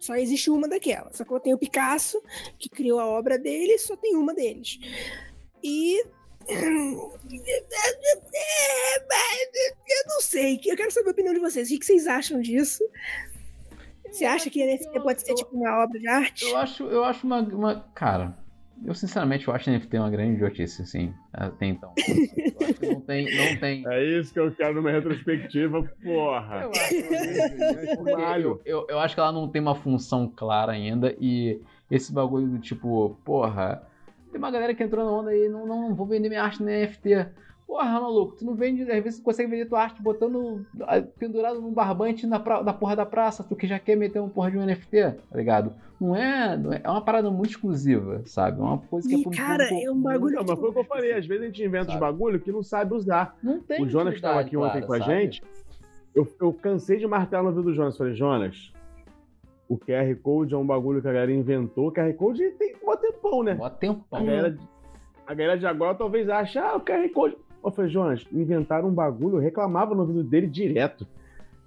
Só 0.00 0.16
existe 0.16 0.50
uma 0.50 0.68
daquela. 0.68 1.12
Só 1.12 1.24
que 1.24 1.40
tem 1.40 1.54
o 1.54 1.58
Picasso, 1.58 2.20
que 2.58 2.68
criou 2.68 2.98
a 2.98 3.06
obra 3.06 3.38
dele, 3.38 3.78
só 3.78 3.96
tem 3.96 4.16
uma 4.16 4.34
deles. 4.34 4.78
E. 5.62 6.04
Eu 9.86 10.08
não 10.08 10.20
sei, 10.20 10.60
eu 10.66 10.76
quero 10.76 10.90
saber 10.90 11.08
a 11.08 11.12
opinião 11.12 11.32
de 11.32 11.40
vocês. 11.40 11.70
O 11.70 11.78
que 11.78 11.86
vocês 11.86 12.06
acham 12.06 12.40
disso? 12.40 12.84
Você 14.10 14.26
acha 14.26 14.50
que 14.50 14.64
NFT 14.64 15.00
pode 15.00 15.22
ser 15.22 15.34
tipo 15.34 15.56
uma 15.56 15.82
obra 15.82 15.98
de 15.98 16.06
arte? 16.06 16.44
Eu 16.44 16.56
acho, 16.56 16.84
eu 16.84 17.02
acho 17.02 17.26
uma, 17.26 17.40
uma. 17.40 17.80
Cara, 17.94 18.36
eu 18.84 18.94
sinceramente 18.94 19.46
eu 19.46 19.54
acho 19.54 19.70
NFT 19.70 19.98
uma 19.98 20.10
grande 20.10 20.34
idiotice, 20.34 20.82
assim, 20.82 21.14
até 21.32 21.66
então. 21.66 21.92
Eu 22.54 22.66
acho 22.66 22.74
que 22.74 22.86
não 22.86 23.00
tem. 23.00 23.36
Não 23.36 23.56
tem. 23.60 23.84
É 23.86 24.04
isso 24.04 24.32
que 24.32 24.40
eu 24.40 24.52
quero 24.52 24.74
numa 24.74 24.90
retrospectiva, 24.90 25.82
porra. 26.02 26.62
Eu 26.62 26.70
acho, 26.70 26.94
eu, 26.94 27.96
porque 27.96 28.12
eu, 28.12 28.62
eu, 28.64 28.86
eu 28.88 28.98
acho 28.98 29.14
que 29.14 29.20
ela 29.20 29.32
não 29.32 29.48
tem 29.48 29.60
uma 29.60 29.74
função 29.74 30.32
clara 30.34 30.72
ainda 30.72 31.14
e 31.20 31.60
esse 31.90 32.12
bagulho 32.12 32.46
do 32.46 32.58
tipo, 32.58 33.18
porra, 33.24 33.82
tem 34.34 34.38
uma 34.40 34.50
galera 34.50 34.74
que 34.74 34.82
entrou 34.82 35.04
na 35.04 35.12
onda 35.12 35.30
aí, 35.30 35.48
não, 35.48 35.64
não 35.64 35.94
vou 35.94 36.06
vender 36.06 36.28
minha 36.28 36.42
arte 36.42 36.60
no 36.60 36.66
NFT. 36.66 37.28
Porra, 37.74 38.00
maluco, 38.00 38.36
tu 38.36 38.44
não 38.44 38.54
vende, 38.54 38.82
às 38.82 39.02
vezes 39.02 39.18
tu 39.18 39.24
consegue 39.24 39.50
vender 39.50 39.66
tua 39.66 39.82
arte 39.82 40.00
botando 40.00 40.64
ah, 40.82 41.02
pendurado 41.18 41.60
num 41.60 41.72
barbante 41.72 42.24
na, 42.24 42.38
pra, 42.38 42.62
na 42.62 42.72
porra 42.72 42.94
da 42.94 43.04
praça, 43.04 43.42
tu 43.42 43.56
que 43.56 43.66
já 43.66 43.80
quer 43.80 43.96
meter 43.96 44.20
uma 44.20 44.28
porra 44.28 44.52
de 44.52 44.56
um 44.58 44.64
NFT, 44.64 45.00
tá 45.28 45.36
ligado? 45.36 45.72
Não 46.00 46.14
é, 46.14 46.56
não 46.56 46.72
é, 46.72 46.80
é 46.84 46.88
uma 46.88 47.00
parada 47.00 47.32
muito 47.32 47.50
exclusiva, 47.50 48.22
sabe? 48.26 48.60
É 48.60 48.62
uma 48.62 48.78
coisa 48.78 49.08
que 49.08 49.16
é 49.16 49.18
E, 49.18 49.22
pra 49.22 49.28
um 49.28 49.34
cara, 49.34 49.66
público 49.66 49.88
é 49.88 49.90
um 49.90 50.00
bagulho 50.00 50.36
Não, 50.36 50.44
mas 50.46 50.60
foi 50.60 50.68
o 50.68 50.72
que 50.72 50.78
eu 50.78 50.84
falei. 50.84 51.14
Às 51.14 51.26
vezes 51.26 51.42
a 51.42 51.46
gente 51.46 51.64
inventa 51.64 51.86
Sabe? 51.86 51.94
os 51.96 52.00
bagulho 52.00 52.38
que 52.38 52.52
não 52.52 52.62
sabe 52.62 52.94
usar. 52.94 53.36
Não 53.42 53.58
tem 53.58 53.82
O 53.82 53.88
Jonas 53.88 54.12
que 54.12 54.18
estava 54.18 54.38
aqui 54.38 54.56
ontem 54.56 54.80
com 54.80 54.92
a 54.92 54.98
sabe? 55.00 55.10
gente, 55.12 55.42
eu, 56.14 56.28
eu 56.40 56.52
cansei 56.52 56.98
de 56.98 57.08
martelar 57.08 57.42
no 57.42 57.48
ouvido 57.48 57.64
do 57.70 57.74
Jonas. 57.74 57.96
Falei, 57.96 58.14
Jonas, 58.14 58.72
o 59.68 59.76
QR 59.76 60.14
Code 60.22 60.54
é 60.54 60.56
um 60.56 60.64
bagulho 60.64 61.02
que 61.02 61.08
a 61.08 61.12
galera 61.12 61.32
inventou. 61.32 61.88
O 61.88 61.92
QR 61.92 62.14
Code 62.14 62.50
tem 62.52 62.76
um 62.86 62.96
tempão, 62.96 63.42
né? 63.42 63.54
Mó 63.54 63.64
A 63.64 63.70
tempão. 63.70 64.24
galera, 64.24 64.56
a 65.26 65.34
galera 65.34 65.58
de 65.58 65.66
agora 65.66 65.96
talvez 65.96 66.28
ache, 66.28 66.56
ah, 66.56 66.76
o 66.76 66.80
QR 66.80 67.08
Code. 67.08 67.36
Eu 67.64 67.70
falei, 67.70 67.90
Jonas, 67.90 68.26
inventaram 68.32 68.88
um 68.88 68.92
bagulho, 68.92 69.36
eu 69.36 69.40
reclamava 69.40 69.94
no 69.94 70.02
ouvido 70.02 70.22
dele 70.22 70.46
direto. 70.46 71.06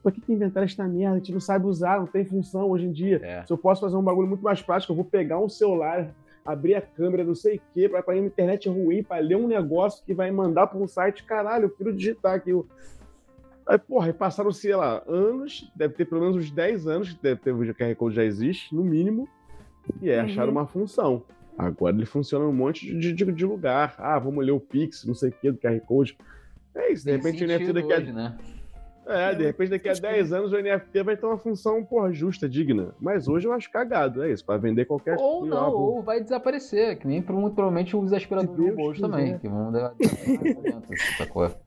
Por 0.04 0.12
que, 0.12 0.22
que 0.22 0.32
inventaram 0.32 0.66
esta 0.66 0.88
merda? 0.88 1.16
A 1.16 1.18
gente 1.18 1.34
não 1.34 1.40
sabe 1.40 1.66
usar, 1.66 2.00
não 2.00 2.06
tem 2.08 2.24
função 2.24 2.70
hoje 2.70 2.86
em 2.86 2.92
dia. 2.92 3.20
É. 3.24 3.46
Se 3.46 3.52
eu 3.52 3.58
posso 3.58 3.82
fazer 3.82 3.96
um 3.96 4.04
bagulho 4.04 4.28
muito 4.28 4.44
mais 4.44 4.62
prático, 4.62 4.92
eu 4.94 4.96
vou 4.96 5.04
pegar 5.06 5.40
um 5.40 5.50
celular, 5.50 6.14
abrir 6.46 6.76
a 6.76 6.82
câmera, 6.82 7.24
não 7.24 7.36
sei 7.36 7.58
o 7.58 7.62
quê, 7.74 7.90
pra, 7.90 8.02
pra 8.04 8.16
ir 8.16 8.22
na 8.22 8.28
internet 8.28 8.70
ruim, 8.70 9.02
pra 9.04 9.18
ler 9.18 9.36
um 9.36 9.48
negócio 9.48 10.04
que 10.06 10.14
vai 10.14 10.30
mandar 10.32 10.68
pra 10.68 10.78
um 10.78 10.88
site, 10.88 11.24
caralho, 11.24 11.66
eu 11.66 11.70
quero 11.72 11.92
digitar 11.94 12.36
aqui. 12.36 12.54
o- 12.54 12.66
Aí, 13.66 13.78
porra, 13.78 14.14
passaram, 14.14 14.50
sei 14.52 14.74
lá, 14.76 15.04
anos, 15.08 15.70
deve 15.76 15.94
ter 15.96 16.06
pelo 16.06 16.22
menos 16.22 16.38
uns 16.38 16.50
10 16.52 16.88
anos, 16.88 17.12
que 17.12 17.22
deve 17.22 17.42
ter 17.42 17.52
o 17.52 17.58
QR 17.76 17.94
Code 17.96 18.16
já 18.16 18.24
existe, 18.24 18.74
no 18.74 18.82
mínimo, 18.82 19.28
e 20.02 20.10
é, 20.10 20.20
Uhum. 20.20 20.26
acharam 20.26 20.52
uma 20.54 20.66
função. 20.66 21.24
Agora 21.58 21.96
ele 21.96 22.06
funciona 22.06 22.46
em 22.46 22.50
um 22.50 22.54
monte 22.54 22.86
de, 22.86 23.12
de, 23.14 23.26
de 23.32 23.46
lugar. 23.46 23.96
Ah, 23.98 24.20
vamos 24.20 24.46
ler 24.46 24.52
o 24.52 24.60
Pix, 24.60 25.04
não 25.06 25.16
sei 25.16 25.30
o 25.30 25.32
que, 25.32 25.52
do 25.52 25.58
QR 25.58 25.80
Code. 25.82 26.18
É 26.76 26.92
isso, 26.92 27.04
de 27.04 27.12
Tem 27.12 27.18
repente 27.18 27.44
o 27.44 27.48
NFT 27.48 27.74
daqui 27.74 27.94
a 27.94 27.98
hoje, 27.98 28.12
né? 28.14 28.38
é, 29.10 29.34
de 29.34 29.46
repente 29.46 29.70
daqui 29.70 29.88
a 29.90 29.94
10 29.94 30.34
anos 30.34 30.52
o 30.52 30.58
NFT 30.62 31.02
vai 31.02 31.16
ter 31.18 31.26
uma 31.26 31.38
função, 31.38 31.82
porra, 31.84 32.12
justa, 32.14 32.48
digna. 32.48 32.94
Mas 33.00 33.28
hoje 33.28 33.48
eu 33.48 33.54
acho 33.54 33.72
cagado, 33.72 34.22
é 34.22 34.32
isso, 34.32 34.46
pra 34.46 34.58
vender 34.58 34.84
qualquer 34.86 35.16
Ou 35.18 35.40
coisa. 35.40 35.56
não, 35.56 35.66
Ah, 35.66 35.70
vou- 35.70 35.96
ou 35.96 36.04
vai 36.04 36.22
desaparecer, 36.22 37.00
que 37.00 37.08
nem 37.08 37.22
muito 37.22 37.56
provavelmente 37.56 37.96
os 37.96 38.12
aspiradores 38.14 38.70
robôs 38.70 38.96
quiser. 38.98 39.08
também, 39.10 39.40
que 39.40 39.48
vão 39.48 39.72
dar? 39.72 39.94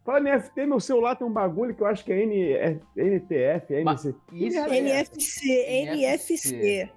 Fala 0.05 0.21
NFT, 0.21 0.67
meu 0.67 0.81
celular 0.81 1.17
tem 1.17 1.27
um 1.27 1.33
bagulho 1.33 1.75
que 1.75 1.83
eu 1.83 1.87
acho 1.87 2.05
que 2.05 2.13
é 2.13 2.23
N... 2.25 2.53
é 2.53 2.79
NTF, 2.97 3.75
é 3.75 3.83
Mas 3.85 4.05
NC. 4.05 4.17
Isso 4.33 4.59
É, 4.59 4.61
é, 4.71 4.79
NFC, 4.79 5.51
NFC. 5.83 6.91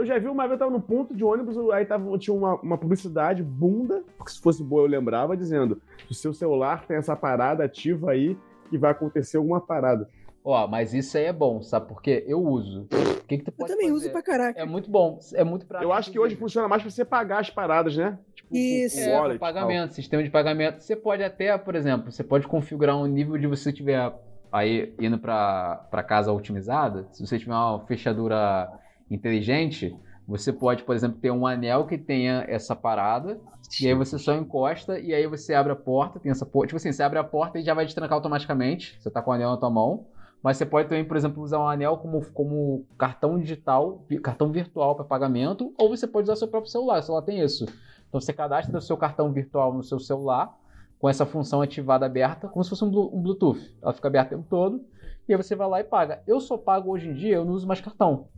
Eu 0.00 0.04
Eu 0.04 0.06
já 0.06 0.18
vi 0.18 0.28
uma 0.28 0.44
vez, 0.44 0.52
eu 0.52 0.58
tava 0.58 0.70
no 0.70 0.80
ponto 0.80 1.14
de 1.14 1.22
ônibus, 1.22 1.56
aí 1.70 1.84
tava, 1.84 2.16
tinha 2.18 2.34
uma, 2.34 2.54
uma 2.62 2.78
publicidade, 2.78 3.42
bunda, 3.42 4.02
porque 4.16 4.32
se 4.32 4.40
fosse 4.40 4.64
boa 4.64 4.82
eu 4.82 4.86
lembrava, 4.86 5.36
dizendo: 5.36 5.80
o 6.10 6.14
seu 6.14 6.32
celular 6.32 6.86
tem 6.86 6.96
essa 6.96 7.14
parada 7.14 7.64
ativa 7.64 8.12
aí 8.12 8.36
que 8.70 8.78
vai 8.78 8.92
acontecer 8.92 9.36
alguma 9.36 9.60
parada. 9.60 10.08
Ó, 10.42 10.66
mas 10.66 10.94
isso 10.94 11.18
aí 11.18 11.24
é 11.24 11.32
bom, 11.34 11.60
sabe? 11.62 11.86
Porque 11.86 12.24
eu 12.26 12.40
uso. 12.40 12.88
O 12.90 13.24
que, 13.26 13.36
que 13.36 13.44
tu 13.44 13.48
Eu 13.48 13.52
pode 13.52 13.72
também 13.72 13.88
fazer? 13.88 14.00
uso 14.04 14.10
pra 14.10 14.22
caraca. 14.22 14.58
É 14.58 14.64
muito 14.64 14.90
bom, 14.90 15.18
é 15.34 15.44
muito 15.44 15.66
prático. 15.66 15.90
Eu 15.90 15.92
acho 15.92 16.10
que 16.10 16.18
hoje 16.18 16.34
funciona 16.34 16.66
mais 16.66 16.80
pra 16.80 16.90
você 16.90 17.04
pagar 17.04 17.40
as 17.40 17.50
paradas, 17.50 17.94
né? 17.94 18.18
Tipo, 18.34 18.56
Isso. 18.56 18.98
É, 18.98 19.12
wallet 19.18 19.38
com 19.38 19.46
e 19.46 19.52
tal. 19.52 19.54
pagamento, 19.54 19.92
sistema 19.92 20.22
de 20.22 20.30
pagamento. 20.30 20.80
Você 20.80 20.96
pode 20.96 21.22
até, 21.22 21.58
por 21.58 21.74
exemplo, 21.74 22.10
você 22.10 22.24
pode 22.24 22.48
configurar 22.48 22.96
um 22.96 23.06
nível 23.06 23.36
de 23.36 23.46
você 23.46 23.70
tiver 23.70 24.10
aí 24.50 24.94
indo 24.98 25.18
para 25.18 26.02
casa 26.08 26.32
otimizada. 26.32 27.06
Se 27.12 27.24
você 27.24 27.38
tiver 27.38 27.52
uma 27.52 27.80
fechadura 27.86 28.72
inteligente, 29.10 29.96
você 30.26 30.52
pode, 30.52 30.84
por 30.84 30.94
exemplo, 30.94 31.18
ter 31.20 31.30
um 31.30 31.46
anel 31.46 31.86
que 31.86 31.98
tenha 31.98 32.44
essa 32.48 32.76
parada. 32.76 33.40
E 33.80 33.86
aí 33.86 33.94
você 33.94 34.18
só 34.18 34.34
encosta 34.34 34.98
e 34.98 35.12
aí 35.12 35.26
você 35.26 35.54
abre 35.54 35.72
a 35.72 35.76
porta, 35.76 36.20
tem 36.20 36.30
essa 36.30 36.46
porta. 36.46 36.68
Tipo 36.68 36.76
assim, 36.76 36.92
você 36.92 37.02
abre 37.02 37.18
a 37.18 37.24
porta 37.24 37.58
e 37.58 37.62
já 37.62 37.74
vai 37.74 37.84
destrancar 37.84 38.14
automaticamente. 38.14 38.96
Você 39.00 39.10
tá 39.10 39.20
com 39.20 39.30
o 39.30 39.34
anel 39.34 39.50
na 39.50 39.56
tua 39.56 39.70
mão. 39.70 40.06
Mas 40.42 40.56
você 40.56 40.64
pode 40.64 40.88
também, 40.88 41.04
por 41.04 41.16
exemplo, 41.16 41.42
usar 41.42 41.58
um 41.58 41.68
anel 41.68 41.98
como, 41.98 42.24
como 42.32 42.86
cartão 42.96 43.38
digital, 43.38 44.06
cartão 44.22 44.50
virtual 44.50 44.94
para 44.94 45.04
pagamento, 45.04 45.74
ou 45.76 45.88
você 45.88 46.06
pode 46.06 46.24
usar 46.24 46.36
seu 46.36 46.48
próprio 46.48 46.70
celular. 46.70 47.00
O 47.00 47.02
celular 47.02 47.22
tem 47.22 47.40
isso. 47.40 47.66
Então 48.08 48.20
você 48.20 48.32
cadastra 48.32 48.78
o 48.78 48.80
seu 48.80 48.96
cartão 48.96 49.32
virtual 49.32 49.74
no 49.74 49.82
seu 49.82 49.98
celular, 49.98 50.56
com 50.98 51.08
essa 51.08 51.26
função 51.26 51.60
ativada 51.60 52.06
aberta, 52.06 52.48
como 52.48 52.64
se 52.64 52.70
fosse 52.70 52.84
um 52.84 52.90
Bluetooth. 52.90 53.76
Ela 53.82 53.92
fica 53.92 54.08
aberta 54.08 54.34
o 54.34 54.38
tempo 54.38 54.48
todo, 54.48 54.84
e 55.28 55.34
aí 55.34 55.36
você 55.36 55.54
vai 55.54 55.68
lá 55.68 55.80
e 55.80 55.84
paga. 55.84 56.22
Eu 56.26 56.40
só 56.40 56.56
pago 56.56 56.90
hoje 56.90 57.08
em 57.08 57.14
dia, 57.14 57.36
eu 57.36 57.44
não 57.44 57.52
uso 57.52 57.66
mais 57.66 57.80
cartão. 57.80 58.28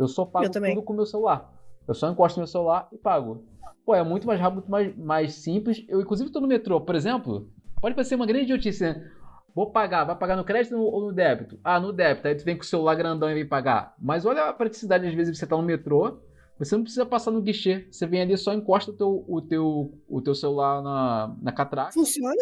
Eu 0.00 0.08
só 0.08 0.24
pago 0.24 0.46
Eu 0.46 0.50
tudo 0.50 0.82
com 0.82 0.94
o 0.94 0.96
meu 0.96 1.04
celular. 1.04 1.52
Eu 1.86 1.92
só 1.92 2.10
encosto 2.10 2.38
no 2.38 2.42
meu 2.42 2.46
celular 2.46 2.88
e 2.90 2.96
pago. 2.96 3.44
Pô, 3.84 3.94
é 3.94 4.02
muito 4.02 4.26
mais 4.26 4.40
rápido, 4.40 4.60
muito 4.60 4.70
mais, 4.70 4.96
mais 4.96 5.34
simples. 5.34 5.84
Eu, 5.88 6.00
inclusive, 6.00 6.30
tô 6.30 6.40
no 6.40 6.46
metrô, 6.46 6.80
por 6.80 6.94
exemplo, 6.94 7.50
pode 7.82 7.94
parecer 7.94 8.14
uma 8.14 8.24
grande 8.24 8.44
idiotice, 8.44 8.82
né? 8.82 9.10
Vou 9.54 9.70
pagar, 9.70 10.04
vai 10.04 10.16
pagar 10.16 10.36
no 10.36 10.44
crédito 10.44 10.74
ou 10.78 11.02
no 11.02 11.12
débito? 11.12 11.58
Ah, 11.62 11.78
no 11.78 11.92
débito. 11.92 12.28
Aí 12.28 12.34
tu 12.34 12.44
vem 12.44 12.56
com 12.56 12.62
o 12.62 12.66
celular 12.66 12.94
grandão 12.94 13.30
e 13.30 13.34
vem 13.34 13.46
pagar. 13.46 13.94
Mas 14.00 14.24
olha 14.24 14.44
a 14.44 14.52
praticidade, 14.54 15.06
às 15.06 15.12
vezes, 15.12 15.36
você 15.36 15.46
tá 15.46 15.56
no 15.56 15.62
metrô, 15.62 16.18
você 16.58 16.76
não 16.76 16.82
precisa 16.82 17.04
passar 17.04 17.30
no 17.30 17.42
guichê. 17.42 17.86
Você 17.90 18.06
vem 18.06 18.22
ali, 18.22 18.38
só 18.38 18.54
encosta 18.54 18.90
o 18.92 18.94
teu, 18.94 19.24
o 19.28 19.42
teu, 19.42 19.98
o 20.08 20.22
teu 20.22 20.34
celular 20.34 20.80
na, 20.82 21.36
na 21.42 21.52
catraca. 21.52 21.92
Funciona? 21.92 22.34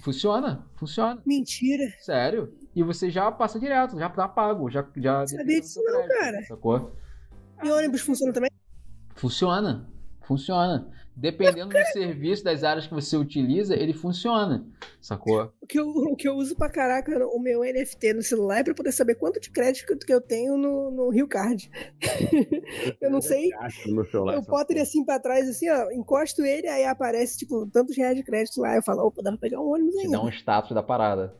Funciona, 0.00 0.66
funciona. 0.76 1.20
Mentira. 1.24 1.92
Sério. 2.00 2.54
E 2.74 2.82
você 2.82 3.10
já 3.10 3.30
passa 3.32 3.58
direto, 3.58 3.98
já 3.98 4.08
tá 4.08 4.28
pago, 4.28 4.70
já, 4.70 4.86
já 4.96 5.26
Sabia 5.26 5.44
deposita 5.44 5.60
disso 5.60 5.82
não, 5.84 6.08
cara. 6.08 6.42
Sacou? 6.44 6.92
E 7.62 7.70
ônibus 7.70 8.00
funciona 8.02 8.32
também? 8.32 8.50
Funciona. 9.14 9.88
Funciona. 10.22 10.90
Dependendo 11.16 11.70
do 11.70 11.84
serviço, 11.92 12.44
das 12.44 12.62
áreas 12.62 12.86
que 12.86 12.92
você 12.92 13.16
utiliza, 13.16 13.74
ele 13.74 13.94
funciona. 13.94 14.66
Sacou? 15.00 15.50
O 15.62 15.66
que, 15.66 15.80
eu, 15.80 15.88
o 15.88 16.14
que 16.14 16.28
eu 16.28 16.34
uso 16.34 16.54
pra 16.54 16.68
caraca, 16.68 17.26
o 17.28 17.40
meu 17.40 17.60
NFT 17.60 18.12
no 18.12 18.22
celular 18.22 18.58
é 18.58 18.64
pra 18.64 18.74
poder 18.74 18.92
saber 18.92 19.14
quanto 19.14 19.40
de 19.40 19.50
crédito 19.50 19.96
que 20.04 20.12
eu 20.12 20.20
tenho 20.20 20.58
no, 20.58 20.90
no 20.90 21.08
Rio 21.08 21.26
Card. 21.26 21.70
eu 23.00 23.10
não 23.10 23.22
sei. 23.22 23.48
Eu 24.34 24.42
boto 24.42 24.72
ele 24.74 24.80
assim 24.80 25.04
pra 25.06 25.18
trás, 25.18 25.48
assim, 25.48 25.70
ó, 25.70 25.90
encosto 25.90 26.44
ele, 26.44 26.68
aí 26.68 26.84
aparece, 26.84 27.38
tipo, 27.38 27.66
tantos 27.66 27.96
reais 27.96 28.14
de 28.14 28.22
crédito 28.22 28.60
lá. 28.60 28.76
Eu 28.76 28.82
falo, 28.82 29.06
opa, 29.06 29.22
dá 29.22 29.30
pra 29.30 29.40
pegar 29.40 29.60
um 29.60 29.72
ônibus 29.72 29.96
ainda. 29.96 30.18
dá 30.18 30.22
um 30.22 30.28
status 30.28 30.72
da 30.72 30.82
parada. 30.82 31.34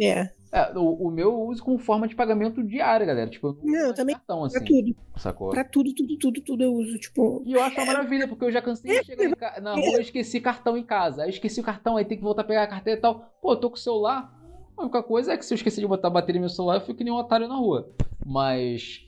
É, 0.00 0.30
É, 0.50 0.72
o, 0.78 1.08
o 1.08 1.10
meu 1.10 1.28
eu 1.30 1.40
uso 1.42 1.62
como 1.62 1.78
forma 1.78 2.08
de 2.08 2.14
pagamento 2.16 2.62
diária, 2.62 3.04
galera. 3.06 3.28
Tipo, 3.28 3.48
eu 3.48 3.58
não, 3.62 3.86
eu 3.88 3.94
também- 3.94 4.14
cartão, 4.14 4.38
pra 4.38 4.46
assim. 4.46 4.64
tudo. 4.64 4.96
Sacou? 5.16 5.50
Pra 5.50 5.64
tudo, 5.64 5.94
tudo, 5.94 6.16
tudo, 6.18 6.40
tudo 6.40 6.62
eu 6.62 6.72
uso, 6.72 6.98
tipo. 6.98 7.42
E 7.44 7.52
eu 7.52 7.62
acho 7.62 7.76
uma 7.76 7.86
maravilha, 7.86 8.26
porque 8.26 8.44
eu 8.44 8.50
já 8.50 8.62
cansei 8.62 9.00
de 9.00 9.06
chegar 9.06 9.36
ca... 9.36 9.60
na 9.60 9.74
rua 9.74 9.98
e 9.98 10.02
esqueci 10.02 10.40
cartão 10.40 10.76
em 10.76 10.82
casa. 10.84 11.22
Aí 11.22 11.28
eu 11.28 11.32
esqueci 11.32 11.60
o 11.60 11.64
cartão, 11.64 11.96
aí 11.96 12.04
tem 12.04 12.16
que 12.16 12.24
voltar 12.24 12.42
a 12.42 12.44
pegar 12.46 12.62
a 12.62 12.66
carteira 12.66 12.98
e 12.98 13.02
tal. 13.02 13.30
Pô, 13.42 13.52
eu 13.52 13.56
tô 13.56 13.68
com 13.70 13.76
o 13.76 13.78
celular. 13.78 14.34
A 14.76 14.82
única 14.82 15.02
coisa 15.02 15.32
é 15.32 15.36
que 15.36 15.44
se 15.44 15.52
eu 15.52 15.56
esquecer 15.56 15.80
de 15.80 15.86
botar 15.86 16.08
a 16.08 16.10
bateria 16.10 16.38
no 16.40 16.44
meu 16.46 16.48
celular, 16.50 16.76
eu 16.76 16.80
fico 16.80 16.94
que 16.96 17.04
nem 17.04 17.12
um 17.12 17.16
otário 17.16 17.48
na 17.48 17.56
rua. 17.56 17.90
Mas. 18.24 19.07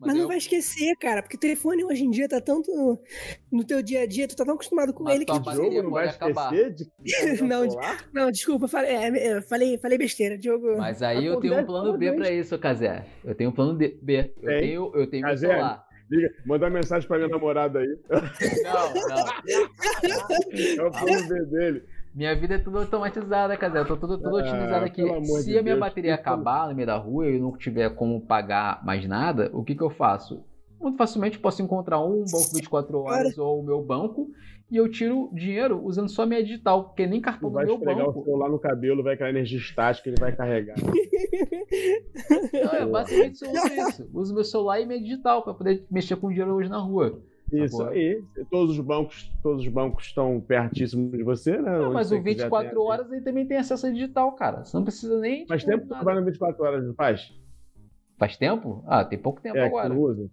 Mas 0.00 0.14
não 0.14 0.22
eu- 0.22 0.28
vai 0.28 0.38
esquecer, 0.38 0.96
cara, 0.96 1.22
porque 1.22 1.36
o 1.36 1.40
telefone 1.40 1.84
hoje 1.84 2.04
em 2.04 2.10
dia 2.10 2.28
tá 2.28 2.40
tanto 2.40 2.70
no, 2.74 2.98
no 3.52 3.64
teu 3.64 3.82
dia 3.82 4.00
a 4.02 4.06
dia, 4.06 4.26
tu 4.26 4.34
tá 4.34 4.44
tão 4.44 4.54
acostumado 4.54 4.92
com 4.94 5.04
Mas 5.04 5.16
ele 5.16 5.24
que. 5.24 5.32
O 5.32 5.40
bateria 5.40 5.70
jogo 5.70 5.82
não 5.82 5.90
vai 5.90 6.08
acabar. 6.08 6.52
esquecer 6.54 6.74
de 6.74 6.90
Não, 7.42 7.66
de-? 7.66 7.76
Não, 8.12 8.30
desculpa, 8.30 8.66
falei, 8.68 8.90
é, 8.92 9.36
eu 9.36 9.42
falei, 9.42 9.78
falei 9.78 9.98
besteira, 9.98 10.38
Diogo. 10.38 10.76
Mas 10.78 11.02
aí 11.02 11.26
eu 11.26 11.38
tenho 11.40 11.58
um 11.58 11.64
plano 11.66 11.98
B 11.98 12.12
pra 12.12 12.30
isso, 12.30 12.58
Casé. 12.58 13.04
Eu 13.24 13.34
tenho 13.34 13.50
um 13.50 13.52
plano 13.52 13.76
de- 13.76 13.98
B. 14.02 14.32
Eu 14.42 14.48
Tem? 14.48 14.60
tenho, 14.60 14.92
eu 14.94 15.06
tenho 15.10 15.38
celular. 15.38 15.84
Liga, 16.10 16.28
manda 16.44 16.68
mensagem 16.68 17.06
pra 17.06 17.18
minha 17.18 17.28
namorada 17.28 17.78
aí. 17.78 17.98
Não, 18.10 18.94
não. 19.08 19.30
É 20.76 20.82
o 20.82 20.90
plano 20.90 21.28
B 21.28 21.44
dele. 21.46 21.82
Minha 22.14 22.34
vida 22.34 22.54
é 22.56 22.58
tudo 22.58 22.78
automatizada, 22.78 23.56
Casé. 23.56 23.78
Eu 23.78 23.86
tô 23.86 23.96
tudo, 23.96 24.18
tudo 24.18 24.36
Ah, 24.36 24.40
otimizado 24.40 24.84
aqui. 24.84 25.02
Se 25.24 25.44
de 25.44 25.58
a 25.58 25.62
minha 25.62 25.74
Deus, 25.74 25.78
bateria 25.80 26.14
que 26.14 26.20
acabar 26.20 26.68
no 26.68 26.74
meio 26.74 26.86
da 26.86 26.96
rua 26.96 27.28
e 27.28 27.36
eu 27.36 27.40
não 27.40 27.56
tiver 27.56 27.90
como 27.94 28.20
pagar 28.20 28.84
mais 28.84 29.06
nada, 29.06 29.50
o 29.52 29.62
que 29.62 29.74
que 29.74 29.82
eu 29.82 29.90
faço? 29.90 30.44
Muito 30.80 30.96
facilmente 30.96 31.38
posso 31.38 31.62
encontrar 31.62 32.00
um 32.00 32.24
banco 32.24 32.54
24 32.54 32.98
horas 33.00 33.38
ou 33.38 33.60
o 33.60 33.62
meu 33.62 33.82
banco 33.82 34.28
e 34.70 34.76
eu 34.76 34.88
tiro 34.90 35.30
dinheiro 35.32 35.80
usando 35.84 36.08
só 36.08 36.22
a 36.22 36.26
minha 36.26 36.42
digital, 36.42 36.84
porque 36.84 37.06
nem 37.06 37.20
Tu 37.20 37.24
cartão 37.24 37.48
do 37.50 37.54
vai 37.54 37.64
meu 37.66 37.74
esfregar 37.74 38.02
o 38.04 38.06
banco. 38.12 38.24
celular 38.24 38.48
no 38.48 38.58
cabelo, 38.58 39.02
vai 39.02 39.16
cair 39.16 39.30
energia 39.30 39.58
estática, 39.58 40.08
ele 40.08 40.16
vai 40.18 40.34
carregar. 40.34 40.76
Não, 42.52 42.72
é 42.72 42.86
basicamente 42.86 43.38
só 43.38 43.46
isso. 43.46 44.08
Uso 44.12 44.34
meu 44.34 44.44
celular 44.44 44.80
e 44.80 44.86
minha 44.86 45.00
digital 45.00 45.42
pra 45.42 45.54
poder 45.54 45.86
mexer 45.90 46.16
com 46.16 46.28
dinheiro 46.28 46.54
hoje 46.54 46.68
na 46.68 46.78
rua. 46.78 47.20
Isso 47.52 47.82
aí. 47.82 48.22
Todos 48.50 48.78
os 48.78 48.84
bancos, 48.84 49.30
todos 49.42 49.62
os 49.64 49.68
bancos 49.72 50.06
estão 50.06 50.40
pertíssimos 50.40 51.10
de 51.12 51.22
você, 51.22 51.56
né? 51.58 51.78
Não, 51.78 51.92
mas 51.92 52.08
você 52.08 52.16
o 52.16 52.22
quiser 52.22 52.34
24 52.44 52.70
tem- 52.70 52.78
horas 52.78 53.12
aí 53.12 53.20
também 53.20 53.46
tem 53.46 53.56
acesso 53.56 53.86
a 53.86 53.90
digital, 53.90 54.32
cara. 54.32 54.64
Você 54.64 54.76
não 54.76 54.84
precisa 54.84 55.18
nem. 55.18 55.46
Faz 55.46 55.64
tempo 55.64 55.78
que 55.82 55.86
tu 55.88 55.94
trabalha 55.94 56.20
no 56.20 56.26
24 56.26 56.64
horas, 56.64 56.84
não 56.86 56.94
faz? 56.94 57.32
Faz 58.18 58.36
tempo? 58.36 58.84
Ah, 58.86 59.04
tem 59.04 59.18
pouco 59.18 59.40
tempo 59.40 59.56
É, 59.56 59.66
agora. 59.66 59.88
não 59.88 59.98
usa. 59.98 60.28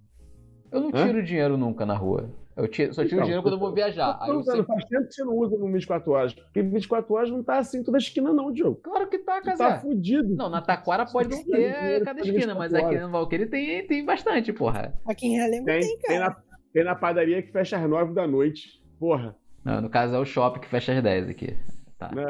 Eu 0.72 0.82
não 0.82 0.90
Hã? 0.94 1.06
tiro 1.06 1.24
dinheiro 1.24 1.58
nunca 1.58 1.86
na 1.86 1.96
rua. 1.96 2.30
Eu 2.58 2.68
tiro- 2.68 2.92
só 2.92 3.04
tiro 3.04 3.16
Então, 3.18 3.24
dinheiro 3.26 3.44
quando 3.44 3.54
eu 3.54 3.60
vou 3.60 3.72
viajar. 3.72 4.18
Aí 4.20 4.30
eu 4.30 4.36
Não, 4.38 4.44
sempre... 4.44 4.64
Faz 4.66 4.84
tempo 4.86 5.06
que 5.08 5.14
você 5.14 5.24
não 5.24 5.36
usa 5.38 5.56
no 5.58 5.72
24 5.72 6.12
horas. 6.12 6.34
Porque 6.34 6.62
24 6.64 7.14
horas 7.14 7.30
não 7.30 7.44
tá 7.44 7.60
assim 7.60 7.84
toda 7.84 8.00
esquina, 8.00 8.34
não, 8.34 8.52
Diogo. 8.52 8.80
Claro 8.84 9.08
que 9.08 9.20
tá, 9.20 9.40
Casé. 9.42 9.64
tá 9.64 9.80
fudido. 9.80 10.36
Não, 10.36 10.50
na 10.50 10.60
Taquara 10.60 11.06
pode 11.06 11.30
não 11.30 11.38
precisa 11.38 11.56
de 11.56 11.74
ter 11.74 12.04
cada 12.04 12.20
pra 12.20 12.30
esquina, 12.30 12.56
mas 12.56 12.72
24 12.72 12.88
aqui 12.98 13.06
no 13.06 13.12
Valqueire 13.12 13.46
tem, 13.46 13.86
tem 13.88 14.04
bastante, 14.04 14.52
porra. 14.52 14.92
Aqui 15.06 15.28
em 15.28 15.36
Realengo 15.38 15.66
Tem, 15.66 15.80
tem, 15.82 15.98
tem, 16.00 16.18
cara. 16.20 16.30
na, 16.32 16.47
tem 16.78 16.84
na 16.86 16.96
padaria 16.96 17.42
que 17.42 17.52
fecha 17.52 17.78
às 17.78 17.90
9 17.90 18.14
da 18.14 18.28
noite. 18.28 18.80
Porra. 19.00 19.36
Não, 19.66 19.82
no 19.82 19.90
caso 19.90 20.16
é 20.16 20.20
o 20.20 20.26
shopping 20.26 20.60
que 20.62 20.68
fecha 20.68 20.94
às 20.94 21.02
10 21.02 21.30
aqui. 21.30 21.56
Tá. 22.00 22.12
Né? 22.14 22.24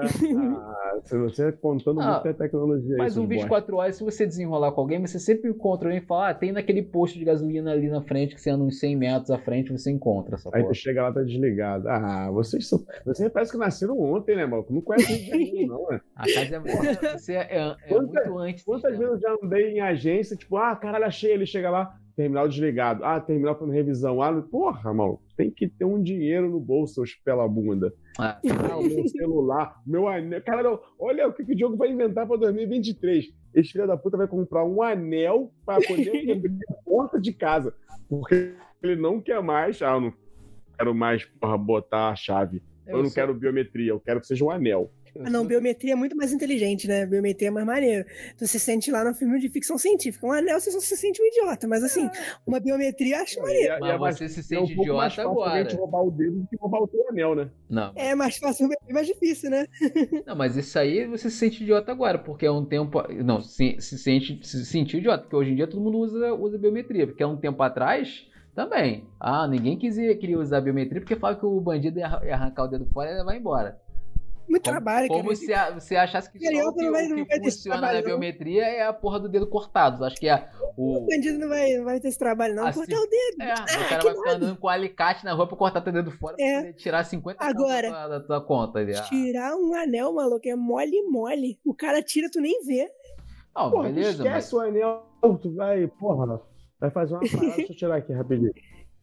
Ah, 0.57 0.99
se 1.03 1.17
você 1.17 1.51
contando 1.51 1.99
Ah, 1.99 2.21
muita 2.23 2.33
tecnologia 2.33 2.93
aí, 2.93 2.97
Mas 2.99 3.17
um 3.17 3.23
bosta. 3.23 3.35
24 3.41 3.75
horas, 3.75 3.95
se 3.97 4.03
você 4.05 4.25
desenrolar 4.25 4.71
com 4.71 4.79
alguém, 4.79 5.01
você 5.05 5.19
sempre 5.19 5.49
encontra 5.49 5.89
alguém 5.89 6.01
e 6.01 6.05
fala: 6.05 6.29
ah, 6.29 6.33
tem 6.33 6.53
naquele 6.53 6.81
posto 6.81 7.19
de 7.19 7.25
gasolina 7.25 7.71
ali 7.73 7.89
na 7.89 8.01
frente, 8.01 8.33
que 8.33 8.39
você 8.39 8.49
anda 8.49 8.63
uns 8.63 8.79
100 8.79 8.95
metros 8.95 9.29
à 9.29 9.37
frente, 9.37 9.69
você 9.73 9.91
encontra 9.91 10.35
essa 10.35 10.49
Aí 10.53 10.61
porra. 10.61 10.73
tu 10.73 10.77
chega 10.77 11.03
lá, 11.03 11.11
tá 11.11 11.21
desligado. 11.21 11.85
Ah, 11.89 12.29
vocês 12.31 12.65
são. 12.69 12.79
Vocês 13.05 13.29
parece 13.29 13.51
que 13.51 13.57
nasceram 13.57 13.99
ontem, 13.99 14.37
né, 14.37 14.45
mano? 14.45 14.65
Não 14.69 14.79
conhece 14.81 15.25
Janeiro, 15.25 15.67
não, 15.67 15.87
né? 15.89 15.99
A 16.15 16.23
casa 16.23 16.55
é, 16.55 16.59
muito- 16.59 17.19
você 17.19 17.33
é, 17.33 17.57
é- 17.57 17.75
é 17.83 17.87
Quanta- 17.89 18.21
muito 18.21 18.37
antes. 18.39 18.63
Quantas 18.63 18.91
sistema. 18.91 19.09
vezes 19.11 19.21
eu 19.23 19.29
já 19.29 19.37
andei 19.45 19.71
em 19.73 19.81
agência, 19.81 20.37
tipo, 20.37 20.55
ah, 20.55 20.73
caralho, 20.77 21.03
achei 21.05 21.33
ele, 21.33 21.45
chega 21.45 21.69
lá, 21.69 21.93
terminal 22.17 22.47
desligado. 22.49 23.05
Ah, 23.05 23.21
terminal 23.21 23.53
fazendo 23.57 23.73
revisão. 23.73 24.21
Ah, 24.21 24.41
porra, 24.41 24.91
mano, 24.93 25.21
tem 25.37 25.51
que 25.51 25.69
ter 25.69 25.85
um 25.85 26.01
dinheiro 26.01 26.49
no 26.49 26.59
bolso, 26.59 26.95
seus 26.95 27.13
pela 27.15 27.47
bunda. 27.47 27.93
Ah, 28.19 28.39
Ah, 28.69 28.77
o 28.77 28.83
meu 28.83 29.07
celular, 29.07 29.75
meu 29.85 30.07
anel. 30.07 30.41
Caralho, 30.41 30.79
olha 30.99 31.27
o 31.27 31.33
que, 31.33 31.45
que 31.45 31.53
o 31.53 31.55
Diogo 31.55 31.77
vai 31.77 31.89
inventar 31.91 32.27
pra 32.27 32.35
2023. 32.35 33.25
Esse 33.53 33.71
filho 33.71 33.87
da 33.87 33.95
puta 33.95 34.17
vai 34.17 34.27
comprar 34.27 34.65
um 34.65 34.81
anel 34.81 35.53
pra 35.65 35.75
poder 35.79 36.09
abrir 36.33 36.57
a 36.69 36.73
porta 36.83 37.21
de 37.21 37.31
casa. 37.31 37.73
Porque 38.09 38.53
ele 38.81 38.95
não 38.95 39.21
quer 39.21 39.41
mais. 39.41 39.81
Ah, 39.81 39.93
eu 39.93 40.01
não 40.01 40.13
quero 40.77 40.95
mais, 40.95 41.23
porra, 41.23 41.57
botar 41.57 42.09
a 42.09 42.15
chave. 42.15 42.61
Eu, 42.85 42.97
não 42.97 43.05
sou- 43.05 43.13
quero 43.15 43.33
biometria, 43.33 43.91
eu 43.91 43.99
quero 43.99 44.19
que 44.21 44.27
seja 44.27 44.43
um 44.43 44.49
anel. 44.49 44.91
Ah, 45.19 45.29
não, 45.29 45.45
biometria 45.45 45.93
é 45.93 45.95
muito 45.95 46.15
mais 46.15 46.31
inteligente, 46.33 46.87
né? 46.87 47.05
Biometria 47.05 47.47
é 47.47 47.51
mais 47.51 47.65
maneiro. 47.65 48.05
Então 48.35 48.47
você 48.47 48.59
sente 48.59 48.91
lá 48.91 49.03
no 49.03 49.13
filme 49.13 49.39
de 49.39 49.49
ficção 49.49 49.77
científica. 49.77 50.25
Um 50.27 50.31
anel 50.31 50.59
você 50.59 50.71
só 50.71 50.79
se 50.79 50.95
sente 50.97 51.21
um 51.21 51.25
idiota, 51.25 51.67
mas 51.67 51.83
assim, 51.83 52.09
uma 52.45 52.59
biometria 52.59 53.17
eu 53.17 53.21
acho 53.23 53.41
maneiro. 53.41 53.75
E, 53.75 53.79
Mas 53.79 53.89
e 53.89 53.93
é 53.93 53.97
mais- 53.97 54.17
você 54.17 54.29
se 54.29 54.55
é 54.55 54.59
um 54.59 54.65
sente 54.65 54.75
pouco 54.75 54.93
mais 54.93 55.13
idiota 55.13 55.29
fácil 55.29 55.43
agora. 55.43 55.69
gente 55.69 55.79
roubar 55.79 56.01
o 56.03 56.11
dedo 56.11 56.39
do 56.39 56.47
que 56.47 56.55
roubar 56.57 56.79
o 56.81 56.87
teu 56.87 57.09
anel, 57.09 57.35
né? 57.35 57.49
Não, 57.69 57.91
É 57.95 58.15
mais 58.15 58.37
fácil, 58.37 58.69
é 58.87 58.93
mais 58.93 59.07
difícil, 59.07 59.49
né? 59.49 59.65
não, 60.25 60.35
mas 60.35 60.55
isso 60.57 60.77
aí 60.77 61.05
você 61.07 61.29
se 61.29 61.37
sente 61.37 61.63
idiota 61.63 61.91
agora, 61.91 62.17
porque 62.19 62.45
é 62.45 62.51
um 62.51 62.65
tempo. 62.65 63.01
Não, 63.23 63.41
se, 63.41 63.77
se 63.79 63.97
sente 63.97 64.39
se 64.45 64.65
sentiu 64.65 64.99
idiota, 64.99 65.23
porque 65.23 65.35
hoje 65.35 65.51
em 65.51 65.55
dia 65.55 65.67
todo 65.67 65.81
mundo 65.81 65.97
usa, 65.99 66.33
usa 66.33 66.57
biometria, 66.57 67.07
porque 67.07 67.23
há 67.23 67.27
um 67.27 67.37
tempo 67.37 67.61
atrás. 67.63 68.25
Também. 68.55 69.05
Ah, 69.19 69.47
ninguém 69.47 69.77
quisia, 69.77 70.17
queria 70.17 70.39
usar 70.39 70.61
biometria 70.61 70.99
porque 70.99 71.15
fala 71.15 71.35
que 71.35 71.45
o 71.45 71.61
bandido 71.61 71.99
ia 71.99 72.07
arran- 72.07 72.25
ia 72.25 72.33
arrancar 72.33 72.63
o 72.63 72.67
dedo 72.67 72.87
fora 72.91 73.11
e 73.11 73.13
levar 73.13 73.35
embora. 73.35 73.79
Muito 74.49 74.63
Como, 74.63 74.75
trabalho, 74.75 75.07
como 75.09 75.23
cara. 75.23 75.35
se 75.35 75.53
a- 75.53 75.71
você 75.71 75.95
achasse 75.97 76.31
que 76.31 76.39
só 76.39 76.45
Carioca 76.45 76.69
o 76.71 76.75
que, 76.75 76.89
vai- 76.89 77.11
o 77.11 77.25
que 77.25 77.39
funciona 77.43 77.75
na 77.75 77.81
trabalho, 77.87 77.97
não. 77.99 78.05
biometria 78.05 78.63
é 78.63 78.83
a 78.87 78.93
porra 78.93 79.19
do 79.19 79.27
dedo 79.27 79.45
cortado. 79.47 80.05
Acho 80.05 80.15
que 80.15 80.27
é 80.29 80.49
O 80.77 80.99
o. 80.99 81.05
bandido 81.05 81.37
não 81.39 81.49
vai, 81.49 81.73
não 81.73 81.83
vai 81.85 81.99
ter 81.99 82.07
esse 82.07 82.17
trabalho, 82.19 82.55
não. 82.55 82.65
Assim, 82.65 82.79
Cortar 82.79 82.95
o 82.97 83.07
dedo. 83.07 83.41
É, 83.41 83.53
o 83.85 83.89
cara 83.89 84.03
vai 84.03 84.15
ficar 84.15 84.31
andando 84.31 84.57
com 84.57 84.67
alicate 84.69 85.25
na 85.25 85.33
rua 85.33 85.47
pra 85.47 85.57
cortar 85.57 85.81
teu 85.81 85.91
dedo 85.91 86.11
fora 86.11 86.35
É. 86.39 86.51
pra 86.53 86.61
poder 86.61 86.73
tirar 86.75 87.03
50 87.03 87.43
Agora, 87.45 87.89
da, 87.91 88.07
da 88.07 88.19
tua 88.21 88.41
conta. 88.41 88.79
Ah, 88.79 89.01
Tirar 89.03 89.55
um 89.55 89.73
anel, 89.75 90.13
maluco, 90.13 90.47
é 90.47 90.55
mole 90.55 91.01
mole. 91.09 91.59
O 91.65 91.73
cara 91.73 92.01
tira, 92.01 92.29
tu 92.31 92.39
nem 92.39 92.63
vê. 92.65 92.89
Não, 93.55 93.71
Porra, 93.71 93.89
beleza, 93.89 94.09
esquece 94.23 94.29
mas. 94.31 94.53
o 94.53 94.59
anel, 94.59 95.03
tu 95.41 95.53
vai, 95.55 95.87
porra, 95.87 96.41
vai 96.79 96.89
fazer 96.91 97.15
uma 97.15 97.21
parada, 97.27 97.55
deixa 97.55 97.73
eu 97.73 97.75
tirar 97.77 97.95
aqui 97.97 98.13
rapidinho. 98.13 98.53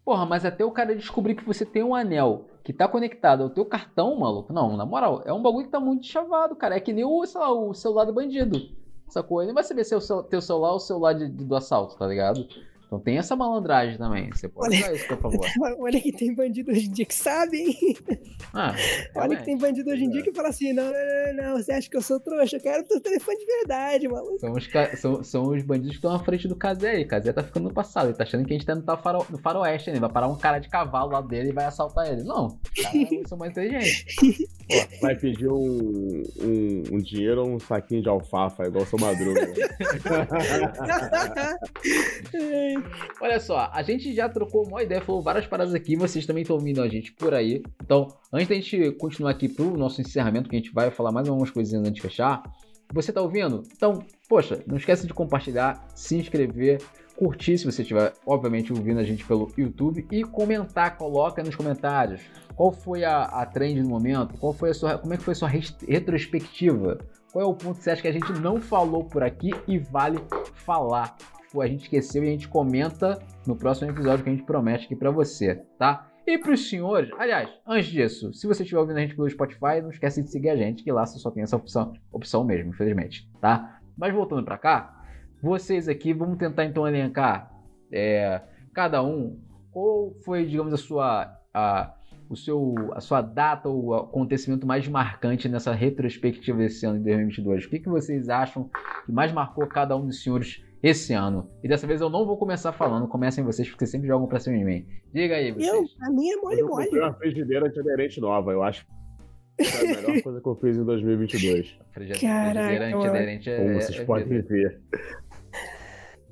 Porra, 0.04 0.24
mas 0.24 0.44
até 0.44 0.64
o 0.64 0.70
cara 0.70 0.94
descobrir 0.94 1.34
que 1.34 1.44
você 1.44 1.64
tem 1.66 1.82
um 1.82 1.94
anel 1.94 2.46
que 2.64 2.72
tá 2.72 2.88
conectado 2.88 3.42
ao 3.42 3.50
teu 3.50 3.64
cartão, 3.66 4.18
maluco. 4.18 4.52
Não, 4.52 4.74
na 4.76 4.86
moral, 4.86 5.22
é 5.26 5.32
um 5.32 5.42
bagulho 5.42 5.66
que 5.66 5.70
tá 5.70 5.78
muito 5.78 6.06
chavado, 6.06 6.56
cara. 6.56 6.74
É 6.76 6.80
que 6.80 6.92
nem 6.94 7.04
o, 7.04 7.24
sei 7.26 7.40
lá, 7.40 7.52
o 7.52 7.74
celular 7.74 8.04
do 8.06 8.12
bandido. 8.12 8.58
Sacou? 9.06 9.42
Ele 9.42 9.48
não 9.48 9.54
vai 9.54 9.62
saber 9.62 9.84
se 9.84 9.92
é 9.92 9.96
o 9.98 10.22
teu 10.22 10.40
celular 10.40 10.70
ou 10.70 10.76
o 10.76 10.80
celular 10.80 11.12
de- 11.12 11.28
do 11.28 11.54
assalto, 11.54 11.96
tá 11.96 12.06
ligado? 12.06 12.48
Então 12.94 13.00
tem 13.00 13.18
essa 13.18 13.34
malandragem 13.34 13.98
também. 13.98 14.30
Você 14.30 14.48
pode 14.48 14.76
Olha- 14.76 14.84
usar 14.84 14.94
isso, 14.94 15.08
por 15.08 15.18
favor. 15.18 15.46
Olha 15.80 16.00
que 16.00 16.12
tem 16.12 16.32
bandido 16.34 16.70
hoje 16.70 16.86
em 16.86 16.92
dia 16.92 17.04
que 17.04 17.14
sabe, 17.14 17.58
hein? 17.58 17.96
Ah, 18.52 18.72
Olha 19.16 19.36
que 19.36 19.44
tem 19.44 19.58
bandido 19.58 19.90
hoje 19.90 20.04
em 20.04 20.10
dia 20.10 20.22
que 20.22 20.32
fala 20.32 20.48
assim: 20.50 20.72
não, 20.72 20.84
não, 20.84 20.92
não, 20.92 21.34
não, 21.50 21.56
você 21.56 21.72
acha 21.72 21.90
que 21.90 21.96
eu 21.96 22.02
sou 22.02 22.20
trouxa? 22.20 22.56
Eu 22.56 22.60
quero 22.60 22.84
teu 22.84 23.00
telefone 23.00 23.36
de 23.38 23.46
verdade, 23.46 24.06
maluco. 24.08 24.38
São 24.38 24.52
os, 24.52 24.68
são, 25.00 25.24
são 25.24 25.42
os 25.48 25.62
bandidos 25.64 25.90
que 25.92 25.96
estão 25.96 26.14
à 26.14 26.18
frente 26.22 26.46
do 26.46 26.54
Kazé 26.54 26.90
aí. 26.90 27.04
Kazé 27.04 27.32
tá 27.32 27.42
ficando 27.42 27.64
no 27.68 27.74
passado. 27.74 28.06
Ele 28.08 28.14
tá 28.16 28.22
achando 28.22 28.44
que 28.44 28.52
a 28.52 28.56
gente 28.56 28.66
tá 28.66 28.74
no, 28.76 28.82
tá 28.82 28.96
faro, 28.96 29.26
no 29.28 29.38
faroeste 29.38 29.90
ainda. 29.90 30.00
Vai 30.00 30.10
parar 30.12 30.28
um 30.28 30.36
cara 30.36 30.58
de 30.60 30.68
cavalo 30.68 31.10
lá 31.10 31.20
dele 31.20 31.48
e 31.48 31.52
vai 31.52 31.64
assaltar 31.64 32.06
ele. 32.12 32.22
Não. 32.22 32.46
Os 33.22 33.26
são 33.28 33.36
mais 33.38 33.50
inteligentes. 33.50 34.04
Vai 35.00 35.16
pedir 35.16 35.48
um, 35.48 36.22
um, 36.40 36.82
um 36.92 36.98
dinheiro 36.98 37.42
ou 37.42 37.50
um 37.54 37.58
saquinho 37.58 38.02
de 38.02 38.08
alfafa, 38.08 38.64
igual 38.66 38.84
o 38.84 38.86
seu 38.86 38.98
madruga. 38.98 39.40
Olha 43.20 43.40
só, 43.40 43.70
a 43.72 43.82
gente 43.82 44.14
já 44.14 44.28
trocou 44.28 44.66
uma 44.66 44.82
ideia, 44.82 45.00
falou 45.00 45.22
várias 45.22 45.46
paradas 45.46 45.74
aqui, 45.74 45.96
vocês 45.96 46.26
também 46.26 46.42
estão 46.42 46.56
ouvindo 46.56 46.82
a 46.82 46.88
gente 46.88 47.12
por 47.12 47.34
aí. 47.34 47.62
Então, 47.82 48.08
antes 48.32 48.48
da 48.48 48.54
gente 48.54 48.92
continuar 48.92 49.30
aqui 49.30 49.48
pro 49.48 49.76
nosso 49.76 50.00
encerramento, 50.00 50.48
que 50.48 50.56
a 50.56 50.58
gente 50.58 50.72
vai 50.72 50.90
falar 50.90 51.12
mais 51.12 51.28
algumas 51.28 51.50
coisinhas 51.50 51.82
antes 51.82 51.94
de 51.94 52.02
fechar, 52.02 52.42
você 52.92 53.12
tá 53.12 53.20
ouvindo? 53.20 53.62
Então, 53.76 54.00
poxa, 54.28 54.62
não 54.66 54.76
esquece 54.76 55.06
de 55.06 55.14
compartilhar, 55.14 55.86
se 55.94 56.16
inscrever, 56.16 56.80
curtir 57.16 57.56
se 57.58 57.64
você 57.64 57.82
estiver, 57.82 58.12
obviamente, 58.26 58.72
ouvindo 58.72 59.00
a 59.00 59.04
gente 59.04 59.24
pelo 59.24 59.50
YouTube 59.56 60.06
e 60.10 60.24
comentar, 60.24 60.96
coloca 60.96 61.42
nos 61.42 61.54
comentários 61.54 62.20
qual 62.54 62.72
foi 62.72 63.04
a, 63.04 63.22
a 63.22 63.46
trend 63.46 63.82
do 63.82 63.88
momento, 63.88 64.38
qual 64.38 64.52
foi 64.52 64.70
a 64.70 64.74
sua, 64.74 64.98
como 64.98 65.14
é 65.14 65.16
que 65.16 65.22
foi 65.22 65.32
a 65.32 65.36
sua 65.36 65.48
retrospectiva, 65.48 66.98
qual 67.32 67.44
é 67.44 67.48
o 67.48 67.54
ponto 67.54 67.78
que 67.78 67.84
você 67.84 67.90
acha 67.90 68.02
que 68.02 68.08
a 68.08 68.12
gente 68.12 68.32
não 68.32 68.60
falou 68.60 69.04
por 69.04 69.22
aqui 69.22 69.50
e 69.66 69.78
vale 69.78 70.18
falar. 70.54 71.16
Pô, 71.54 71.60
a 71.60 71.68
gente 71.68 71.82
esqueceu 71.82 72.24
e 72.24 72.26
a 72.26 72.30
gente 72.32 72.48
comenta 72.48 73.16
no 73.46 73.54
próximo 73.54 73.88
episódio 73.88 74.24
que 74.24 74.28
a 74.28 74.32
gente 74.32 74.44
promete 74.44 74.86
aqui 74.86 74.96
pra 74.96 75.12
você, 75.12 75.54
tá? 75.78 76.10
E 76.26 76.36
pros 76.36 76.68
senhores, 76.68 77.08
aliás, 77.16 77.48
antes 77.64 77.92
disso, 77.92 78.34
se 78.34 78.44
você 78.48 78.64
estiver 78.64 78.80
ouvindo 78.80 78.96
a 78.96 79.00
gente 79.00 79.14
pelo 79.14 79.30
Spotify, 79.30 79.80
não 79.80 79.90
esquece 79.90 80.20
de 80.20 80.32
seguir 80.32 80.48
a 80.48 80.56
gente, 80.56 80.82
que 80.82 80.90
lá 80.90 81.06
você 81.06 81.16
só 81.20 81.30
tem 81.30 81.44
essa 81.44 81.54
opção, 81.54 81.92
opção 82.10 82.42
mesmo, 82.42 82.70
infelizmente, 82.70 83.30
tá? 83.40 83.78
Mas 83.96 84.12
voltando 84.12 84.44
pra 84.44 84.58
cá, 84.58 85.00
vocês 85.40 85.88
aqui, 85.88 86.12
vamos 86.12 86.38
tentar 86.38 86.64
então 86.64 86.88
elencar 86.88 87.52
é, 87.92 88.42
cada 88.72 89.00
um 89.04 89.38
qual 89.70 90.12
foi, 90.24 90.44
digamos, 90.44 90.74
a 90.74 90.76
sua 90.76 91.38
a, 91.54 91.94
o 92.28 92.34
seu 92.34 92.74
a 92.94 93.00
sua 93.00 93.20
data 93.20 93.68
ou 93.68 93.94
acontecimento 93.94 94.66
mais 94.66 94.88
marcante 94.88 95.48
nessa 95.48 95.72
retrospectiva 95.72 96.58
desse 96.58 96.84
ano 96.84 96.98
de 96.98 97.04
2022. 97.04 97.66
O 97.66 97.70
que, 97.70 97.78
que 97.78 97.88
vocês 97.88 98.28
acham 98.28 98.68
que 99.06 99.12
mais 99.12 99.30
marcou 99.30 99.68
cada 99.68 99.96
um 99.96 100.04
dos 100.04 100.20
senhores 100.20 100.64
esse 100.88 101.12
ano? 101.14 101.48
E 101.62 101.68
dessa 101.68 101.86
vez 101.86 102.00
eu 102.00 102.10
não 102.10 102.26
vou 102.26 102.36
começar 102.36 102.72
falando, 102.72 103.08
comecem 103.08 103.42
vocês 103.42 103.68
porque 103.70 103.86
sempre 103.86 104.06
jogam 104.06 104.26
pra 104.28 104.38
cima 104.38 104.58
de 104.58 104.64
mim. 104.64 104.86
Diga 105.12 105.36
aí, 105.36 105.50
vocês. 105.52 105.66
Eu, 105.66 105.84
a 106.02 106.10
minha 106.10 106.34
é 106.34 106.36
mole 106.36 106.60
Eu 106.60 106.68
comprei 106.68 106.88
mole. 106.90 107.00
uma 107.00 107.14
frigideira 107.14 107.66
antiaderente 107.66 108.20
nova, 108.20 108.52
eu 108.52 108.62
acho. 108.62 108.86
Foi 109.62 109.88
a 109.92 110.02
melhor 110.02 110.20
coisa 110.22 110.40
que 110.40 110.48
eu 110.48 110.56
fiz 110.56 110.76
em 110.76 110.84
2022. 110.84 111.78
Frigideira 111.92 112.20
Caraca, 112.54 112.96
antiaderente 112.96 113.50
é, 113.50 113.56
Como 113.56 113.70
é- 113.70 113.80
vocês 113.80 113.98
é 114.00 114.04
podem 114.04 114.28
vida, 114.28 114.48
ver. 114.48 114.80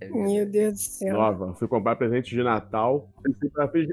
É. 0.03 0.09
Meu 0.11 0.47
Deus 0.47 0.73
do 0.75 0.79
céu. 0.79 1.13
Nova. 1.15 1.55
Fui 1.55 1.67
comprar 1.69 1.97
presente 1.97 2.31
de 2.35 2.43
Natal. 2.43 3.09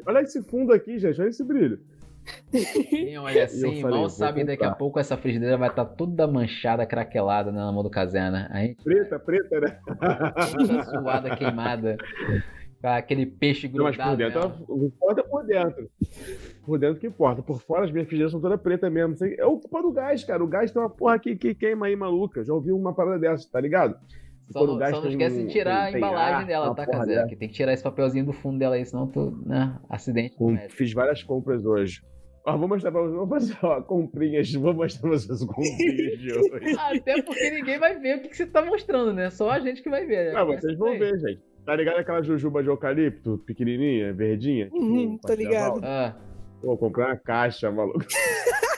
Olha 0.06 0.22
esse 0.22 0.42
fundo 0.44 0.74
aqui, 0.74 1.00
gente. 1.00 1.20
Olha 1.22 1.30
esse 1.30 1.44
brilho. 1.44 1.80
Quem 2.52 3.18
olha 3.18 3.44
assim, 3.46 3.82
falei, 3.82 3.98
mal 4.00 4.10
sabe 4.10 4.44
daqui 4.44 4.64
a 4.64 4.72
pouco 4.72 5.00
essa 5.00 5.18
frigideira 5.18 5.58
vai 5.58 5.70
estar 5.70 5.86
toda 5.86 6.28
manchada, 6.28 6.86
craquelada 6.86 7.52
na 7.52 7.72
mão 7.72 7.82
do 7.82 7.90
Casena. 7.90 8.48
A 8.52 8.60
gente 8.60 8.84
Preta, 8.84 9.18
preta, 9.20 9.60
né? 9.62 9.80
toda 10.58 10.84
suada, 10.84 11.36
queimada. 11.36 11.98
Com 12.82 12.88
aquele 12.88 13.26
peixe 13.26 13.68
Não, 13.68 13.84
mas 13.84 13.96
grudado. 13.98 14.12
por 14.12 14.18
dentro, 14.18 14.40
ela- 14.40 14.86
importa 14.86 15.20
é 15.22 15.24
por 15.24 15.46
dentro. 15.46 15.90
Por 16.66 16.80
dentro 16.80 17.00
que 17.00 17.08
importa. 17.08 17.42
Por 17.42 17.60
fora, 17.62 17.84
as 17.86 17.92
minhas 17.92 18.08
frigideiras 18.08 18.32
são 18.32 18.40
todas 18.40 18.62
pretas 18.62 18.92
mesmo. 18.92 19.16
É 19.38 19.46
o 19.46 19.58
culpa 19.60 19.82
do 19.82 19.92
gás, 19.92 20.24
cara. 20.24 20.42
O 20.44 20.48
gás 20.48 20.72
tem 20.72 20.82
uma 20.82 20.90
porra 20.90 21.20
que, 21.20 21.36
que 21.36 21.54
queima 21.56 21.88
aí, 21.88 21.96
maluca. 21.96 22.44
Já 22.44 22.54
ouvi 22.54 22.72
uma 22.72 22.94
parada 22.94 23.20
dessa, 23.20 23.50
tá 23.52 23.60
ligado? 23.60 23.98
Só, 24.52 24.66
não- 24.66 24.80
só 24.80 25.02
não 25.02 25.10
esquece 25.10 25.44
de 25.44 25.52
tirar 25.52 25.84
a 25.86 25.92
embalagem 25.92 26.36
ar, 26.36 26.46
dela, 26.46 26.76
tá, 26.76 26.86
Casé? 26.86 27.24
tem 27.28 27.48
que 27.48 27.54
tirar 27.54 27.74
esse 27.74 27.84
papelzinho 27.84 28.26
do 28.26 28.34
fundo 28.34 28.58
dela 28.58 28.76
aí, 28.76 28.86
senão 28.86 29.08
tu, 29.08 29.42
né, 29.46 29.78
acidente 29.90 30.36
Com-. 30.36 30.58
Fiz 30.70 30.92
várias 30.94 31.22
compras 31.24 31.66
hoje. 31.66 32.02
Ó, 32.46 32.58
vou 32.58 32.68
mostrar 32.68 32.92
pra 32.92 33.02
vocês. 33.02 33.16
Vou 33.16 33.28
fazer, 33.28 33.58
ó, 33.62 33.82
comprinhas. 33.82 34.52
Vou 34.54 34.74
mostrar 34.74 35.02
pra 35.02 35.10
vocês 35.12 35.30
as 35.30 35.46
comprinhas 35.46 36.20
de 36.20 36.32
hoje. 36.34 36.76
Até 36.80 37.22
porque 37.22 37.52
ninguém 37.52 37.78
vai 37.78 38.00
ver 38.00 38.18
o 38.18 38.22
que, 38.22 38.30
que 38.30 38.38
você 38.38 38.48
tá 38.48 38.64
mostrando, 38.66 39.14
né? 39.14 39.30
Só 39.30 39.52
a 39.52 39.60
gente 39.60 39.84
que 39.84 39.90
vai 39.90 40.06
ver. 40.06 40.34
Não, 40.34 40.48
vocês 40.48 40.78
vão 40.78 40.98
ver, 40.98 41.18
gente. 41.20 41.42
Tá 41.66 41.76
ligado 41.76 42.00
aquela 42.00 42.24
jujuba 42.24 42.64
de 42.64 42.70
eucalipto, 42.70 43.38
pequenininha, 43.46 44.14
verdinha? 44.14 44.70
Uhum, 44.74 45.18
tô 45.20 45.34
ligado. 45.34 45.82
Ah, 45.84 46.16
Pô, 46.62 46.76
comprei 46.78 47.06
uma 47.06 47.16
caixa, 47.18 47.70
maluco. 47.72 48.00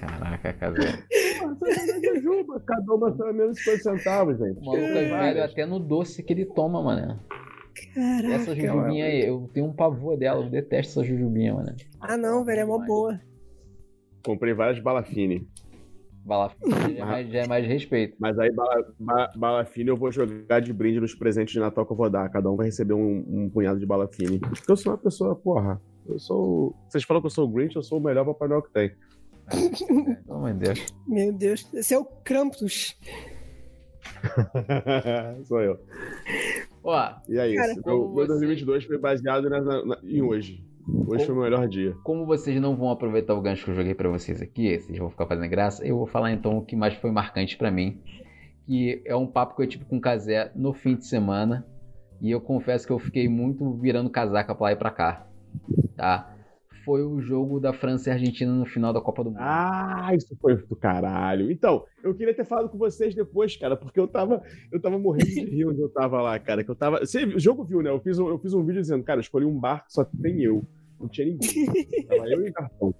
caraca, 0.00 0.52
Casé. 0.54 1.04
jujuba, 2.14 2.60
cada 2.66 2.94
uma 2.94 3.14
só 3.16 3.32
menos 3.32 3.58
50 3.62 3.82
centavos, 3.82 4.38
gente. 4.38 4.58
O 4.58 4.64
maluco 4.64 4.76
é 4.84 4.92
velho 4.94 5.10
Várias. 5.10 5.50
até 5.52 5.66
no 5.66 5.78
doce 5.78 6.22
que 6.22 6.32
ele 6.32 6.44
toma, 6.46 6.82
mano. 6.82 7.18
Caraca. 7.94 8.34
Essa 8.34 8.54
jujubinha 8.56 9.04
aí, 9.06 9.26
eu 9.26 9.48
tenho 9.52 9.66
um 9.66 9.72
pavor 9.72 10.16
dela, 10.16 10.44
eu 10.44 10.50
detesto 10.50 11.00
essa 11.00 11.08
jujubinha, 11.08 11.54
mano. 11.54 11.74
Ah, 12.00 12.16
não, 12.16 12.44
velho, 12.44 12.60
é 12.60 12.64
mó 12.64 12.78
boa. 12.78 13.20
Comprei 14.24 14.52
várias 14.52 14.80
balafine. 14.80 15.46
Bala 16.24 16.50
fina 16.50 16.76
já 16.90 16.98
é 16.98 17.04
mais, 17.06 17.28
já 17.32 17.38
é 17.38 17.46
mais 17.46 17.66
respeito. 17.66 18.14
Mas 18.18 18.38
aí, 18.38 18.52
bala, 18.52 18.84
ba- 19.00 19.32
bala 19.34 19.64
fine 19.64 19.88
eu 19.88 19.96
vou 19.96 20.12
jogar 20.12 20.60
de 20.60 20.74
brinde 20.74 21.00
nos 21.00 21.14
presentes 21.14 21.54
de 21.54 21.58
Natal 21.60 21.86
que 21.86 21.92
eu 21.92 21.96
vou 21.96 22.10
dar. 22.10 22.28
Cada 22.28 22.50
um 22.50 22.56
vai 22.56 22.66
receber 22.66 22.92
um, 22.92 23.24
um 23.26 23.48
punhado 23.48 23.80
de 23.80 23.86
bala 23.86 24.06
fine. 24.08 24.38
Porque 24.38 24.70
eu 24.70 24.76
sou 24.76 24.92
uma 24.92 24.98
pessoa, 24.98 25.34
porra. 25.34 25.80
Eu 26.06 26.18
sou. 26.18 26.74
Vocês 26.86 27.02
falam 27.04 27.22
que 27.22 27.26
eu 27.28 27.30
sou 27.30 27.46
o 27.46 27.48
Grinch, 27.50 27.76
eu 27.76 27.82
sou 27.82 27.98
o 27.98 28.02
melhor 28.02 28.26
Papai 28.26 28.46
Noel 28.48 28.60
que 28.62 28.70
tem. 28.72 28.92
Pelo 29.50 30.36
amor 30.38 30.52
de 30.54 30.58
Deus. 30.60 30.86
Meu 31.06 31.32
Deus. 31.32 31.68
Esse 31.74 31.94
é 31.94 31.98
o 31.98 32.04
Krampus. 32.04 32.96
sou 35.44 35.60
eu. 35.60 35.78
Ó, 36.82 37.10
E 37.28 37.38
é 37.38 37.54
Cara, 37.54 37.72
isso. 37.72 37.82
como 37.82 37.96
Meu, 37.96 38.06
meu 38.06 38.14
você- 38.14 38.28
2022 38.28 38.84
foi 38.84 38.98
baseado 38.98 39.48
na- 39.50 39.60
na- 39.60 39.84
na- 39.84 39.98
em 40.02 40.22
hoje. 40.22 40.64
Hoje 41.06 41.26
foi 41.26 41.34
o 41.34 41.38
meu 41.38 41.44
melhor 41.44 41.68
dia. 41.68 41.94
como 42.02 42.24
vocês 42.24 42.58
não 42.60 42.74
vão 42.74 42.90
aproveitar 42.90 43.34
o 43.34 43.42
gancho 43.42 43.64
que 43.64 43.70
eu 43.70 43.74
joguei 43.74 43.94
pra 43.94 44.08
vocês 44.08 44.40
aqui, 44.40 44.78
vocês 44.80 44.96
vão 44.98 45.10
ficar 45.10 45.26
fazendo 45.26 45.48
graça, 45.50 45.84
eu 45.86 45.98
vou 45.98 46.06
falar 46.06 46.32
então 46.32 46.56
o 46.56 46.64
que 46.64 46.74
mais 46.74 46.94
foi 46.94 47.10
marcante 47.10 47.56
pra 47.58 47.70
mim. 47.70 48.00
Que 48.66 49.02
é 49.04 49.14
um 49.14 49.26
papo 49.26 49.54
que 49.56 49.62
eu 49.62 49.66
tive 49.66 49.84
com 49.84 49.96
o 49.98 50.00
Kazé 50.00 50.50
no 50.54 50.72
fim 50.72 50.94
de 50.96 51.06
semana. 51.06 51.66
E 52.20 52.30
eu 52.30 52.40
confesso 52.40 52.86
que 52.86 52.92
eu 52.92 52.98
fiquei 52.98 53.28
muito 53.28 53.74
virando 53.74 54.10
casaca 54.10 54.54
pra 54.54 54.64
lá 54.64 54.72
e 54.72 54.76
pra 54.76 54.90
cá. 54.90 55.26
Tá? 55.96 56.34
Foi 56.88 57.02
o 57.02 57.20
jogo 57.20 57.60
da 57.60 57.70
França 57.70 58.08
e 58.08 58.12
Argentina 58.14 58.50
no 58.50 58.64
final 58.64 58.94
da 58.94 59.00
Copa 59.02 59.22
do 59.22 59.28
Mundo. 59.28 59.42
Ah, 59.42 60.10
isso 60.14 60.34
foi 60.40 60.56
do 60.56 60.74
caralho. 60.74 61.50
Então, 61.52 61.84
eu 62.02 62.14
queria 62.14 62.32
ter 62.32 62.46
falado 62.46 62.70
com 62.70 62.78
vocês 62.78 63.14
depois, 63.14 63.54
cara, 63.58 63.76
porque 63.76 64.00
eu 64.00 64.08
tava, 64.08 64.42
eu 64.72 64.80
tava 64.80 64.98
morrendo 64.98 65.26
de 65.26 65.44
rir 65.44 65.66
onde 65.66 65.82
eu 65.82 65.90
tava 65.90 66.22
lá, 66.22 66.38
cara. 66.38 66.64
Que 66.64 66.70
eu 66.70 66.74
tava. 66.74 67.00
Você, 67.00 67.26
o 67.26 67.38
jogo 67.38 67.62
viu, 67.62 67.82
né? 67.82 67.90
Eu 67.90 68.00
fiz, 68.00 68.18
um, 68.18 68.28
eu 68.30 68.38
fiz 68.38 68.54
um 68.54 68.64
vídeo 68.64 68.80
dizendo, 68.80 69.04
cara, 69.04 69.20
escolhi 69.20 69.44
um 69.44 69.60
bar 69.60 69.84
que 69.84 69.92
só 69.92 70.02
tem 70.02 70.42
eu. 70.42 70.64
Não 70.98 71.08
tinha 71.08 71.26
ninguém. 71.26 71.66
Tava 72.08 72.26
eu 72.26 72.46
e 72.46 72.48
o 72.48 72.52
cartão. 72.54 72.94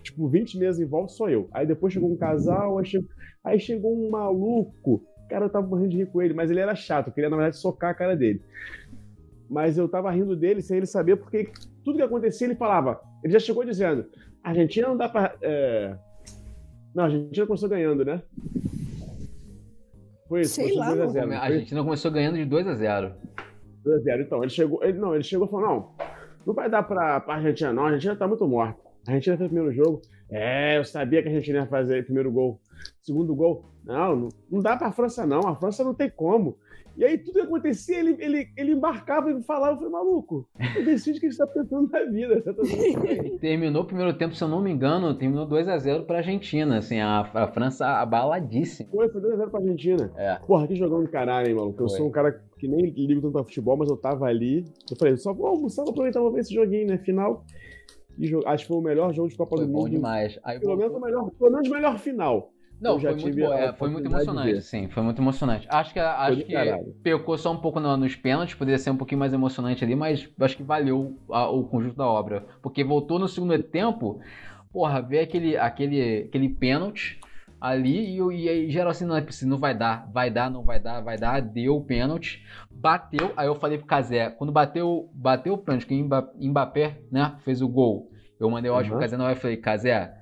Tipo, 0.00 0.28
20 0.28 0.56
meses 0.56 0.80
em 0.80 0.86
volta, 0.86 1.12
só 1.12 1.28
eu. 1.28 1.48
Aí 1.52 1.66
depois 1.66 1.92
chegou 1.92 2.12
um 2.12 2.16
casal, 2.16 2.78
aí 2.78 2.84
chegou, 2.84 3.08
aí 3.42 3.58
chegou 3.58 3.92
um 3.92 4.10
maluco. 4.10 5.02
Cara, 5.28 5.46
eu 5.46 5.50
tava 5.50 5.66
morrendo 5.66 5.88
de 5.88 5.96
rir 5.96 6.06
com 6.06 6.22
ele, 6.22 6.34
mas 6.34 6.52
ele 6.52 6.60
era 6.60 6.76
chato. 6.76 7.08
Eu 7.08 7.12
queria, 7.12 7.28
na 7.28 7.34
verdade, 7.34 7.56
socar 7.56 7.90
a 7.90 7.94
cara 7.94 8.14
dele. 8.14 8.40
Mas 9.50 9.76
eu 9.76 9.88
tava 9.88 10.08
rindo 10.12 10.36
dele 10.36 10.62
sem 10.62 10.76
ele 10.76 10.86
saber, 10.86 11.16
porque 11.16 11.50
tudo 11.84 11.96
que 11.96 12.02
acontecia 12.02 12.46
ele 12.46 12.54
falava. 12.54 13.07
Ele 13.24 13.32
já 13.32 13.38
chegou 13.38 13.64
dizendo: 13.64 14.06
a 14.42 14.50
Argentina 14.50 14.88
não 14.88 14.96
dá 14.96 15.08
pra. 15.08 15.34
é, 15.42 15.96
Não, 16.94 17.04
a 17.04 17.06
Argentina 17.06 17.46
começou 17.46 17.68
ganhando, 17.68 18.04
né? 18.04 18.22
Foi 20.28 20.42
isso, 20.42 20.54
Sei 20.56 20.64
começou 20.72 20.80
lá, 20.80 20.88
2 20.94 21.00
a 21.00 21.04
mano. 21.04 21.12
0 21.12 21.24
A 21.26 21.28
não? 21.34 21.42
Argentina 21.42 21.82
começou 21.84 22.10
ganhando 22.10 22.36
de 22.36 22.44
2 22.44 22.66
a 22.66 22.74
0 22.74 23.14
2 23.84 23.96
a 23.96 24.02
0 24.02 24.22
Então, 24.22 24.42
ele 24.42 24.50
chegou. 24.50 24.84
Ele, 24.84 24.98
não, 24.98 25.14
ele 25.14 25.24
chegou 25.24 25.46
e 25.46 25.50
falou: 25.50 25.66
não, 25.66 25.92
não 26.46 26.54
vai 26.54 26.68
dar 26.70 26.82
pra, 26.82 27.20
pra 27.20 27.34
Argentina, 27.36 27.72
não. 27.72 27.84
A 27.84 27.86
Argentina 27.88 28.16
tá 28.16 28.28
muito 28.28 28.46
morta. 28.46 28.78
A 29.06 29.10
Argentina 29.12 29.36
fez 29.36 29.46
o 29.50 29.54
primeiro 29.54 29.74
jogo. 29.74 30.02
É, 30.30 30.76
eu 30.76 30.84
sabia 30.84 31.22
que 31.22 31.28
a 31.28 31.30
Argentina 31.30 31.60
ia 31.60 31.66
fazer 31.66 32.00
o 32.02 32.04
primeiro 32.04 32.30
gol. 32.30 32.60
Segundo 33.02 33.34
gol, 33.34 33.64
não, 33.84 34.28
não 34.50 34.60
dá 34.60 34.76
pra 34.76 34.92
França, 34.92 35.26
não. 35.26 35.40
A 35.48 35.56
França 35.56 35.82
não 35.82 35.94
tem 35.94 36.10
como. 36.10 36.58
E 36.98 37.04
aí 37.04 37.16
tudo 37.16 37.34
que 37.34 37.40
acontecia, 37.42 38.00
ele, 38.00 38.16
ele, 38.18 38.48
ele 38.56 38.72
embarcava 38.72 39.30
e 39.30 39.40
falava, 39.44 39.74
eu 39.74 39.76
falei, 39.76 39.92
maluco, 39.92 40.48
eu 40.76 40.84
decide 40.84 41.18
o 41.18 41.20
que 41.20 41.26
ele 41.26 41.32
está 41.32 41.46
pensando 41.46 41.88
na 41.88 42.04
vida. 42.06 42.42
Tá 42.42 42.52
terminou 43.40 43.82
o 43.82 43.86
primeiro 43.86 44.12
tempo, 44.14 44.34
se 44.34 44.42
eu 44.42 44.48
não 44.48 44.60
me 44.60 44.72
engano, 44.72 45.16
terminou 45.16 45.46
2x0 45.46 46.06
pra 46.06 46.18
Argentina, 46.18 46.78
assim, 46.78 46.98
a, 46.98 47.20
a 47.20 47.46
França 47.46 47.86
abaladíssima. 47.86 48.90
Foi, 48.90 49.08
foi 49.10 49.20
2x0 49.20 49.48
pra 49.48 49.60
Argentina. 49.60 50.12
É. 50.16 50.40
Porra, 50.44 50.66
que 50.66 50.74
jogão 50.74 51.00
do 51.00 51.08
caralho, 51.08 51.48
hein, 51.48 51.54
maluco. 51.54 51.84
Eu 51.84 51.88
foi. 51.88 51.98
sou 51.98 52.08
um 52.08 52.10
cara 52.10 52.42
que 52.58 52.66
nem 52.66 52.90
ligo 52.90 53.22
tanto 53.22 53.38
ao 53.38 53.44
futebol, 53.44 53.76
mas 53.76 53.88
eu 53.88 53.96
tava 53.96 54.26
ali. 54.26 54.64
Eu 54.90 54.96
falei, 54.96 55.16
só 55.16 55.32
vou 55.32 55.46
almoçar, 55.46 55.84
vou 55.84 55.92
aproveitar, 55.92 56.18
vou 56.18 56.32
ver 56.32 56.40
esse 56.40 56.52
joguinho, 56.52 56.88
né? 56.88 56.98
Final. 56.98 57.44
Acho 58.46 58.64
que 58.64 58.68
foi 58.68 58.76
o 58.76 58.82
melhor 58.82 59.14
jogo 59.14 59.28
de 59.28 59.36
Copa 59.36 59.56
foi 59.56 59.66
do 59.66 59.72
Mundo. 59.72 59.82
Bom 59.84 59.88
demais. 59.88 60.36
Aí 60.42 60.58
pelo, 60.58 60.76
menos 60.76 60.96
o 60.96 61.00
melhor, 61.00 61.30
pelo 61.30 61.52
menos 61.52 61.68
o 61.68 61.72
melhor 61.72 61.98
final. 62.00 62.52
Não, 62.80 62.98
foi 62.98 63.14
muito, 63.14 63.52
é, 63.52 63.72
foi 63.72 63.90
muito 63.90 64.06
emocionante, 64.06 64.62
sim, 64.62 64.88
foi 64.88 65.02
muito 65.02 65.20
emocionante. 65.20 65.66
Acho 65.68 65.92
que, 65.92 65.98
acho 65.98 66.44
que 66.44 66.54
pecou 67.02 67.36
só 67.36 67.52
um 67.52 67.56
pouco 67.56 67.80
no, 67.80 67.96
nos 67.96 68.14
pênaltis, 68.14 68.54
poderia 68.54 68.78
ser 68.78 68.90
um 68.90 68.96
pouquinho 68.96 69.18
mais 69.18 69.32
emocionante 69.32 69.84
ali, 69.84 69.96
mas 69.96 70.28
acho 70.40 70.56
que 70.56 70.62
valeu 70.62 71.18
a, 71.30 71.48
o 71.48 71.64
conjunto 71.64 71.96
da 71.96 72.06
obra. 72.06 72.46
Porque 72.62 72.84
voltou 72.84 73.18
no 73.18 73.26
segundo 73.26 73.60
tempo, 73.62 74.20
porra, 74.72 75.02
ver 75.02 75.20
aquele, 75.20 75.56
aquele, 75.56 76.22
aquele 76.28 76.48
pênalti 76.48 77.18
ali 77.60 78.16
e, 78.16 78.44
e 78.44 78.48
aí 78.48 78.70
geral 78.70 78.90
assim, 78.90 79.04
não 79.04 79.16
é 79.16 79.20
possível, 79.20 79.50
não 79.50 79.58
vai 79.58 79.76
dar, 79.76 80.08
vai 80.12 80.30
dar, 80.30 80.50
não 80.50 80.62
vai 80.62 80.78
dar, 80.78 81.00
vai 81.00 81.18
dar, 81.18 81.40
deu 81.42 81.76
o 81.76 81.84
pênalti, 81.84 82.44
bateu, 82.70 83.32
aí 83.36 83.46
eu 83.46 83.54
falei 83.54 83.78
pro 83.78 83.86
Casé, 83.86 84.30
quando 84.30 84.52
bateu, 84.52 85.10
bateu 85.12 85.54
o 85.54 85.58
pênalti, 85.58 85.86
que 85.86 86.00
o 86.00 86.48
Mbappé, 86.48 87.00
né, 87.10 87.36
fez 87.44 87.60
o 87.60 87.68
gol, 87.68 88.10
eu 88.38 88.48
mandei 88.48 88.70
o 88.70 88.74
áudio 88.74 88.92
uhum. 88.92 88.98
pro 88.98 89.04
Casé, 89.04 89.16
não, 89.16 89.28
eu 89.28 89.36
falei, 89.36 89.56
Casé, 89.56 90.14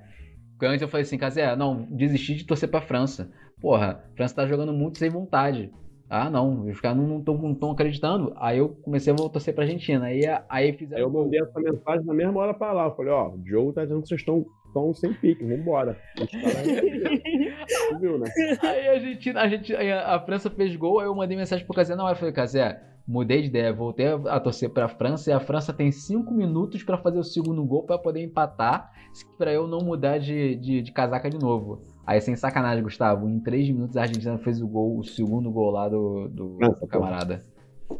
antes 0.61 0.81
eu 0.81 0.87
falei 0.87 1.03
assim, 1.03 1.17
Casé, 1.17 1.55
não, 1.55 1.87
desisti 1.89 2.35
de 2.35 2.45
torcer 2.45 2.69
pra 2.69 2.81
França. 2.81 3.31
Porra, 3.61 4.03
a 4.11 4.15
França 4.15 4.35
tá 4.35 4.47
jogando 4.47 4.73
muito 4.73 4.97
sem 4.97 5.09
vontade. 5.09 5.71
Ah, 6.09 6.29
não, 6.29 6.67
os 6.67 6.79
caras 6.79 6.97
não 6.97 7.19
estão 7.19 7.71
acreditando. 7.71 8.33
Aí 8.37 8.59
eu 8.59 8.69
comecei 8.69 9.11
a 9.11 9.15
torcer 9.15 9.53
pra 9.53 9.65
Argentina. 9.65 10.05
Aí, 10.05 10.21
aí 10.47 10.71
fizeram. 10.73 10.97
Aí 10.97 11.03
eu 11.03 11.09
mandei 11.09 11.41
essa 11.41 11.59
mensagem 11.59 12.05
na 12.05 12.13
mesma 12.13 12.39
hora 12.39 12.53
pra 12.53 12.71
lá. 12.71 12.85
Eu 12.85 12.95
falei, 12.95 13.11
ó, 13.11 13.29
o 13.29 13.37
Diogo 13.39 13.73
tá 13.73 13.83
dizendo 13.83 14.01
que 14.01 14.07
vocês 14.07 14.21
estão 14.21 14.45
tão 14.73 14.93
sem 14.93 15.13
pique, 15.13 15.43
vambora. 15.43 15.97
viu, 17.99 18.17
né? 18.17 18.31
Aí 18.61 18.87
a 18.87 18.91
Argentina, 18.93 19.39
a, 19.39 19.43
Argentina, 19.43 20.01
a 20.01 20.19
França 20.19 20.49
fez 20.49 20.75
gol, 20.75 20.99
aí 20.99 21.07
eu 21.07 21.15
mandei 21.15 21.37
mensagem 21.37 21.65
pro 21.65 21.75
Casé 21.75 21.95
na 21.95 22.03
hora. 22.03 22.13
Eu 22.13 22.19
falei, 22.19 22.33
Casé, 22.33 22.81
mudei 23.07 23.41
de 23.41 23.47
ideia, 23.47 23.71
voltei 23.71 24.07
a 24.07 24.39
torcer 24.39 24.69
para 24.69 24.85
a 24.85 24.89
França 24.89 25.29
e 25.29 25.33
a 25.33 25.39
França 25.39 25.71
tem 25.71 25.91
cinco 25.91 26.33
minutos 26.33 26.83
para 26.83 26.97
fazer 26.97 27.17
o 27.17 27.23
segundo 27.23 27.63
gol 27.63 27.83
para 27.83 27.97
poder 27.97 28.21
empatar, 28.21 28.91
para 29.37 29.53
eu 29.53 29.67
não 29.67 29.79
mudar 29.79 30.17
de, 30.17 30.55
de, 30.55 30.81
de, 30.81 30.91
casaca 30.91 31.29
de 31.29 31.39
novo. 31.39 31.81
Aí, 32.05 32.19
sem 32.21 32.35
sacanagem, 32.35 32.83
Gustavo, 32.83 33.27
em 33.27 33.39
três 33.39 33.67
minutos 33.67 33.95
a 33.97 34.01
Argentina 34.01 34.37
fez 34.37 34.61
o 34.61 34.67
gol, 34.67 34.97
o 34.97 35.03
segundo 35.03 35.49
gol 35.51 35.71
lá 35.71 35.87
do, 35.87 36.27
do, 36.27 36.57
França, 36.57 36.81
do 36.81 36.87
camarada. 36.87 37.43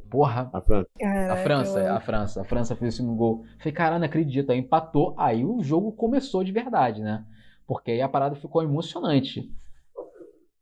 Porra. 0.10 0.50
A 0.54 0.62
França. 0.62 0.90
Caraca, 1.00 1.34
a 1.34 1.38
França, 1.38 1.80
eu... 1.80 1.94
a 1.94 2.00
França. 2.00 2.42
A 2.42 2.44
França 2.44 2.76
fez 2.76 2.94
o 2.94 2.98
segundo 2.98 3.16
gol. 3.16 3.44
Falei, 3.60 3.74
caralho, 3.74 4.00
não 4.00 4.08
acredito. 4.08 4.52
Aí 4.52 4.60
empatou. 4.60 5.14
Aí 5.18 5.44
o 5.46 5.62
jogo 5.62 5.92
começou 5.92 6.44
de 6.44 6.52
verdade, 6.52 7.02
né? 7.02 7.26
Porque 7.66 7.92
aí 7.92 8.02
a 8.02 8.10
parada 8.10 8.36
ficou 8.36 8.64
emocionante. 8.64 9.52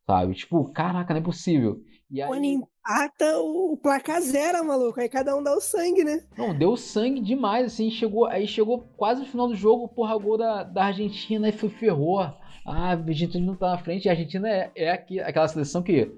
Sabe? 0.05 0.33
Tipo, 0.35 0.71
caraca, 0.71 1.13
não 1.13 1.21
é 1.21 1.23
possível. 1.23 1.81
E 2.09 2.21
aí... 2.21 2.27
Quando 2.27 2.43
empata, 2.43 3.39
o 3.39 3.77
placar 3.81 4.21
zero, 4.21 4.65
maluco. 4.65 4.99
Aí 4.99 5.09
cada 5.09 5.35
um 5.35 5.41
dá 5.41 5.55
o 5.55 5.61
sangue, 5.61 6.03
né? 6.03 6.23
Não, 6.37 6.55
deu 6.57 6.77
sangue 6.77 7.19
demais, 7.19 7.65
assim. 7.73 7.89
Chegou, 7.89 8.25
aí 8.25 8.47
chegou 8.47 8.81
quase 8.95 9.21
no 9.21 9.27
final 9.27 9.47
do 9.47 9.55
jogo, 9.55 9.87
porra, 9.87 10.17
gol 10.17 10.37
da, 10.37 10.63
da 10.63 10.85
Argentina 10.85 11.49
e 11.49 11.51
foi 11.51 11.69
ferrou. 11.69 12.19
Ah, 12.19 12.35
a 12.65 12.91
Argentina 12.91 13.45
não 13.45 13.55
tá 13.55 13.71
na 13.71 13.77
frente. 13.77 14.05
E 14.05 14.09
a 14.09 14.11
Argentina 14.11 14.47
é, 14.47 14.71
é 14.75 14.91
aqui, 14.91 15.19
aquela 15.19 15.47
seleção 15.47 15.81
que, 15.81 16.11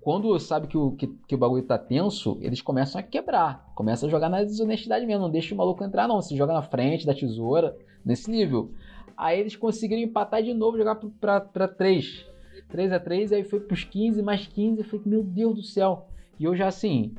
quando 0.00 0.38
sabe 0.38 0.68
que 0.68 0.76
o, 0.76 0.92
que, 0.92 1.06
que, 1.06 1.34
o 1.34 1.38
bagulho 1.38 1.62
tá 1.62 1.76
tenso, 1.76 2.38
eles 2.40 2.62
começam 2.62 3.00
a 3.00 3.02
quebrar. 3.02 3.70
Começam 3.74 4.08
a 4.08 4.10
jogar 4.10 4.28
na 4.28 4.42
desonestidade 4.42 5.04
mesmo. 5.04 5.22
Não 5.22 5.30
deixa 5.30 5.54
o 5.54 5.58
maluco 5.58 5.84
entrar, 5.84 6.06
não. 6.06 6.22
Se 6.22 6.36
joga 6.36 6.52
na 6.52 6.62
frente 6.62 7.04
da 7.04 7.14
tesoura, 7.14 7.76
nesse 8.04 8.30
nível. 8.30 8.70
Aí 9.16 9.40
eles 9.40 9.56
conseguiram 9.56 10.00
empatar 10.00 10.42
de 10.42 10.54
novo, 10.54 10.78
jogar 10.78 10.94
pra, 10.94 11.10
pra, 11.20 11.40
pra 11.40 11.68
3. 11.68 12.26
3 12.68 12.92
a 12.92 13.00
3 13.00 13.32
aí 13.32 13.44
foi 13.44 13.60
pros 13.60 13.84
15, 13.84 14.22
mais 14.22 14.46
15. 14.46 14.78
Eu 14.78 14.84
falei, 14.84 15.02
meu 15.06 15.22
Deus 15.24 15.54
do 15.54 15.62
céu. 15.62 16.08
E 16.38 16.44
eu 16.44 16.54
já 16.54 16.68
assim. 16.68 17.14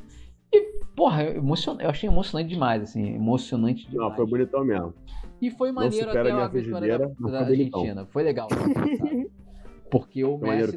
E, 0.52 0.62
porra, 0.96 1.24
eu, 1.24 1.38
emocion... 1.38 1.78
eu 1.80 1.90
achei 1.90 2.10
emocionante 2.10 2.50
demais, 2.50 2.82
assim. 2.84 3.16
Emocionante 3.16 3.90
demais. 3.90 4.10
Não, 4.10 4.16
foi 4.16 4.26
bonitão 4.26 4.64
mesmo. 4.64 4.94
E 5.42 5.52
foi 5.52 5.72
maneiro 5.72 6.10
até 6.10 6.32
a 6.32 6.48
vitória 6.48 7.00
da, 7.00 7.08
da 7.08 7.40
Argentina. 7.42 8.06
Foi 8.06 8.24
legal. 8.24 8.48
Porque 9.92 10.24
o 10.24 10.38
Messi. 10.38 10.76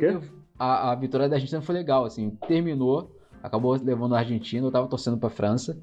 A, 0.59 0.93
a 0.93 0.95
vitória 0.95 1.29
da 1.29 1.37
Argentina 1.37 1.61
foi 1.63 1.75
legal, 1.75 2.05
assim. 2.05 2.31
Terminou, 2.47 3.11
acabou 3.43 3.75
levando 3.83 4.15
a 4.15 4.19
Argentina. 4.19 4.67
Eu 4.67 4.73
tava 4.73 4.89
torcendo 4.89 5.19
pra 5.19 5.31
França. 5.31 5.79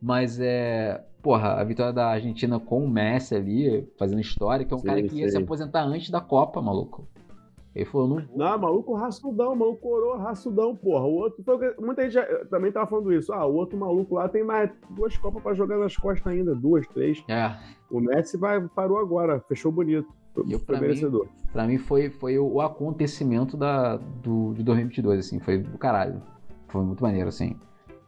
Mas 0.00 0.40
é. 0.40 1.04
Porra, 1.22 1.60
a 1.60 1.64
vitória 1.64 1.92
da 1.92 2.08
Argentina 2.08 2.58
com 2.58 2.84
o 2.84 2.90
Messi 2.90 3.36
ali, 3.36 3.88
fazendo 3.96 4.20
história, 4.20 4.66
que 4.66 4.74
é 4.74 4.76
um 4.76 4.80
sim, 4.80 4.86
cara 4.88 5.02
que 5.02 5.14
ia 5.14 5.28
sim. 5.28 5.36
se 5.36 5.42
aposentar 5.42 5.84
antes 5.84 6.10
da 6.10 6.20
Copa, 6.20 6.60
maluco. 6.60 7.06
Ele 7.74 7.84
falou, 7.86 8.08
não. 8.08 8.26
Não, 8.36 8.58
maluco 8.58 8.94
raçudão, 8.94 9.56
maluco 9.56 9.80
coroa 9.80 10.18
raçudão, 10.18 10.76
porra. 10.76 11.06
O 11.06 11.14
outro. 11.14 11.42
Muita 11.80 12.02
gente 12.02 12.14
já, 12.14 12.24
também 12.46 12.70
tava 12.70 12.86
falando 12.86 13.12
isso. 13.12 13.32
Ah, 13.32 13.46
o 13.46 13.54
outro 13.54 13.78
maluco 13.78 14.16
lá 14.16 14.28
tem 14.28 14.44
mais 14.44 14.70
duas 14.90 15.16
Copas 15.16 15.42
pra 15.42 15.54
jogar 15.54 15.78
nas 15.78 15.96
costas 15.96 16.26
ainda, 16.26 16.54
duas, 16.54 16.86
três. 16.88 17.24
É. 17.28 17.56
O 17.90 18.00
Messi 18.00 18.36
vai, 18.36 18.60
parou 18.68 18.98
agora, 18.98 19.40
fechou 19.48 19.72
bonito. 19.72 20.12
E 20.46 20.58
foi 20.58 20.80
merecedor. 20.80 21.24
Mim, 21.24 21.30
pra 21.52 21.66
mim 21.66 21.78
foi, 21.78 22.10
foi 22.10 22.38
o 22.38 22.60
acontecimento 22.60 23.56
da, 23.56 23.96
do, 23.96 24.54
de 24.54 24.62
2022, 24.62 25.20
assim. 25.20 25.38
Foi 25.38 25.58
do 25.58 25.78
caralho. 25.78 26.22
Foi 26.68 26.82
muito 26.82 27.02
maneiro, 27.02 27.28
assim. 27.28 27.56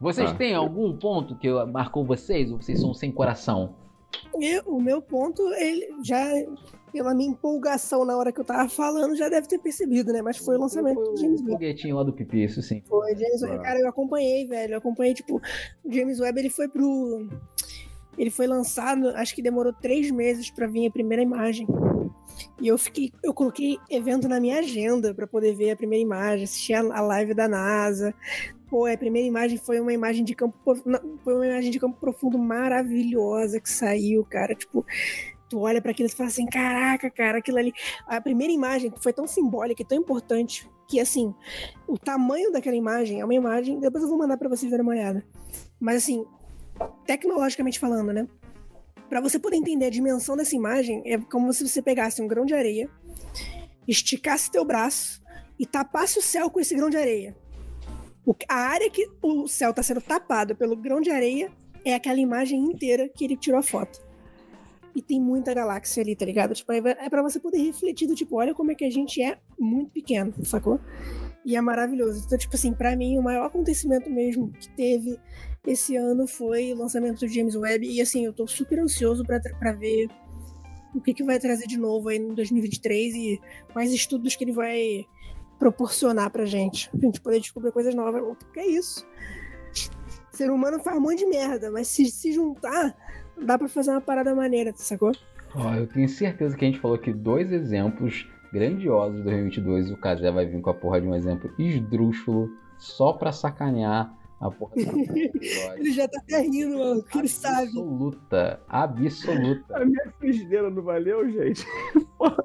Vocês 0.00 0.30
ah, 0.30 0.34
têm 0.34 0.54
algum 0.54 0.96
ponto 0.96 1.36
que 1.36 1.48
marcou 1.66 2.04
vocês 2.04 2.50
ou 2.50 2.60
vocês 2.60 2.80
são 2.80 2.92
sem 2.94 3.12
coração? 3.12 3.74
Eu, 4.40 4.62
o 4.66 4.80
meu 4.80 5.00
ponto, 5.00 5.42
ele 5.54 5.88
já 6.02 6.24
pela 6.94 7.12
minha 7.12 7.30
empolgação 7.30 8.04
na 8.04 8.16
hora 8.16 8.30
que 8.30 8.40
eu 8.40 8.44
tava 8.44 8.68
falando, 8.68 9.16
já 9.16 9.28
deve 9.28 9.48
ter 9.48 9.58
percebido, 9.58 10.12
né? 10.12 10.22
Mas 10.22 10.36
foi 10.36 10.56
o 10.56 10.60
lançamento 10.60 10.94
foi 10.94 11.12
do 11.12 11.16
James 11.16 11.40
Webb. 11.40 11.50
O 11.50 11.54
foguetinho 11.54 11.96
lá 11.96 12.04
do 12.04 12.12
Pipi, 12.12 12.44
isso 12.44 12.62
sim. 12.62 12.80
Foi, 12.86 13.16
James 13.16 13.42
Webb. 13.42 13.62
Cara, 13.64 13.80
eu 13.80 13.88
acompanhei, 13.88 14.46
velho. 14.46 14.74
Eu 14.74 14.78
acompanhei, 14.78 15.12
tipo, 15.12 15.42
o 15.84 15.92
James 15.92 16.20
Webb, 16.20 16.38
ele 16.38 16.50
foi 16.50 16.68
pro. 16.68 17.26
Ele 18.16 18.30
foi 18.30 18.46
lançado, 18.46 19.08
acho 19.08 19.34
que 19.34 19.42
demorou 19.42 19.72
três 19.72 20.08
meses 20.12 20.48
para 20.50 20.68
vir 20.68 20.86
a 20.86 20.90
primeira 20.90 21.20
imagem. 21.20 21.66
E 22.60 22.68
eu 22.68 22.78
fiquei, 22.78 23.12
eu 23.22 23.34
coloquei 23.34 23.78
evento 23.90 24.28
na 24.28 24.38
minha 24.38 24.60
agenda 24.60 25.12
para 25.12 25.26
poder 25.26 25.54
ver 25.54 25.72
a 25.72 25.76
primeira 25.76 26.02
imagem, 26.02 26.44
assistir 26.44 26.74
a 26.74 27.00
live 27.00 27.34
da 27.34 27.48
NASA. 27.48 28.14
Pô, 28.70 28.86
a 28.86 28.96
primeira 28.96 29.26
imagem 29.26 29.58
foi 29.58 29.80
uma 29.80 29.92
imagem 29.92 30.24
de 30.24 30.34
campo, 30.34 30.56
foi 31.24 31.34
uma 31.34 31.46
imagem 31.46 31.70
de 31.70 31.80
campo 31.80 31.98
profundo 31.98 32.38
maravilhosa 32.38 33.60
que 33.60 33.68
saiu, 33.68 34.24
cara. 34.24 34.54
Tipo, 34.54 34.86
tu 35.48 35.60
olha 35.60 35.82
para 35.82 35.90
aquilo 35.90 36.08
e 36.08 36.12
fala 36.12 36.28
assim, 36.28 36.46
caraca, 36.46 37.10
cara, 37.10 37.38
aquilo 37.38 37.58
ali. 37.58 37.72
A 38.06 38.20
primeira 38.20 38.52
imagem 38.52 38.92
foi 39.00 39.12
tão 39.12 39.26
simbólica 39.26 39.82
e 39.82 39.84
tão 39.84 39.98
importante 39.98 40.68
que, 40.88 41.00
assim, 41.00 41.34
o 41.88 41.98
tamanho 41.98 42.52
daquela 42.52 42.76
imagem 42.76 43.20
é 43.20 43.24
uma 43.24 43.34
imagem. 43.34 43.80
Depois 43.80 44.02
eu 44.04 44.08
vou 44.08 44.18
mandar 44.18 44.36
para 44.36 44.48
vocês 44.48 44.70
darem 44.70 44.84
uma 44.84 44.92
olhada. 44.92 45.24
Mas, 45.80 45.96
assim, 45.96 46.24
tecnologicamente 47.04 47.80
falando, 47.80 48.12
né? 48.12 48.28
Para 49.08 49.20
você 49.20 49.38
poder 49.38 49.56
entender 49.56 49.86
a 49.86 49.90
dimensão 49.90 50.36
dessa 50.36 50.56
imagem, 50.56 51.02
é 51.04 51.18
como 51.18 51.52
se 51.52 51.66
você 51.66 51.82
pegasse 51.82 52.22
um 52.22 52.28
grão 52.28 52.44
de 52.44 52.54
areia, 52.54 52.88
esticasse 53.86 54.50
teu 54.50 54.64
braço 54.64 55.22
e 55.58 55.66
tapasse 55.66 56.18
o 56.18 56.22
céu 56.22 56.50
com 56.50 56.60
esse 56.60 56.74
grão 56.74 56.90
de 56.90 56.96
areia. 56.96 57.36
O, 58.26 58.34
a 58.48 58.54
área 58.54 58.90
que 58.90 59.08
o 59.22 59.46
céu 59.46 59.70
está 59.70 59.82
sendo 59.82 60.00
tapado 60.00 60.56
pelo 60.56 60.74
grão 60.76 61.00
de 61.00 61.10
areia 61.10 61.52
é 61.84 61.94
aquela 61.94 62.18
imagem 62.18 62.58
inteira 62.64 63.08
que 63.08 63.24
ele 63.24 63.36
tirou 63.36 63.60
a 63.60 63.62
foto 63.62 64.02
e 64.94 65.02
tem 65.02 65.20
muita 65.20 65.52
galáxia 65.52 66.02
ali, 66.02 66.14
tá 66.14 66.24
ligado? 66.24 66.54
Tipo, 66.54 66.72
é 66.72 67.10
para 67.10 67.22
você 67.22 67.40
poder 67.40 67.58
refletir 67.58 68.06
do 68.06 68.14
tipo, 68.14 68.36
olha 68.36 68.54
como 68.54 68.70
é 68.70 68.74
que 68.74 68.84
a 68.84 68.90
gente 68.90 69.20
é 69.20 69.38
muito 69.58 69.90
pequeno, 69.90 70.32
sacou? 70.44 70.80
E 71.44 71.56
é 71.56 71.60
maravilhoso. 71.60 72.22
Então, 72.24 72.38
tipo 72.38 72.54
assim, 72.54 72.72
para 72.72 72.94
mim, 72.96 73.18
o 73.18 73.22
maior 73.22 73.46
acontecimento 73.46 74.08
mesmo 74.08 74.52
que 74.52 74.68
teve 74.70 75.18
esse 75.66 75.96
ano 75.96 76.26
foi 76.26 76.72
o 76.72 76.76
lançamento 76.76 77.20
do 77.20 77.28
James 77.28 77.56
Webb. 77.56 77.86
E 77.86 78.00
assim, 78.00 78.24
eu 78.24 78.32
tô 78.32 78.46
super 78.46 78.78
ansioso 78.78 79.24
para 79.24 79.72
ver 79.72 80.08
o 80.94 81.00
que, 81.00 81.14
que 81.14 81.24
vai 81.24 81.38
trazer 81.38 81.66
de 81.66 81.78
novo 81.78 82.08
aí 82.08 82.18
em 82.18 82.34
2023 82.34 83.14
e 83.14 83.40
quais 83.72 83.92
estudos 83.92 84.36
que 84.36 84.44
ele 84.44 84.52
vai 84.52 85.06
proporcionar 85.58 86.30
pra 86.30 86.44
gente. 86.44 86.90
Pra 86.90 87.00
gente 87.00 87.20
poder 87.20 87.40
descobrir 87.40 87.72
coisas 87.72 87.94
novas. 87.94 88.22
Porque 88.38 88.60
é 88.60 88.66
isso. 88.66 89.06
Ser 90.30 90.50
humano 90.50 90.82
faz 90.82 90.96
um 90.96 91.00
monte 91.00 91.18
de 91.18 91.26
merda, 91.26 91.70
mas 91.70 91.88
se 91.88 92.06
se 92.06 92.32
juntar, 92.32 92.94
dá 93.40 93.56
pra 93.56 93.68
fazer 93.68 93.92
uma 93.92 94.00
parada 94.00 94.34
maneira, 94.34 94.72
sacou? 94.74 95.12
Oh, 95.54 95.74
eu 95.74 95.86
tenho 95.86 96.08
certeza 96.08 96.56
que 96.56 96.64
a 96.64 96.68
gente 96.68 96.80
falou 96.80 96.96
aqui 96.96 97.12
dois 97.12 97.52
exemplos 97.52 98.28
grandiosos 98.52 99.18
de 99.18 99.22
2022. 99.22 99.92
O 99.92 99.96
Kazé 99.96 100.30
vai 100.30 100.44
vir 100.44 100.60
com 100.60 100.70
a 100.70 100.74
porra 100.74 101.00
de 101.00 101.06
um 101.06 101.14
exemplo 101.14 101.52
esdrúxulo 101.58 102.50
só 102.76 103.12
pra 103.12 103.30
sacanear 103.32 104.12
a 104.44 104.50
porra 104.50 104.74
do. 104.76 104.82
Ele 105.78 105.92
já 105.92 106.06
tá 106.06 106.20
até 106.20 106.40
rindo, 106.42 106.78
mano, 106.78 107.02
porque 107.02 107.18
ele 107.18 107.28
sabe. 107.28 107.68
Absoluta, 107.68 108.60
absoluta. 108.68 109.76
A 109.76 109.84
minha 109.84 110.12
frigideira 110.18 110.70
não 110.70 110.82
valeu, 110.82 111.28
gente? 111.30 111.66
Porra, 112.18 112.44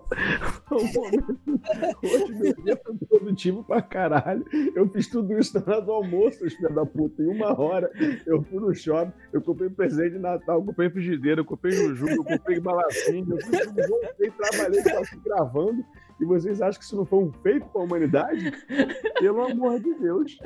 Hoje 0.72 2.34
meu 2.34 2.54
dia 2.64 2.82
foi 2.84 2.96
produtivo 3.08 3.64
pra 3.64 3.82
caralho. 3.82 4.46
Eu 4.76 4.88
fiz 4.90 5.08
tudo 5.08 5.38
isso 5.38 5.58
na 5.60 5.74
hora 5.74 5.82
do 5.82 5.92
almoço, 5.92 6.50
filho 6.50 6.74
da 6.74 6.86
puta. 6.86 7.22
Em 7.22 7.28
uma 7.28 7.60
hora, 7.60 7.92
eu 8.26 8.42
fui 8.44 8.60
no 8.60 8.74
shopping, 8.74 9.14
eu 9.34 9.42
comprei 9.42 9.70
presente 9.70 10.14
de 10.14 10.20
Natal, 10.20 10.60
eu 10.60 10.66
comprei 10.66 10.90
frigideira, 10.90 11.42
eu 11.42 11.46
comprei 11.46 11.74
jujuba, 11.74 12.12
eu 12.12 12.24
comprei 12.24 12.60
balacinho, 12.60 13.28
eu 13.32 13.38
fiz 13.38 13.60
tudo, 13.66 13.88
voltei, 13.88 14.32
trabalhei, 14.32 14.84
tava 14.84 15.02
aqui 15.02 15.20
gravando. 15.24 15.86
E 16.20 16.26
vocês 16.26 16.62
acham 16.62 16.80
que 16.80 16.86
isso 16.86 16.96
não 16.96 17.06
foi 17.06 17.20
um 17.20 17.32
feito 17.32 17.66
pra 17.68 17.82
humanidade? 17.82 18.52
Pelo 19.20 19.44
amor 19.44 19.80
de 19.80 19.94
Deus. 19.96 20.38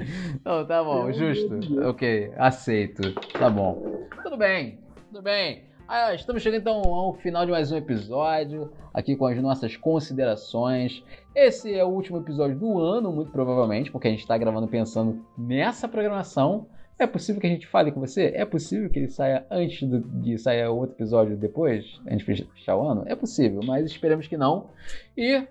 Não, 0.46 0.66
tá 0.66 0.84
bom, 0.84 1.02
Pelo 1.08 1.14
justo. 1.14 1.60
de. 1.60 1.80
Ok, 1.80 2.32
aceito. 2.38 3.14
Tá 3.34 3.50
bom. 3.50 4.08
Tudo 4.24 4.38
bem, 4.38 4.80
tudo 5.08 5.22
bem. 5.22 5.64
Ah, 5.88 6.14
estamos 6.14 6.42
chegando 6.42 6.62
então 6.62 6.76
ao 6.76 7.14
final 7.16 7.46
de 7.46 7.52
mais 7.52 7.72
um 7.72 7.78
episódio, 7.78 8.72
aqui 8.94 9.16
com 9.16 9.26
as 9.28 9.38
nossas 9.42 9.76
considerações. 9.76 11.04
Esse 11.36 11.74
é 11.74 11.84
o 11.84 11.90
último 11.90 12.20
episódio 12.20 12.58
do 12.58 12.80
ano, 12.80 13.12
muito 13.12 13.32
provavelmente, 13.32 13.92
porque 13.92 14.08
a 14.08 14.12
gente 14.12 14.22
está 14.22 14.38
gravando 14.38 14.68
pensando 14.68 15.26
nessa 15.38 15.88
programação. 15.88 16.68
É 17.00 17.08
possível 17.08 17.42
que 17.42 17.48
a 17.48 17.50
gente 17.50 17.68
fale 17.68 17.92
com 17.92 18.00
você? 18.00 18.32
É 18.36 18.46
possível 18.46 18.90
que 18.90 19.00
ele 19.00 19.10
saia 19.10 19.46
antes 19.50 19.88
do- 19.88 20.00
de 20.00 20.38
sair 20.38 20.66
outro 20.68 20.96
episódio 20.96 21.36
depois, 21.36 22.00
antes 22.08 22.24
de 22.26 22.46
fechar 22.46 22.78
o 22.78 22.88
ano? 22.88 23.04
É 23.08 23.16
possível, 23.16 23.62
mas 23.66 23.86
esperamos 23.88 24.28
que 24.28 24.38
não. 24.38 24.70
E 25.18 25.46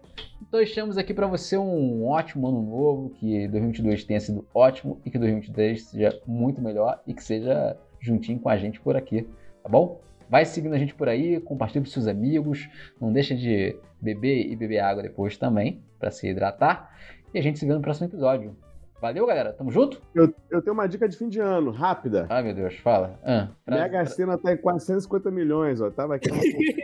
deixamos 0.50 0.96
aqui 0.96 1.12
para 1.12 1.26
você 1.26 1.58
um 1.58 2.06
ótimo 2.06 2.46
ano 2.46 2.62
novo, 2.62 3.10
que 3.10 3.48
2022 3.48 4.04
tenha 4.04 4.20
sido 4.20 4.46
ótimo 4.54 5.00
e 5.04 5.10
que 5.10 5.18
2023 5.18 5.82
seja 5.82 6.20
muito 6.26 6.60
melhor 6.62 7.02
e 7.06 7.12
que 7.12 7.22
seja 7.22 7.76
juntinho 8.00 8.38
com 8.38 8.48
a 8.48 8.56
gente 8.56 8.80
por 8.80 8.96
aqui, 8.96 9.26
tá 9.62 9.68
bom? 9.68 10.00
Vai 10.30 10.44
seguindo 10.46 10.74
a 10.74 10.78
gente 10.78 10.94
por 10.94 11.08
aí, 11.08 11.38
compartilha 11.40 11.84
com 11.84 11.90
seus 11.90 12.06
amigos, 12.06 12.68
não 13.00 13.12
deixa 13.12 13.34
de 13.34 13.76
beber 14.00 14.46
e 14.50 14.56
beber 14.56 14.78
água 14.78 15.02
depois 15.02 15.36
também, 15.36 15.82
para 15.98 16.10
se 16.10 16.26
hidratar. 16.26 16.90
E 17.34 17.38
a 17.38 17.42
gente 17.42 17.58
se 17.58 17.66
vê 17.66 17.74
no 17.74 17.82
próximo 17.82 18.06
episódio. 18.06 18.56
Valeu, 19.02 19.26
galera. 19.26 19.52
Tamo 19.52 19.68
junto? 19.72 20.00
Eu, 20.14 20.32
eu 20.48 20.62
tenho 20.62 20.72
uma 20.74 20.86
dica 20.86 21.08
de 21.08 21.16
fim 21.16 21.28
de 21.28 21.40
ano, 21.40 21.72
rápida. 21.72 22.24
Ai, 22.30 22.40
meu 22.40 22.54
Deus, 22.54 22.76
fala. 22.76 23.18
Ah, 23.24 23.48
pra- 23.64 23.74
Mega 23.76 24.06
Sena 24.06 24.38
tá 24.38 24.52
em 24.52 24.56
450 24.56 25.28
milhões, 25.28 25.80
ó. 25.80 25.90
Tava 25.90 26.14
aqui 26.14 26.28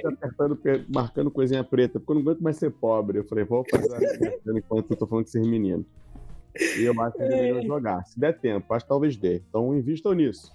apertando, 0.04 0.56
pe- 0.56 0.84
marcando 0.92 1.30
coisinha 1.30 1.62
preta, 1.62 2.00
porque 2.00 2.10
eu 2.10 2.14
não 2.16 2.22
aguento 2.22 2.40
mais 2.42 2.56
ser 2.56 2.72
pobre. 2.72 3.18
Eu 3.20 3.24
falei, 3.24 3.44
vou 3.44 3.64
fazer 3.70 3.94
a 3.94 4.58
enquanto 4.58 4.90
eu 4.90 4.96
tô 4.96 5.06
falando 5.06 5.26
com 5.26 5.28
esses 5.28 5.46
meninos. 5.46 5.86
E 6.76 6.82
eu 6.82 7.00
acho 7.00 7.16
que 7.16 7.22
é 7.22 7.28
melhor 7.28 7.62
jogar. 7.62 8.04
Se 8.04 8.18
der 8.18 8.36
tempo, 8.36 8.74
acho 8.74 8.84
que 8.84 8.88
talvez 8.88 9.16
dê. 9.16 9.40
Então 9.48 9.72
invistam 9.76 10.12
nisso. 10.12 10.52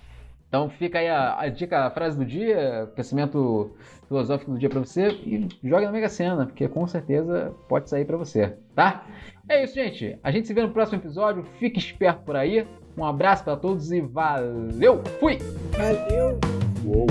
Então 0.54 0.70
fica 0.70 1.00
aí 1.00 1.08
a, 1.08 1.40
a 1.40 1.50
dica, 1.50 1.88
a 1.88 1.90
frase 1.90 2.16
do 2.16 2.24
dia, 2.24 2.88
pensamento 2.96 3.72
filosófico 4.08 4.52
do 4.52 4.60
dia 4.60 4.70
pra 4.70 4.80
você 4.80 5.08
e 5.08 5.48
joga 5.64 5.88
na 5.88 5.92
Mega 5.92 6.08
Sena, 6.08 6.46
porque 6.46 6.68
com 6.68 6.86
certeza 6.86 7.52
pode 7.68 7.90
sair 7.90 8.06
pra 8.06 8.18
você, 8.18 8.56
tá? 8.76 9.04
É 9.50 9.64
isso, 9.64 9.74
gente. 9.74 10.16
A 10.22 10.30
gente 10.30 10.46
se 10.46 10.54
vê 10.54 10.62
no 10.62 10.70
próximo 10.70 11.00
episódio. 11.00 11.44
Fique 11.58 11.80
esperto 11.80 12.22
por 12.22 12.36
aí. 12.36 12.68
Um 12.96 13.04
abraço 13.04 13.44
pra 13.44 13.56
todos 13.56 13.92
e 13.92 14.00
valeu! 14.00 15.02
Fui! 15.20 15.40
Valeu. 15.76 16.40
Uou. 16.86 17.08